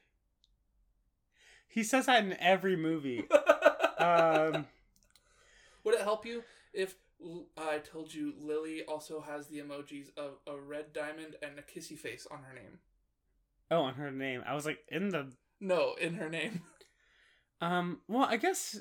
He 1.68 1.82
says 1.82 2.06
that 2.06 2.24
in 2.24 2.36
every 2.38 2.76
movie. 2.76 3.28
um, 3.98 4.66
Would 5.84 5.94
it 5.94 6.00
help 6.02 6.26
you 6.26 6.42
if 6.72 6.96
I 7.56 7.78
told 7.78 8.12
you 8.12 8.34
Lily 8.38 8.82
also 8.82 9.20
has 9.20 9.46
the 9.46 9.58
emojis 9.58 10.08
of 10.16 10.38
a 10.46 10.58
red 10.58 10.92
diamond 10.92 11.36
and 11.42 11.58
a 11.58 11.62
kissy 11.62 11.96
face 11.98 12.26
on 12.30 12.38
her 12.42 12.54
name? 12.54 12.78
oh, 13.70 13.82
on 13.82 13.94
her 13.94 14.10
name. 14.10 14.42
I 14.46 14.54
was 14.54 14.66
like, 14.66 14.78
in 14.88 15.08
the 15.08 15.32
No, 15.60 15.94
in 16.00 16.14
her 16.14 16.28
name. 16.28 16.62
Um, 17.60 18.00
well, 18.08 18.26
I 18.28 18.38
guess. 18.38 18.80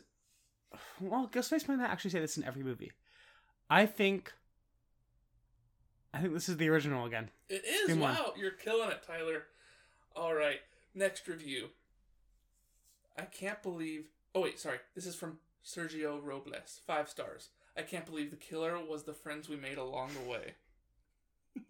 Well, 0.99 1.30
Ghostface 1.32 1.67
might 1.67 1.78
not 1.78 1.91
actually 1.91 2.09
say 2.09 2.19
this 2.19 2.36
in 2.36 2.43
every 2.43 2.63
movie. 2.63 2.91
I 3.69 3.86
think. 3.86 4.34
I 6.14 6.20
think 6.20 6.34
this 6.34 6.49
is 6.49 6.57
the 6.57 6.70
original 6.70 7.05
again. 7.05 7.30
It 7.49 7.64
is. 7.66 7.84
Scream 7.84 7.99
one. 8.01 8.14
wow, 8.16 8.34
you're 8.38 8.51
killing 8.51 8.89
it, 8.89 9.03
Tyler. 9.05 9.43
All 10.16 10.34
right, 10.34 10.59
next 10.93 11.28
review. 11.28 11.70
I 13.18 13.24
can't 13.24 13.62
believe. 13.64 14.05
Oh 14.36 14.41
wait, 14.41 14.59
sorry. 14.59 14.78
This 14.95 15.05
is 15.05 15.16
from 15.16 15.38
Sergio 15.66 16.20
Robles. 16.22 16.82
Five 16.86 17.09
stars. 17.09 17.49
I 17.78 17.84
can't 17.84 18.05
believe 18.05 18.32
the 18.32 18.38
killer 18.38 18.78
was 18.80 19.03
the 19.03 19.14
friends 19.14 19.47
we 19.47 19.55
made 19.55 19.78
along 19.78 20.09
the 20.14 20.30
way. 20.30 20.53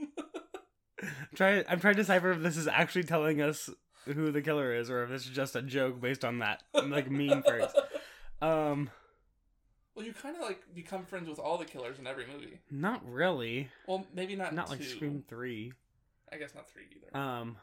I'm 1.04 1.10
trying. 1.36 1.64
I'm 1.70 1.80
trying 1.80 1.96
to 1.96 2.02
decipher 2.02 2.32
if 2.32 2.42
this 2.42 2.58
is 2.58 2.68
actually 2.68 3.04
telling 3.04 3.42
us 3.42 3.70
who 4.06 4.32
the 4.32 4.42
killer 4.42 4.74
is, 4.74 4.90
or 4.90 5.04
if 5.04 5.10
this 5.10 5.26
is 5.26 5.32
just 5.32 5.56
a 5.56 5.62
joke 5.62 6.02
based 6.02 6.26
on 6.26 6.40
that 6.40 6.64
like 6.74 7.10
meme 7.12 7.44
phrase. 7.44 7.70
Um, 8.44 8.90
Well, 9.96 10.06
you 10.06 10.14
kind 10.14 10.36
of 10.36 10.42
like 10.42 10.62
become 10.74 11.06
friends 11.06 11.28
with 11.28 11.38
all 11.40 11.58
the 11.58 11.66
killers 11.66 12.00
in 12.00 12.08
every 12.08 12.26
movie. 12.32 12.60
not 12.70 13.02
really. 13.10 13.70
Well, 13.88 14.06
maybe 14.14 14.36
not. 14.36 14.54
Not 14.54 14.70
like. 14.70 14.82
Scream 14.84 15.24
Three. 15.28 15.74
I 16.32 16.38
guess 16.38 16.56
not 16.56 16.70
three 16.70 16.84
either. 16.96 17.18
Um, 17.22 17.58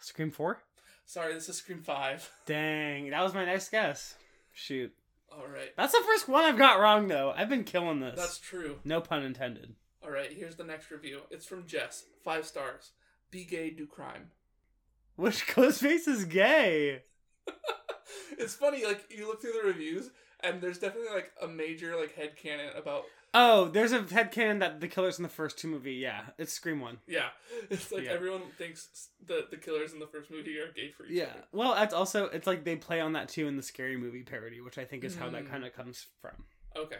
Scream 0.00 0.30
Four. 0.30 0.62
Sorry, 1.04 1.34
this 1.34 1.48
is 1.48 1.56
Scream 1.56 1.82
Five. 1.82 2.30
Dang, 2.46 3.10
that 3.10 3.22
was 3.22 3.34
my 3.34 3.44
next 3.44 3.70
guess. 3.70 4.14
Shoot, 4.54 4.92
All 5.30 5.46
right, 5.46 5.70
that's 5.78 5.92
the 5.92 6.04
first 6.06 6.28
one 6.28 6.44
I've 6.44 6.58
got 6.58 6.78
wrong 6.78 7.08
though. 7.08 7.32
I've 7.34 7.48
been 7.48 7.64
killing 7.64 8.00
this. 8.00 8.16
that's 8.16 8.38
true. 8.38 8.78
No 8.84 9.00
pun 9.00 9.22
intended. 9.22 9.74
All 10.04 10.10
right, 10.10 10.30
here's 10.32 10.56
the 10.56 10.64
next 10.64 10.90
review. 10.90 11.20
It's 11.30 11.46
from 11.46 11.66
Jess. 11.66 12.04
Five 12.24 12.44
stars. 12.46 12.90
Be 13.30 13.44
gay, 13.44 13.70
do 13.70 13.86
crime. 13.86 14.30
Which 15.16 15.46
Ghostface 15.48 16.06
is 16.08 16.24
gay? 16.26 17.02
it's 18.38 18.54
funny, 18.54 18.84
like 18.84 19.04
you 19.10 19.26
look 19.26 19.40
through 19.40 19.52
the 19.60 19.66
reviews, 19.66 20.10
and 20.40 20.60
there's 20.60 20.78
definitely 20.78 21.12
like 21.14 21.32
a 21.42 21.48
major 21.48 21.96
like 21.96 22.16
headcanon 22.16 22.76
about 22.78 23.04
Oh, 23.34 23.68
there's 23.68 23.92
a 23.92 24.00
headcanon 24.00 24.58
that 24.60 24.80
the 24.80 24.88
killer's 24.88 25.18
in 25.18 25.22
the 25.22 25.28
first 25.30 25.56
two 25.58 25.66
movie. 25.68 25.94
Yeah, 25.94 26.20
it's 26.36 26.52
Scream 26.52 26.80
one. 26.80 26.98
yeah. 27.06 27.28
It's 27.70 27.90
like 27.90 28.04
Yeah. 28.04 28.10
everyone 28.12 28.42
thinks 28.58 29.08
the 29.24 29.46
the 29.50 29.56
killers 29.56 29.92
in 29.94 30.00
the 30.00 30.06
first 30.06 30.30
movie 30.30 30.58
are 30.58 30.70
gay 30.72 30.90
for 30.90 31.06
each 31.06 31.12
Yeah. 31.12 31.30
other. 31.30 31.44
Well, 31.52 31.74
that's 31.74 31.94
also 31.94 32.26
it's 32.26 32.46
like 32.46 32.64
they 32.64 32.76
play 32.76 33.00
on 33.00 33.14
that 33.14 33.28
too 33.30 33.48
in 33.48 33.56
the 33.56 33.62
scary 33.62 33.96
movie 33.96 34.22
parody, 34.22 34.60
which 34.60 34.76
I 34.78 34.84
think 34.84 35.04
is 35.04 35.16
how 35.16 35.30
that 35.30 35.44
Mm. 35.44 35.50
kind 35.50 35.64
of 35.64 35.72
comes 35.72 36.06
from. 36.20 36.44
Okay. 36.76 36.98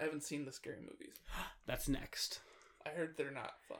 I 0.00 0.04
haven't 0.04 0.22
seen 0.24 0.44
the 0.44 0.52
scary 0.52 0.80
movies. 0.80 1.14
That's 1.66 1.88
next. 1.88 2.40
I 2.84 2.90
heard 2.90 3.14
they're 3.16 3.30
not 3.30 3.54
fun. 3.68 3.78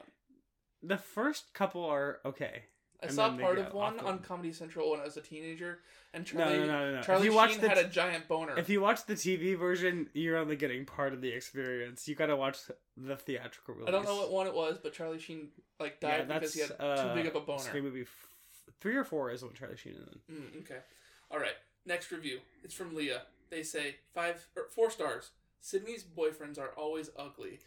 The 0.81 0.97
first 0.97 1.53
couple 1.53 1.83
are 1.83 2.19
okay. 2.25 2.63
I 3.05 3.11
saw 3.11 3.37
part 3.37 3.57
of 3.57 3.73
one 3.73 3.97
awkward. 3.97 4.09
on 4.09 4.19
Comedy 4.19 4.51
Central 4.51 4.91
when 4.91 4.99
I 4.99 5.03
was 5.05 5.17
a 5.17 5.21
teenager, 5.21 5.79
and 6.13 6.25
Charlie 6.25 6.59
no, 6.59 6.65
no, 6.65 6.95
no. 6.95 7.01
Charlie 7.01 7.29
Sheen 7.29 7.59
had 7.59 7.77
a 7.77 7.85
giant 7.85 8.27
boner. 8.27 8.57
if 8.57 8.69
you 8.69 8.81
watch 8.81 9.05
the 9.05 9.15
TV 9.15 9.57
version, 9.57 10.09
you're 10.13 10.37
only 10.37 10.55
getting 10.55 10.85
part 10.85 11.13
of 11.13 11.21
the 11.21 11.29
experience. 11.29 12.07
You 12.07 12.15
got 12.15 12.27
to 12.27 12.35
watch 12.35 12.57
the 12.97 13.15
theatrical 13.15 13.75
release. 13.75 13.87
I 13.89 13.91
don't 13.91 14.05
know 14.05 14.15
what 14.17 14.31
one 14.31 14.47
it 14.47 14.53
was, 14.53 14.77
but 14.81 14.93
Charlie 14.93 15.19
Sheen 15.19 15.49
like 15.79 15.97
Yeah, 16.01 16.17
died 16.17 16.27
because 16.27 16.53
he 16.53 16.61
had 16.61 16.71
uh, 16.79 17.09
too 17.09 17.15
big 17.15 17.27
of 17.27 17.35
a 17.35 17.41
boner. 17.41 17.59
Scream 17.59 17.83
movie 17.83 18.01
f- 18.01 18.27
three 18.79 18.95
or 18.95 19.03
four 19.03 19.31
is 19.31 19.43
when 19.43 19.53
Charlie 19.53 19.77
Sheen 19.77 19.93
is 19.93 20.07
in. 20.29 20.35
Mm, 20.35 20.61
okay. 20.61 20.79
All 21.31 21.39
right. 21.39 21.55
Next 21.85 22.11
review. 22.11 22.39
It's 22.63 22.73
from 22.73 22.95
Leah. 22.95 23.23
They 23.49 23.63
say 23.63 23.97
five 24.13 24.47
or 24.55 24.63
four 24.69 24.89
stars. 24.89 25.31
Sidney's 25.61 26.03
boyfriends 26.03 26.59
are 26.59 26.71
always 26.77 27.09
ugly. 27.17 27.59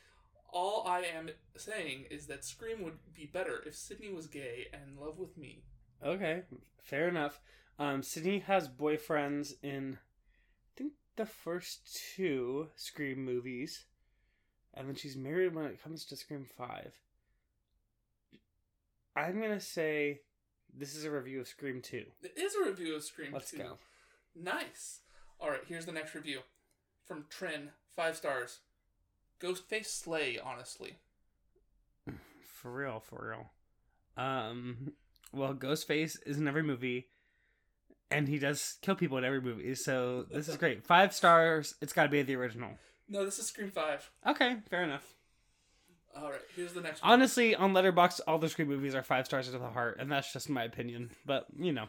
All 0.50 0.86
I 0.86 1.00
am 1.00 1.30
saying 1.56 2.06
is 2.10 2.26
that 2.26 2.44
Scream 2.44 2.82
would 2.82 2.98
be 3.14 3.26
better 3.26 3.62
if 3.66 3.76
Sidney 3.76 4.10
was 4.12 4.26
gay 4.26 4.66
and 4.72 4.82
in 4.88 5.04
love 5.04 5.18
with 5.18 5.36
me. 5.36 5.62
Okay, 6.04 6.42
fair 6.82 7.08
enough. 7.08 7.40
Um, 7.78 8.02
Sidney 8.02 8.40
has 8.40 8.68
boyfriends 8.68 9.52
in, 9.62 9.98
I 9.98 10.70
think, 10.76 10.92
the 11.16 11.26
first 11.26 12.02
two 12.16 12.68
Scream 12.76 13.24
movies, 13.24 13.84
and 14.74 14.88
then 14.88 14.94
she's 14.94 15.16
married 15.16 15.54
when 15.54 15.66
it 15.66 15.82
comes 15.82 16.04
to 16.06 16.16
Scream 16.16 16.44
5. 16.56 16.92
I'm 19.14 19.40
gonna 19.40 19.60
say 19.60 20.20
this 20.76 20.94
is 20.94 21.04
a 21.04 21.10
review 21.10 21.40
of 21.40 21.48
Scream 21.48 21.82
2. 21.82 22.04
It 22.22 22.32
is 22.36 22.54
a 22.54 22.68
review 22.68 22.94
of 22.94 23.02
Scream 23.04 23.32
Let's 23.32 23.50
2. 23.50 23.58
go. 23.58 23.78
Nice. 24.34 25.00
All 25.40 25.50
right, 25.50 25.62
here's 25.66 25.86
the 25.86 25.92
next 25.92 26.14
review 26.14 26.40
from 27.06 27.24
Trin, 27.28 27.70
five 27.96 28.16
stars. 28.16 28.60
Ghostface 29.40 29.86
slay, 29.86 30.38
honestly. 30.42 30.96
For 32.44 32.72
real, 32.72 33.00
for 33.00 33.28
real. 33.30 33.50
Um, 34.24 34.92
well, 35.32 35.54
Ghostface 35.54 36.16
is 36.26 36.38
in 36.38 36.48
every 36.48 36.62
movie, 36.62 37.06
and 38.10 38.28
he 38.28 38.38
does 38.38 38.78
kill 38.82 38.96
people 38.96 39.16
in 39.18 39.24
every 39.24 39.40
movie, 39.40 39.74
so 39.74 40.24
this 40.30 40.48
is 40.48 40.56
great. 40.56 40.84
Five 40.84 41.14
stars. 41.14 41.74
It's 41.80 41.92
got 41.92 42.04
to 42.04 42.08
be 42.08 42.22
the 42.22 42.34
original. 42.34 42.70
No, 43.08 43.24
this 43.24 43.38
is 43.38 43.46
Scream 43.46 43.70
five. 43.70 44.10
Okay, 44.26 44.56
fair 44.68 44.82
enough. 44.82 45.14
All 46.16 46.30
right, 46.30 46.40
here's 46.56 46.72
the 46.72 46.80
next 46.80 47.02
one. 47.02 47.12
Honestly, 47.12 47.54
on 47.54 47.72
Letterboxd, 47.72 48.20
all 48.26 48.38
the 48.38 48.48
Scream 48.48 48.68
movies 48.68 48.94
are 48.94 49.02
five 49.04 49.26
stars 49.26 49.46
to 49.46 49.52
the 49.58 49.68
heart, 49.68 49.98
and 50.00 50.10
that's 50.10 50.32
just 50.32 50.48
my 50.48 50.64
opinion. 50.64 51.10
But 51.24 51.46
you 51.56 51.72
know, 51.72 51.86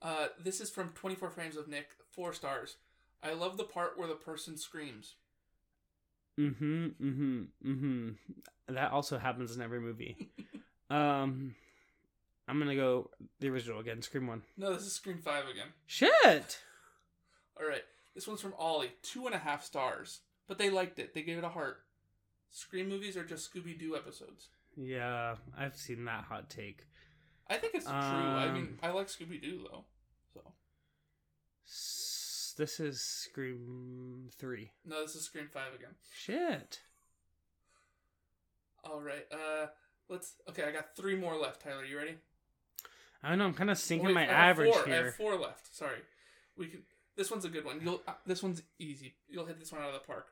Uh, 0.00 0.28
this 0.42 0.60
is 0.60 0.70
from 0.70 0.90
24 0.90 1.30
Frames 1.30 1.56
of 1.56 1.68
Nick, 1.68 1.88
four 2.12 2.32
stars. 2.32 2.76
I 3.22 3.32
love 3.34 3.56
the 3.56 3.64
part 3.64 3.98
where 3.98 4.08
the 4.08 4.14
person 4.14 4.56
screams. 4.56 5.16
Mm-hmm, 6.38 6.86
mm-hmm, 6.86 7.42
mm-hmm. 7.66 8.08
That 8.74 8.92
also 8.92 9.18
happens 9.18 9.56
in 9.56 9.62
every 9.62 9.80
movie. 9.80 10.30
um, 10.90 11.54
I'm 12.46 12.58
gonna 12.58 12.76
go 12.76 13.10
the 13.40 13.48
original 13.48 13.80
again. 13.80 14.02
Scream 14.02 14.26
one. 14.26 14.42
No, 14.56 14.72
this 14.72 14.84
is 14.86 14.92
Scream 14.92 15.18
five 15.18 15.44
again. 15.44 15.68
Shit. 15.86 16.60
All 17.60 17.66
right, 17.68 17.82
this 18.14 18.26
one's 18.28 18.40
from 18.40 18.54
Ollie, 18.58 18.92
two 19.02 19.26
and 19.26 19.34
a 19.34 19.38
half 19.38 19.64
stars. 19.64 20.20
But 20.46 20.58
they 20.58 20.70
liked 20.70 20.98
it. 20.98 21.12
They 21.14 21.22
gave 21.22 21.38
it 21.38 21.44
a 21.44 21.48
heart. 21.50 21.78
Scream 22.50 22.88
movies 22.88 23.16
are 23.16 23.24
just 23.24 23.52
Scooby 23.52 23.78
Doo 23.78 23.94
episodes. 23.96 24.48
Yeah, 24.76 25.34
I've 25.56 25.76
seen 25.76 26.04
that 26.06 26.24
hot 26.24 26.48
take. 26.48 26.86
I 27.50 27.56
think 27.56 27.74
it's 27.74 27.84
true. 27.84 27.94
I 27.94 28.50
mean, 28.52 28.62
Um, 28.62 28.78
I 28.82 28.90
like 28.90 29.08
Scooby 29.08 29.42
Doo 29.42 29.66
though. 29.70 29.84
So 30.32 30.40
This 32.58 32.80
is 32.80 33.00
Scream 33.00 34.30
three. 34.36 34.72
no, 34.84 35.02
this 35.02 35.14
is 35.14 35.22
Scream 35.22 35.46
five 35.54 35.74
again. 35.76 35.94
Shit. 36.12 36.80
All 38.82 39.00
right. 39.00 39.26
Uh, 39.30 39.66
let's. 40.08 40.34
Okay, 40.48 40.64
I 40.64 40.72
got 40.72 40.96
three 40.96 41.14
more 41.14 41.36
left. 41.36 41.62
Tyler, 41.62 41.84
you 41.84 41.96
ready? 41.96 42.16
I 43.22 43.28
don't 43.28 43.38
know. 43.38 43.44
I'm 43.44 43.54
kind 43.54 43.70
of 43.70 43.78
sinking 43.78 44.06
Wait, 44.06 44.14
my 44.14 44.26
average 44.26 44.74
four. 44.74 44.88
I 44.88 44.96
have 44.96 45.14
four 45.14 45.36
left. 45.36 45.72
Sorry. 45.72 45.98
We 46.56 46.66
can. 46.66 46.82
This 47.16 47.30
one's 47.30 47.44
a 47.44 47.48
good 47.48 47.64
one. 47.64 47.80
You'll. 47.80 48.02
Uh, 48.08 48.14
this 48.26 48.42
one's 48.42 48.62
easy. 48.80 49.14
You'll 49.28 49.46
hit 49.46 49.60
this 49.60 49.70
one 49.70 49.80
out 49.80 49.88
of 49.88 49.94
the 49.94 50.00
park. 50.00 50.26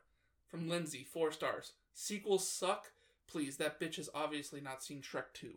From 0.49 0.67
Lindsay, 0.67 1.05
four 1.09 1.31
stars. 1.31 1.73
Sequels 1.93 2.49
suck. 2.49 2.91
Please, 3.27 3.55
that 3.55 3.79
bitch 3.79 3.95
has 3.95 4.09
obviously 4.13 4.59
not 4.59 4.83
seen 4.83 5.01
Shrek 5.01 5.31
two. 5.33 5.53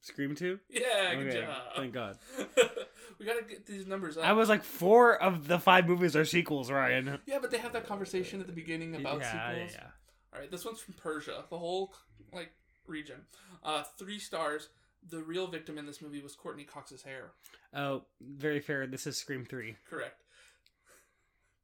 Scream 0.00 0.34
two. 0.34 0.58
Yeah, 0.70 1.14
good 1.14 1.26
Okay, 1.28 1.40
job. 1.42 1.56
thank 1.76 1.92
God. 1.92 2.18
we 3.18 3.26
gotta 3.26 3.42
get 3.42 3.66
these 3.66 3.86
numbers 3.86 4.16
up. 4.16 4.24
I 4.24 4.32
was 4.32 4.48
like, 4.48 4.62
four 4.62 5.20
of 5.20 5.48
the 5.48 5.58
five 5.58 5.88
movies 5.88 6.14
are 6.16 6.24
sequels, 6.24 6.70
Ryan. 6.70 7.18
yeah, 7.26 7.38
but 7.40 7.50
they 7.50 7.58
have 7.58 7.72
that 7.72 7.86
conversation 7.86 8.40
at 8.40 8.46
the 8.46 8.52
beginning 8.52 8.94
about 8.94 9.20
yeah, 9.20 9.50
sequels. 9.52 9.72
yeah. 9.74 9.86
All 10.32 10.40
right, 10.40 10.50
this 10.50 10.64
one's 10.64 10.80
from 10.80 10.94
Persia, 10.94 11.44
the 11.50 11.58
whole 11.58 11.92
like 12.32 12.52
region. 12.86 13.22
Uh, 13.62 13.82
three 13.98 14.18
stars. 14.18 14.68
The 15.10 15.22
real 15.22 15.46
victim 15.46 15.78
in 15.78 15.86
this 15.86 16.02
movie 16.02 16.20
was 16.20 16.34
Courteney 16.34 16.64
Cox's 16.64 17.02
hair. 17.02 17.30
Oh, 17.72 18.02
very 18.20 18.60
fair. 18.60 18.86
This 18.86 19.06
is 19.06 19.16
Scream 19.16 19.44
three. 19.44 19.76
Correct. 19.88 20.22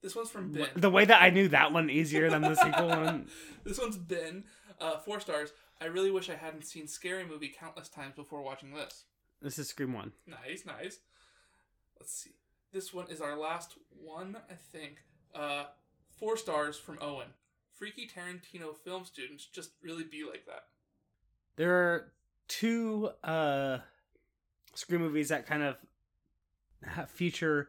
This 0.03 0.15
one's 0.15 0.31
from 0.31 0.53
Ben. 0.53 0.69
The 0.77 0.91
way 0.91 1.05
that 1.05 1.23
I 1.23 1.31
knew 1.31 1.49
that 1.49 1.73
one 1.73 1.89
easier 1.91 2.31
than 2.31 2.43
the 2.43 2.55
sequel 2.55 2.89
one. 2.89 3.27
this 3.65 3.79
one's 3.79 3.97
Ben. 3.97 4.45
Uh, 4.81 4.99
four 4.99 5.19
stars. 5.19 5.53
I 5.81 5.87
really 5.87 6.11
wish 6.11 6.31
I 6.31 6.37
hadn't 6.37 6.67
seen 6.67 6.87
Scary 6.87 7.25
Movie 7.25 7.53
countless 7.59 7.89
times 7.89 8.15
before 8.15 8.43
watching 8.43 8.75
this. 8.75 9.05
This 9.43 9.59
is 9.59 9.69
Scream 9.69 9.93
one. 9.93 10.13
Nice, 10.27 10.65
nice. 10.67 10.99
Let's 11.99 12.13
see. 12.13 12.31
This 12.73 12.93
one 12.93 13.11
is 13.11 13.21
our 13.21 13.37
last 13.37 13.75
one, 13.91 14.37
I 14.51 14.55
think. 14.55 15.03
Uh, 15.35 15.65
four 16.19 16.37
stars 16.37 16.79
from 16.79 16.99
Owen. 17.01 17.29
Freaky 17.77 18.09
Tarantino 18.09 18.77
film 18.77 19.05
students 19.05 19.47
just 19.47 19.71
really 19.83 20.05
be 20.05 20.25
like 20.25 20.47
that. 20.47 20.65
There 21.57 21.75
are 21.75 22.13
two 22.49 23.11
uh 23.23 23.79
Scream 24.75 25.03
movies 25.03 25.29
that 25.29 25.47
kind 25.47 25.63
of 25.63 25.77
have 26.83 27.11
feature 27.11 27.69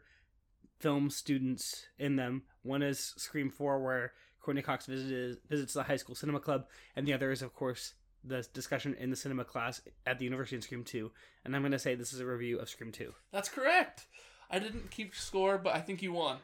film 0.80 1.10
students 1.10 1.86
in 1.98 2.16
them. 2.16 2.44
One 2.64 2.82
is 2.82 3.14
Scream 3.18 3.50
4, 3.50 3.84
where 3.84 4.14
Courteney 4.46 4.62
Cox 4.62 4.86
visited, 4.86 5.40
visits 5.50 5.74
the 5.74 5.82
high 5.82 5.96
school 5.96 6.14
cinema 6.14 6.40
club, 6.40 6.68
and 6.96 7.08
the 7.08 7.14
other 7.14 7.32
is, 7.32 7.42
of 7.42 7.56
course, 7.56 7.96
the 8.24 8.46
discussion 8.54 8.96
in 9.00 9.10
the 9.10 9.16
cinema 9.16 9.44
class 9.44 9.82
at 10.06 10.20
the 10.20 10.26
University 10.26 10.56
in 10.56 10.62
Scream 10.62 10.84
2. 10.84 11.12
And 11.44 11.56
I'm 11.56 11.64
going 11.64 11.72
to 11.72 11.80
say 11.80 11.96
this 11.96 12.14
is 12.14 12.20
a 12.20 12.26
review 12.26 12.60
of 12.60 12.70
Scream 12.70 12.92
2. 12.92 13.12
That's 13.32 13.50
correct. 13.50 14.06
I 14.52 14.60
didn't 14.60 14.92
keep 14.92 15.16
score, 15.16 15.58
but 15.58 15.74
I 15.74 15.82
think 15.82 16.04
you 16.04 16.14
won. 16.14 16.38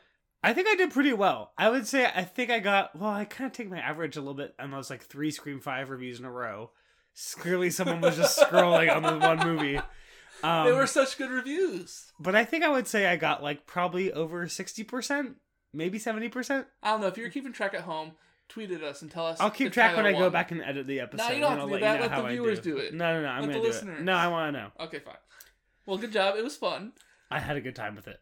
I 0.43 0.53
think 0.53 0.67
I 0.67 0.75
did 0.75 0.89
pretty 0.89 1.13
well. 1.13 1.51
I 1.59 1.69
would 1.69 1.85
say 1.85 2.05
I 2.05 2.23
think 2.23 2.49
I 2.49 2.57
got, 2.57 2.95
well, 2.95 3.11
I 3.11 3.25
kind 3.25 3.45
of 3.45 3.53
take 3.53 3.69
my 3.69 3.79
average 3.79 4.17
a 4.17 4.21
little 4.21 4.33
bit 4.33 4.55
and 4.57 4.73
I 4.73 4.77
was 4.77 4.89
like 4.89 5.03
three 5.03 5.29
Scream 5.29 5.59
5 5.59 5.91
reviews 5.91 6.19
in 6.19 6.25
a 6.25 6.31
row. 6.31 6.71
Clearly, 7.37 7.69
someone 7.69 8.01
was 8.01 8.17
just 8.17 8.39
scrolling 8.39 8.93
on 8.93 9.03
the 9.03 9.19
one 9.19 9.37
movie. 9.45 9.79
Um, 10.43 10.65
they 10.65 10.71
were 10.71 10.87
such 10.87 11.19
good 11.19 11.29
reviews. 11.29 12.11
But 12.19 12.35
I 12.35 12.45
think 12.45 12.63
I 12.63 12.69
would 12.69 12.87
say 12.87 13.05
I 13.05 13.15
got 13.15 13.43
like 13.43 13.67
probably 13.67 14.11
over 14.11 14.47
60%, 14.47 15.35
maybe 15.73 15.99
70%. 15.99 16.65
I 16.83 16.91
don't 16.91 17.01
know 17.01 17.07
if 17.07 17.17
you're 17.17 17.29
keeping 17.29 17.53
track 17.53 17.73
at 17.73 17.81
home. 17.81 18.11
Tweet 18.49 18.71
at 18.71 18.83
us 18.83 19.01
and 19.01 19.09
tell 19.09 19.25
us. 19.27 19.39
I'll 19.39 19.49
keep 19.49 19.71
track 19.71 19.95
when 19.95 20.05
I 20.05 20.11
go 20.11 20.29
back 20.29 20.51
and 20.51 20.61
edit 20.61 20.85
the 20.85 20.99
episode. 20.99 21.25
No, 21.29 21.33
you 21.33 21.39
don't 21.41 21.57
have 21.57 21.69
to 21.69 21.73
do 21.75 21.79
that. 21.79 22.01
Let 22.01 22.21
the 22.23 22.27
viewers 22.29 22.59
do. 22.59 22.71
do 22.73 22.77
it. 22.79 22.93
No, 22.93 23.13
no, 23.13 23.21
no. 23.21 23.27
I'm 23.29 23.41
Let 23.43 23.51
going 23.51 23.61
the 23.63 23.67
do 23.69 23.73
listeners. 23.73 23.99
it. 24.01 24.03
No, 24.03 24.13
I 24.13 24.27
want 24.27 24.53
to 24.53 24.59
know. 24.61 24.67
Okay, 24.81 24.99
fine. 24.99 25.15
Well, 25.85 25.97
good 25.97 26.11
job. 26.11 26.35
It 26.37 26.43
was 26.43 26.57
fun. 26.57 26.91
I 27.29 27.39
had 27.39 27.55
a 27.55 27.61
good 27.61 27.75
time 27.77 27.95
with 27.95 28.09
it. 28.09 28.19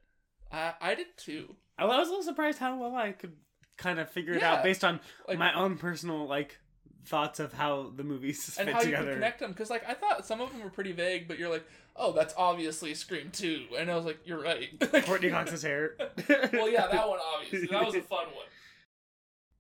I 0.52 0.74
I 0.80 0.94
did 0.96 1.08
too. 1.18 1.56
I 1.80 1.86
was 1.86 2.08
a 2.08 2.12
little 2.12 2.24
surprised 2.24 2.60
how 2.60 2.78
well 2.78 2.96
I 2.96 3.12
could 3.12 3.34
kind 3.78 4.00
of 4.00 4.10
figure 4.10 4.34
it 4.34 4.42
Yeah. 4.42 4.54
out 4.58 4.64
based 4.64 4.84
on 4.84 5.00
Like- 5.28 5.40
my 5.40 5.52
own 5.54 5.78
personal 5.78 6.28
like 6.28 6.60
thoughts 7.06 7.40
of 7.40 7.54
how 7.54 7.92
the 7.96 8.04
movies 8.04 8.56
and 8.60 8.68
fit 8.68 8.74
how 8.76 8.82
you 8.82 8.86
together. 8.88 9.06
could 9.08 9.14
connect 9.16 9.40
them 9.40 9.52
because 9.52 9.70
like 9.70 9.88
i 9.88 9.94
thought 9.94 10.26
some 10.28 10.42
of 10.42 10.52
them 10.52 10.62
were 10.62 10.70
pretty 10.70 10.92
vague 10.92 11.28
but 11.30 11.40
you're 11.40 11.50
like 11.50 11.64
oh 12.00 12.12
that's 12.14 12.34
obviously 12.38 12.94
scream 12.96 13.30
2 13.32 13.66
and 13.78 13.92
i 13.92 13.96
was 13.96 14.06
like 14.06 14.20
you're 14.26 14.42
right 14.42 14.70
Courteney 15.06 15.30
Cox's 15.32 15.62
hair. 15.64 15.96
well 16.54 16.70
yeah 16.70 16.88
that 16.88 17.08
one 17.08 17.20
obviously 17.36 17.68
that 17.68 17.86
was 17.86 17.96
a 17.96 18.02
fun 18.02 18.26
one 18.28 18.46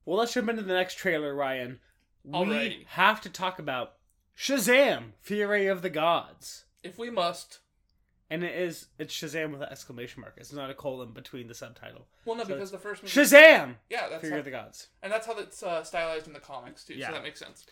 Well, 0.06 0.18
let's 0.18 0.34
jump 0.34 0.50
into 0.50 0.64
the 0.64 0.74
next 0.74 0.96
trailer, 0.96 1.36
Ryan. 1.36 1.80
We 2.24 2.32
Alrighty. 2.34 2.88
have 2.88 3.22
to 3.22 3.30
talk 3.30 3.60
about 3.60 3.94
Shazam: 4.38 5.12
Fury 5.22 5.68
of 5.68 5.82
the 5.82 5.90
Gods. 5.90 6.66
if 6.84 6.98
we 6.98 7.10
must 7.10 7.60
And 8.30 8.44
it 8.44 8.56
is 8.56 8.88
it's 8.98 9.14
Shazam 9.14 9.52
with 9.52 9.62
an 9.62 9.70
exclamation 9.70 10.22
mark. 10.22 10.34
It's 10.38 10.54
not 10.54 10.70
a 10.70 10.74
colon 10.74 11.12
between 11.12 11.48
the 11.48 11.54
subtitle. 11.54 12.08
well 12.26 12.38
no 12.38 12.44
So 12.44 12.54
because 12.54 12.72
the 12.72 12.78
first 12.80 13.04
movie 13.04 13.14
Shazam! 13.14 13.76
yeah 13.90 14.08
that's 14.10 14.22
Fury 14.22 14.34
how, 14.34 14.40
of 14.40 14.46
the 14.46 14.52
Gods. 14.52 14.88
and 15.04 15.12
that's 15.12 15.28
how 15.28 15.38
it's 15.38 15.62
uh, 15.62 15.84
stylized 15.84 16.28
in 16.28 16.34
the 16.34 16.40
comics 16.40 16.84
too 16.86 16.94
Yeah. 16.96 17.08
so 17.08 17.14
that 17.14 17.24
makes 17.24 17.40
sense 17.40 17.66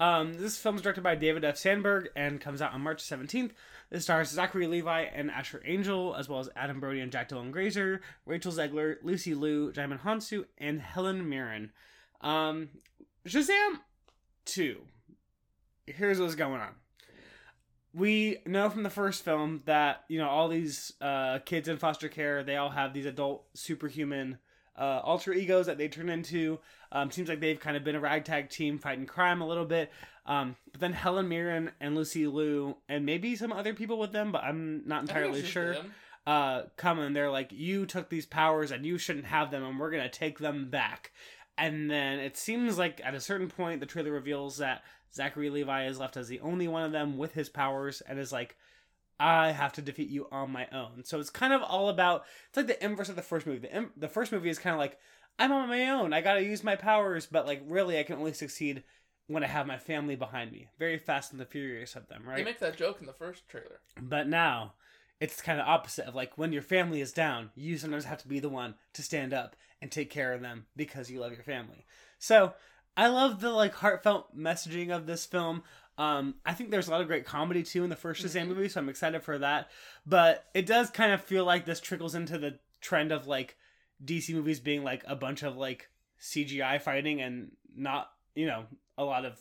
Um, 0.00 0.34
this 0.34 0.58
film 0.58 0.74
is 0.76 0.82
directed 0.82 1.04
by 1.04 1.14
David 1.14 1.44
F. 1.44 1.56
Sandberg 1.56 2.08
and 2.16 2.40
comes 2.40 2.60
out 2.60 2.72
on 2.72 2.80
March 2.80 3.00
17th. 3.02 3.52
It 3.94 4.02
stars 4.02 4.28
Zachary 4.28 4.66
Levi 4.66 5.02
and 5.02 5.30
Asher 5.30 5.62
Angel, 5.64 6.16
as 6.16 6.28
well 6.28 6.40
as 6.40 6.50
Adam 6.56 6.80
Brody 6.80 6.98
and 6.98 7.12
Jack 7.12 7.28
Dylan 7.28 7.52
Grazer, 7.52 8.00
Rachel 8.26 8.50
Zegler, 8.50 8.96
Lucy 9.04 9.34
Liu, 9.34 9.70
Djimon 9.70 10.00
Hounsou, 10.00 10.46
and 10.58 10.80
Helen 10.80 11.28
Mirren. 11.28 11.70
Um, 12.20 12.70
Shazam 13.24 13.78
2. 14.46 14.80
Here's 15.86 16.18
what's 16.18 16.34
going 16.34 16.60
on. 16.60 16.74
We 17.94 18.38
know 18.46 18.68
from 18.68 18.82
the 18.82 18.90
first 18.90 19.24
film 19.24 19.62
that, 19.66 20.02
you 20.08 20.18
know, 20.18 20.28
all 20.28 20.48
these 20.48 20.94
uh, 21.00 21.38
kids 21.44 21.68
in 21.68 21.76
foster 21.76 22.08
care, 22.08 22.42
they 22.42 22.56
all 22.56 22.70
have 22.70 22.94
these 22.94 23.06
adult 23.06 23.44
superhuman 23.54 24.38
uh, 24.76 25.02
alter 25.04 25.32
egos 25.32 25.66
that 25.66 25.78
they 25.78 25.86
turn 25.86 26.08
into. 26.08 26.58
Um, 26.90 27.12
seems 27.12 27.28
like 27.28 27.38
they've 27.38 27.60
kind 27.60 27.76
of 27.76 27.84
been 27.84 27.94
a 27.94 28.00
ragtag 28.00 28.50
team 28.50 28.80
fighting 28.80 29.06
crime 29.06 29.40
a 29.40 29.46
little 29.46 29.64
bit. 29.64 29.92
Um, 30.26 30.56
but 30.72 30.80
then 30.80 30.92
Helen 30.94 31.28
Mirren 31.28 31.70
and 31.80 31.94
Lucy 31.94 32.26
Liu, 32.26 32.76
and 32.88 33.04
maybe 33.04 33.36
some 33.36 33.52
other 33.52 33.74
people 33.74 33.98
with 33.98 34.12
them, 34.12 34.32
but 34.32 34.42
I'm 34.42 34.82
not 34.86 35.02
entirely 35.02 35.42
sure, 35.42 35.72
uh, 36.26 36.62
come 36.76 36.98
and 36.98 37.14
they're 37.14 37.30
like, 37.30 37.50
you 37.52 37.84
took 37.84 38.08
these 38.08 38.24
powers 38.24 38.70
and 38.70 38.86
you 38.86 38.96
shouldn't 38.96 39.26
have 39.26 39.50
them, 39.50 39.62
and 39.62 39.78
we're 39.78 39.90
going 39.90 40.02
to 40.02 40.08
take 40.08 40.38
them 40.38 40.70
back. 40.70 41.12
And 41.58 41.90
then 41.90 42.18
it 42.18 42.36
seems 42.36 42.78
like 42.78 43.00
at 43.04 43.14
a 43.14 43.20
certain 43.20 43.48
point, 43.48 43.80
the 43.80 43.86
trailer 43.86 44.10
reveals 44.12 44.56
that 44.58 44.82
Zachary 45.14 45.50
Levi 45.50 45.86
is 45.86 45.98
left 45.98 46.16
as 46.16 46.28
the 46.28 46.40
only 46.40 46.66
one 46.68 46.84
of 46.84 46.92
them 46.92 47.16
with 47.18 47.34
his 47.34 47.48
powers 47.48 48.00
and 48.00 48.18
is 48.18 48.32
like 48.32 48.56
I 49.20 49.52
have 49.52 49.72
to 49.74 49.82
defeat 49.82 50.08
you 50.08 50.26
on 50.32 50.50
my 50.50 50.66
own. 50.72 51.04
So 51.04 51.20
it's 51.20 51.30
kind 51.30 51.52
of 51.52 51.62
all 51.62 51.88
about 51.88 52.24
it's 52.48 52.56
like 52.56 52.66
the 52.66 52.84
inverse 52.84 53.08
of 53.08 53.16
the 53.16 53.22
first 53.22 53.46
movie. 53.46 53.60
The, 53.60 53.76
Im- 53.76 53.92
the 53.96 54.08
first 54.08 54.32
movie 54.32 54.50
is 54.50 54.58
kind 54.58 54.74
of 54.74 54.80
like 54.80 54.98
I'm 55.38 55.52
on 55.52 55.68
my 55.68 55.88
own. 55.90 56.12
I 56.12 56.20
got 56.20 56.34
to 56.34 56.42
use 56.42 56.64
my 56.64 56.76
powers, 56.76 57.26
but 57.26 57.46
like 57.46 57.62
really 57.66 57.98
I 57.98 58.02
can 58.02 58.16
only 58.16 58.32
succeed 58.32 58.82
when 59.26 59.42
I 59.42 59.46
have 59.46 59.66
my 59.66 59.78
family 59.78 60.16
behind 60.16 60.52
me. 60.52 60.68
Very 60.78 60.98
fast 60.98 61.32
and 61.32 61.40
the 61.40 61.46
furious 61.46 61.96
of 61.96 62.08
them, 62.08 62.24
right? 62.26 62.36
They 62.36 62.44
make 62.44 62.60
that 62.60 62.76
joke 62.76 62.98
in 63.00 63.06
the 63.06 63.12
first 63.12 63.48
trailer. 63.48 63.80
But 64.00 64.28
now 64.28 64.74
it's 65.20 65.40
kind 65.40 65.60
of 65.60 65.66
opposite 65.66 66.06
of 66.06 66.14
like 66.14 66.36
when 66.36 66.52
your 66.52 66.62
family 66.62 67.00
is 67.00 67.12
down, 67.12 67.50
you 67.54 67.78
sometimes 67.78 68.04
have 68.04 68.22
to 68.22 68.28
be 68.28 68.40
the 68.40 68.48
one 68.48 68.74
to 68.92 69.02
stand 69.02 69.32
up 69.32 69.56
and 69.80 69.90
take 69.90 70.10
care 70.10 70.32
of 70.32 70.40
them 70.40 70.66
because 70.76 71.10
you 71.10 71.20
love 71.20 71.32
your 71.32 71.42
family. 71.42 71.86
So 72.18 72.54
I 72.96 73.08
love 73.08 73.40
the 73.40 73.50
like 73.50 73.74
heartfelt 73.74 74.36
messaging 74.36 74.90
of 74.94 75.06
this 75.06 75.24
film. 75.26 75.62
Um, 75.96 76.34
I 76.44 76.54
think 76.54 76.70
there's 76.70 76.88
a 76.88 76.90
lot 76.90 77.00
of 77.00 77.06
great 77.06 77.24
comedy 77.24 77.62
too 77.62 77.84
in 77.84 77.90
the 77.90 77.96
1st 77.96 78.24
Shazam 78.24 78.48
movie, 78.48 78.68
so 78.68 78.80
I'm 78.80 78.88
excited 78.88 79.22
for 79.22 79.38
that. 79.38 79.70
But 80.04 80.44
it 80.52 80.66
does 80.66 80.90
kind 80.90 81.12
of 81.12 81.22
feel 81.22 81.44
like 81.44 81.64
this 81.64 81.80
trickles 81.80 82.14
into 82.14 82.36
the 82.36 82.58
trend 82.80 83.12
of 83.12 83.26
like 83.26 83.56
DC 84.04 84.34
movies 84.34 84.60
being 84.60 84.82
like 84.82 85.04
a 85.06 85.16
bunch 85.16 85.42
of 85.42 85.56
like 85.56 85.88
CGI 86.20 86.80
fighting 86.80 87.20
and 87.20 87.52
not, 87.76 88.10
you 88.34 88.46
know, 88.46 88.64
a 88.96 89.04
lot 89.04 89.24
of 89.24 89.38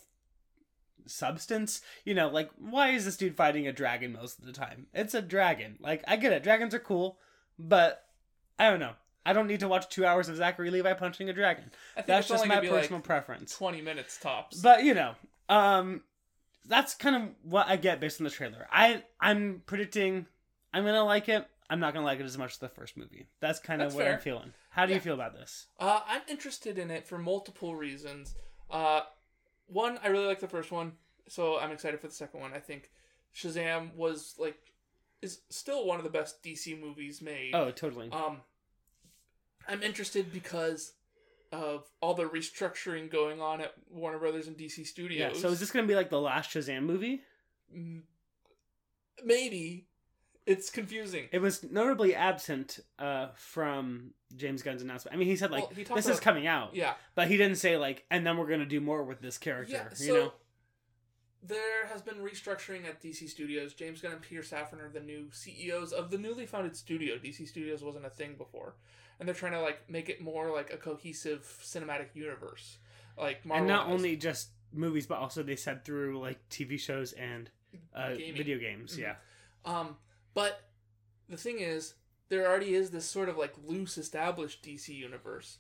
substance. 1.05 1.81
You 2.05 2.13
know, 2.13 2.29
like 2.29 2.49
why 2.57 2.89
is 2.89 3.05
this 3.05 3.17
dude 3.17 3.35
fighting 3.35 3.67
a 3.67 3.73
dragon 3.73 4.13
most 4.13 4.39
of 4.39 4.45
the 4.45 4.53
time? 4.53 4.87
It's 4.93 5.13
a 5.13 5.21
dragon. 5.21 5.77
Like 5.79 6.03
I 6.07 6.15
get 6.15 6.33
it, 6.33 6.43
dragons 6.43 6.73
are 6.73 6.79
cool, 6.79 7.17
but 7.57 8.05
I 8.59 8.69
don't 8.69 8.79
know. 8.79 8.93
I 9.25 9.31
don't 9.31 9.47
need 9.47 9.61
to 9.61 9.69
watch 9.69 9.87
two 9.87 10.05
hours 10.05 10.27
of 10.27 10.35
Zachary 10.35 10.69
Levi 10.69 10.93
punching 10.93 11.29
a 11.29 11.33
dragon. 11.33 11.71
That's 12.05 12.27
just 12.27 12.45
my 12.45 12.59
personal 12.59 12.99
like, 12.99 13.03
preference. 13.03 13.55
Twenty 13.55 13.81
minutes 13.81 14.17
tops. 14.17 14.59
But 14.59 14.83
you 14.83 14.93
know, 14.93 15.15
um, 15.47 16.01
that's 16.65 16.93
kind 16.93 17.15
of 17.15 17.21
what 17.43 17.67
I 17.69 17.77
get 17.77 17.99
based 17.99 18.19
on 18.19 18.25
the 18.25 18.31
trailer. 18.31 18.67
I 18.71 19.03
I'm 19.19 19.63
predicting 19.65 20.27
I'm 20.73 20.83
gonna 20.83 21.05
like 21.05 21.29
it. 21.29 21.45
I'm 21.69 21.79
not 21.79 21.93
gonna 21.93 22.05
like 22.05 22.19
it 22.19 22.25
as 22.25 22.37
much 22.37 22.53
as 22.53 22.57
the 22.57 22.69
first 22.69 22.97
movie. 22.97 23.27
That's 23.39 23.59
kind 23.59 23.81
of 23.81 23.89
That's 23.89 23.95
what 23.95 24.05
fair. 24.05 24.13
I'm 24.13 24.19
feeling. 24.19 24.53
How 24.71 24.85
do 24.85 24.93
you 24.93 24.99
feel 24.99 25.13
about 25.13 25.33
this? 25.33 25.67
Uh, 25.79 26.01
I'm 26.07 26.21
interested 26.27 26.79
in 26.79 26.89
it 26.89 27.05
for 27.05 27.17
multiple 27.17 27.75
reasons. 27.75 28.35
Uh, 28.73 29.01
one, 29.67 29.99
I 30.03 30.07
really 30.07 30.25
like 30.25 30.39
the 30.39 30.47
first 30.47 30.71
one, 30.71 30.93
so 31.29 31.59
I'm 31.59 31.71
excited 31.71 31.99
for 32.01 32.07
the 32.07 32.13
second 32.13 32.41
one. 32.41 32.51
I 32.53 32.59
think 32.59 32.89
Shazam 33.33 33.95
was 33.95 34.35
like 34.37 34.57
is 35.21 35.39
still 35.49 35.85
one 35.85 35.99
of 35.99 36.03
the 36.03 36.09
best 36.09 36.43
DC 36.43 36.79
movies 36.79 37.21
made. 37.21 37.51
Oh, 37.53 37.71
totally. 37.71 38.09
Um, 38.11 38.41
I'm 39.67 39.81
interested 39.83 40.33
because 40.33 40.93
of 41.51 41.87
all 42.01 42.15
the 42.15 42.25
restructuring 42.25 43.09
going 43.09 43.39
on 43.39 43.61
at 43.61 43.73
Warner 43.89 44.17
Brothers 44.17 44.47
and 44.47 44.57
DC 44.57 44.85
Studios. 44.85 45.35
yeah. 45.35 45.41
So 45.41 45.49
is 45.49 45.59
this 45.59 45.71
gonna 45.71 45.87
be 45.87 45.95
like 45.95 46.09
the 46.09 46.19
last 46.19 46.49
Shazam 46.49 46.83
movie? 46.83 47.21
Maybe 49.23 49.87
it's 50.45 50.69
confusing. 50.69 51.25
It 51.31 51.39
was 51.39 51.63
notably 51.63 52.15
absent 52.15 52.79
uh, 52.99 53.27
from 53.35 54.11
James 54.35 54.61
Gunn's 54.61 54.81
announcement. 54.81 55.15
I 55.15 55.17
mean, 55.17 55.27
he 55.27 55.35
said 55.35 55.51
like 55.51 55.63
Well, 55.67 55.73
he 55.75 55.83
this 55.83 56.07
is 56.07 56.19
coming 56.19 56.47
out, 56.47 56.75
yeah, 56.75 56.93
but 57.15 57.27
he 57.27 57.37
didn't 57.37 57.57
say 57.57 57.77
like, 57.77 58.05
and 58.11 58.25
then 58.25 58.37
we're 58.37 58.47
gonna 58.47 58.65
do 58.65 58.81
more 58.81 59.03
with 59.03 59.21
this 59.21 59.37
character. 59.37 59.73
yeah. 59.73 59.93
So 59.93 60.03
you 60.03 60.13
know? 60.13 60.33
there 61.41 61.87
has 61.87 62.01
been 62.01 62.15
restructuring 62.15 62.85
at 62.85 63.01
DC 63.01 63.29
Studios. 63.29 63.73
James 63.73 64.01
Gunn 64.01 64.13
and 64.13 64.21
Peter 64.21 64.41
Safran 64.41 64.81
are 64.81 64.89
the 64.89 64.99
new 64.99 65.27
CEOs 65.31 65.91
of 65.91 66.11
the 66.11 66.17
newly 66.17 66.45
founded 66.45 66.75
studio. 66.75 67.17
DC 67.17 67.47
Studios 67.47 67.83
wasn't 67.83 68.05
a 68.05 68.09
thing 68.09 68.35
before, 68.37 68.75
and 69.19 69.27
they're 69.27 69.35
trying 69.35 69.53
to 69.53 69.61
like 69.61 69.89
make 69.89 70.09
it 70.09 70.21
more 70.21 70.51
like 70.51 70.73
a 70.73 70.77
cohesive 70.77 71.43
cinematic 71.63 72.07
universe. 72.13 72.77
Like 73.17 73.45
Marvel 73.45 73.59
and 73.59 73.67
not 73.67 73.87
has. 73.87 73.93
only 73.93 74.15
just 74.15 74.49
movies, 74.73 75.05
but 75.05 75.19
also 75.19 75.43
they 75.43 75.55
said 75.55 75.85
through 75.85 76.19
like 76.19 76.37
TV 76.49 76.79
shows 76.79 77.13
and 77.13 77.49
uh, 77.95 78.13
video 78.15 78.57
games. 78.57 78.97
Mhm. 78.97 78.99
Yeah. 79.01 79.15
Um, 79.65 79.97
but 80.33 80.61
the 81.29 81.37
thing 81.37 81.59
is, 81.59 81.95
there 82.29 82.47
already 82.47 82.73
is 82.73 82.89
this 82.89 83.05
sort 83.05 83.29
of 83.29 83.37
like 83.37 83.53
loose 83.65 83.97
established 83.97 84.63
DC 84.63 84.89
universe, 84.89 85.57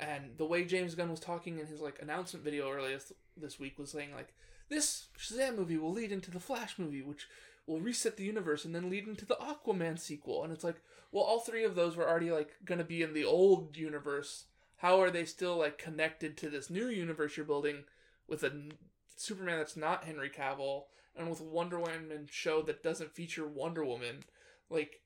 and 0.00 0.36
the 0.36 0.44
way 0.44 0.64
James 0.64 0.94
Gunn 0.94 1.10
was 1.10 1.20
talking 1.20 1.58
in 1.58 1.66
his 1.66 1.80
like 1.80 2.00
announcement 2.00 2.44
video 2.44 2.70
earlier 2.70 2.98
this 3.36 3.58
week 3.58 3.78
was 3.78 3.90
saying 3.90 4.14
like 4.14 4.34
this 4.68 5.06
Shazam 5.18 5.56
movie 5.56 5.76
will 5.76 5.92
lead 5.92 6.12
into 6.12 6.30
the 6.30 6.40
Flash 6.40 6.78
movie, 6.78 7.02
which 7.02 7.28
will 7.66 7.80
reset 7.80 8.16
the 8.16 8.24
universe 8.24 8.64
and 8.64 8.74
then 8.74 8.90
lead 8.90 9.06
into 9.06 9.24
the 9.24 9.36
Aquaman 9.36 9.98
sequel, 9.98 10.44
and 10.44 10.52
it's 10.52 10.64
like, 10.64 10.80
well, 11.10 11.24
all 11.24 11.40
three 11.40 11.64
of 11.64 11.74
those 11.74 11.96
were 11.96 12.08
already 12.08 12.30
like 12.30 12.52
gonna 12.64 12.84
be 12.84 13.02
in 13.02 13.14
the 13.14 13.24
old 13.24 13.76
universe. 13.76 14.44
How 14.76 15.00
are 15.00 15.10
they 15.10 15.24
still 15.24 15.58
like 15.58 15.78
connected 15.78 16.36
to 16.38 16.48
this 16.48 16.70
new 16.70 16.88
universe 16.88 17.36
you're 17.36 17.46
building 17.46 17.84
with 18.26 18.42
a 18.42 18.70
Superman 19.16 19.58
that's 19.58 19.76
not 19.76 20.04
Henry 20.04 20.30
Cavill 20.30 20.84
and 21.16 21.28
with 21.28 21.40
Wonder 21.40 21.78
Woman 21.78 22.26
show 22.30 22.62
that 22.62 22.82
doesn't 22.82 23.14
feature 23.14 23.46
Wonder 23.46 23.84
Woman. 23.84 24.24
Like, 24.70 25.00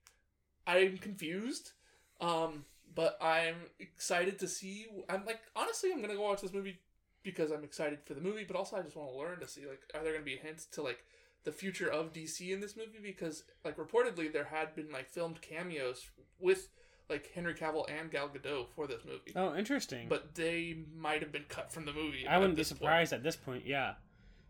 I'm 0.67 0.99
confused, 0.99 1.73
um, 2.21 2.65
but 2.95 3.19
I'm 3.21 3.57
excited 3.79 4.39
to 4.41 4.49
see. 4.49 4.87
I'm 5.09 5.25
like, 5.25 5.41
honestly, 5.55 5.93
I'm 5.93 6.01
gonna 6.01 6.15
go 6.15 6.23
watch 6.23 6.43
this 6.43 6.53
movie 6.53 6.79
because 7.23 7.51
I'm 7.51 7.65
excited 7.65 7.99
for 8.05 8.15
the 8.15 8.21
movie, 8.21 8.45
but 8.45 8.57
also 8.57 8.77
I 8.77 8.83
just 8.83 8.97
want 8.97 9.11
to 9.11 9.19
learn 9.19 9.41
to 9.41 9.49
see 9.49 9.67
like, 9.67 9.81
are 9.95 10.03
there 10.03 10.13
gonna 10.13 10.25
be 10.25 10.37
hints 10.37 10.67
to 10.67 10.83
like 10.83 11.05
the 11.45 11.53
future 11.53 11.91
of 11.91 12.13
DC 12.13 12.53
in 12.53 12.61
this 12.61 12.77
movie? 12.77 12.99
Because 13.03 13.45
like 13.65 13.77
reportedly 13.77 14.33
there 14.33 14.45
had 14.45 14.75
been 14.75 14.91
like 14.93 15.09
filmed 15.11 15.41
cameos 15.41 16.09
with 16.39 16.69
like 17.09 17.31
Henry 17.35 17.55
Cavill 17.55 17.85
and 17.89 18.11
Gal 18.11 18.29
Gadot 18.29 18.67
for 18.75 18.87
this 18.87 19.05
movie. 19.05 19.33
Oh, 19.35 19.55
interesting. 19.57 20.07
But 20.09 20.35
they 20.35 20.79
might 20.97 21.23
have 21.23 21.33
been 21.33 21.45
cut 21.49 21.73
from 21.73 21.85
the 21.85 21.93
movie. 21.93 22.27
I 22.29 22.39
wouldn't 22.39 22.57
be 22.57 22.61
this 22.61 22.71
point 22.71 22.79
surprised 22.81 23.13
at 23.13 23.23
this 23.23 23.37
point. 23.37 23.65
Yeah. 23.67 23.95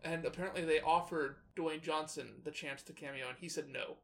And 0.04 0.24
apparently 0.24 0.64
they 0.64 0.80
offered 0.80 1.36
Dwayne 1.56 1.82
Johnson 1.82 2.34
the 2.44 2.50
chance 2.50 2.82
to 2.84 2.92
cameo, 2.92 3.28
and 3.28 3.36
he 3.40 3.48
said 3.48 3.68
no, 3.68 3.96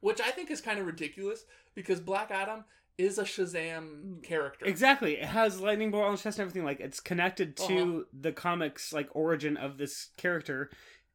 which 0.00 0.20
I 0.20 0.30
think 0.30 0.50
is 0.50 0.60
kind 0.60 0.78
of 0.78 0.86
ridiculous 0.86 1.44
because 1.74 2.00
Black 2.00 2.30
Adam 2.30 2.64
is 2.96 3.18
a 3.18 3.24
Shazam 3.24 4.22
character. 4.22 4.64
Exactly. 4.66 5.14
It 5.14 5.24
has 5.24 5.60
lightning 5.60 5.90
bolt 5.90 6.04
on 6.04 6.12
his 6.12 6.22
chest 6.22 6.38
and 6.38 6.44
everything. 6.48 6.64
Like 6.64 6.80
it's 6.80 7.00
connected 7.00 7.56
to 7.56 7.64
Uh-huh. 7.64 8.00
the 8.12 8.32
comics 8.32 8.92
like 8.92 9.08
origin 9.12 9.56
of 9.56 9.78
this 9.78 10.10
character, 10.16 10.70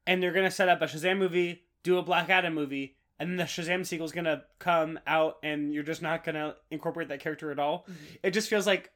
and 0.06 0.22
they're 0.22 0.34
gonna 0.34 0.52
set 0.52 0.68
up 0.70 0.82
a 0.82 0.86
Shazam 0.86 1.18
movie, 1.18 1.64
do 1.84 1.98
a 1.98 2.02
Black 2.04 2.30
Adam 2.30 2.54
movie, 2.54 2.98
and 3.18 3.30
then 3.30 3.38
the 3.38 3.44
Shazam 3.46 3.86
sequel 3.86 4.06
is 4.06 4.12
gonna 4.12 4.44
come 4.60 5.00
out, 5.08 5.38
and 5.44 5.74
you're 5.74 5.84
just 5.84 6.02
not 6.02 6.24
gonna 6.26 6.56
incorporate 6.70 7.08
that 7.08 7.22
character 7.22 7.50
at 7.52 7.60
all. 7.60 7.86
Mhm. 7.90 7.96
It 8.24 8.32
just 8.32 8.50
feels 8.50 8.68
like 8.68 8.92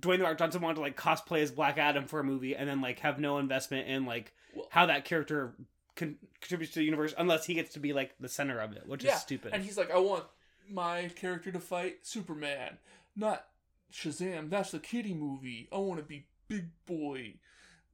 Dwayne 0.00 0.18
the 0.18 0.24
Rock 0.24 0.38
Johnson 0.38 0.62
wanted 0.62 0.76
to 0.76 0.80
like 0.80 0.96
cosplay 0.96 1.42
as 1.42 1.50
Black 1.50 1.78
Adam 1.78 2.06
for 2.06 2.20
a 2.20 2.24
movie, 2.24 2.56
and 2.56 2.68
then 2.68 2.80
like 2.80 3.00
have 3.00 3.18
no 3.20 3.38
investment 3.38 3.88
in 3.88 4.06
like 4.06 4.32
Well- 4.54 4.66
how 4.70 4.86
that 4.86 5.04
character 5.04 5.54
con- 5.96 6.16
contributes 6.40 6.72
to 6.74 6.78
the 6.80 6.84
universe, 6.84 7.14
unless 7.18 7.44
he 7.46 7.54
gets 7.54 7.74
to 7.74 7.80
be 7.80 7.92
like 7.92 8.14
the 8.18 8.28
center 8.28 8.58
of 8.60 8.72
it, 8.72 8.86
which 8.86 9.04
Yeah, 9.04 9.14
is 9.14 9.20
stupid. 9.20 9.52
And 9.52 9.62
he's 9.62 9.76
like, 9.76 9.90
I 9.90 9.98
want 9.98 10.24
my 10.68 11.08
character 11.16 11.50
to 11.52 11.60
fight 11.60 11.98
Superman, 12.06 12.78
not 13.16 13.44
Shazam. 13.92 14.50
That's 14.50 14.70
the 14.70 14.78
kitty 14.78 15.14
movie. 15.14 15.68
I 15.72 15.78
want 15.78 15.98
to 16.00 16.04
be 16.06 16.26
big 16.48 16.66
boy. 16.86 17.34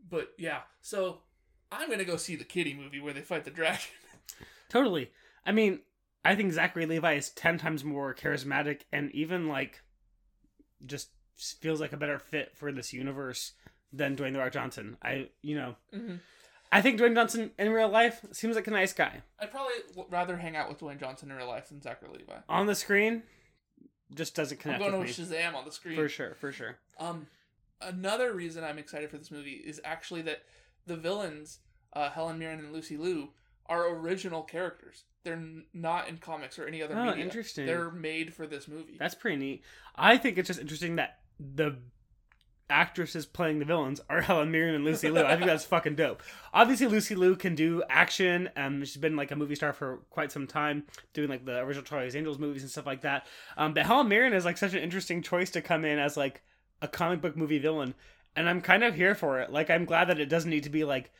But 0.08 0.28
yeah, 0.38 0.60
so 0.82 1.22
I'm 1.72 1.90
gonna 1.90 2.04
go 2.04 2.16
see 2.16 2.36
the 2.36 2.44
kitty 2.44 2.74
movie 2.74 3.00
where 3.00 3.12
they 3.14 3.22
fight 3.22 3.44
the 3.44 3.50
dragon. 3.50 3.80
Totally. 4.68 5.10
I 5.44 5.52
mean, 5.52 5.80
I 6.24 6.34
think 6.34 6.52
Zachary 6.52 6.86
Levi 6.86 7.14
is 7.14 7.30
ten 7.30 7.56
times 7.58 7.82
more 7.84 8.14
charismatic 8.14 8.82
and 8.92 9.10
even 9.12 9.48
like 9.48 9.80
just 10.84 11.08
feels 11.36 11.80
like 11.80 11.92
a 11.92 11.96
better 11.96 12.18
fit 12.18 12.56
for 12.56 12.72
this 12.72 12.92
universe 12.92 13.52
than 13.92 14.16
Dwayne 14.16 14.32
the 14.32 14.38
Rock 14.38 14.52
Johnson. 14.52 14.96
I, 15.02 15.28
you 15.42 15.54
know, 15.56 15.76
Mhm. 15.94 16.20
I 16.72 16.82
think 16.82 16.98
Dwayne 16.98 17.14
Johnson 17.14 17.52
in 17.58 17.70
real 17.70 17.88
life 17.88 18.24
seems 18.32 18.56
like 18.56 18.66
a 18.66 18.70
nice 18.72 18.92
guy. 18.92 19.22
I'd 19.38 19.50
probably 19.52 19.74
w- 19.90 20.08
rather 20.10 20.36
hang 20.36 20.56
out 20.56 20.68
with 20.68 20.78
Dwayne 20.78 20.98
Johnson 20.98 21.30
in 21.30 21.36
real 21.36 21.46
life 21.46 21.68
than 21.68 21.80
Zachary 21.80 22.08
Levi. 22.10 22.38
On 22.48 22.66
the 22.66 22.74
screen, 22.74 23.22
just 24.14 24.34
doesn't 24.34 24.58
connect. 24.58 24.82
I'm 24.82 24.90
going 24.90 25.00
with 25.02 25.16
with. 25.16 25.30
Shazam 25.30 25.54
on 25.54 25.64
the 25.64 25.72
screen. 25.72 25.94
For 25.96 26.08
sure, 26.08 26.34
for 26.34 26.50
sure. 26.52 26.78
Um, 26.98 27.28
another 27.80 28.32
reason 28.32 28.64
I'm 28.64 28.78
excited 28.78 29.10
for 29.10 29.18
this 29.18 29.30
movie 29.30 29.52
is 29.64 29.80
actually 29.84 30.22
that 30.22 30.42
the 30.86 30.96
villains, 30.96 31.60
uh, 31.92 32.10
Helen 32.10 32.38
Mirren 32.38 32.58
and 32.58 32.72
Lucy 32.72 32.96
Liu, 32.96 33.32
are 33.66 33.88
original 33.88 34.42
characters. 34.42 35.04
They're 35.24 35.34
n- 35.34 35.66
not 35.72 36.08
in 36.08 36.18
comics 36.18 36.58
or 36.58 36.66
any 36.66 36.82
other 36.82 36.96
Oh, 36.96 37.04
media. 37.06 37.24
interesting. 37.24 37.66
They're 37.66 37.90
made 37.90 38.32
for 38.34 38.46
this 38.46 38.68
movie. 38.68 38.96
That's 38.98 39.14
pretty 39.14 39.36
neat. 39.36 39.64
I 39.96 40.16
think 40.18 40.38
it's 40.38 40.46
just 40.48 40.60
interesting 40.60 40.96
that 40.96 41.20
the 41.38 41.76
actresses 42.68 43.26
playing 43.26 43.58
the 43.60 43.64
villains 43.64 44.00
are 44.10 44.20
Helen 44.22 44.50
Mirren 44.50 44.74
and 44.74 44.84
Lucy 44.84 45.08
Liu. 45.10 45.24
I 45.24 45.34
think 45.36 45.46
that's 45.46 45.64
fucking 45.64 45.94
dope. 45.94 46.22
Obviously, 46.52 46.86
Lucy 46.88 47.14
Liu 47.14 47.36
can 47.36 47.54
do 47.54 47.82
action. 47.88 48.50
Um, 48.56 48.80
she's 48.84 48.96
been 48.96 49.14
like 49.16 49.30
a 49.30 49.36
movie 49.36 49.54
star 49.54 49.72
for 49.72 49.98
quite 50.10 50.32
some 50.32 50.46
time, 50.46 50.84
doing 51.12 51.28
like 51.28 51.44
the 51.44 51.58
original 51.58 51.84
Charlie's 51.84 52.16
Angels 52.16 52.38
movies 52.38 52.62
and 52.62 52.70
stuff 52.70 52.86
like 52.86 53.02
that. 53.02 53.26
Um, 53.56 53.72
but 53.74 53.86
Helen 53.86 54.08
Mirren 54.08 54.32
is 54.32 54.44
like 54.44 54.58
such 54.58 54.74
an 54.74 54.80
interesting 54.82 55.22
choice 55.22 55.50
to 55.50 55.62
come 55.62 55.84
in 55.84 55.98
as 55.98 56.16
like 56.16 56.42
a 56.82 56.88
comic 56.88 57.20
book 57.20 57.36
movie 57.36 57.58
villain, 57.58 57.94
and 58.34 58.48
I'm 58.48 58.60
kind 58.60 58.82
of 58.82 58.94
here 58.96 59.14
for 59.14 59.40
it. 59.40 59.50
Like, 59.52 59.70
I'm 59.70 59.84
glad 59.84 60.08
that 60.08 60.18
it 60.20 60.26
doesn't 60.28 60.50
need 60.50 60.64
to 60.64 60.70
be 60.70 60.84
like. 60.84 61.10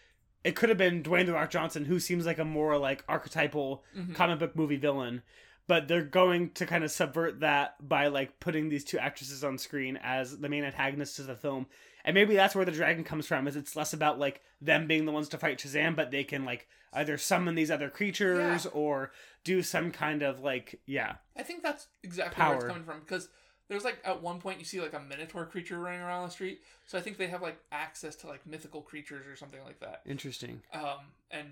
It 0.44 0.54
could 0.54 0.68
have 0.68 0.78
been 0.78 1.02
Dwayne 1.02 1.26
the 1.26 1.32
Rock 1.32 1.50
Johnson, 1.50 1.86
who 1.86 1.98
seems 1.98 2.24
like 2.24 2.38
a 2.38 2.44
more 2.44 2.76
like 2.78 3.02
archetypal 3.08 3.82
Mhm. 3.96 4.14
comic 4.14 4.38
book 4.38 4.54
movie 4.54 4.76
villain. 4.76 5.22
But 5.68 5.88
they're 5.88 6.02
going 6.02 6.50
to 6.50 6.66
kind 6.66 6.84
of 6.84 6.90
subvert 6.90 7.40
that 7.40 7.74
by 7.86 8.06
like 8.08 8.38
putting 8.40 8.68
these 8.68 8.84
two 8.84 8.98
actresses 8.98 9.42
on 9.44 9.58
screen 9.58 9.98
as 10.02 10.38
the 10.38 10.48
main 10.48 10.64
antagonists 10.64 11.18
of 11.18 11.26
the 11.26 11.34
film 11.36 11.66
and 12.04 12.14
maybe 12.14 12.34
that's 12.36 12.54
where 12.54 12.64
the 12.64 12.70
dragon 12.72 13.02
comes 13.04 13.26
from 13.26 13.48
is 13.48 13.56
it's 13.56 13.74
less 13.76 13.92
about 13.92 14.18
like 14.18 14.40
them 14.60 14.86
being 14.86 15.04
the 15.06 15.12
ones 15.12 15.28
to 15.28 15.38
fight 15.38 15.58
shazam 15.58 15.94
but 15.96 16.10
they 16.10 16.24
can 16.24 16.44
like 16.44 16.68
either 16.92 17.18
summon 17.18 17.54
these 17.54 17.70
other 17.70 17.90
creatures 17.90 18.64
Yeah. 18.64 18.70
or 18.72 19.12
do 19.44 19.62
some 19.62 19.90
kind 19.90 20.22
of 20.22 20.40
like 20.40 20.80
yeah 20.86 21.16
I 21.36 21.42
think 21.42 21.62
that's 21.62 21.88
exactly 22.02 22.42
where 22.44 22.54
it's 22.56 22.64
coming 22.64 22.84
from 22.84 23.00
because 23.00 23.28
there's 23.68 23.84
like 23.84 23.98
at 24.04 24.22
one 24.22 24.38
point 24.40 24.60
you 24.60 24.64
see 24.64 24.80
like 24.80 24.94
a 24.94 25.00
minotaur 25.00 25.44
creature 25.44 25.78
running 25.80 26.00
around 26.00 26.24
the 26.24 26.30
street, 26.30 26.60
so 26.86 26.96
I 26.96 27.00
think 27.00 27.18
they 27.18 27.26
have 27.26 27.42
like 27.42 27.58
access 27.72 28.14
to 28.16 28.28
like 28.28 28.46
mythical 28.46 28.80
creatures 28.80 29.26
or 29.26 29.34
something 29.34 29.60
like 29.64 29.80
that. 29.80 30.02
interesting 30.06 30.62
Um, 30.72 31.10
and 31.32 31.48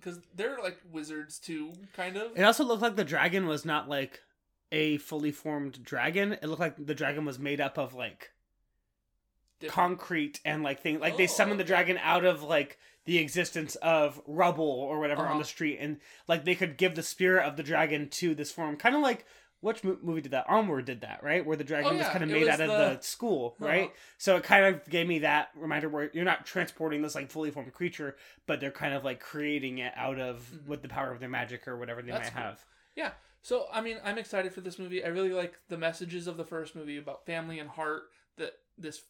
because 0.00 0.20
they're 0.34 0.58
like 0.62 0.78
wizards 0.90 1.38
too, 1.38 1.72
kind 1.94 2.16
of. 2.16 2.36
it 2.38 2.42
also 2.42 2.64
looked 2.64 2.82
like 2.82 2.96
the 2.96 3.04
dragon 3.04 3.46
was 3.46 3.64
not 3.64 3.88
like 3.88 4.20
a 4.70 4.98
fully 4.98 5.32
formed 5.32 5.82
dragon 5.82 6.34
it 6.34 6.44
looked 6.44 6.60
like 6.60 6.76
the 6.86 6.94
dragon 6.94 7.24
was 7.24 7.38
made 7.38 7.60
up 7.60 7.78
of 7.78 7.94
like 7.94 8.32
Different- 9.60 9.74
concrete 9.74 10.40
and 10.44 10.62
like 10.62 10.80
things 10.80 11.00
like 11.00 11.16
they 11.16 11.24
Oh, 11.24 11.26
summoned 11.26 11.58
the 11.58 11.64
dragon 11.64 11.98
out 12.02 12.24
of 12.24 12.42
like 12.42 12.78
the 13.06 13.18
existence 13.18 13.74
of 13.76 14.20
rubble 14.26 14.64
or 14.70 15.00
whatever 15.00 15.22
on 15.22 15.28
Uh-huh. 15.28 15.38
the 15.38 15.44
street 15.44 15.78
and 15.80 15.98
like 16.28 16.44
they 16.44 16.54
could 16.54 16.76
give 16.76 16.94
the 16.94 17.02
spirit 17.02 17.44
of 17.46 17.56
the 17.56 17.62
dragon 17.62 18.08
to 18.10 18.34
this 18.34 18.52
form 18.52 18.76
kind 18.76 18.94
of 18.94 19.00
like 19.02 19.24
which 19.60 19.82
mo- 19.84 19.98
movie 20.02 20.20
did 20.20 20.32
that 20.32 20.44
onward 20.48 20.84
did 20.84 21.00
that 21.00 21.22
right 21.22 21.44
where 21.44 21.56
the 21.56 21.64
dragon 21.64 21.92
Oh, 21.92 21.96
was 21.96 22.06
kind 22.08 22.22
of 22.24 22.30
made 22.30 22.46
out 22.48 22.60
of 22.60 22.68
the- 22.68 22.96
the 22.96 23.02
school 23.02 23.56
right 23.58 23.84
Uh-huh. 23.88 23.94
so 24.18 24.36
it 24.36 24.44
kind 24.44 24.64
of 24.66 24.88
gave 24.88 25.06
me 25.06 25.18
that 25.20 25.50
reminder 25.56 25.88
where 25.88 26.10
you're 26.12 26.24
not 26.24 26.46
transporting 26.46 27.02
this 27.02 27.14
like 27.14 27.30
fully 27.30 27.50
formed 27.50 27.72
creature 27.72 28.16
but 28.46 28.60
they're 28.60 28.70
kind 28.70 28.94
of 28.94 29.04
like 29.04 29.20
creating 29.20 29.78
it 29.78 29.92
out 29.96 30.18
of 30.18 30.40
Mhm. 30.54 30.66
with 30.66 30.82
the 30.82 30.88
power 30.88 31.10
of 31.12 31.20
their 31.20 31.28
magic 31.28 31.66
or 31.66 31.76
whatever 31.76 32.02
they 32.02 32.10
That's 32.12 32.28
might 32.28 32.34
cool. 32.34 32.42
have 32.42 32.64
Yeah. 32.94 33.12
So 33.42 33.66
I 33.72 33.80
mean, 33.80 33.98
I'm 34.04 34.18
excited 34.18 34.52
for 34.52 34.60
this 34.60 34.78
movie. 34.80 35.04
I 35.04 35.08
really 35.08 35.32
like 35.32 35.54
the 35.68 35.78
messages 35.78 36.26
of 36.26 36.36
the 36.36 36.44
first 36.44 36.74
movie 36.74 36.96
about 36.98 37.24
family 37.24 37.60
and 37.60 37.70
heart 37.70 38.10
that 38.36 38.54
this 38.76 39.02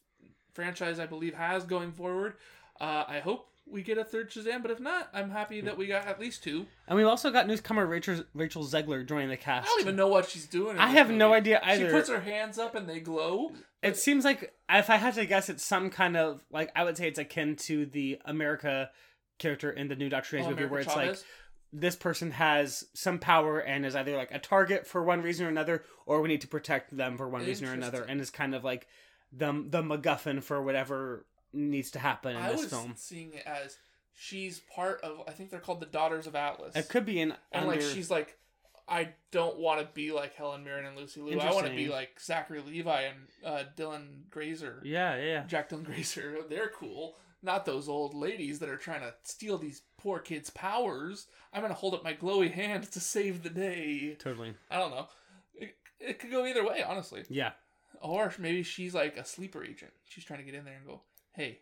franchise, 0.53 0.99
I 0.99 1.05
believe, 1.07 1.33
has 1.33 1.63
going 1.63 1.91
forward. 1.91 2.35
Uh, 2.79 3.05
I 3.07 3.19
hope 3.19 3.49
we 3.71 3.81
get 3.83 3.97
a 3.97 4.03
third 4.03 4.29
Shazam, 4.31 4.61
but 4.61 4.71
if 4.71 4.79
not, 4.79 5.09
I'm 5.13 5.29
happy 5.29 5.61
that 5.61 5.77
we 5.77 5.87
got 5.87 6.07
at 6.07 6.19
least 6.19 6.43
two. 6.43 6.65
and 6.87 6.97
we've 6.97 7.07
also 7.07 7.31
got 7.31 7.47
newcomer 7.47 7.85
Rachel 7.85 8.23
Rachel 8.33 8.63
Zegler 8.63 9.05
joining 9.07 9.29
the 9.29 9.37
cast. 9.37 9.67
I 9.67 9.69
don't 9.71 9.81
even 9.81 9.95
know 9.95 10.07
what 10.07 10.29
she's 10.29 10.47
doing. 10.47 10.77
I 10.77 10.87
have 10.87 11.09
no 11.11 11.33
idea 11.33 11.59
either 11.63 11.87
She 11.87 11.91
puts 11.91 12.09
her 12.09 12.19
hands 12.21 12.57
up 12.57 12.75
and 12.75 12.87
they 12.89 12.99
glow. 12.99 13.51
It 13.81 13.95
seems 13.97 14.25
like 14.25 14.53
if 14.69 14.89
I 14.89 14.97
had 14.97 15.13
to 15.15 15.25
guess, 15.25 15.49
it's 15.49 15.63
some 15.63 15.89
kind 15.89 16.17
of 16.17 16.43
like 16.51 16.71
I 16.75 16.83
would 16.83 16.97
say 16.97 17.07
it's 17.07 17.19
akin 17.19 17.55
to 17.57 17.85
the 17.85 18.19
America 18.25 18.89
character 19.37 19.71
in 19.71 19.87
the 19.87 19.95
new 19.95 20.09
Doctor 20.09 20.27
Strange 20.27 20.47
Oh, 20.47 20.49
movie, 20.49 20.63
America 20.63 20.73
where 20.73 20.81
it's 21.11 21.17
like 21.19 21.25
this 21.71 21.95
person 21.95 22.31
has 22.31 22.83
some 22.95 23.19
power 23.19 23.59
and 23.59 23.85
is 23.85 23.95
either 23.95 24.17
like 24.17 24.31
a 24.31 24.39
target 24.39 24.87
for 24.87 25.03
one 25.03 25.21
reason 25.21 25.45
or 25.45 25.49
another, 25.49 25.83
or 26.05 26.21
we 26.21 26.27
need 26.27 26.41
to 26.41 26.47
protect 26.47 26.95
them 26.97 27.15
for 27.15 27.29
one 27.29 27.45
reason 27.45 27.67
or 27.67 27.73
another, 27.73 28.03
and 28.03 28.19
is 28.19 28.29
kind 28.31 28.55
of 28.55 28.63
like 28.63 28.87
the 29.31 29.63
the 29.67 29.81
MacGuffin 29.83 30.41
for 30.41 30.61
whatever 30.61 31.25
needs 31.53 31.91
to 31.91 31.99
happen 31.99 32.35
in 32.35 32.41
I 32.41 32.51
this 32.51 32.61
was 32.61 32.69
film. 32.69 32.93
seeing 32.95 33.33
it 33.33 33.43
as 33.45 33.77
she's 34.15 34.59
part 34.73 35.01
of. 35.01 35.21
I 35.27 35.31
think 35.31 35.49
they're 35.49 35.59
called 35.59 35.79
the 35.79 35.85
Daughters 35.85 36.27
of 36.27 36.35
Atlas. 36.35 36.75
It 36.75 36.89
could 36.89 37.05
be 37.05 37.21
an 37.21 37.33
and 37.51 37.65
under, 37.65 37.71
like 37.71 37.81
she's 37.81 38.09
like, 38.11 38.37
I 38.87 39.09
don't 39.31 39.57
want 39.59 39.79
to 39.81 39.87
be 39.93 40.11
like 40.11 40.33
Helen 40.35 40.63
Mirren 40.63 40.85
and 40.85 40.97
Lucy 40.97 41.21
Liu. 41.21 41.39
I 41.39 41.53
want 41.53 41.67
to 41.67 41.75
be 41.75 41.89
like 41.89 42.19
Zachary 42.19 42.61
Levi 42.65 43.01
and 43.01 43.17
uh, 43.45 43.63
Dylan 43.77 44.29
Grazer. 44.29 44.81
yeah, 44.83 45.15
yeah, 45.17 45.23
yeah. 45.23 45.43
Jack 45.47 45.69
Dylan 45.69 45.83
Grazer. 45.85 46.37
They're 46.49 46.71
cool. 46.75 47.15
Not 47.41 47.65
those 47.65 47.87
old 47.87 48.13
ladies 48.13 48.59
that 48.59 48.67
are 48.67 48.75
trying 48.77 48.99
to 49.01 49.13
steal 49.23 49.57
these 49.57 49.83
poor 49.97 50.19
kids' 50.19 50.49
powers. 50.49 51.27
I'm 51.53 51.61
gonna 51.61 51.73
hold 51.73 51.93
up 51.93 52.03
my 52.03 52.13
glowy 52.13 52.51
hand 52.51 52.91
to 52.91 52.99
save 52.99 53.43
the 53.43 53.49
day. 53.49 54.17
totally. 54.19 54.53
I 54.69 54.77
don't 54.77 54.91
know. 54.91 55.07
It, 55.53 55.75
it 56.01 56.19
could 56.19 56.31
go 56.31 56.45
either 56.45 56.65
way, 56.67 56.83
honestly. 56.83 57.23
Yeah, 57.29 57.51
Or 58.01 58.33
maybe 58.39 58.63
she's 58.63 58.93
like 58.93 59.15
a 59.17 59.23
sleeper 59.23 59.63
agent. 59.63 59.91
She's 60.09 60.25
trying 60.25 60.39
to 60.39 60.45
get 60.45 60.53
in 60.55 60.65
there 60.65 60.75
and 60.75 60.85
go, 60.85 61.01
"Hey, 61.39 61.59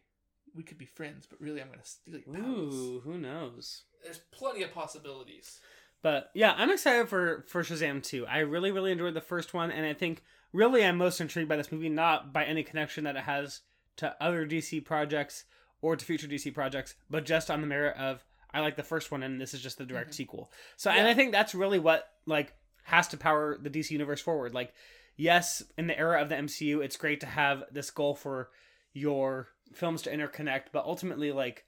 we 0.55 0.63
could 0.63 0.77
be 0.79 0.85
friends, 0.85 1.27
but 1.29 1.39
really, 1.39 1.61
I'm 1.61 1.69
gonna 1.69 1.85
steal 1.85 2.15
your 2.19 2.33
powers." 2.35 2.73
ooh, 2.73 3.01
who 3.03 3.17
knows? 3.19 3.83
There's 4.03 4.17
plenty 4.31 4.63
of 4.63 4.73
possibilities. 4.73 5.59
But 6.01 6.31
yeah, 6.33 6.53
I'm 6.57 6.71
excited 6.71 7.09
for 7.09 7.43
for 7.47 7.63
Shazam 7.63 8.01
2. 8.03 8.25
I 8.27 8.39
really 8.39 8.71
really 8.71 8.91
enjoyed 8.91 9.13
the 9.13 9.21
first 9.21 9.53
one 9.53 9.71
and 9.71 9.85
I 9.85 9.93
think 9.93 10.23
really 10.53 10.83
I'm 10.83 10.97
most 10.97 11.19
intrigued 11.21 11.49
by 11.49 11.57
this 11.57 11.71
movie 11.71 11.89
not 11.89 12.33
by 12.33 12.45
any 12.45 12.63
connection 12.63 13.03
that 13.03 13.15
it 13.15 13.23
has 13.23 13.61
to 13.97 14.15
other 14.21 14.45
DC 14.45 14.83
projects 14.83 15.45
or 15.81 15.95
to 15.95 16.05
future 16.05 16.27
DC 16.27 16.53
projects, 16.53 16.95
but 17.09 17.25
just 17.25 17.49
on 17.51 17.61
the 17.61 17.67
merit 17.67 17.97
of 17.97 18.23
I 18.51 18.61
like 18.61 18.77
the 18.77 18.83
first 18.83 19.11
one 19.11 19.23
and 19.23 19.39
this 19.41 19.53
is 19.53 19.61
just 19.61 19.77
the 19.77 19.85
direct 19.85 20.11
Mhm. 20.11 20.15
sequel. 20.15 20.51
So 20.75 20.89
and 20.89 21.07
I 21.07 21.13
think 21.13 21.31
that's 21.31 21.53
really 21.55 21.79
what 21.79 22.07
like 22.25 22.53
has 22.83 23.07
to 23.09 23.17
power 23.17 23.57
the 23.57 23.69
DC 23.69 23.91
universe 23.91 24.21
forward. 24.21 24.53
Like 24.53 24.73
yes, 25.17 25.63
in 25.77 25.87
the 25.87 25.97
era 25.97 26.21
of 26.21 26.29
the 26.29 26.35
MCU, 26.35 26.81
it's 26.81 26.97
great 26.97 27.19
to 27.21 27.27
have 27.27 27.63
this 27.71 27.91
goal 27.91 28.15
for 28.15 28.49
your 28.93 29.49
films 29.73 30.01
to 30.03 30.11
interconnect, 30.15 30.65
but 30.71 30.85
ultimately 30.85 31.31
like 31.31 31.65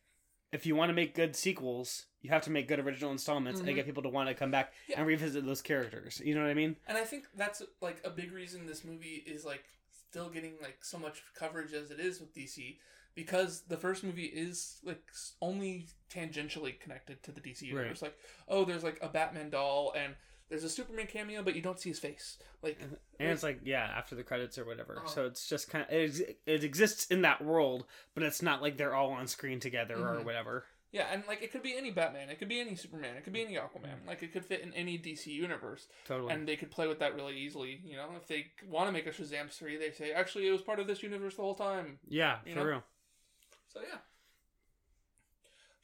if 0.52 0.66
you 0.66 0.76
want 0.76 0.90
to 0.90 0.94
make 0.96 1.14
good 1.14 1.36
sequels, 1.36 2.08
you 2.22 2.32
have 2.32 2.42
to 2.42 2.50
make 2.50 2.68
good 2.68 2.80
original 2.80 3.12
installments 3.12 3.62
Mhm. 3.62 3.68
and 3.68 3.76
get 3.76 3.86
people 3.86 4.02
to 4.02 4.10
want 4.10 4.28
to 4.30 4.34
come 4.34 4.50
back 4.50 4.74
Yeah. 4.88 4.98
and 4.98 5.08
revisit 5.08 5.46
those 5.46 5.62
characters. 5.62 6.20
You 6.26 6.34
know 6.34 6.42
what 6.42 6.50
I 6.50 6.56
mean? 6.56 6.76
And 6.88 6.98
I 6.98 7.04
think 7.06 7.26
that's 7.36 7.62
like 7.82 8.02
a 8.04 8.10
big 8.10 8.32
reason 8.32 8.66
this 8.66 8.84
movie 8.84 9.24
is 9.28 9.46
like 9.46 9.64
still 9.92 10.30
getting 10.30 10.56
like 10.60 10.84
so 10.84 10.98
much 10.98 11.22
coverage 11.36 11.72
as 11.74 11.92
it 11.92 12.00
is 12.00 12.20
with 12.20 12.34
DC 12.34 12.80
because 13.14 13.62
the 13.68 13.78
first 13.78 14.04
movie 14.04 14.26
is 14.26 14.80
like 14.84 15.04
only 15.40 15.86
tangentially 16.10 16.80
connected 16.80 17.22
to 17.24 17.32
the 17.32 17.42
DC 17.42 17.62
universe. 17.68 18.02
Like, 18.02 18.18
oh, 18.48 18.66
there's 18.66 18.84
like 18.84 18.98
a 19.04 19.08
Batman 19.08 19.52
doll 19.52 19.94
and 19.96 20.16
there's 20.50 20.64
a 20.64 20.70
Superman 20.70 21.08
cameo, 21.08 21.44
but 21.44 21.56
you 21.56 21.62
don't 21.62 21.80
see 21.80 21.90
his 21.90 22.00
face. 22.00 22.38
Like, 22.62 22.80
And 23.20 23.30
it's 23.30 23.44
like 23.44 23.62
yeah, 23.64 23.84
after 23.96 24.16
the 24.16 24.24
credits 24.24 24.58
or 24.58 24.66
whatever. 24.66 24.98
Uh-huh. 24.98 25.08
So 25.08 25.26
it's 25.26 25.48
just 25.48 25.70
kind 25.70 25.86
of 25.88 25.92
it, 25.92 26.40
it 26.46 26.64
exists 26.64 27.06
in 27.08 27.22
that 27.22 27.44
world, 27.44 27.86
but 28.16 28.24
it's 28.24 28.42
not 28.42 28.62
like 28.62 28.78
they're 28.78 28.96
all 28.96 29.12
on 29.12 29.28
screen 29.28 29.60
together 29.60 29.96
or 29.96 30.18
Mhm. 30.18 30.24
whatever. 30.26 30.66
yeah, 30.92 31.08
and 31.14 31.24
like 31.28 31.44
it 31.44 31.52
could 31.52 31.62
be 31.62 31.78
any 31.78 31.92
Batman, 31.92 32.30
it 32.30 32.40
could 32.40 32.48
be 32.50 32.60
any 32.60 32.74
Superman, 32.76 33.16
it 33.16 33.24
could 33.24 33.32
be 33.34 33.44
any 33.44 33.54
Aquaman. 33.56 34.08
Like, 34.08 34.24
it 34.24 34.34
could 34.34 34.44
fit 34.44 34.62
in 34.62 34.74
any 34.74 34.98
DC 34.98 35.28
universe. 35.28 35.88
Totally. 36.06 36.34
and 36.34 36.48
they 36.48 36.56
could 36.56 36.72
play 36.72 36.88
with 36.88 36.98
that 37.00 37.14
really 37.14 37.38
easily. 37.38 37.80
You 37.86 37.96
know, 37.98 38.10
if 38.16 38.28
they 38.28 38.48
want 38.68 38.88
to 38.88 38.92
make 38.92 39.06
a 39.06 39.12
Shazam 39.12 39.52
three, 39.52 39.78
they 39.78 39.92
say 39.92 40.12
actually 40.14 40.48
it 40.48 40.52
was 40.52 40.62
part 40.64 40.80
of 40.80 40.88
this 40.88 41.04
universe 41.04 41.36
the 41.36 41.44
whole 41.44 41.54
time. 41.56 42.00
yeah, 42.08 42.40
you 42.46 42.54
for 42.54 42.60
know? 42.62 42.66
real. 42.66 42.84
So 43.72 43.82
yeah, 43.82 44.00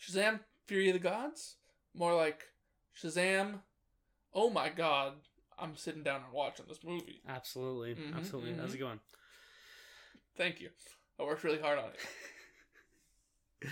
Shazam: 0.02 0.40
Fury 0.66 0.88
of 0.90 0.94
the 0.94 1.00
Gods, 1.00 1.56
more 1.94 2.16
like 2.16 2.48
Shazam. 3.00 3.60
Oh 4.36 4.50
my 4.50 4.70
God, 4.70 5.14
I'm 5.58 5.76
sitting 5.78 6.04
down 6.04 6.18
and 6.26 6.34
watching 6.34 6.66
this 6.68 6.84
movie. 6.84 7.22
Absolutely, 7.28 7.96
Mhm, 7.96 8.16
absolutely. 8.18 8.54
How's 8.60 8.74
it 8.74 8.78
going? 8.80 9.00
Thank 10.38 10.60
you. 10.60 10.70
I 11.20 11.24
worked 11.24 11.44
really 11.44 11.60
hard 11.62 11.80
on 11.80 11.86
it. 11.92 13.70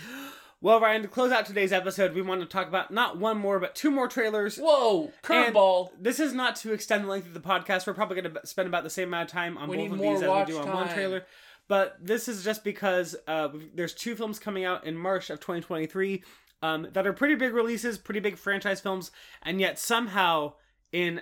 Well, 0.60 0.80
Ryan, 0.80 1.02
to 1.02 1.08
close 1.08 1.30
out 1.30 1.44
today's 1.44 1.74
episode, 1.74 2.14
we 2.14 2.22
want 2.22 2.40
to 2.40 2.46
talk 2.46 2.68
about 2.68 2.90
not 2.90 3.18
one 3.18 3.36
more, 3.36 3.60
but 3.60 3.74
two 3.74 3.90
more 3.90 4.08
trailers. 4.08 4.56
Whoa, 4.56 5.12
curveball! 5.22 5.90
This 6.00 6.18
is 6.18 6.32
not 6.32 6.56
to 6.56 6.72
extend 6.72 7.04
the 7.04 7.08
length 7.08 7.26
of 7.26 7.34
the 7.34 7.40
podcast. 7.40 7.86
We're 7.86 7.92
probably 7.92 8.18
going 8.22 8.32
to 8.34 8.46
spend 8.46 8.66
about 8.66 8.82
the 8.82 8.88
same 8.88 9.08
amount 9.08 9.28
of 9.28 9.32
time 9.32 9.58
on 9.58 9.68
We 9.68 9.76
both 9.76 9.92
of 9.92 9.98
these 9.98 10.22
as 10.22 10.30
we 10.48 10.52
do 10.54 10.58
on 10.60 10.72
one 10.72 10.88
trailer. 10.88 11.26
But 11.68 11.98
this 12.00 12.28
is 12.28 12.42
just 12.44 12.64
because 12.64 13.14
uh, 13.26 13.48
there's 13.74 13.92
two 13.92 14.16
films 14.16 14.38
coming 14.38 14.64
out 14.64 14.86
in 14.86 14.96
March 14.96 15.28
of 15.28 15.38
2023 15.38 16.24
um, 16.64 16.88
that 16.92 17.06
are 17.06 17.12
pretty 17.12 17.34
big 17.34 17.52
releases, 17.52 17.98
pretty 17.98 18.20
big 18.20 18.36
franchise 18.38 18.80
films, 18.80 19.10
and 19.42 19.60
yet 19.60 19.78
somehow 19.78 20.54
in 20.92 21.20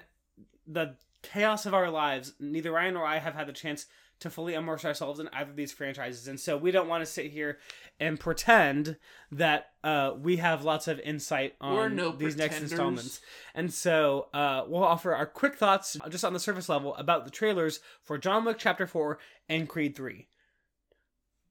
the 0.66 0.94
chaos 1.22 1.66
of 1.66 1.74
our 1.74 1.90
lives, 1.90 2.34
neither 2.38 2.70
Ryan 2.72 2.96
or 2.96 3.04
I 3.06 3.18
have 3.18 3.34
had 3.34 3.46
the 3.48 3.52
chance 3.52 3.86
to 4.20 4.30
fully 4.30 4.54
immerse 4.54 4.84
ourselves 4.84 5.18
in 5.18 5.28
either 5.32 5.50
of 5.50 5.56
these 5.56 5.72
franchises, 5.72 6.28
and 6.28 6.38
so 6.38 6.56
we 6.56 6.70
don't 6.70 6.86
want 6.86 7.02
to 7.04 7.10
sit 7.10 7.26
here 7.32 7.58
and 7.98 8.20
pretend 8.20 8.96
that 9.32 9.70
uh, 9.82 10.12
we 10.20 10.36
have 10.36 10.62
lots 10.64 10.86
of 10.86 11.00
insight 11.00 11.54
on 11.60 11.96
no 11.96 12.12
these 12.12 12.36
next 12.36 12.60
installments. 12.60 13.20
And 13.54 13.72
so 13.74 14.28
uh, 14.32 14.62
we'll 14.68 14.84
offer 14.84 15.12
our 15.12 15.26
quick 15.26 15.56
thoughts, 15.56 15.96
just 16.08 16.24
on 16.24 16.32
the 16.34 16.38
surface 16.38 16.68
level, 16.68 16.94
about 16.94 17.24
the 17.24 17.32
trailers 17.32 17.80
for 18.04 18.16
John 18.16 18.44
Wick 18.44 18.58
Chapter 18.60 18.86
4 18.86 19.18
and 19.48 19.68
Creed 19.68 19.96
3. 19.96 20.28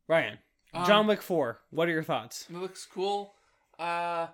Ryan, 0.08 0.38
Um, 0.74 0.86
John 0.86 1.08
Wick 1.08 1.22
4, 1.22 1.60
what 1.72 1.89
are 1.89 1.92
your 1.92 2.04
thoughts? 2.04 2.46
It 2.50 2.56
looks 2.56 2.86
cool. 2.86 3.34
Uh 3.82 4.28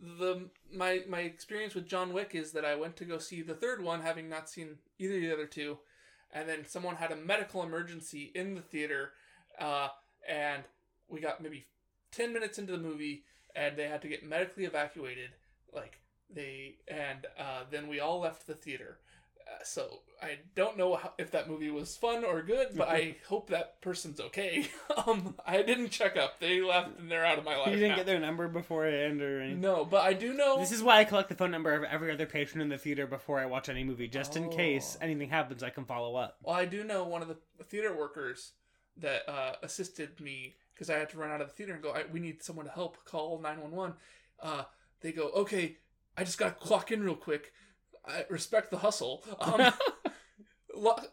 the 0.00 0.48
my 0.72 1.02
my 1.08 1.20
experience 1.20 1.74
with 1.74 1.88
John 1.88 2.12
Wick 2.12 2.34
is 2.34 2.52
that 2.52 2.64
I 2.64 2.74
went 2.76 2.96
to 2.96 3.04
go 3.04 3.18
see 3.18 3.42
the 3.42 3.54
third 3.54 3.82
one, 3.82 4.02
having 4.02 4.28
not 4.28 4.48
seen 4.48 4.78
either 4.98 5.16
of 5.16 5.20
the 5.22 5.32
other 5.32 5.46
two, 5.46 5.78
and 6.32 6.48
then 6.48 6.64
someone 6.66 6.96
had 6.96 7.12
a 7.12 7.16
medical 7.16 7.62
emergency 7.62 8.30
in 8.34 8.54
the 8.54 8.60
theater, 8.60 9.12
uh, 9.58 9.88
and 10.28 10.62
we 11.08 11.20
got 11.20 11.42
maybe 11.42 11.66
ten 12.12 12.32
minutes 12.32 12.58
into 12.58 12.72
the 12.72 12.78
movie, 12.78 13.24
and 13.56 13.76
they 13.76 13.88
had 13.88 14.02
to 14.02 14.08
get 14.08 14.28
medically 14.28 14.64
evacuated. 14.64 15.30
Like 15.72 16.00
they 16.30 16.76
and 16.88 17.26
uh, 17.38 17.64
then 17.70 17.88
we 17.88 18.00
all 18.00 18.20
left 18.20 18.46
the 18.46 18.54
theater. 18.54 18.98
Uh, 19.46 19.62
so 19.62 20.00
I 20.22 20.38
don't 20.54 20.78
know 20.78 20.96
how, 20.96 21.12
if 21.18 21.30
that 21.32 21.50
movie 21.50 21.70
was 21.70 21.96
fun 21.96 22.24
or 22.24 22.40
good, 22.42 22.68
but 22.76 22.88
I 22.88 23.16
hope 23.28 23.50
that 23.50 23.80
person's 23.82 24.18
okay. 24.20 24.66
um, 25.06 25.34
I 25.46 25.60
didn't 25.62 25.90
check 25.90 26.16
up. 26.16 26.40
They 26.40 26.62
left 26.62 26.98
and 26.98 27.10
they're 27.10 27.26
out 27.26 27.38
of 27.38 27.44
my 27.44 27.56
life. 27.56 27.68
You 27.68 27.74
didn't 27.76 27.90
now. 27.90 27.96
get 27.96 28.06
their 28.06 28.20
number 28.20 28.48
beforehand 28.48 29.20
or 29.20 29.40
anything. 29.42 29.60
No, 29.60 29.84
but 29.84 30.02
I 30.02 30.14
do 30.14 30.32
know. 30.32 30.58
This 30.58 30.72
is 30.72 30.82
why 30.82 30.98
I 30.98 31.04
collect 31.04 31.28
the 31.28 31.34
phone 31.34 31.50
number 31.50 31.74
of 31.74 31.84
every 31.84 32.10
other 32.10 32.24
patron 32.26 32.62
in 32.62 32.70
the 32.70 32.78
theater 32.78 33.06
before 33.06 33.38
I 33.38 33.44
watch 33.46 33.68
any 33.68 33.84
movie, 33.84 34.08
just 34.08 34.36
in 34.36 34.48
case 34.50 34.96
Oh. 34.98 35.04
anything 35.04 35.28
happens. 35.28 35.62
I 35.62 35.70
can 35.70 35.84
follow 35.84 36.16
up. 36.16 36.38
Well, 36.42 36.56
I 36.56 36.64
do 36.64 36.82
know 36.84 37.04
one 37.04 37.20
of 37.20 37.28
the 37.28 37.36
theater 37.64 37.94
workers 37.94 38.52
that 38.96 39.28
uh, 39.28 39.56
assisted 39.62 40.18
me 40.20 40.54
because 40.72 40.88
I 40.88 40.94
had 40.98 41.10
to 41.10 41.18
run 41.18 41.30
out 41.30 41.40
of 41.42 41.48
the 41.48 41.52
theater 41.54 41.74
and 41.74 41.82
go. 41.82 41.90
I, 41.90 42.04
we 42.10 42.18
need 42.20 42.42
someone 42.42 42.64
to 42.64 42.72
help. 42.72 43.04
Call 43.04 43.38
nine 43.40 43.60
one 43.60 43.72
one. 43.72 43.94
Uh, 44.40 44.64
They 45.02 45.12
go, 45.12 45.28
okay. 45.36 45.76
I 46.16 46.24
just 46.24 46.38
gotta 46.38 46.52
clock 46.54 46.92
in 46.92 47.02
real 47.02 47.14
quick. 47.16 47.52
I 48.06 48.24
respect 48.28 48.70
the 48.70 48.78
hustle. 48.78 49.24
Um, 49.40 49.72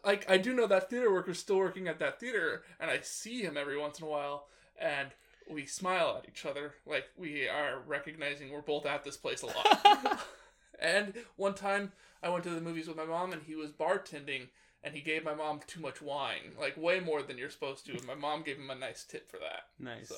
like 0.04 0.28
I 0.28 0.38
do 0.38 0.52
know 0.52 0.66
that 0.66 0.90
theater 0.90 1.12
worker's 1.12 1.38
still 1.38 1.58
working 1.58 1.86
at 1.86 2.00
that 2.00 2.18
theater, 2.18 2.62
and 2.80 2.90
I 2.90 2.98
see 3.00 3.42
him 3.42 3.56
every 3.56 3.78
once 3.78 4.00
in 4.00 4.04
a 4.04 4.08
while, 4.08 4.48
and 4.76 5.10
we 5.48 5.66
smile 5.66 6.16
at 6.18 6.28
each 6.28 6.44
other 6.44 6.74
like 6.86 7.04
we 7.16 7.48
are 7.48 7.80
recognizing 7.86 8.50
we're 8.50 8.60
both 8.60 8.86
at 8.86 9.04
this 9.04 9.16
place 9.16 9.42
a 9.42 9.46
lot. 9.46 10.20
and 10.80 11.14
one 11.36 11.54
time 11.54 11.92
I 12.22 12.28
went 12.28 12.44
to 12.44 12.50
the 12.50 12.60
movies 12.60 12.88
with 12.88 12.96
my 12.96 13.04
mom, 13.04 13.32
and 13.32 13.42
he 13.42 13.54
was 13.54 13.70
bartending, 13.70 14.48
and 14.82 14.94
he 14.94 15.00
gave 15.00 15.24
my 15.24 15.34
mom 15.34 15.60
too 15.66 15.80
much 15.80 16.02
wine, 16.02 16.52
like 16.58 16.76
way 16.76 17.00
more 17.00 17.22
than 17.22 17.38
you're 17.38 17.50
supposed 17.50 17.86
to. 17.86 17.92
And 17.92 18.06
my 18.06 18.14
mom 18.14 18.42
gave 18.42 18.56
him 18.56 18.70
a 18.70 18.74
nice 18.74 19.04
tip 19.04 19.30
for 19.30 19.38
that. 19.38 19.66
nice. 19.78 20.08
So, 20.08 20.16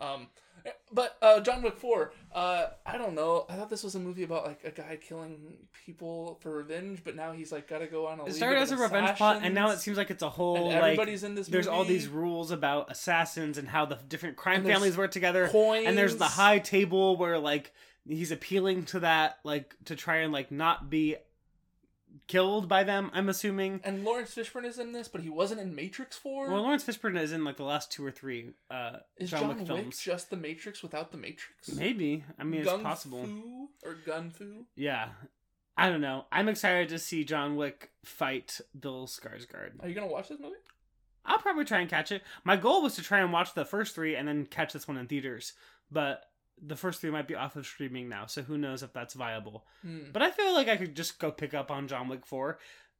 um, 0.00 0.28
but 0.92 1.16
uh, 1.20 1.40
John 1.40 1.62
Wick 1.62 1.76
Four, 1.76 2.12
uh, 2.34 2.66
I 2.86 2.96
don't 2.96 3.14
know. 3.14 3.44
I 3.48 3.54
thought 3.54 3.68
this 3.68 3.82
was 3.82 3.94
a 3.94 4.00
movie 4.00 4.22
about 4.22 4.46
like 4.46 4.60
a 4.64 4.70
guy 4.70 4.96
killing 5.00 5.58
people 5.84 6.38
for 6.40 6.56
revenge, 6.56 7.02
but 7.04 7.16
now 7.16 7.32
he's 7.32 7.52
like 7.52 7.68
got 7.68 7.78
to 7.78 7.86
go 7.86 8.06
on 8.06 8.20
a. 8.20 8.26
It 8.26 8.34
started 8.34 8.60
as 8.60 8.70
a 8.70 8.76
revenge 8.76 9.16
plot, 9.16 9.40
and 9.42 9.54
now 9.54 9.70
it 9.70 9.78
seems 9.80 9.98
like 9.98 10.10
it's 10.10 10.22
a 10.22 10.30
whole 10.30 10.56
and 10.56 10.66
like. 10.66 10.82
everybody's 10.82 11.22
in 11.22 11.34
this. 11.34 11.48
There's 11.48 11.66
all 11.66 11.84
these 11.84 12.08
rules 12.08 12.50
about 12.50 12.90
assassins 12.90 13.58
and 13.58 13.68
how 13.68 13.84
the 13.84 13.98
different 14.08 14.36
crime 14.36 14.64
families 14.64 14.96
work 14.96 15.10
together. 15.10 15.48
coins, 15.48 15.86
And 15.86 15.98
there's 15.98 16.16
the 16.16 16.24
high 16.24 16.60
table 16.60 17.16
where 17.16 17.38
like 17.38 17.72
he's 18.08 18.30
appealing 18.30 18.84
to 18.86 19.00
that, 19.00 19.38
like 19.44 19.74
to 19.86 19.96
try 19.96 20.18
and 20.18 20.32
like 20.32 20.50
not 20.50 20.88
be 20.88 21.16
killed 22.26 22.68
by 22.68 22.84
them. 22.84 23.10
I'm 23.12 23.28
assuming. 23.28 23.80
And 23.84 24.04
Laurence 24.04 24.34
Fishburne 24.34 24.64
is 24.64 24.78
in 24.78 24.92
this, 24.92 25.08
but 25.08 25.20
he 25.20 25.28
wasn't 25.30 25.60
in 25.60 25.74
Matrix 25.74 26.16
Four. 26.16 26.50
Well, 26.50 26.62
Laurence 26.62 26.84
Fishburne 26.84 27.18
is 27.18 27.32
in 27.32 27.44
like 27.44 27.56
the 27.56 27.64
last 27.64 27.92
two 27.92 28.04
or 28.04 28.10
three 28.10 28.50
uh, 28.70 28.98
is 29.16 29.30
John, 29.30 29.40
John, 29.40 29.48
Wick 29.48 29.58
Wick 29.58 29.66
films. 29.66 29.98
just 29.98 30.30
the 30.30 30.36
Matrix 30.36 30.82
without 30.82 31.12
the 31.12 31.18
Matrix? 31.18 31.72
Maybe. 31.72 32.24
I 32.38 32.44
mean, 32.44 32.62
it's 32.62 32.70
Gung 32.70 32.82
possible. 32.82 33.24
Fu 33.24 33.68
or 33.84 33.94
Gun 34.06 34.30
Fu? 34.30 34.66
Yeah. 34.76 35.08
I 35.76 35.90
don't 35.90 36.00
know. 36.00 36.26
I'm 36.30 36.48
excited 36.48 36.88
to 36.90 36.98
see 37.00 37.24
John 37.24 37.56
Wick 37.56 37.90
fight 38.04 38.60
Bill 38.78 39.06
Skarsgård. 39.08 39.82
Are 39.82 39.88
you 39.88 39.94
gonna 39.94 40.06
watch 40.06 40.28
this 40.28 40.38
movie? 40.38 40.54
I'll 41.26 41.38
probably 41.38 41.64
try 41.64 41.80
and 41.80 41.88
catch 41.90 42.12
it. 42.12 42.22
My 42.44 42.56
goal 42.56 42.82
was 42.82 42.94
to 42.96 43.02
try 43.02 43.20
and 43.20 43.32
watch 43.32 43.54
the 43.54 43.64
first 43.64 43.94
three 43.94 44.14
and 44.14 44.28
then 44.28 44.46
catch 44.46 44.72
this 44.72 44.86
one 44.86 44.98
in 44.98 45.06
theaters, 45.06 45.54
but 45.90 46.24
the 46.60 46.76
first 46.76 47.00
three 47.00 47.10
might 47.10 47.28
be 47.28 47.34
off 47.34 47.56
of 47.56 47.66
streaming 47.66 48.08
now, 48.08 48.26
so 48.26 48.42
who 48.42 48.56
knows 48.58 48.82
if 48.82 48.92
that's 48.92 49.14
viable. 49.14 49.64
Hmm. 49.82 50.10
But 50.12 50.22
I 50.22 50.30
feel 50.30 50.52
like 50.54 50.68
I 50.68 50.76
could 50.76 50.94
just 50.94 51.18
go 51.18 51.30
pick 51.30 51.54
up 51.54 51.70
on 51.70 51.88
John 51.88 52.08
Wick 52.08 52.24
4. 52.26 52.58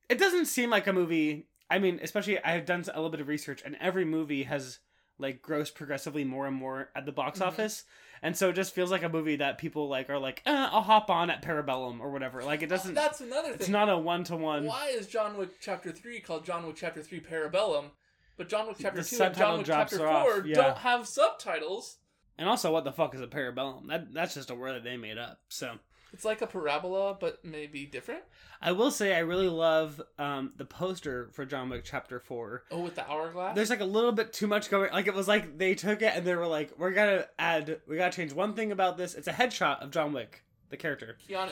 It 0.09 0.19
doesn't 0.19 0.47
seem 0.47 0.71
like 0.71 0.87
a 0.87 0.93
movie. 0.93 1.47
I 1.71 1.79
mean, 1.79 1.99
especially 2.03 2.43
I've 2.43 2.67
done 2.67 2.83
a 2.93 2.97
little 2.97 3.11
bit 3.11 3.21
of 3.21 3.29
research, 3.29 3.63
and 3.65 3.77
every 3.81 4.05
movie 4.05 4.43
has 4.45 4.81
like 5.19 5.41
grossed 5.43 5.75
progressively 5.77 6.25
more 6.25 6.47
and 6.47 6.57
more 6.57 6.91
at 6.97 7.07
the 7.07 7.13
box 7.13 7.39
Mhm. 7.39 7.47
office, 7.47 7.85
and 8.21 8.37
so 8.37 8.49
it 8.51 8.55
just 8.55 8.75
feels 8.75 8.91
like 8.91 9.05
a 9.05 9.09
movie 9.09 9.37
that 9.37 9.59
people 9.59 9.89
like 9.89 10.11
are 10.11 10.19
like, 10.19 10.43
eh, 10.45 10.69
I'll 10.73 10.83
hop 10.83 11.09
on 11.09 11.31
at 11.31 11.41
Parabellum 11.41 12.01
or 12.01 12.11
whatever. 12.11 12.43
Like 12.43 12.63
it 12.63 12.69
doesn't. 12.69 12.95
That's 12.95 13.21
another 13.21 13.51
thing. 13.51 13.61
It's 13.61 13.69
not 13.69 13.89
a 13.89 13.97
one 13.97 14.25
to 14.25 14.37
one. 14.37 14.65
Why 14.67 14.89
is 14.89 15.07
John 15.07 15.37
Wick 15.37 15.61
Chapter 15.61 15.93
Three 15.93 16.19
called 16.21 16.45
John 16.45 16.67
Wick 16.67 16.75
Chapter 16.77 17.01
Three 17.01 17.21
Parabellum, 17.21 17.91
but 18.37 18.49
John 18.49 18.67
Wick 18.67 18.77
Chapter 18.81 19.03
The 19.03 19.09
Two 19.09 19.23
and 19.23 19.37
John 19.37 19.59
Wick 19.59 19.67
Chapter 19.69 20.07
off, 20.07 20.25
Four 20.27 20.47
yeah. 20.47 20.55
don't 20.57 20.79
have 20.79 21.07
subtitles? 21.07 21.99
And 22.39 22.49
also, 22.49 22.73
what 22.73 22.85
the 22.85 22.93
fuck 22.93 23.15
is 23.15 23.21
a 23.21 23.27
Parabellum? 23.27 23.89
That 23.89 24.13
that's 24.13 24.35
just 24.35 24.51
a 24.51 24.55
word 24.55 24.75
that 24.75 24.85
they 24.85 24.97
made 24.97 25.19
up. 25.19 25.39
So 25.49 25.79
It's 26.13 26.25
like 26.25 26.43
a 26.43 26.47
parabola, 26.47 27.17
but 27.19 27.45
maybe 27.45 27.87
different. 27.87 28.23
I 28.61 28.73
will 28.73 28.91
say 28.91 29.15
I 29.15 29.21
really 29.21 29.49
love 29.49 30.01
um, 30.19 30.53
the 30.57 30.65
poster 30.65 31.29
for 31.33 31.45
John 31.45 31.69
Wick 31.69 31.83
Chapter 31.85 32.19
Four. 32.21 32.65
Oh, 32.71 32.81
with 32.81 32.95
the 32.97 33.09
hourglass. 33.09 33.55
There's 33.55 33.71
like 33.71 33.81
a 33.81 33.85
little 33.85 34.13
bit 34.13 34.33
too 34.33 34.47
much 34.47 34.71
going. 34.71 34.91
Like 34.93 35.07
it 35.07 35.15
was 35.15 35.29
like 35.29 35.59
they 35.59 35.75
took 35.75 36.03
it 36.03 36.13
and 36.17 36.25
they 36.27 36.35
were 36.35 36.47
like, 36.47 36.73
"We're 36.79 36.93
gonna 36.93 37.27
add, 37.39 37.81
we 37.87 37.97
gotta 37.97 38.17
change 38.17 38.33
one 38.33 38.55
thing 38.55 38.73
about 38.73 38.97
this." 38.97 39.15
It's 39.15 39.29
a 39.29 39.33
headshot 39.33 39.83
of 39.83 39.91
John 39.91 40.13
Wick, 40.13 40.43
the 40.71 40.77
character, 40.77 41.17
Keanu. 41.29 41.51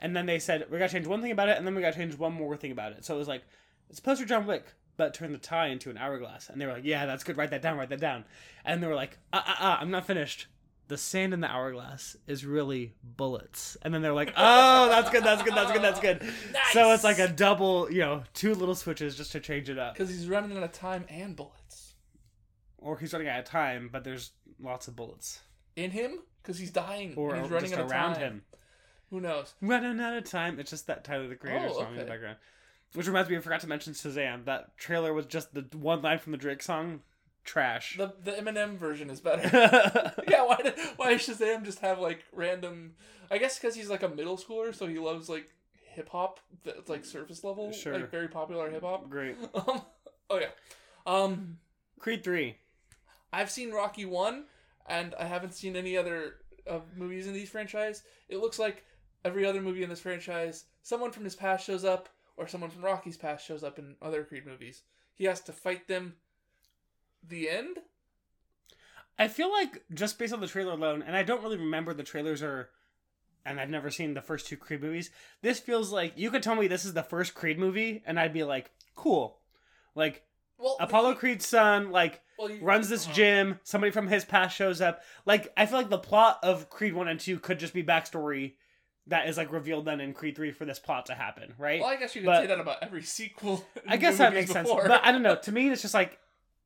and 0.00 0.16
then 0.16 0.26
they 0.26 0.38
said 0.38 0.66
we 0.70 0.78
gotta 0.78 0.92
change 0.92 1.06
one 1.06 1.20
thing 1.22 1.32
about 1.32 1.48
it, 1.48 1.58
and 1.58 1.66
then 1.66 1.74
we 1.74 1.80
gotta 1.82 1.96
change 1.96 2.16
one 2.18 2.32
more 2.32 2.56
thing 2.56 2.72
about 2.72 2.92
it. 2.92 3.04
So 3.04 3.14
it 3.14 3.18
was 3.18 3.28
like 3.28 3.42
it's 3.90 3.98
a 3.98 4.02
poster 4.02 4.24
John 4.24 4.46
Wick, 4.46 4.64
but 4.96 5.14
turn 5.14 5.32
the 5.32 5.38
tie 5.38 5.68
into 5.68 5.90
an 5.90 5.98
hourglass, 5.98 6.48
and 6.48 6.60
they 6.60 6.66
were 6.66 6.72
like, 6.72 6.84
"Yeah, 6.84 7.06
that's 7.06 7.24
good. 7.24 7.36
Write 7.36 7.50
that 7.50 7.62
down. 7.62 7.76
Write 7.78 7.88
that 7.90 8.00
down." 8.00 8.24
And 8.64 8.82
they 8.82 8.86
were 8.86 8.94
like, 8.94 9.18
"Ah, 9.32 9.44
ah, 9.46 9.56
ah, 9.60 9.78
I'm 9.80 9.90
not 9.90 10.06
finished." 10.06 10.46
The 10.86 10.98
sand 10.98 11.32
in 11.32 11.40
the 11.40 11.48
hourglass 11.48 12.14
is 12.26 12.44
really 12.44 12.92
bullets, 13.02 13.76
and 13.82 13.92
then 13.94 14.02
they're 14.02 14.12
like, 14.12 14.32
"Oh, 14.36 14.88
that's 14.88 15.08
good. 15.10 15.24
That's 15.24 15.42
good. 15.42 15.54
That's 15.54 15.72
good. 15.72 15.82
That's 15.82 16.00
good." 16.00 16.22
So 16.72 16.92
it's 16.92 17.04
like 17.04 17.18
a 17.18 17.28
double, 17.28 17.90
you 17.90 18.00
know, 18.00 18.22
two 18.34 18.54
little 18.54 18.74
switches 18.74 19.16
just 19.16 19.32
to 19.32 19.40
change 19.40 19.70
it 19.70 19.78
up. 19.78 19.94
because 19.94 20.10
he's 20.10 20.28
running 20.28 20.56
out 20.56 20.62
of 20.62 20.72
time 20.72 21.06
and 21.08 21.34
bullets 21.34 21.94
Or 22.78 22.98
he's 22.98 23.12
running 23.14 23.28
out 23.28 23.38
of 23.40 23.44
time, 23.46 23.88
but 23.90 24.04
there's 24.04 24.32
lots 24.60 24.86
of 24.88 24.94
bullets. 24.96 25.40
in 25.74 25.90
him 25.90 26.18
because 26.42 26.58
he's 26.58 26.70
dying 26.70 27.14
Or 27.16 27.34
he's 27.34 27.50
running 27.50 27.70
just 27.70 27.74
out 27.80 27.86
of 27.86 27.90
around 27.90 28.12
time. 28.14 28.20
him. 28.22 28.42
Who 29.10 29.20
knows? 29.20 29.54
Running 29.62 30.00
out 30.00 30.16
of 30.16 30.24
time. 30.24 30.58
It's 30.60 30.70
just 30.70 30.86
that 30.88 31.02
Tyler 31.04 31.28
the 31.28 31.34
Creator 31.36 31.68
Oh, 31.70 31.78
song 31.78 31.88
in 31.92 31.94
the 31.96 32.00
okay. 32.02 32.10
background. 32.10 32.36
Which 32.94 33.06
reminds 33.06 33.28
me, 33.28 33.36
I 33.36 33.40
forgot 33.40 33.60
to 33.60 33.66
mention 33.68 33.92
Shazam. 33.92 34.44
That 34.44 34.76
trailer 34.78 35.12
was 35.12 35.26
just 35.26 35.52
the 35.52 35.64
one 35.76 36.00
line 36.02 36.18
from 36.18 36.32
the 36.32 36.38
Drake 36.38 36.62
song. 36.62 37.00
Trash. 37.44 37.96
The 37.98 38.14
the 38.22 38.30
Eminem 38.32 38.78
version 38.78 39.10
is 39.10 39.20
better. 39.20 39.48
yeah, 40.28 40.44
why 40.44 40.58
did, 40.62 40.74
why 40.96 41.10
does 41.12 41.26
Shazam 41.26 41.64
just 41.64 41.80
have 41.80 41.98
like 41.98 42.24
random? 42.32 42.94
I 43.30 43.38
guess 43.38 43.58
because 43.58 43.74
he's 43.74 43.90
like 43.90 44.02
a 44.02 44.08
middle 44.08 44.38
schooler, 44.38 44.74
so 44.74 44.86
he 44.86 44.98
loves 44.98 45.28
like 45.28 45.50
hip 45.94 46.08
hop 46.08 46.40
that's 46.64 46.88
like 46.88 47.04
surface 47.04 47.44
level, 47.44 47.72
Sure. 47.72 47.94
like 47.94 48.10
very 48.10 48.28
popular 48.28 48.70
hip 48.70 48.82
hop. 48.82 49.08
Great. 49.10 49.36
Um, 49.54 49.82
oh 50.30 50.38
yeah, 50.38 50.48
um, 51.06 51.58
Creed 51.98 52.24
3. 52.24 52.56
I've 53.32 53.50
seen 53.50 53.72
Rocky 53.72 54.06
one, 54.06 54.44
and 54.86 55.14
I 55.18 55.26
haven't 55.26 55.52
seen 55.52 55.76
any 55.76 55.98
other 55.98 56.36
uh, 56.68 56.78
movies 56.96 57.26
in 57.26 57.34
these 57.34 57.50
franchise. 57.50 58.02
It 58.30 58.38
looks 58.38 58.58
like 58.58 58.84
every 59.24 59.44
other 59.44 59.60
movie 59.60 59.82
in 59.82 59.90
this 59.90 60.00
franchise, 60.00 60.64
someone 60.82 61.10
from 61.12 61.24
his 61.24 61.34
past 61.36 61.66
shows 61.66 61.84
up, 61.84 62.08
or 62.36 62.48
someone 62.48 62.70
from 62.70 62.84
Rocky's 62.84 63.16
past 63.16 63.46
shows 63.46 63.62
up 63.62 63.78
in 63.78 63.96
other 64.02 64.24
Creed 64.24 64.46
movies. 64.46 64.82
He 65.14 65.24
has 65.24 65.40
to 65.42 65.52
fight 65.52 65.88
them. 65.88 66.14
The 67.26 67.48
end. 67.48 67.78
I 69.18 69.28
feel 69.28 69.50
like 69.50 69.84
just 69.94 70.18
based 70.18 70.32
on 70.34 70.40
the 70.40 70.46
trailer 70.46 70.72
alone, 70.72 71.02
and 71.02 71.16
I 71.16 71.22
don't 71.22 71.42
really 71.42 71.56
remember 71.56 71.94
the 71.94 72.02
trailers 72.02 72.42
are, 72.42 72.70
and 73.46 73.60
I've 73.60 73.70
never 73.70 73.90
seen 73.90 74.14
the 74.14 74.20
first 74.20 74.46
two 74.46 74.56
Creed 74.56 74.82
movies. 74.82 75.10
This 75.40 75.60
feels 75.60 75.92
like 75.92 76.12
you 76.16 76.30
could 76.30 76.42
tell 76.42 76.56
me 76.56 76.66
this 76.66 76.84
is 76.84 76.94
the 76.94 77.02
first 77.02 77.34
Creed 77.34 77.58
movie, 77.58 78.02
and 78.06 78.18
I'd 78.18 78.32
be 78.32 78.42
like, 78.44 78.72
cool. 78.96 79.38
Like 79.94 80.24
Well, 80.58 80.76
Apollo 80.80 81.14
Creed's 81.14 81.46
son, 81.46 81.92
like 81.92 82.20
well, 82.38 82.50
you- 82.50 82.60
runs 82.60 82.88
this 82.88 83.04
uh-huh. 83.06 83.14
gym. 83.14 83.60
Somebody 83.62 83.92
from 83.92 84.08
his 84.08 84.24
past 84.24 84.56
shows 84.56 84.80
up. 84.80 85.02
Like 85.24 85.52
I 85.56 85.66
feel 85.66 85.78
like 85.78 85.90
the 85.90 85.98
plot 85.98 86.40
of 86.42 86.68
Creed 86.68 86.94
one 86.94 87.06
and 87.08 87.20
two 87.20 87.38
could 87.38 87.60
just 87.60 87.72
be 87.74 87.84
backstory 87.84 88.54
that 89.08 89.28
is 89.28 89.36
like 89.36 89.52
revealed 89.52 89.84
then 89.84 90.00
in 90.00 90.14
Creed 90.14 90.36
three 90.36 90.50
for 90.50 90.64
this 90.64 90.78
plot 90.78 91.06
to 91.06 91.14
happen, 91.14 91.54
right? 91.58 91.80
Well, 91.80 91.90
I 91.90 91.96
guess 91.96 92.14
you 92.14 92.22
could 92.22 92.26
But- 92.26 92.40
say 92.42 92.46
that 92.46 92.60
about 92.60 92.78
every 92.82 93.02
sequel. 93.02 93.64
I 93.86 93.96
guess 93.96 94.18
that 94.18 94.32
makes 94.32 94.50
sense, 94.50 94.68
but 94.70 95.04
I 95.04 95.12
don't 95.12 95.22
know. 95.22 95.36
To 95.44 95.52
me, 95.52 95.68
it's 95.70 95.82
just 95.82 95.94
like 95.94 96.18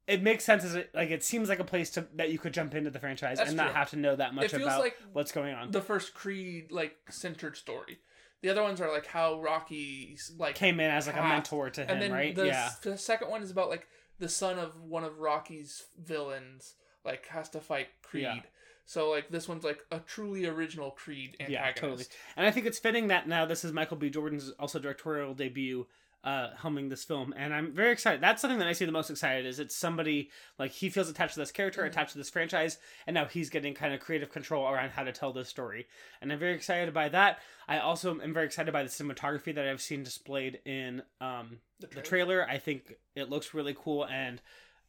it 0.07 0.23
makes 0.23 0.45
sense 0.45 0.65
as 0.65 0.75
it, 0.75 0.91
like 0.95 1.11
it 1.11 1.23
seems 1.23 1.49
like 1.49 1.59
a 1.59 1.65
place 1.65 1.91
to 1.91 2.07
that 2.15 2.31
you 2.31 2.39
could 2.39 2.55
jump 2.55 2.75
into 2.75 2.91
the 2.91 2.99
franchise 2.99 3.39
That's 3.39 3.51
and 3.51 3.57
not 3.57 3.75
have 3.75 3.91
to 3.91 3.97
know 3.97 4.17
that 4.17 4.35
much 4.35 4.47
it 4.47 4.51
feels 4.53 4.63
about 4.63 4.81
like 4.81 4.97
what's 5.13 5.33
going 5.33 5.55
on. 5.55 5.71
the 5.71 5.83
first 5.83 6.15
Creed 6.15 6.71
like 6.73 6.97
centered 7.11 7.57
story. 7.57 7.99
The 8.41 8.51
other 8.51 8.63
ones 8.63 8.81
are 8.81 8.91
like 8.93 9.07
how 9.07 9.41
Rocky 9.41 10.17
like 10.39 10.55
Came 10.55 10.79
in 10.81 10.91
as 10.91 11.07
like 11.09 11.17
a 11.17 11.23
mentor 11.23 11.71
to 11.71 11.83
him, 11.83 11.91
and 11.91 12.01
then 12.01 12.13
right? 12.13 12.35
the, 12.35 12.47
yeah, 12.47 12.71
the 12.83 12.97
second 12.97 13.31
one 13.31 13.43
is 13.43 13.51
about 13.51 13.69
like 13.69 13.89
the 14.19 14.29
son 14.29 14.59
of 14.59 14.81
one 14.81 15.03
of 15.05 15.19
Rocky's 15.19 15.85
villains 16.01 16.75
like 17.05 17.27
has 17.29 17.49
to 17.51 17.61
fight 17.61 17.89
Creed. 18.03 18.23
Yeah. 18.23 18.41
So 18.89 19.11
like 19.11 19.29
this 19.29 19.47
one's 19.47 19.65
like 19.65 19.85
a 19.91 19.99
truly 20.01 20.47
original 20.47 20.91
Creed 20.93 21.37
antagonist. 21.41 21.53
yeah, 21.53 21.73
totally. 21.73 22.05
And 22.39 22.47
I 22.47 22.51
think 22.51 22.65
it's 22.65 22.79
fitting 22.79 23.09
that 23.09 23.29
now 23.29 23.45
this 23.45 23.63
is 23.63 23.71
Michael 23.71 23.99
B. 23.99 24.09
Jordan's 24.09 24.51
also 24.59 24.79
directorial 24.79 25.35
debut, 25.35 25.87
uh, 26.25 26.49
helming 26.59 26.89
this 26.89 27.05
film, 27.05 27.35
and 27.37 27.53
I'm 27.53 27.75
very 27.75 27.93
excited. 27.93 28.23
That's 28.23 28.41
something 28.41 28.59
that 28.61 28.67
i 28.67 28.73
see 28.73 28.87
the 28.87 28.91
most 28.93 29.11
excited. 29.11 29.45
Is 29.45 29.59
it's 29.61 29.77
somebody 29.77 30.31
like 30.59 30.71
he 30.71 30.89
feels 30.89 31.11
attached 31.11 31.35
to 31.35 31.41
this 31.41 31.53
character, 31.53 31.83
Mhm. 31.83 31.89
attached 31.89 32.13
to 32.13 32.19
this 32.19 32.31
franchise, 32.31 32.79
and 33.07 33.13
now 33.13 33.27
he's 33.27 33.51
getting 33.51 33.75
kind 33.75 33.93
of 33.93 34.01
creative 34.01 34.31
control 34.33 34.67
around 34.67 34.91
how 34.93 35.05
to 35.05 35.13
tell 35.13 35.35
this 35.35 35.51
story. 35.51 35.87
And 36.23 36.33
I'm 36.33 36.39
very 36.39 36.55
excited 36.55 36.95
by 36.95 37.11
that. 37.11 37.41
I 37.69 37.79
also 37.81 38.19
am 38.21 38.33
very 38.33 38.47
excited 38.47 38.73
by 38.73 38.83
the 38.85 38.89
cinematography 38.89 39.55
that 39.55 39.69
I've 39.69 39.83
seen 39.83 40.03
displayed 40.03 40.61
in 40.65 41.03
um, 41.21 41.61
The 41.79 41.89
the 41.89 42.01
trailer. 42.01 42.05
trailer. 42.39 42.49
I 42.49 42.59
think 42.59 42.95
it 43.15 43.29
looks 43.29 43.53
really 43.53 43.77
cool, 43.79 44.07
and 44.07 44.41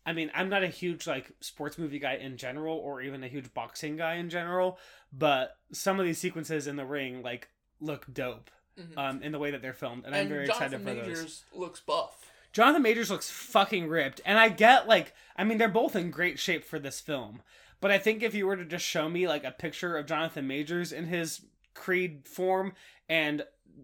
I 0.05 0.13
mean, 0.13 0.31
I'm 0.33 0.49
not 0.49 0.63
a 0.63 0.67
huge 0.67 1.05
like 1.07 1.31
sports 1.39 1.77
movie 1.77 1.99
guy 1.99 2.15
in 2.15 2.37
general, 2.37 2.77
or 2.77 3.01
even 3.01 3.23
a 3.23 3.27
huge 3.27 3.53
boxing 3.53 3.97
guy 3.97 4.15
in 4.15 4.29
general, 4.29 4.79
but 5.13 5.57
some 5.71 5.99
of 5.99 6.05
these 6.05 6.17
sequences 6.17 6.67
in 6.67 6.75
the 6.77 6.85
ring 6.85 7.21
like 7.21 7.49
look 7.79 8.05
dope. 8.11 8.49
Mhm. 8.79 8.97
um, 8.97 9.21
in 9.23 9.33
the 9.33 9.39
way 9.39 9.51
that 9.51 9.61
they're 9.61 9.73
filmed, 9.73 10.05
and, 10.05 10.15
I'm 10.15 10.29
very 10.29 10.47
Jonathan 10.47 10.67
excited 10.67 10.87
for 10.87 10.93
Majors 11.07 11.43
those. 11.51 11.59
looks 11.59 11.79
buff. 11.81 12.31
Jonathan 12.53 12.81
Majors 12.81 13.11
looks 13.11 13.29
fucking 13.29 13.89
ripped, 13.89 14.21
and 14.23 14.39
I 14.39 14.47
get 14.47 14.87
like, 14.87 15.13
I 15.35 15.43
mean, 15.43 15.57
they're 15.57 15.67
both 15.67 15.97
in 15.97 16.11
great 16.11 16.39
shape 16.39 16.63
for 16.63 16.79
this 16.79 17.01
film, 17.01 17.41
but 17.81 17.91
I 17.91 17.97
think 17.97 18.23
if 18.23 18.33
you 18.33 18.47
were 18.47 18.55
to 18.55 18.63
just 18.63 18.85
show 18.85 19.09
me 19.09 19.27
like 19.27 19.43
a 19.43 19.51
picture 19.51 19.97
of 19.97 20.05
Jonathan 20.05 20.47
Majors 20.47 20.93
in 20.93 21.07
his 21.07 21.41
Creed 21.73 22.25
form 22.25 22.71
and 23.09 23.43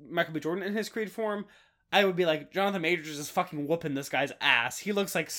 Michael 0.09 0.33
B. 0.33 0.39
Jordan 0.39 0.63
in 0.63 0.73
his 0.75 0.87
Creed 0.87 1.11
form, 1.11 1.45
I 1.91 2.03
would 2.05 2.15
be 2.15 2.25
like, 2.25 2.51
Jonathan 2.51 2.81
Majors 2.81 3.19
is 3.19 3.29
fucking 3.29 3.67
whooping 3.67 3.93
this 3.93 4.09
guy's 4.09 4.33
ass. 4.41 4.79
He 4.79 4.91
looks 4.91 5.15
like 5.15 5.31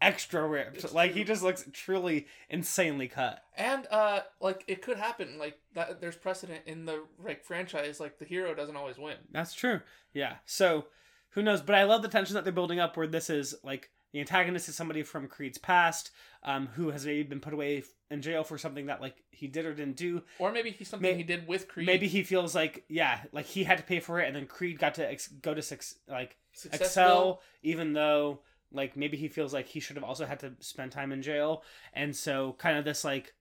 extra 0.00 0.46
ripped, 0.46 0.92
like 0.92 1.12
he 1.12 1.24
just 1.24 1.42
looks 1.42 1.64
truly 1.72 2.26
insanely 2.50 3.08
cut. 3.08 3.42
And 3.56 3.86
uh, 3.90 4.20
like 4.40 4.64
it 4.66 4.82
could 4.82 4.98
happen. 4.98 5.38
Like 5.38 5.58
that, 5.74 6.00
there's 6.00 6.16
precedent 6.16 6.62
in 6.66 6.84
the 6.84 7.04
like 7.24 7.44
franchise. 7.44 8.00
Like 8.00 8.18
the 8.18 8.24
hero 8.24 8.54
doesn't 8.54 8.76
always 8.76 8.98
win. 8.98 9.16
That's 9.30 9.54
true. 9.54 9.80
Yeah. 10.12 10.36
So 10.44 10.86
who 11.30 11.42
knows? 11.42 11.62
But 11.62 11.76
I 11.76 11.84
love 11.84 12.02
the 12.02 12.08
tension 12.08 12.34
that 12.34 12.44
they're 12.44 12.52
building 12.52 12.80
up 12.80 12.96
where 12.96 13.06
this 13.06 13.30
is 13.30 13.54
like 13.62 13.90
the 14.12 14.20
antagonist 14.20 14.68
is 14.68 14.74
somebody 14.74 15.02
from 15.02 15.26
Creed's 15.26 15.58
past, 15.58 16.10
um, 16.42 16.68
who 16.74 16.90
has 16.90 17.06
maybe 17.06 17.22
been 17.22 17.40
put 17.40 17.52
away 17.52 17.82
in 18.10 18.20
jail 18.22 18.44
for 18.44 18.58
something 18.58 18.86
that 18.86 19.00
like 19.00 19.16
he 19.30 19.46
did 19.46 19.64
or 19.64 19.74
didn't 19.74 19.96
do. 19.96 20.22
Or 20.38 20.52
maybe 20.52 20.70
he's 20.70 20.88
something 20.88 21.10
May- 21.10 21.16
he 21.16 21.22
did 21.22 21.46
with 21.48 21.68
Creed. 21.68 21.86
Maybe 21.86 22.08
he 22.08 22.22
feels 22.22 22.54
like 22.54 22.84
yeah, 22.88 23.20
like 23.32 23.46
he 23.46 23.64
had 23.64 23.78
to 23.78 23.84
pay 23.84 24.00
for 24.00 24.20
it, 24.20 24.26
and 24.26 24.36
then 24.36 24.46
Creed 24.46 24.78
got 24.78 24.94
to 24.94 25.10
ex- 25.10 25.28
go 25.28 25.54
to 25.54 25.62
six 25.62 25.96
like 26.08 26.36
Successful. 26.52 26.86
excel, 26.86 27.42
even 27.62 27.92
though 27.94 28.40
like 28.70 28.96
maybe 28.96 29.16
he 29.16 29.28
feels 29.28 29.52
like 29.52 29.66
he 29.66 29.80
should 29.80 29.96
have 29.96 30.04
also 30.04 30.26
had 30.26 30.40
to 30.40 30.52
spend 30.60 30.92
time 30.92 31.12
in 31.12 31.22
jail, 31.22 31.62
and 31.94 32.14
so 32.14 32.54
kind 32.58 32.76
of 32.78 32.84
this 32.84 33.04
like 33.04 33.34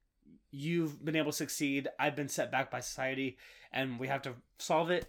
you've 0.52 1.04
been 1.04 1.16
able 1.16 1.32
to 1.32 1.38
succeed, 1.38 1.88
I've 2.00 2.16
been 2.16 2.28
set 2.30 2.52
back 2.52 2.70
by 2.72 2.82
society, 2.82 3.38
and 3.72 4.00
we 4.00 4.08
have 4.08 4.22
to 4.24 4.34
solve 4.58 4.92
it 4.92 5.06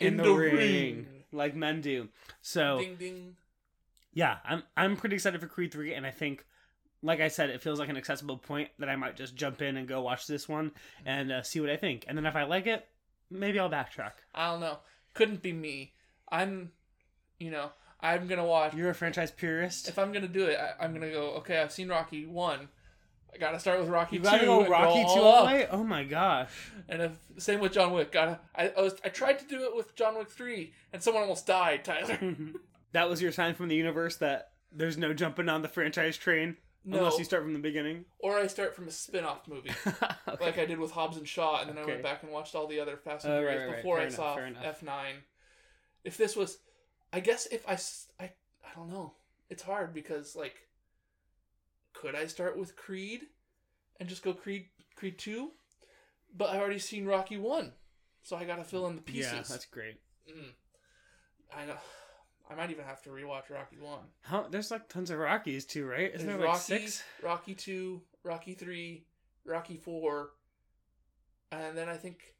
in, 0.00 0.16
the, 0.16 0.32
ring, 0.32 1.06
like 1.32 1.54
men 1.54 1.80
do. 1.80 2.08
So 2.42 2.78
Ding 2.80 2.96
ding. 2.96 3.36
Yeah, 4.12 4.38
I'm 4.44 4.62
I'm 4.76 4.96
pretty 4.96 5.14
excited 5.16 5.40
for 5.40 5.46
Creed 5.46 5.72
three, 5.72 5.94
and 5.94 6.06
I 6.06 6.10
think. 6.10 6.44
Like 7.02 7.22
I 7.22 7.28
said, 7.28 7.48
it 7.48 7.62
feels 7.62 7.78
like 7.78 7.88
an 7.88 7.96
accessible 7.96 8.36
point 8.36 8.68
that 8.78 8.90
I 8.90 8.96
might 8.96 9.16
just 9.16 9.34
jump 9.34 9.62
in 9.62 9.78
and 9.78 9.88
go 9.88 10.02
watch 10.02 10.26
this 10.26 10.46
one 10.46 10.72
and 11.06 11.32
uh, 11.32 11.42
see 11.42 11.58
what 11.58 11.70
I 11.70 11.78
think. 11.78 12.04
And 12.06 12.14
then 12.14 12.26
if 12.26 12.36
I 12.36 12.42
like 12.42 12.66
it, 12.66 12.86
maybe 13.30 13.58
I'll 13.58 13.70
backtrack. 13.70 14.12
I 14.34 14.50
don't 14.50 14.60
know. 14.60 14.80
Couldn't 15.14 15.40
be 15.40 15.50
me. 15.54 15.94
I'm, 16.30 16.72
you 17.38 17.50
know, 17.50 17.70
I'm 18.02 18.26
gonna 18.26 18.44
watch. 18.44 18.74
You're 18.74 18.90
a 18.90 18.94
franchise 18.94 19.30
purist. 19.30 19.88
If 19.88 19.98
I'm 19.98 20.12
gonna 20.12 20.28
do 20.28 20.44
it, 20.44 20.58
I, 20.60 20.84
I'm 20.84 20.92
gonna 20.92 21.10
go. 21.10 21.30
Okay, 21.36 21.58
I've 21.58 21.72
seen 21.72 21.88
Rocky 21.88 22.26
one. 22.26 22.68
I 23.32 23.38
gotta 23.38 23.58
start 23.58 23.80
with 23.80 23.88
Rocky 23.88 24.16
You 24.16 24.22
two. 24.22 24.28
gotta 24.28 24.44
go 24.44 24.66
Rocky 24.66 25.02
all 25.02 25.14
two 25.14 25.22
all 25.22 25.46
up. 25.46 25.68
Oh 25.70 25.82
my 25.82 26.04
gosh! 26.04 26.50
And 26.86 27.00
if 27.00 27.12
same 27.38 27.60
with 27.60 27.72
John 27.72 27.92
Wick. 27.94 28.12
Gotta. 28.12 28.40
I, 28.54 28.68
I 28.76 28.82
was. 28.82 28.94
I 29.02 29.08
tried 29.08 29.38
to 29.38 29.46
do 29.46 29.62
it 29.62 29.74
with 29.74 29.94
John 29.96 30.18
Wick 30.18 30.28
three, 30.28 30.74
and 30.92 31.02
someone 31.02 31.22
almost 31.22 31.46
died. 31.46 31.82
Tyler. 31.82 32.18
that 32.92 33.08
was 33.08 33.20
your 33.22 33.32
sign 33.32 33.54
from 33.54 33.68
the 33.68 33.76
universe 33.76 34.16
that 34.16 34.50
there's 34.72 34.96
no 34.98 35.12
jumping 35.14 35.48
on 35.48 35.62
the 35.62 35.68
franchise 35.68 36.16
train 36.16 36.56
No. 36.84 36.98
unless 36.98 37.18
you 37.18 37.24
start 37.24 37.42
from 37.42 37.52
the 37.52 37.58
beginning. 37.58 38.04
Or 38.20 38.38
I 38.38 38.46
start 38.46 38.74
from 38.74 38.88
a 38.88 38.90
spin-off 38.90 39.46
movie, 39.48 39.70
okay. 39.86 40.44
like 40.44 40.58
I 40.58 40.64
did 40.66 40.78
with 40.78 40.92
Hobbs 40.92 41.16
and 41.16 41.26
Shaw, 41.28 41.60
and 41.60 41.68
then 41.70 41.78
I 41.78 41.84
went 41.86 42.02
back 42.02 42.22
and 42.22 42.30
watched 42.32 42.54
all 42.54 42.66
the 42.66 42.80
other 42.80 42.96
Fast 42.96 43.24
and 43.24 43.34
Oh, 43.34 43.36
right, 43.42 43.42
Furious 43.42 43.60
right, 43.60 43.68
right. 43.68 43.76
before 43.76 43.96
Fair 43.96 44.04
I 44.04 44.48
enough, 44.48 44.62
saw. 44.62 44.68
F 44.68 44.82
nine. 44.82 45.14
If 46.04 46.16
this 46.16 46.36
was, 46.36 46.58
I 47.12 47.20
guess 47.20 47.46
if 47.46 47.68
I, 47.68 47.74
I 48.22 48.30
I 48.64 48.74
don't 48.76 48.88
know. 48.90 49.14
It's 49.50 49.62
hard 49.62 49.92
because 49.92 50.36
like, 50.36 50.54
could 51.92 52.14
I 52.14 52.26
start 52.26 52.56
with 52.56 52.76
Creed, 52.76 53.22
and 53.98 54.08
just 54.08 54.22
go 54.22 54.32
Creed 54.32 54.66
Creed 54.96 55.18
two, 55.18 55.50
but 56.36 56.50
I 56.50 56.58
already 56.58 56.78
seen 56.78 57.04
Rocky 57.04 57.36
one, 57.36 57.72
so 58.22 58.36
I 58.36 58.44
gotta 58.44 58.64
fill 58.64 58.86
in 58.86 58.94
the 58.96 59.02
pieces. 59.02 59.32
yeah, 59.32 59.42
that's 59.48 59.66
great. 59.66 59.96
Mm. 60.30 60.52
I 61.56 61.64
know. 61.66 61.76
I 62.50 62.54
might 62.56 62.70
even 62.70 62.84
have 62.84 63.00
to 63.02 63.10
rewatch 63.10 63.48
Rocky 63.48 63.76
one. 63.78 64.00
How 64.22 64.46
there's 64.50 64.70
like 64.70 64.88
tons 64.88 65.10
of 65.10 65.18
Rockies 65.18 65.64
too, 65.64 65.86
right? 65.86 66.12
Isn't 66.14 66.26
There's 66.26 66.38
there 66.38 66.46
like 66.46 66.54
Rocky, 66.56 66.60
six? 66.60 67.04
Rocky 67.22 67.54
two, 67.54 68.02
Rocky 68.24 68.54
three, 68.54 69.04
Rocky 69.44 69.76
four, 69.76 70.30
and 71.52 71.76
then 71.78 71.88
I 71.88 71.96
think 71.96 72.34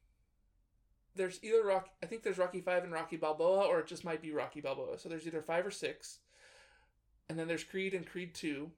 there's 1.14 1.38
either 1.42 1.62
Rocky. 1.64 1.90
I 2.02 2.06
think 2.06 2.22
there's 2.22 2.38
Rocky 2.38 2.60
five 2.60 2.82
and 2.82 2.92
Rocky 2.92 3.16
Balboa, 3.16 3.66
or 3.66 3.80
it 3.80 3.86
just 3.86 4.04
might 4.04 4.20
be 4.20 4.32
Rocky 4.32 4.60
Balboa. 4.60 4.98
So 4.98 5.08
there's 5.08 5.26
either 5.26 5.42
five 5.42 5.64
or 5.64 5.70
six, 5.70 6.18
and 7.28 7.38
then 7.38 7.46
there's 7.46 7.64
Creed 7.64 7.94
and 7.94 8.06
Creed 8.06 8.34
two. 8.34 8.70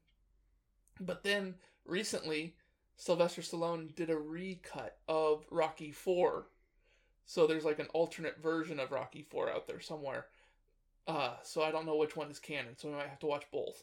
But 1.01 1.24
then 1.24 1.55
recently, 1.87 2.57
Sylvester 2.97 3.41
Stallone 3.41 3.95
did 3.95 4.11
a 4.11 4.16
recut 4.16 4.99
of 5.09 5.47
Rocky 5.51 5.93
four, 5.93 6.49
so 7.24 7.47
there's 7.47 7.64
like 7.64 7.78
an 7.78 7.89
alternate 7.95 8.43
version 8.43 8.78
of 8.78 8.93
Rocky 8.93 9.22
four 9.22 9.51
out 9.51 9.66
there 9.66 9.80
somewhere. 9.80 10.26
Uh, 11.07 11.35
so 11.43 11.63
I 11.63 11.71
don't 11.71 11.87
know 11.87 11.97
which 11.97 12.17
one 12.17 12.31
is 12.31 12.39
canon, 12.39 12.75
so 12.77 12.89
we 12.89 12.95
might 12.95 13.09
have 13.09 13.19
to 13.21 13.27
watch 13.27 13.45
both. 13.53 13.83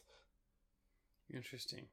Interesting. 1.32 1.86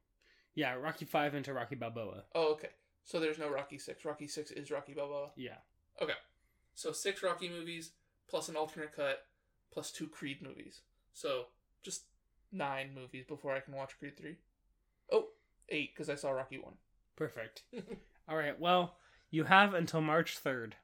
Yeah, 0.56 0.74
Rocky 0.74 1.06
Five 1.06 1.36
into 1.36 1.54
Rocky 1.54 1.76
Balboa. 1.76 2.24
Oh, 2.34 2.52
okay. 2.54 2.70
So 3.04 3.20
there's 3.20 3.38
no 3.38 3.50
Rocky 3.50 3.78
Six. 3.78 4.04
Rocky 4.06 4.28
Six 4.28 4.52
is 4.52 4.72
Rocky 4.72 4.94
Balboa. 4.94 5.32
Yeah. 5.36 5.58
Okay. 6.02 6.14
So 6.76 6.92
six 6.92 7.24
Rocky 7.24 7.50
movies 7.50 7.92
plus 8.30 8.50
an 8.50 8.56
alternate 8.56 8.96
cut 8.96 9.20
plus 9.72 9.92
two 9.92 10.08
Creed 10.08 10.42
movies. 10.42 10.82
So 11.14 11.46
just 11.84 12.04
nine 12.52 12.92
movies 12.96 13.26
before 13.28 13.54
I 13.54 13.60
can 13.60 13.74
watch 13.76 13.98
Creed 14.00 14.18
three. 14.18 14.38
Oh, 15.12 15.28
eight 15.70 15.92
because 15.94 16.10
I 16.10 16.16
saw 16.16 16.32
Rocky 16.32 16.58
one. 16.58 16.74
Perfect. 17.16 17.64
All 18.30 18.38
right. 18.38 18.60
Well, 18.60 18.96
you 19.32 19.44
have 19.44 19.74
until 19.74 20.02
March 20.02 20.38
third, 20.38 20.76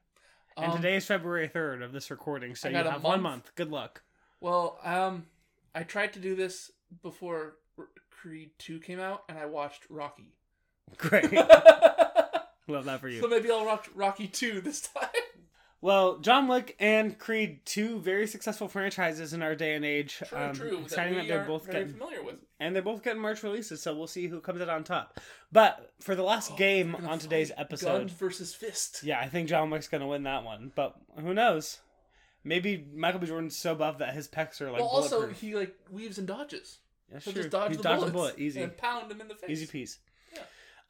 and 0.56 0.72
Um, 0.72 0.76
today 0.76 0.96
is 0.96 1.06
February 1.06 1.48
third 1.48 1.82
of 1.82 1.92
this 1.92 2.10
recording, 2.10 2.54
so 2.54 2.68
you 2.68 2.76
have 2.76 2.86
one 3.02 3.20
month. 3.20 3.22
month. 3.22 3.50
Good 3.54 3.70
luck. 3.70 4.02
Well, 4.44 4.78
um, 4.84 5.24
I 5.74 5.84
tried 5.84 6.12
to 6.12 6.18
do 6.18 6.34
this 6.36 6.70
before 7.02 7.54
Creed 8.10 8.50
two 8.58 8.78
came 8.78 9.00
out, 9.00 9.22
and 9.28 9.38
I 9.38 9.46
watched 9.46 9.84
Rocky. 9.88 10.34
Great. 10.98 11.32
Love 12.68 12.84
that 12.84 13.00
for 13.00 13.08
you. 13.08 13.22
So 13.22 13.26
maybe 13.28 13.50
I'll 13.50 13.64
watch 13.64 13.88
Rocky 13.94 14.26
two 14.26 14.60
this 14.60 14.82
time. 14.82 15.08
Well, 15.80 16.18
John 16.18 16.46
Wick 16.48 16.76
and 16.78 17.18
Creed, 17.18 17.64
two 17.66 17.98
very 18.00 18.26
successful 18.26 18.68
franchises 18.68 19.32
in 19.32 19.42
our 19.42 19.54
day 19.54 19.74
and 19.74 19.84
age. 19.84 20.16
True, 20.26 20.38
Um, 20.38 20.54
true. 20.54 20.70
That 20.76 20.82
Exciting 20.84 21.14
we 21.14 21.20
that 21.20 21.28
they're 21.28 21.44
both 21.44 21.64
very 21.66 21.78
getting, 21.84 21.92
familiar 21.94 22.22
with. 22.22 22.36
and 22.60 22.74
they're 22.74 22.82
both 22.82 23.02
getting 23.02 23.20
March 23.22 23.42
releases. 23.42 23.80
So 23.82 23.94
we'll 23.94 24.06
see 24.06 24.26
who 24.26 24.40
comes 24.40 24.60
out 24.62 24.68
on 24.70 24.84
top. 24.84 25.20
But 25.52 25.92
for 26.00 26.14
the 26.14 26.22
last 26.22 26.52
Oh, 26.52 26.56
game 26.56 26.94
on 27.06 27.18
today's 27.18 27.50
episode, 27.56 27.98
Guns 27.98 28.12
versus 28.12 28.54
fist. 28.54 29.02
yeah, 29.04 29.20
I 29.20 29.28
think 29.28 29.48
John 29.48 29.68
Wick's 29.70 29.88
gonna 29.88 30.06
win 30.06 30.22
that 30.24 30.42
one. 30.44 30.70
But 30.74 30.96
who 31.18 31.32
knows? 31.34 31.80
Maybe 32.44 32.86
Michael 32.94 33.20
B. 33.20 33.26
Jordan's 33.26 33.56
so 33.56 33.74
buff 33.74 33.98
that 33.98 34.12
his 34.14 34.28
pecs 34.28 34.60
are 34.60 34.70
like 34.70 34.80
well, 34.80 34.88
also 34.88 35.28
he 35.28 35.54
like 35.54 35.74
weaves 35.90 36.18
and 36.18 36.26
dodges. 36.28 36.78
That's 37.10 37.24
So 37.24 37.32
true. 37.32 37.42
just 37.42 37.52
dodge 37.52 37.68
He's 37.70 37.76
the 37.78 37.82
bullets 37.88 38.08
a 38.08 38.12
bullet 38.12 38.38
easy. 38.38 38.62
and 38.62 38.76
pound 38.76 39.10
him 39.10 39.20
in 39.20 39.28
the 39.28 39.34
face. 39.34 39.50
Easy 39.50 39.66
piece. 39.66 39.98
Yeah. 40.34 40.42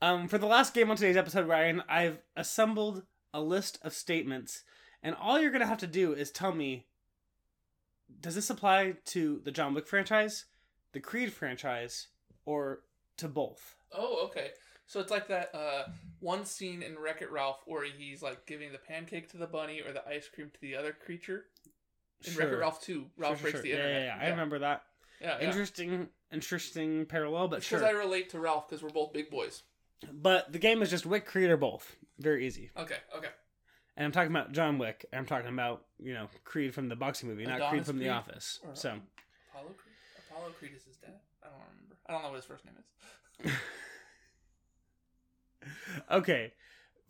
Um, 0.03 0.29
for 0.29 0.39
the 0.39 0.47
last 0.47 0.75
game 0.75 0.91
on 0.91 0.97
today's 0.97 1.17
episode, 1.17 1.47
Ryan, 1.49 1.83
I've 1.89 2.19
assembled 2.37 3.05
a 3.33 3.41
list 3.41 3.79
of 3.83 3.93
statements, 3.93 4.63
and 5.03 5.15
all 5.15 5.41
you're 5.41 5.51
gonna 5.53 5.67
have 5.67 5.79
to 5.79 5.87
do 5.87 6.13
is 6.13 6.31
tell 6.31 6.53
me: 6.53 6.87
Does 8.21 8.35
this 8.35 8.51
apply 8.51 8.95
to 9.07 9.41
the 9.45 9.51
John 9.51 9.75
Wick 9.75 9.87
franchise, 9.87 10.47
the 10.93 11.01
Creed 11.01 11.33
franchise, 11.33 12.09
or 12.45 12.81
to 13.19 13.29
both? 13.29 13.77
Oh, 13.93 14.25
okay. 14.27 14.51
So 14.87 15.01
it's 15.01 15.11
like 15.11 15.28
that 15.28 15.51
uh, 15.55 15.85
one 16.20 16.45
scene 16.45 16.82
in 16.82 16.99
Wreck 16.99 17.22
It 17.22 17.30
Ralph 17.30 17.61
where 17.66 17.85
he's 17.85 18.22
like 18.22 18.47
giving 18.47 18.72
the 18.72 18.78
pancake 18.78 19.30
to 19.30 19.37
the 19.37 19.47
bunny 19.47 19.80
or 19.80 19.93
the 19.93 20.07
ice 20.07 20.28
cream 20.32 20.51
to 20.53 20.61
the 20.61 20.76
other 20.76 20.93
creature. 20.93 21.47
In 22.26 22.35
Wreck 22.37 22.49
It 22.49 22.57
Ralph 22.57 22.82
2, 22.82 23.07
Ralph 23.16 23.41
Sure, 23.41 23.51
sure, 23.51 23.61
breaks 23.61 23.62
the 23.62 23.70
sure. 23.70 23.78
Yeah, 23.78 23.85
internet. 23.85 24.03
Yeah, 24.07 24.16
yeah, 24.16 24.26
I 24.26 24.30
remember 24.30 24.59
that. 24.61 24.82
Yeah, 25.20 25.37
yeah. 25.41 25.47
Interesting, 25.47 26.09
interesting 26.32 27.07
parallel, 27.07 27.49
but 27.49 27.61
Because 27.61 27.80
sure. 27.80 27.87
I 27.87 27.91
relate 27.91 28.30
to 28.30 28.41
Ralph 28.41 28.68
because 28.68 28.82
we're 28.82 28.91
both 28.91 29.12
big 29.12 29.30
boys. 29.30 29.62
But 30.12 30.53
the 30.53 30.59
game 30.59 30.82
is 30.82 30.91
just 30.91 31.07
Wick, 31.07 31.24
Creed, 31.26 31.51
or 31.51 31.57
both. 31.57 31.97
Very 32.18 32.47
easy. 32.47 32.70
Okay, 32.76 32.97
okay. 33.16 33.28
And 33.97 34.05
I'm 34.05 34.12
talking 34.12 34.30
about 34.30 34.53
John 34.53 34.78
Wick. 34.78 35.07
And 35.12 35.20
I'm 35.20 35.26
talking 35.26 35.49
about 35.49 35.85
you 35.99 36.12
know 36.12 36.28
Creed 36.45 36.74
from 36.74 36.89
the 36.89 36.97
boxing 36.97 37.28
movie, 37.28 37.47
not 37.47 37.59
Creed 37.70 37.82
Adonis 37.82 37.87
from 37.87 37.99
The 37.99 38.09
Office. 38.11 38.61
Or, 38.66 38.74
So. 38.74 38.89
Apollo 39.51 39.74
Creed? 39.78 39.95
Apollo 40.30 40.51
Creed 40.59 40.72
is 40.76 40.85
his 40.85 40.97
dad? 40.97 41.14
I 41.43 41.47
don't 41.47 41.59
remember. 41.59 41.97
I 42.07 42.12
don't 42.12 42.22
know 42.22 42.28
what 42.28 42.37
his 42.37 42.45
first 42.45 42.64
name 42.64 42.74
is. 43.45 43.53
Okay. 46.11 46.53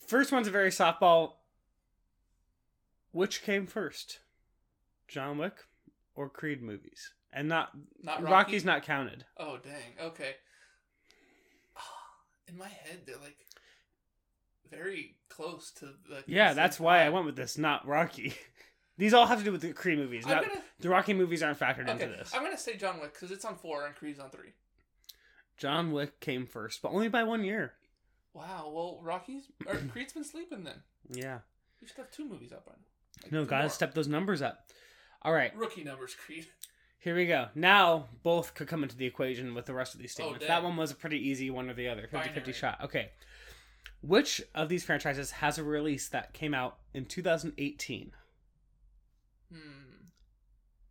First 0.06 0.32
one's 0.32 0.48
a 0.48 0.50
very 0.50 0.70
softball. 0.70 1.32
Which 3.12 3.42
came 3.42 3.66
first? 3.66 4.20
John 5.08 5.38
Wick 5.38 5.54
or 6.14 6.28
Creed 6.28 6.62
movies? 6.62 7.12
And 7.32 7.48
not, 7.48 7.70
Not 8.02 8.22
Rocky? 8.22 8.32
Rocky's 8.32 8.64
not 8.64 8.82
counted. 8.82 9.24
Oh, 9.36 9.58
dang. 9.62 10.06
Okay. 10.06 10.34
In 12.48 12.56
my 12.56 12.68
head, 12.68 13.02
they're 13.06 13.16
like 13.16 13.38
very 14.70 15.16
close 15.28 15.70
to 15.78 15.86
the. 15.86 16.22
Yeah, 16.26 16.52
that's 16.52 16.78
why 16.78 17.04
I 17.04 17.10
went 17.10 17.26
with 17.26 17.36
this, 17.36 17.58
not 17.58 17.86
Rocky. 17.86 18.34
These 18.96 19.12
all 19.12 19.26
have 19.26 19.38
to 19.38 19.44
do 19.44 19.50
with 19.50 19.62
the 19.62 19.72
Creed 19.72 19.98
movies. 19.98 20.24
Not, 20.24 20.44
gonna, 20.44 20.60
The 20.78 20.88
Rocky 20.88 21.14
movies 21.14 21.42
aren't 21.42 21.58
factored 21.58 21.88
okay, 21.88 21.92
into 21.92 22.06
this. 22.06 22.32
I'm 22.32 22.44
gonna 22.44 22.56
say 22.56 22.76
John 22.76 23.00
Wick 23.00 23.12
because 23.12 23.32
it's 23.32 23.44
on 23.44 23.56
four 23.56 23.86
and 23.86 23.94
Creed's 23.94 24.20
on 24.20 24.30
three. 24.30 24.52
John 25.56 25.92
Wick 25.92 26.20
came 26.20 26.46
first, 26.46 26.80
but 26.82 26.92
only 26.92 27.08
by 27.08 27.24
one 27.24 27.44
year. 27.44 27.72
Wow. 28.34 28.70
Well, 28.74 28.98
Rocky's 29.02 29.44
or 29.66 29.76
Creed's 29.92 30.12
been 30.12 30.24
sleeping 30.24 30.64
then. 30.64 30.82
Yeah. 31.08 31.38
You 31.80 31.86
should 31.88 31.96
have 31.98 32.10
two 32.10 32.28
movies 32.28 32.50
by 32.50 32.56
now. 32.66 32.74
Like, 33.22 33.32
No, 33.32 33.44
gotta 33.44 33.64
more. 33.64 33.70
step 33.70 33.94
those 33.94 34.08
numbers 34.08 34.42
up. 34.42 34.66
All 35.22 35.32
right, 35.32 35.56
Rookie 35.56 35.84
numbers, 35.84 36.14
Creed. 36.14 36.46
here 36.98 37.14
we 37.16 37.26
go. 37.26 37.46
Now 37.54 38.06
both 38.22 38.54
could 38.54 38.68
come 38.68 38.82
into 38.82 38.96
the 38.96 39.06
equation 39.06 39.54
with 39.54 39.66
the 39.66 39.72
rest 39.74 39.94
of 39.94 40.00
these 40.00 40.12
statements. 40.12 40.40
dang. 40.40 40.48
that 40.48 40.62
one 40.64 40.76
was 40.76 40.90
a 40.90 40.94
pretty 40.96 41.18
easy 41.18 41.48
one 41.50 41.70
or 41.70 41.74
the 41.74 41.88
other 41.88 42.06
50 42.10 42.30
50 42.30 42.52
shot. 42.52 42.78
Okay. 42.82 43.10
Which 44.02 44.42
of 44.54 44.68
these 44.68 44.84
franchises 44.84 45.30
has 45.30 45.56
a 45.58 45.64
release 45.64 46.08
that 46.08 46.34
came 46.34 46.52
out 46.52 46.76
in 46.92 47.06
2018? 47.06 48.12
Hmm. 49.50 49.58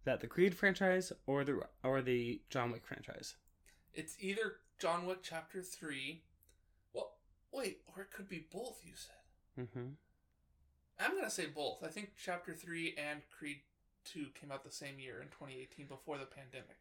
That 0.06 0.20
the 0.22 0.28
Creed 0.28 0.56
franchise 0.56 1.14
or 1.28 1.44
the 1.44 1.62
or 1.84 2.02
the 2.02 2.42
John 2.50 2.72
Wick 2.72 2.86
franchise? 2.86 3.36
It's 3.94 4.16
either 4.20 4.56
John 4.80 5.06
Wick 5.06 5.20
Chapter 5.22 5.62
3. 5.62 6.24
Wait, 7.54 7.82
or 7.88 8.02
it 8.02 8.12
could 8.12 8.28
be 8.28 8.48
both, 8.52 8.82
you 8.84 8.94
said. 8.96 9.66
Mm-hmm. 9.66 9.90
I'm 11.00 11.12
going 11.12 11.24
to 11.24 11.30
say 11.30 11.46
both. 11.46 11.84
I 11.84 11.88
think 11.88 12.14
Chapter 12.22 12.54
3 12.54 12.96
and 12.98 13.22
Creed 13.38 13.60
2 14.06 14.28
came 14.40 14.52
out 14.52 14.64
the 14.64 14.72
same 14.72 15.00
year 15.00 15.22
in 15.22 15.28
2018 15.28 15.88
before 15.88 16.18
the 16.18 16.26
pandemic. 16.26 16.78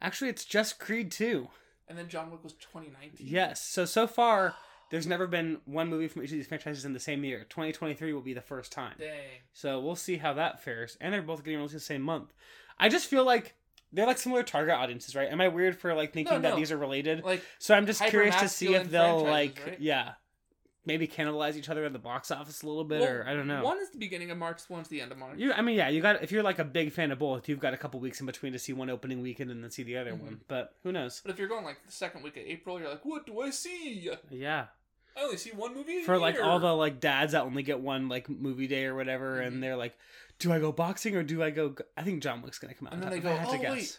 Actually, 0.00 0.30
it's 0.30 0.44
just 0.44 0.78
Creed 0.78 1.10
2. 1.10 1.48
And 1.88 1.96
then 1.96 2.08
John 2.08 2.30
Wick 2.30 2.44
was 2.44 2.52
2019. 2.54 3.26
Yes. 3.26 3.62
So 3.62 3.84
so 3.84 4.06
far, 4.06 4.54
there's 4.90 5.06
never 5.06 5.26
been 5.26 5.58
one 5.64 5.88
movie 5.88 6.08
from 6.08 6.22
each 6.22 6.30
of 6.30 6.36
these 6.36 6.46
franchises 6.46 6.84
in 6.84 6.92
the 6.92 7.00
same 7.00 7.24
year. 7.24 7.46
2023 7.48 8.12
will 8.12 8.20
be 8.20 8.34
the 8.34 8.40
first 8.40 8.72
time. 8.72 8.94
Dang. 8.98 9.40
So 9.52 9.80
we'll 9.80 9.96
see 9.96 10.18
how 10.18 10.34
that 10.34 10.62
fares. 10.62 10.96
And 11.00 11.12
they're 11.12 11.22
both 11.22 11.44
getting 11.44 11.58
released 11.58 11.74
the 11.74 11.80
same 11.80 12.02
month. 12.02 12.32
I 12.78 12.88
just 12.88 13.06
feel 13.06 13.24
like 13.24 13.54
they're 13.92 14.06
like 14.06 14.18
similar 14.18 14.42
target 14.42 14.74
audiences, 14.74 15.14
right? 15.16 15.28
Am 15.30 15.40
I 15.40 15.48
weird 15.48 15.76
for 15.78 15.94
like 15.94 16.12
thinking 16.12 16.34
No, 16.34 16.40
that 16.40 16.50
no. 16.50 16.56
these 16.56 16.70
are 16.72 16.76
related? 16.78 17.24
Like, 17.24 17.42
So 17.58 17.74
I'm 17.74 17.86
just 17.86 18.02
curious 18.04 18.36
to 18.36 18.48
see 18.48 18.74
if 18.74 18.90
they'll 18.90 19.22
like 19.24 19.60
right? 19.66 19.80
yeah, 19.80 20.12
maybe 20.84 21.06
cannibalize 21.06 21.56
each 21.56 21.68
other 21.68 21.84
at 21.84 21.92
the 21.92 21.98
box 21.98 22.30
office 22.30 22.62
a 22.62 22.66
little 22.66 22.84
bit, 22.84 23.00
well, 23.00 23.10
or 23.10 23.26
I 23.28 23.34
don't 23.34 23.46
know. 23.46 23.62
One 23.62 23.78
is 23.78 23.90
the 23.90 23.98
beginning 23.98 24.30
of 24.30 24.38
March, 24.38 24.60
one's 24.68 24.88
the 24.88 25.00
end 25.00 25.12
of 25.12 25.18
March. 25.18 25.38
You, 25.38 25.52
I 25.52 25.60
mean, 25.62 25.76
yeah, 25.76 25.88
you 25.88 26.00
got 26.00 26.22
if 26.22 26.32
you're 26.32 26.42
like 26.42 26.58
a 26.58 26.64
big 26.64 26.92
fan 26.92 27.10
of 27.10 27.18
both, 27.18 27.48
you've 27.48 27.60
got 27.60 27.74
a 27.74 27.76
couple 27.76 28.00
weeks 28.00 28.20
in 28.20 28.26
between 28.26 28.52
to 28.52 28.58
see 28.58 28.72
one 28.72 28.88
opening 28.90 29.20
weekend 29.22 29.50
and 29.50 29.62
then 29.62 29.70
see 29.70 29.82
the 29.82 29.96
other 29.98 30.12
Mhm. 30.12 30.20
one. 30.22 30.40
But 30.48 30.74
who 30.82 30.92
knows? 30.92 31.20
But 31.24 31.32
if 31.32 31.38
you're 31.38 31.48
going 31.48 31.64
like 31.64 31.84
the 31.84 31.92
second 31.92 32.22
week 32.22 32.36
of 32.36 32.42
April, 32.44 32.78
you're 32.80 32.88
like, 32.90 33.04
what 33.04 33.26
do 33.26 33.40
I 33.40 33.50
see? 33.50 34.10
Yeah, 34.30 34.66
I 35.16 35.22
only 35.22 35.36
see 35.36 35.50
one 35.50 35.74
movie 35.74 35.98
a 36.00 36.04
for 36.04 36.16
like 36.18 36.40
all 36.40 36.58
the 36.60 36.74
like 36.74 37.00
dads 37.00 37.32
that 37.32 37.42
only 37.42 37.62
get 37.62 37.80
one 37.80 38.08
like 38.08 38.28
movie 38.30 38.66
day 38.66 38.84
or 38.86 38.94
whatever, 38.94 39.38
Mhm. 39.40 39.46
and 39.46 39.62
they're 39.62 39.76
like, 39.76 39.94
"Do 40.38 40.52
I 40.52 40.58
go 40.58 40.72
boxing 40.72 41.16
or 41.16 41.22
do 41.22 41.42
I 41.42 41.50
go?" 41.50 41.74
I 41.96 42.02
think 42.02 42.22
John 42.22 42.42
Wick's 42.42 42.58
gonna 42.58 42.74
come 42.74 42.88
out. 42.88 42.94
And 42.94 43.02
then 43.02 43.10
they 43.10 43.20
go, 43.20 43.38
"Oh, 43.46 43.58
guess. 43.58 43.70
wait." 43.72 43.98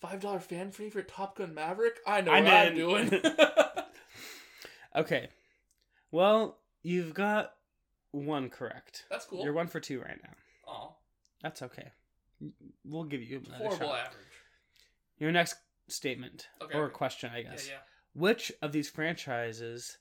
five 0.00 0.20
dollar 0.20 0.40
fan 0.40 0.70
favorite 0.70 1.08
Top 1.08 1.36
Gun 1.36 1.52
Maverick. 1.54 1.98
I 2.06 2.22
know 2.22 2.32
I'm 2.32 2.44
what 2.44 2.52
I'm 2.54 2.74
doing. 2.74 3.22
Okay, 4.96 5.28
well, 6.10 6.58
you've 6.82 7.14
got 7.14 7.52
one 8.10 8.50
correct. 8.50 9.04
That's 9.08 9.24
cool. 9.24 9.44
You're 9.44 9.52
one 9.52 9.68
for 9.68 9.78
two 9.78 10.00
right 10.00 10.18
now. 10.20 10.72
Aw, 10.72 10.88
That's 11.42 11.62
okay. 11.62 11.92
We'll 12.84 13.04
give 13.04 13.22
you 13.22 13.40
another 13.46 13.64
horrible 13.66 13.86
shot. 13.86 14.06
average. 14.06 14.26
Your 15.18 15.30
next 15.30 15.56
statement 15.88 16.48
Okay, 16.60 16.76
or 16.76 16.86
okay. 16.86 16.92
question, 16.94 17.30
I 17.32 17.38
Yeah, 17.42 17.50
guess. 17.50 17.68
yeah. 17.68 17.76
Which 18.14 18.50
of 18.60 18.72
these 18.72 18.88
franchises 18.90 19.98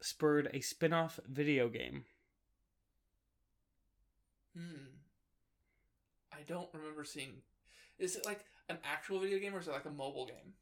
spurred 0.00 0.50
a 0.52 0.60
spin-off 0.60 1.18
video 1.26 1.68
game? 1.70 2.04
Hmm. 4.58 4.86
I 6.32 6.42
don't 6.46 6.68
remember 6.74 7.04
seeing. 7.04 7.42
Is 7.98 8.16
it 8.16 8.24
like 8.26 8.44
an 8.68 8.78
actual 8.84 9.20
video 9.20 9.38
game 9.38 9.54
or 9.54 9.60
is 9.60 9.68
it 9.68 9.72
like 9.72 9.84
a 9.84 9.90
mobile 9.90 10.26
game? 10.26 10.54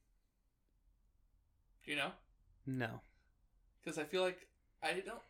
Do 1.84 1.90
you 1.92 1.97
know? 1.97 2.11
No. 2.66 3.01
Because 3.82 3.99
I 3.99 4.05
feel 4.05 4.22
like 4.22 4.38
I 4.82 4.92
don't. 4.92 5.20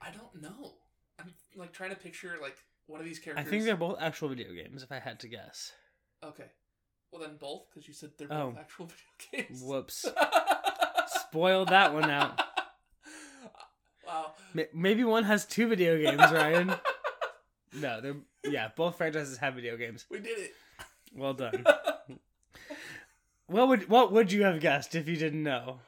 I 0.00 0.10
don't 0.10 0.42
know. 0.42 0.74
I'm 1.20 1.32
like 1.56 1.72
trying 1.72 1.90
to 1.90 1.96
picture 1.96 2.36
like 2.40 2.56
one 2.86 3.00
of 3.00 3.06
these 3.06 3.18
characters. 3.18 3.46
I 3.46 3.50
think 3.50 3.64
they're 3.64 3.76
both 3.76 3.96
actual 4.00 4.28
video 4.28 4.52
games. 4.52 4.82
If 4.82 4.92
I 4.92 4.98
had 4.98 5.20
to 5.20 5.28
guess. 5.28 5.72
okay. 6.24 6.46
Well 7.10 7.22
then 7.22 7.36
both 7.40 7.62
because 7.70 7.88
you 7.88 7.94
said 7.94 8.10
they're 8.18 8.28
Oh. 8.30 8.50
both 8.50 8.58
actual 8.58 8.86
video 9.32 9.46
games. 9.48 9.62
Whoops. 9.62 10.04
Spoiled 11.28 11.68
that 11.68 11.92
one 11.94 12.10
out. 12.10 12.40
wow. 14.06 14.32
Maybe 14.74 15.04
one 15.04 15.24
has 15.24 15.44
two 15.44 15.68
video 15.68 15.98
games, 15.98 16.20
Ryan. 16.32 16.74
no, 17.74 18.00
they're 18.00 18.16
yeah. 18.44 18.68
Both 18.76 18.96
franchises 18.96 19.38
have 19.38 19.54
video 19.54 19.76
games. 19.76 20.06
We 20.10 20.18
did 20.20 20.38
it. 20.38 20.54
Well 21.14 21.34
done. 21.34 21.64
What 23.46 23.68
would 23.68 23.88
what 23.88 24.12
would 24.12 24.30
you 24.30 24.42
have 24.42 24.60
guessed 24.60 24.94
if 24.94 25.08
you 25.08 25.16
didn't 25.16 25.42
know? 25.42 25.80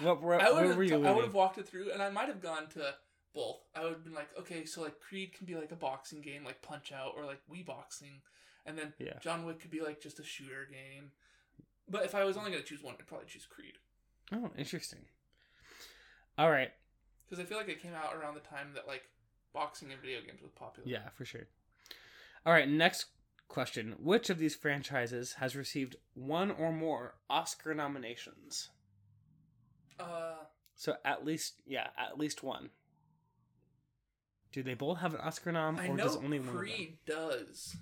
What 0.00 0.20
were, 0.20 0.34
I 0.40 0.50
would 0.50 0.66
have. 0.66 1.04
I 1.04 1.12
would 1.12 1.24
have 1.24 1.34
walked 1.34 1.58
it 1.58 1.68
through, 1.68 1.92
and 1.92 2.02
I 2.02 2.10
might 2.10 2.26
have 2.26 2.42
gone 2.42 2.66
to 2.70 2.94
both. 3.34 3.58
I 3.76 3.84
would 3.84 3.92
have 3.92 4.02
been 4.04 4.14
like, 4.14 4.28
okay, 4.40 4.64
so 4.64 4.82
like 4.82 4.98
Creed 4.98 5.32
can 5.32 5.46
be 5.46 5.54
like 5.54 5.70
a 5.70 5.76
boxing 5.76 6.20
game, 6.20 6.44
like 6.44 6.60
Punch 6.60 6.90
Out, 6.90 7.12
or 7.16 7.24
like 7.24 7.38
Wii 7.52 7.64
Boxing, 7.64 8.20
and 8.66 8.76
then 8.76 8.92
Yeah. 8.98 9.18
John 9.22 9.44
Wick 9.46 9.60
could 9.60 9.70
be 9.70 9.80
like 9.80 10.00
just 10.02 10.18
a 10.18 10.24
shooter 10.24 10.66
game. 10.68 11.12
But 11.88 12.04
if 12.04 12.16
I 12.16 12.24
was 12.24 12.36
only 12.36 12.50
gonna 12.50 12.64
choose 12.64 12.82
one, 12.82 12.96
I'd 12.98 13.06
probably 13.06 13.28
choose 13.28 13.46
Creed 13.46 13.74
Oh, 14.32 14.50
interesting. 14.58 15.04
All 16.36 16.50
right. 16.50 16.72
because 17.28 17.42
I 17.42 17.46
feel 17.46 17.58
like 17.58 17.68
it 17.68 17.80
came 17.80 17.94
out 17.94 18.16
around 18.16 18.34
the 18.34 18.40
time 18.40 18.72
that 18.74 18.88
like 18.88 19.04
boxing 19.52 19.90
and 19.92 20.00
video 20.00 20.20
games 20.20 20.40
was 20.42 20.50
popular. 20.52 20.88
Yeah, 20.88 21.08
for 21.14 21.24
sure. 21.24 21.46
All 22.46 22.52
right, 22.52 22.68
next 22.68 23.06
question. 23.48 23.94
Which 23.98 24.30
of 24.30 24.38
these 24.38 24.54
franchises 24.54 25.34
has 25.34 25.56
received 25.56 25.96
one 26.14 26.50
or 26.50 26.72
more 26.72 27.14
Oscar 27.28 27.74
nominations? 27.74 28.68
Uh, 29.98 30.44
So 30.74 30.96
at 31.04 31.24
least, 31.24 31.54
yeah, 31.66 31.88
at 31.98 32.18
least 32.18 32.42
one. 32.42 32.70
Do 34.52 34.62
they 34.62 34.74
both 34.74 34.98
have 34.98 35.12
an 35.14 35.20
Oscar 35.20 35.52
nom, 35.52 35.76
I 35.78 35.88
or 35.88 35.96
does 35.96 36.16
only 36.16 36.38
one? 36.40 36.56
Creed 36.56 36.98
does, 37.06 37.76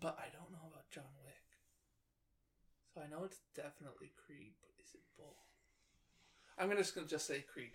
but 0.00 0.16
I 0.20 0.28
don't 0.32 0.52
know 0.52 0.68
about 0.70 0.88
John 0.90 1.04
Wick. 1.24 1.34
So 2.94 3.00
I 3.00 3.08
know 3.08 3.24
it's 3.24 3.40
definitely 3.56 4.12
Creed, 4.24 4.52
but 4.60 4.70
is 4.84 4.94
it 4.94 5.00
both? 5.18 5.34
I'm 6.58 6.68
gonna 6.68 6.80
just 6.80 6.94
gonna 6.94 7.08
just 7.08 7.26
say 7.26 7.40
Creed. 7.52 7.72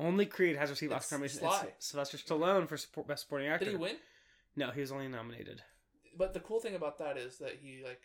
Only 0.00 0.26
Creed 0.26 0.56
has 0.56 0.70
received 0.70 0.92
Oscar 0.92 1.16
nominations. 1.16 1.42
It's 1.76 1.86
Sylvester 1.86 2.16
Stallone 2.18 2.66
for 2.68 2.76
support, 2.76 3.06
best 3.08 3.22
supporting 3.22 3.48
actor. 3.48 3.66
Did 3.66 3.72
he 3.72 3.76
win? 3.76 3.96
No, 4.56 4.70
he 4.70 4.80
was 4.80 4.90
only 4.92 5.08
nominated. 5.08 5.62
But 6.16 6.34
the 6.34 6.40
cool 6.40 6.60
thing 6.60 6.74
about 6.74 6.98
that 6.98 7.16
is 7.16 7.38
that 7.38 7.58
he 7.62 7.82
like 7.84 8.00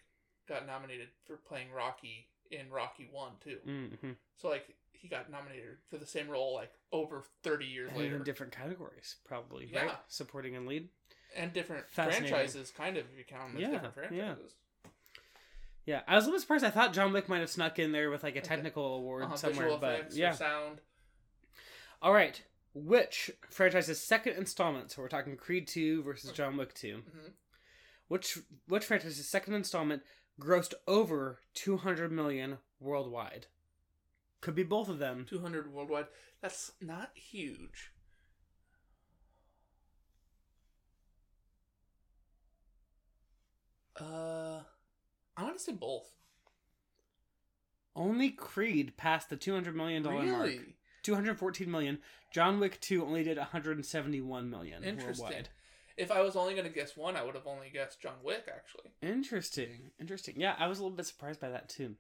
got 0.48 0.68
nominated 0.68 1.08
for 1.26 1.38
playing 1.38 1.72
Rocky 1.76 2.28
in 2.52 2.70
Rocky 2.70 3.08
One 3.12 3.32
too. 3.44 3.58
Mm-hmm. 3.68 4.12
So 4.38 4.50
like 4.50 4.66
he 4.92 5.08
got 5.08 5.32
nominated 5.32 5.78
for 5.90 5.98
the 5.98 6.06
same 6.06 6.30
role 6.30 6.54
like 6.54 6.72
over 6.92 7.24
thirty 7.44 7.66
years 7.66 7.90
And 7.90 8.00
later, 8.00 8.16
in 8.18 8.24
different 8.24 8.52
categories, 8.54 9.16
probably, 9.26 9.68
Yeah. 9.72 9.86
right? 9.86 9.96
Supporting 10.08 10.56
and 10.56 10.68
lead. 10.68 10.90
and 11.36 11.52
different 11.52 11.90
franchises. 11.90 12.72
Kind 12.78 12.98
of 12.98 13.06
if 13.12 13.18
you 13.18 13.24
count 13.26 13.54
them 13.54 13.58
as 13.58 13.62
Yeah, 13.62 13.72
different 13.72 13.94
franchises. 13.96 14.54
Yeah, 15.86 16.02
I 16.08 16.16
was 16.16 16.24
a 16.24 16.28
little 16.28 16.40
surprised. 16.42 16.64
I 16.66 16.72
thought 16.72 16.94
John 16.94 17.14
Wick 17.14 17.30
might 17.30 17.42
have 17.42 17.50
snuck 17.50 17.78
in 17.78 17.92
there 17.92 18.10
with 18.10 18.24
like 18.24 18.36
a 18.36 18.40
Okay. 18.40 18.48
technical 18.48 18.96
award 18.98 19.24
Uh-huh, 19.26 19.36
somewhere, 19.36 19.78
but 19.80 20.14
yeah. 20.14 20.32
sound. 20.32 20.82
All 22.02 22.14
right. 22.14 22.42
Which 22.74 23.32
franchise's 23.50 24.02
second 24.02 24.34
installment? 24.38 24.92
So 24.92 25.02
we're 25.02 25.08
talking 25.08 25.38
Creed 25.38 25.68
2 25.68 26.04
versus 26.04 26.32
John 26.32 26.58
Wick 26.58 26.74
2. 26.74 26.98
Mhm. 26.98 27.34
Which 28.08 28.38
which 28.68 28.86
franchise's 28.86 29.28
second 29.28 29.54
installment 29.56 30.04
grossed 30.40 30.74
over 30.88 31.40
200 31.54 32.12
million 32.12 32.60
worldwide? 32.80 33.48
Could 34.42 34.56
be 34.56 34.64
both 34.64 34.90
of 34.90 35.00
them. 35.00 35.26
Two 35.28 35.40
hundred 35.40 35.72
worldwide. 35.72 36.08
That's 36.42 36.74
not 36.80 37.18
huge. 37.18 37.92
Uh, 44.00 44.62
I'm 45.38 45.48
gonna 45.48 45.60
say 45.60 45.72
both. 45.74 46.12
Only 47.96 48.30
Creed 48.32 48.98
passed 48.98 49.30
the 49.30 49.38
200 49.38 49.76
million 49.76 50.04
dollar 50.04 50.24
mark. 50.24 50.52
Really 51.08 51.18
214 51.18 51.70
million. 51.72 52.00
John 52.32 52.60
Wick 52.60 52.80
2 52.82 53.04
only 53.06 53.24
did 53.24 53.38
171 53.38 54.50
million 54.50 54.84
interesting. 54.84 55.24
worldwide. 55.24 55.50
If 55.98 56.12
I 56.12 56.22
was 56.22 56.36
only 56.36 56.56
gonna 56.56 56.70
guess 56.70 56.98
one, 56.98 57.16
I 57.16 57.24
would 57.24 57.36
have 57.36 57.48
only 57.48 57.70
guessed 57.70 58.02
John 58.02 58.16
Wick. 58.24 58.46
Actually, 58.54 58.92
Interesting. 59.02 59.92
Interesting. 60.00 60.36
Yeah, 60.38 60.56
I 60.60 60.68
was 60.68 60.80
a 60.80 60.84
little 60.84 60.98
bit 60.98 61.06
surprised 61.06 61.40
by 61.40 61.50
that 61.50 61.70
too. 61.70 61.96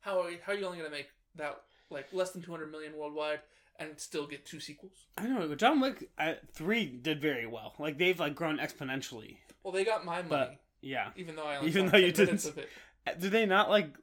how 0.00 0.20
are 0.22 0.30
you, 0.30 0.38
how 0.44 0.52
are 0.52 0.56
you 0.56 0.66
only 0.66 0.78
gonna 0.78 0.90
make 0.90 1.08
that 1.36 1.60
like 1.90 2.06
less 2.12 2.30
than 2.30 2.42
two 2.42 2.50
hundred 2.50 2.72
million 2.72 2.96
worldwide 2.96 3.40
and 3.78 3.90
still 4.00 4.26
get 4.26 4.44
two 4.44 4.58
sequels? 4.58 5.06
I 5.16 5.28
know. 5.28 5.54
John 5.54 5.80
Wick 5.80 6.10
uh, 6.18 6.34
3 6.52 6.86
did 7.00 7.20
very 7.22 7.46
well. 7.46 7.74
Like 7.78 7.96
they've 7.96 8.18
like 8.18 8.34
grown 8.34 8.58
exponentially. 8.58 9.36
Well, 9.62 9.72
they 9.72 9.84
got 9.84 10.04
my 10.04 10.16
money, 10.16 10.28
But 10.28 10.56
yeah. 10.80 11.10
even 11.14 11.36
though 11.36 11.46
I 11.46 11.56
only 11.58 11.68
even 11.70 11.86
though 11.88 11.98
you 11.98 12.10
didn't- 12.10 12.44
of 12.44 12.58
it. 12.58 12.68
Uh, 13.06 13.12
Did 13.14 13.30
they 13.30 13.46
not 13.46 13.70
like 13.70 13.94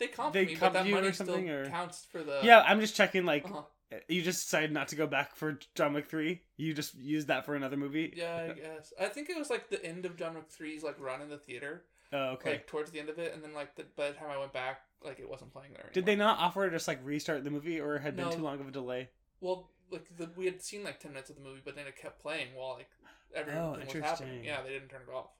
They 0.00 0.08
comped 0.08 0.32
they 0.32 0.46
me, 0.46 0.56
but 0.58 0.72
that 0.72 0.86
money 0.88 1.12
still 1.12 1.26
something, 1.26 1.48
or- 1.50 1.66
counts 1.70 2.04
for 2.10 2.22
the 2.24 2.40
Yeah, 2.42 2.64
I'm 2.66 2.80
just 2.80 2.96
checking 2.96 3.24
like 3.24 3.44
Uh-huh. 3.44 3.62
you 4.08 4.22
just 4.22 4.40
decided 4.46 4.72
not 4.72 4.88
to 4.88 4.96
go 4.96 5.06
back 5.06 5.36
for 5.36 5.60
John 5.76 5.92
Wick 5.92 6.06
3. 6.08 6.40
You 6.56 6.74
just 6.74 6.94
used 6.96 7.28
that 7.28 7.44
for 7.46 7.54
another 7.54 7.76
movie. 7.76 8.12
Yeah, 8.16 8.48
I 8.50 8.54
guess. 8.60 8.92
I 8.98 9.06
think 9.06 9.30
it 9.30 9.36
was 9.38 9.50
like 9.50 9.68
the 9.70 9.84
end 9.84 10.06
of 10.06 10.16
John 10.16 10.34
Wick 10.34 10.50
3's 10.50 10.82
like 10.82 10.98
run 10.98 11.20
in 11.22 11.28
the 11.28 11.38
theater, 11.38 11.84
Oh, 12.12 12.30
okay. 12.30 12.50
like 12.52 12.66
towards 12.66 12.90
the 12.90 12.98
end 12.98 13.08
of 13.10 13.18
it, 13.20 13.32
and 13.34 13.42
then 13.44 13.52
like 13.54 13.76
the, 13.76 13.84
by 13.96 14.08
the 14.08 14.14
time 14.14 14.30
I 14.30 14.38
went 14.38 14.52
back, 14.52 14.80
like 15.04 15.20
it 15.20 15.28
wasn't 15.28 15.52
playing 15.52 15.72
there. 15.74 15.80
Anymore. 15.84 15.92
Did 15.92 16.06
they 16.06 16.16
not 16.16 16.38
offer 16.38 16.64
to 16.68 16.74
just 16.74 16.88
like 16.88 16.98
restart 17.04 17.44
the 17.44 17.50
movie 17.50 17.78
or 17.80 17.98
had 17.98 18.16
been 18.16 18.30
too 18.30 18.42
long 18.42 18.58
of 18.60 18.66
a 18.68 18.70
delay? 18.72 19.08
Well, 19.40 19.70
like 19.90 20.06
the 20.16 20.30
we 20.36 20.44
had 20.46 20.62
seen 20.62 20.82
like 20.84 20.98
ten 21.00 21.12
minutes 21.12 21.30
of 21.30 21.36
the 21.36 21.42
movie, 21.42 21.60
but 21.64 21.76
then 21.76 21.86
it 21.86 21.96
kept 21.96 22.20
playing 22.22 22.48
while 22.54 22.74
like 22.74 22.88
everything 23.34 23.60
Oh, 23.62 23.72
was 23.78 23.92
happening. 23.92 24.44
Yeah, 24.44 24.62
they 24.62 24.70
didn't 24.70 24.88
turn 24.88 25.02
it 25.08 25.12
off, 25.12 25.30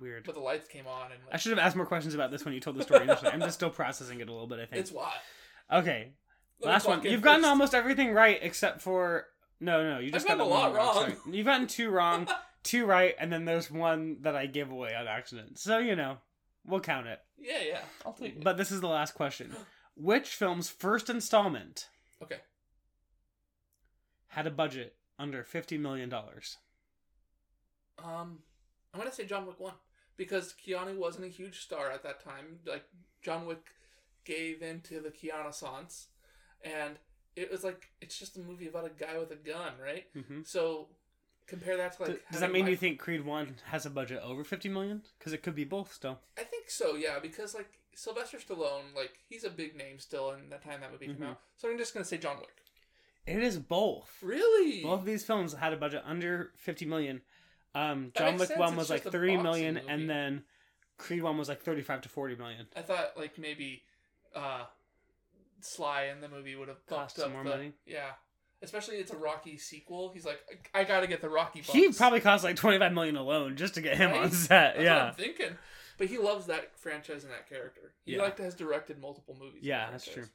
Weird. 0.00 0.24
but 0.24 0.34
the 0.34 0.40
lights 0.40 0.66
came 0.68 0.86
on 0.86 1.12
and 1.12 1.20
I 1.30 1.36
should 1.36 1.50
have 1.50 1.58
asked 1.60 1.76
more 1.76 1.86
questions 1.86 2.14
about 2.14 2.30
this 2.32 2.44
when 2.44 2.52
you 2.54 2.60
told 2.60 2.76
the 2.76 2.82
story 2.82 3.04
initially. 3.04 3.30
I'm 3.30 3.40
just 3.40 3.54
still 3.54 3.70
processing 3.70 4.20
it 4.20 4.28
a 4.28 4.32
little 4.32 4.48
bit. 4.48 4.58
I 4.58 4.66
think. 4.66 4.80
it's 4.80 4.90
why. 4.90 5.12
Okay, 5.72 6.12
Let 6.60 6.70
last 6.70 6.88
one. 6.88 7.02
You've 7.04 7.22
gotten 7.22 7.42
first. 7.42 7.50
almost 7.50 7.74
everything 7.74 8.12
right 8.12 8.38
except 8.42 8.80
for 8.82 9.26
no, 9.60 9.88
no. 9.94 9.98
You 10.00 10.10
just 10.10 10.28
I've 10.28 10.38
got 10.38 10.44
a 10.46 10.48
lot 10.48 10.72
one 10.72 10.76
wrong. 10.78 11.16
You've 11.30 11.46
gotten 11.46 11.66
two 11.66 11.90
wrong, 11.90 12.28
two 12.62 12.84
right, 12.84 13.14
and 13.18 13.32
then 13.32 13.44
there's 13.44 13.70
one 13.70 14.18
that 14.22 14.34
I 14.36 14.46
gave 14.46 14.70
away 14.70 14.94
on 14.94 15.06
accident. 15.06 15.58
So 15.58 15.78
you 15.78 15.94
know, 15.96 16.18
we'll 16.66 16.80
count 16.80 17.06
it. 17.06 17.20
Yeah, 17.38 17.60
yeah, 17.66 17.80
I'll 18.04 18.12
take 18.12 18.36
it. 18.36 18.44
But 18.44 18.56
this 18.56 18.70
is 18.70 18.80
the 18.80 18.88
last 18.88 19.14
question. 19.14 19.54
Which 19.96 20.28
film's 20.30 20.68
first 20.68 21.08
installment 21.08 21.88
okay, 22.22 22.40
had 24.28 24.46
a 24.46 24.50
budget 24.50 24.96
under 25.18 25.42
fifty 25.44 25.78
million 25.78 26.08
dollars? 26.08 26.58
um, 28.04 28.40
I'm 28.96 29.02
gonna 29.02 29.12
say 29.14 29.26
John 29.26 29.46
Wick 29.46 29.60
one 29.60 29.74
because 30.16 30.54
Keanu 30.66 30.96
wasn't 30.96 31.26
a 31.26 31.28
huge 31.28 31.60
star 31.60 31.90
at 31.90 32.02
that 32.02 32.24
time. 32.24 32.60
Like 32.66 32.84
John 33.22 33.44
Wick 33.46 33.66
gave 34.24 34.62
into 34.62 35.00
the 35.00 35.10
Keanu 35.10 35.52
Sans, 35.52 36.06
and 36.64 36.94
it 37.36 37.50
was 37.50 37.62
like 37.62 37.90
it's 38.00 38.18
just 38.18 38.36
a 38.38 38.40
movie 38.40 38.68
about 38.68 38.86
a 38.86 38.90
guy 38.90 39.18
with 39.18 39.30
a 39.32 39.36
gun, 39.36 39.72
right? 39.82 40.06
Mm-hmm. 40.16 40.40
So 40.44 40.88
compare 41.46 41.76
that 41.76 41.96
to 41.98 42.02
like. 42.04 42.22
Does 42.30 42.40
that 42.40 42.52
mean 42.52 42.66
you 42.66 42.76
think 42.76 42.98
Creed 42.98 43.24
One 43.24 43.56
has 43.66 43.84
a 43.84 43.90
budget 43.90 44.22
over 44.22 44.44
fifty 44.44 44.70
million? 44.70 45.02
Because 45.18 45.34
it 45.34 45.42
could 45.42 45.54
be 45.54 45.64
both 45.64 45.92
still. 45.92 46.18
I 46.38 46.44
think 46.44 46.70
so, 46.70 46.96
yeah, 46.96 47.18
because 47.20 47.54
like 47.54 47.68
Sylvester 47.94 48.38
Stallone, 48.38 48.94
like 48.96 49.12
he's 49.28 49.44
a 49.44 49.50
big 49.50 49.76
name 49.76 49.98
still 49.98 50.30
in 50.32 50.48
that 50.48 50.64
time 50.64 50.80
that 50.80 50.90
movie 50.90 51.08
Mhm. 51.08 51.18
came 51.18 51.26
out. 51.26 51.40
So 51.56 51.68
I'm 51.70 51.76
just 51.76 51.92
gonna 51.92 52.06
say 52.06 52.16
John 52.16 52.38
Wick. 52.38 52.48
It 53.26 53.42
is 53.42 53.58
both. 53.58 54.18
Really? 54.22 54.84
Both 54.84 55.00
of 55.00 55.04
these 55.06 55.24
films 55.24 55.52
had 55.52 55.72
a 55.72 55.76
budget 55.76 56.02
under 56.06 56.52
fifty 56.56 56.86
million. 56.86 57.22
Um, 57.78 58.12
That 58.14 58.18
John 58.18 58.38
Wick 58.38 58.48
sense, 58.48 58.58
one 58.58 58.68
it's 58.70 58.78
was 58.78 58.90
like 58.90 59.04
a 59.04 59.10
thirty 59.10 59.36
boxing 59.36 59.42
million, 59.42 59.74
movie. 59.74 59.86
and 59.88 60.08
then 60.10 60.42
Creed 60.98 61.22
one 61.22 61.36
was 61.38 61.48
like 61.48 61.60
thirty-five 61.62 62.00
to 62.02 62.08
forty 62.08 62.34
million. 62.36 62.66
I 62.76 62.82
thought 62.82 63.12
like 63.16 63.38
maybe 63.38 63.82
uh 64.34 64.64
Sly 65.60 66.04
in 66.14 66.20
the 66.20 66.28
movie 66.28 66.54
would 66.56 66.68
have 66.68 66.84
Cost 66.86 67.16
some 67.16 67.26
up 67.26 67.32
more 67.32 67.44
the, 67.44 67.50
money. 67.50 67.72
Yeah. 67.86 68.10
Especially 68.62 68.96
it's 68.96 69.10
a 69.12 69.16
Rocky 69.16 69.58
sequel. 69.58 70.10
He's 70.14 70.24
like, 70.24 70.38
I, 70.74 70.80
I 70.80 70.84
gotta 70.84 71.06
get 71.06 71.20
the 71.20 71.28
Rocky 71.28 71.60
bucks. 71.60 71.72
He 71.72 71.92
probably 71.92 72.20
cost 72.20 72.44
like 72.44 72.56
twenty-five 72.56 72.92
million 72.92 73.16
alone 73.16 73.56
just 73.56 73.74
to 73.74 73.82
get 73.82 73.96
him 73.98 74.12
on 74.12 74.30
set. 74.30 74.48
That's 74.48 74.76
what 74.78 74.84
yeah, 74.84 75.04
I'm 75.04 75.14
thinking. 75.14 75.58
But 75.98 76.06
he 76.08 76.18
loves 76.18 76.46
that 76.46 76.78
franchise 76.78 77.24
and 77.24 77.32
that 77.32 77.48
character. 77.48 77.92
He 78.04 78.16
Yeah. 78.16 78.22
like 78.22 78.38
has 78.38 78.54
directed 78.54 78.98
multiple 79.00 79.36
movies. 79.38 79.62
Yeah, 79.62 79.90
that's 79.90 80.04
franchise. 80.06 80.30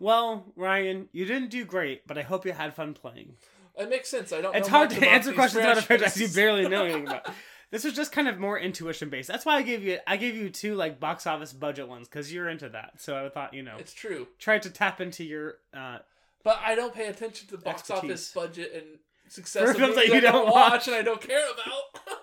Well, 0.00 0.52
Ryan, 0.56 1.08
you 1.12 1.24
didn't 1.24 1.50
do 1.50 1.64
great, 1.64 2.06
but 2.06 2.16
I 2.18 2.22
hope 2.22 2.44
you 2.46 2.52
had 2.52 2.74
fun 2.74 2.94
playing. 2.94 3.34
It 3.78 3.88
makes 3.88 4.08
sense. 4.08 4.32
I 4.32 4.40
don't. 4.40 4.54
It's 4.56 4.68
hard 4.68 4.90
to 4.90 5.08
answer 5.08 5.32
questions 5.32 5.62
about 5.64 5.78
a 5.78 5.82
franchise 5.82 6.20
you 6.20 6.28
barely 6.28 6.68
know 6.68 6.84
anything 6.84 7.06
about. 7.06 7.28
This 7.70 7.84
was 7.84 7.92
just 7.92 8.12
kind 8.12 8.28
of 8.28 8.38
more 8.38 8.58
intuition 8.58 9.10
based. 9.10 9.28
That's 9.28 9.44
why 9.44 9.56
I 9.56 9.60
gave 9.62 9.84
you 9.84 9.98
I 10.06 10.16
gave 10.16 10.34
you 10.34 10.48
two 10.48 10.74
like 10.74 10.98
box 10.98 11.26
office 11.26 11.52
budget 11.52 11.86
ones 11.86 12.08
because 12.08 12.32
you're 12.32 12.48
into 12.48 12.70
that. 12.70 12.92
So 12.96 13.26
I 13.26 13.28
thought 13.28 13.52
you 13.52 13.62
know 13.62 13.76
It's 13.78 13.92
true. 13.92 14.26
tried 14.38 14.62
to 14.62 14.70
tap 14.70 15.02
into 15.02 15.22
your 15.22 15.58
uh, 15.74 15.98
But 16.42 16.60
I 16.64 16.74
don't 16.74 16.94
pay 16.94 17.08
attention 17.08 17.46
to 17.48 17.58
the 17.58 17.62
box 17.62 17.82
Expertise. 17.82 18.10
office 18.10 18.32
budget 18.32 18.72
and 18.74 18.84
success 19.28 19.76
films 19.76 19.96
that 19.96 20.06
you 20.06 20.14
I 20.14 20.20
don't 20.20 20.32
don't 20.32 20.46
watch 20.50 20.70
watch. 20.72 20.86
and 20.88 20.96
I 20.96 21.02
don't 21.02 21.20
care 21.20 21.44
about. 21.52 22.16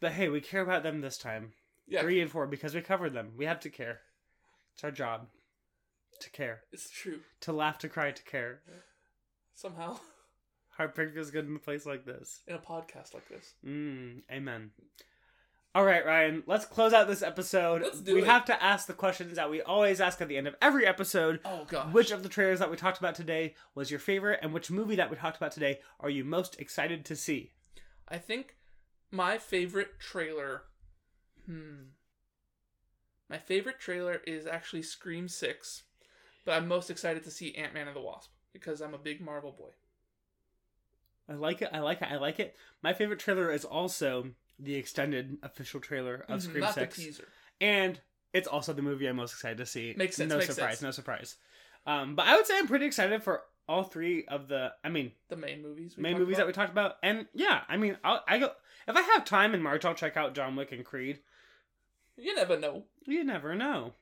But 0.00 0.12
hey, 0.12 0.30
we 0.30 0.40
care 0.40 0.62
about 0.62 0.82
them 0.82 1.02
this 1.02 1.18
time. 1.18 1.52
yeah, 1.86 2.00
Three 2.00 2.20
and 2.22 2.30
four 2.30 2.46
because 2.46 2.74
we 2.74 2.80
covered 2.80 3.12
them. 3.12 3.32
We 3.36 3.44
have 3.44 3.60
to 3.60 3.68
care. 3.68 4.00
It's 4.74 4.82
our 4.82 4.90
job 4.90 5.26
to 6.20 6.30
care. 6.30 6.60
it's 6.72 6.88
true. 6.88 7.20
To 7.42 7.52
laugh, 7.52 7.76
to 7.80 7.88
cry, 7.90 8.12
to 8.12 8.22
care. 8.22 8.60
Somehow, 9.54 9.98
Heartbreak 10.78 11.12
feels 11.12 11.30
good 11.30 11.46
in 11.46 11.56
a 11.56 11.58
place 11.58 11.84
like 11.84 12.04
this. 12.06 12.40
in 12.46 12.54
a 12.54 12.58
podcast 12.58 13.12
like 13.12 13.28
this. 13.28 13.54
Mm, 13.66 14.22
amen. 14.32 14.70
All 15.74 15.84
right, 15.84 16.04
Ryan, 16.06 16.44
let's 16.46 16.64
close 16.64 16.92
out 16.92 17.08
this 17.08 17.22
episode. 17.22 17.82
Let's 17.82 18.00
do 18.00 18.14
we 18.14 18.22
it. 18.22 18.26
have 18.26 18.44
to 18.46 18.62
ask 18.62 18.86
the 18.86 18.94
questions 18.94 19.34
that 19.36 19.50
we 19.50 19.60
always 19.60 20.00
ask 20.00 20.20
at 20.20 20.28
the 20.28 20.36
end 20.36 20.46
of 20.48 20.54
every 20.62 20.86
episode. 20.86 21.40
Oh 21.44 21.66
gosh. 21.68 21.92
Which 21.92 22.10
of 22.10 22.22
the 22.22 22.28
trailers 22.28 22.60
that 22.60 22.70
we 22.70 22.76
talked 22.76 22.98
about 22.98 23.14
today 23.16 23.54
was 23.74 23.90
your 23.90 24.00
favorite, 24.00 24.38
and 24.40 24.52
which 24.54 24.70
movie 24.70 24.96
that 24.96 25.10
we 25.10 25.16
talked 25.16 25.36
about 25.36 25.52
today 25.52 25.80
are 26.00 26.08
you 26.08 26.24
most 26.24 26.58
excited 26.60 27.04
to 27.06 27.16
see? 27.16 27.52
I 28.08 28.18
think 28.18 28.56
my 29.10 29.36
favorite 29.36 29.98
trailer. 29.98 30.62
Hmm. 31.44 31.90
My 33.28 33.38
favorite 33.38 33.78
trailer 33.78 34.22
is 34.26 34.46
actually 34.46 34.82
Scream 34.82 35.28
Six, 35.28 35.82
but 36.46 36.52
I'm 36.52 36.66
most 36.66 36.88
excited 36.88 37.24
to 37.24 37.30
see 37.30 37.54
Ant 37.56 37.74
Man 37.74 37.88
and 37.88 37.96
the 37.96 38.00
Wasp 38.00 38.30
because 38.52 38.80
I'm 38.80 38.94
a 38.94 38.98
big 38.98 39.20
Marvel 39.20 39.52
boy. 39.52 39.70
I 41.28 41.34
like 41.34 41.62
it. 41.62 41.70
I 41.72 41.80
like 41.80 42.00
it. 42.02 42.08
I 42.10 42.16
like 42.16 42.40
it. 42.40 42.56
My 42.82 42.92
favorite 42.92 43.18
trailer 43.18 43.50
is 43.52 43.64
also 43.64 44.30
the 44.58 44.74
extended 44.74 45.36
official 45.42 45.80
trailer 45.80 46.24
of 46.28 46.40
Mhm, 46.40 46.42
Scream 46.42 46.60
Not 46.60 46.74
Six, 46.74 46.96
the 46.96 47.02
teaser. 47.04 47.28
and 47.60 48.00
it's 48.32 48.48
also 48.48 48.72
the 48.72 48.82
movie 48.82 49.06
I'm 49.06 49.16
most 49.16 49.32
excited 49.32 49.58
to 49.58 49.66
see. 49.66 49.94
Makes 49.96 50.16
sense, 50.16 50.30
No 50.30 50.38
makes 50.38 50.54
surprise. 50.54 50.70
sense. 50.78 50.82
No 50.82 50.90
surprise. 50.90 51.36
Um, 51.86 52.14
but 52.16 52.26
I 52.26 52.36
would 52.36 52.46
say 52.46 52.58
I'm 52.58 52.66
pretty 52.66 52.86
excited 52.86 53.22
for 53.22 53.42
all 53.68 53.82
three 53.84 54.24
of 54.26 54.48
the. 54.48 54.72
I 54.82 54.88
mean, 54.88 55.12
The 55.28 55.36
main 55.36 55.62
movies. 55.62 55.96
we 55.96 56.02
main 56.02 56.12
talked 56.12 56.20
movies 56.20 56.36
about. 56.38 56.42
that 56.42 56.46
we 56.48 56.52
talked 56.54 56.72
about, 56.72 56.96
and 57.02 57.26
yeah, 57.34 57.62
I 57.68 57.76
mean, 57.76 57.96
I'll, 58.02 58.22
I 58.26 58.38
go 58.38 58.50
if 58.86 58.96
I 58.96 59.02
have 59.02 59.24
time 59.24 59.54
in 59.54 59.62
March, 59.62 59.84
I'll 59.84 59.94
check 59.94 60.16
out 60.16 60.34
John 60.34 60.56
Wick 60.56 60.72
and 60.72 60.84
Creed. 60.84 61.20
You 62.16 62.34
never 62.34 62.58
know. 62.58 62.84
You 63.06 63.22
never 63.24 63.54
know. 63.54 63.92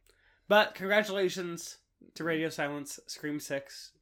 But 0.49 0.75
congratulations 0.75 1.79
to 2.15 2.25
Radio 2.25 2.49
Silence, 2.49 2.99
Scream 3.07 3.41
Six, 3.41 3.93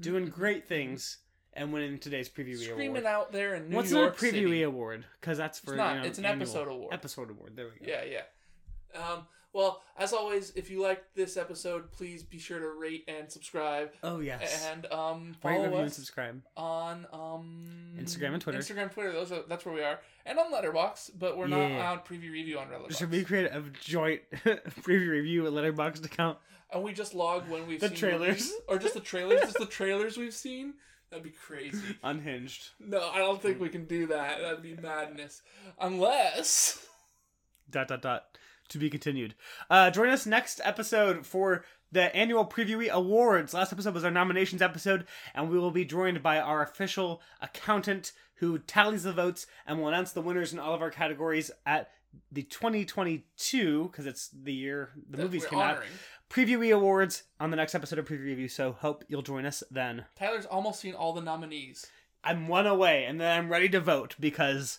doing 0.00 0.26
great 0.26 0.66
things 0.66 1.18
and 1.54 1.72
winning 1.72 1.98
today's 1.98 2.28
preview 2.28 2.54
Mm-hmm. 2.54 2.72
Screaming 2.72 3.06
out 3.06 3.32
there 3.32 3.54
in 3.54 3.68
New 3.70 3.76
What's 3.76 3.90
York 3.90 4.16
preview 4.16 4.30
City. 4.48 4.62
award? 4.62 5.04
Because 5.20 5.38
that's 5.38 5.58
for 5.58 5.72
It's 5.72 5.76
not. 5.78 5.94
you 5.96 6.00
know, 6.02 6.06
it's 6.06 6.18
an 6.18 6.24
annual- 6.24 6.42
episode 6.42 6.68
award. 6.68 6.94
Episode 6.94 7.30
award. 7.30 7.52
There 7.56 7.66
we 7.66 7.86
go. 7.86 7.92
Yeah, 7.92 8.04
yeah. 8.04 9.00
Um, 9.00 9.26
well, 9.52 9.82
as 9.98 10.12
always, 10.12 10.50
if 10.54 10.70
you 10.70 10.80
liked 10.80 11.14
this 11.16 11.36
episode, 11.36 11.90
please 11.90 12.22
be 12.22 12.38
sure 12.38 12.60
to 12.60 12.68
rate 12.68 13.04
and 13.08 13.28
subscribe, 13.30 13.90
Oh 14.04 14.20
yes. 14.20 14.68
and 14.70 14.86
um, 14.92 15.34
Rate, 15.44 15.56
follow 15.56 15.64
and 15.64 15.86
us 15.88 15.94
subscribe. 15.96 16.40
on 16.56 17.04
um 17.12 17.94
Instagram 17.98 18.34
and 18.34 18.42
Twitter. 18.42 18.58
Instagram, 18.60 18.92
Twitter. 18.92 19.12
Those 19.12 19.32
are 19.32 19.42
that's 19.48 19.64
where 19.66 19.74
we 19.74 19.82
are, 19.82 19.98
and 20.24 20.38
on 20.38 20.52
Letterboxd. 20.52 21.10
But 21.18 21.36
we're 21.36 21.48
not 21.48 21.62
on 21.72 21.98
preview 22.00 22.30
review 22.30 22.60
on 22.60 22.68
Letterboxd. 22.68 22.98
Should 22.98 23.10
we 23.10 23.24
create 23.24 23.46
a 23.50 23.62
joint 23.80 24.22
preview 24.44 25.10
review 25.10 25.46
at 25.48 25.52
Letterboxd 25.52 26.04
account? 26.04 26.38
And 26.72 26.84
we 26.84 26.92
just 26.92 27.14
log 27.14 27.48
when 27.48 27.66
we've 27.66 27.80
The 27.80 27.88
seen 27.88 27.96
trailers. 27.96 28.28
movies, 28.28 28.52
or 28.68 28.78
just 28.78 28.94
the 28.94 29.00
trailers, 29.00 29.40
just 29.40 29.58
the 29.58 29.66
trailers 29.66 30.16
we've 30.16 30.32
seen. 30.34 30.74
That'd 31.10 31.24
be 31.24 31.30
crazy. 31.30 31.96
Unhinged. 32.04 32.70
No, 32.78 33.10
I 33.10 33.18
don't 33.18 33.42
think 33.42 33.60
we 33.60 33.68
can 33.68 33.84
do 33.86 34.06
that. 34.06 34.40
That'd 34.40 34.62
be 34.62 34.76
madness, 34.76 35.42
unless. 35.78 36.86
dot 37.70 37.88
dot 37.88 38.02
dot 38.02 38.38
to 38.68 38.78
be 38.78 38.90
continued 38.90 39.34
uh 39.68 39.90
join 39.90 40.08
us 40.08 40.26
next 40.26 40.60
episode 40.64 41.26
for 41.26 41.64
the 41.92 42.14
annual 42.14 42.44
preview 42.44 42.88
awards 42.88 43.54
last 43.54 43.72
episode 43.72 43.94
was 43.94 44.04
our 44.04 44.10
nominations 44.10 44.62
episode 44.62 45.06
and 45.34 45.50
we 45.50 45.58
will 45.58 45.70
be 45.70 45.84
joined 45.84 46.22
by 46.22 46.38
our 46.38 46.62
official 46.62 47.20
accountant 47.40 48.12
who 48.36 48.58
tallies 48.58 49.02
the 49.02 49.12
votes 49.12 49.46
and 49.66 49.78
will 49.78 49.88
announce 49.88 50.12
the 50.12 50.20
winners 50.22 50.52
in 50.52 50.58
all 50.58 50.74
of 50.74 50.82
our 50.82 50.90
categories 50.90 51.50
at 51.66 51.90
the 52.32 52.42
2022 52.42 53.88
because 53.90 54.06
it's 54.06 54.28
the 54.28 54.52
year 54.52 54.90
the 55.08 55.16
that 55.16 55.22
movies 55.24 55.46
came 55.46 55.58
out 55.58 55.76
honoring. 55.76 55.88
preview 56.28 56.74
awards 56.74 57.24
on 57.38 57.50
the 57.50 57.56
next 57.56 57.74
episode 57.74 57.98
of 57.98 58.04
preview 58.06 58.24
review 58.24 58.48
so 58.48 58.72
hope 58.72 59.04
you'll 59.08 59.22
join 59.22 59.44
us 59.46 59.62
then 59.70 60.04
Tyler's 60.16 60.46
almost 60.46 60.80
seen 60.80 60.94
all 60.94 61.12
the 61.12 61.20
nominees. 61.22 61.86
i'm 62.24 62.48
one 62.48 62.66
away 62.66 63.04
and 63.04 63.20
then 63.20 63.36
i'm 63.38 63.48
ready 63.48 63.68
to 63.68 63.80
vote 63.80 64.16
because 64.20 64.78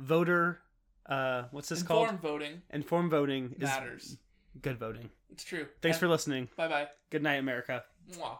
voter 0.00 0.60
uh 1.06 1.44
what's 1.50 1.68
this 1.68 1.82
called 1.82 2.02
Informed 2.10 2.20
voting 2.22 2.62
informed 2.70 3.10
voting 3.10 3.54
is 3.56 3.62
matters. 3.62 4.16
good 4.62 4.78
voting 4.78 5.10
It's 5.30 5.44
true. 5.44 5.66
Thanks 5.82 5.98
for 5.98 6.08
listening. 6.08 6.48
Bye 6.56 6.68
bye. 6.68 6.88
Good 7.10 7.22
night, 7.22 7.36
America. 7.36 7.84
Mwah. 8.12 8.38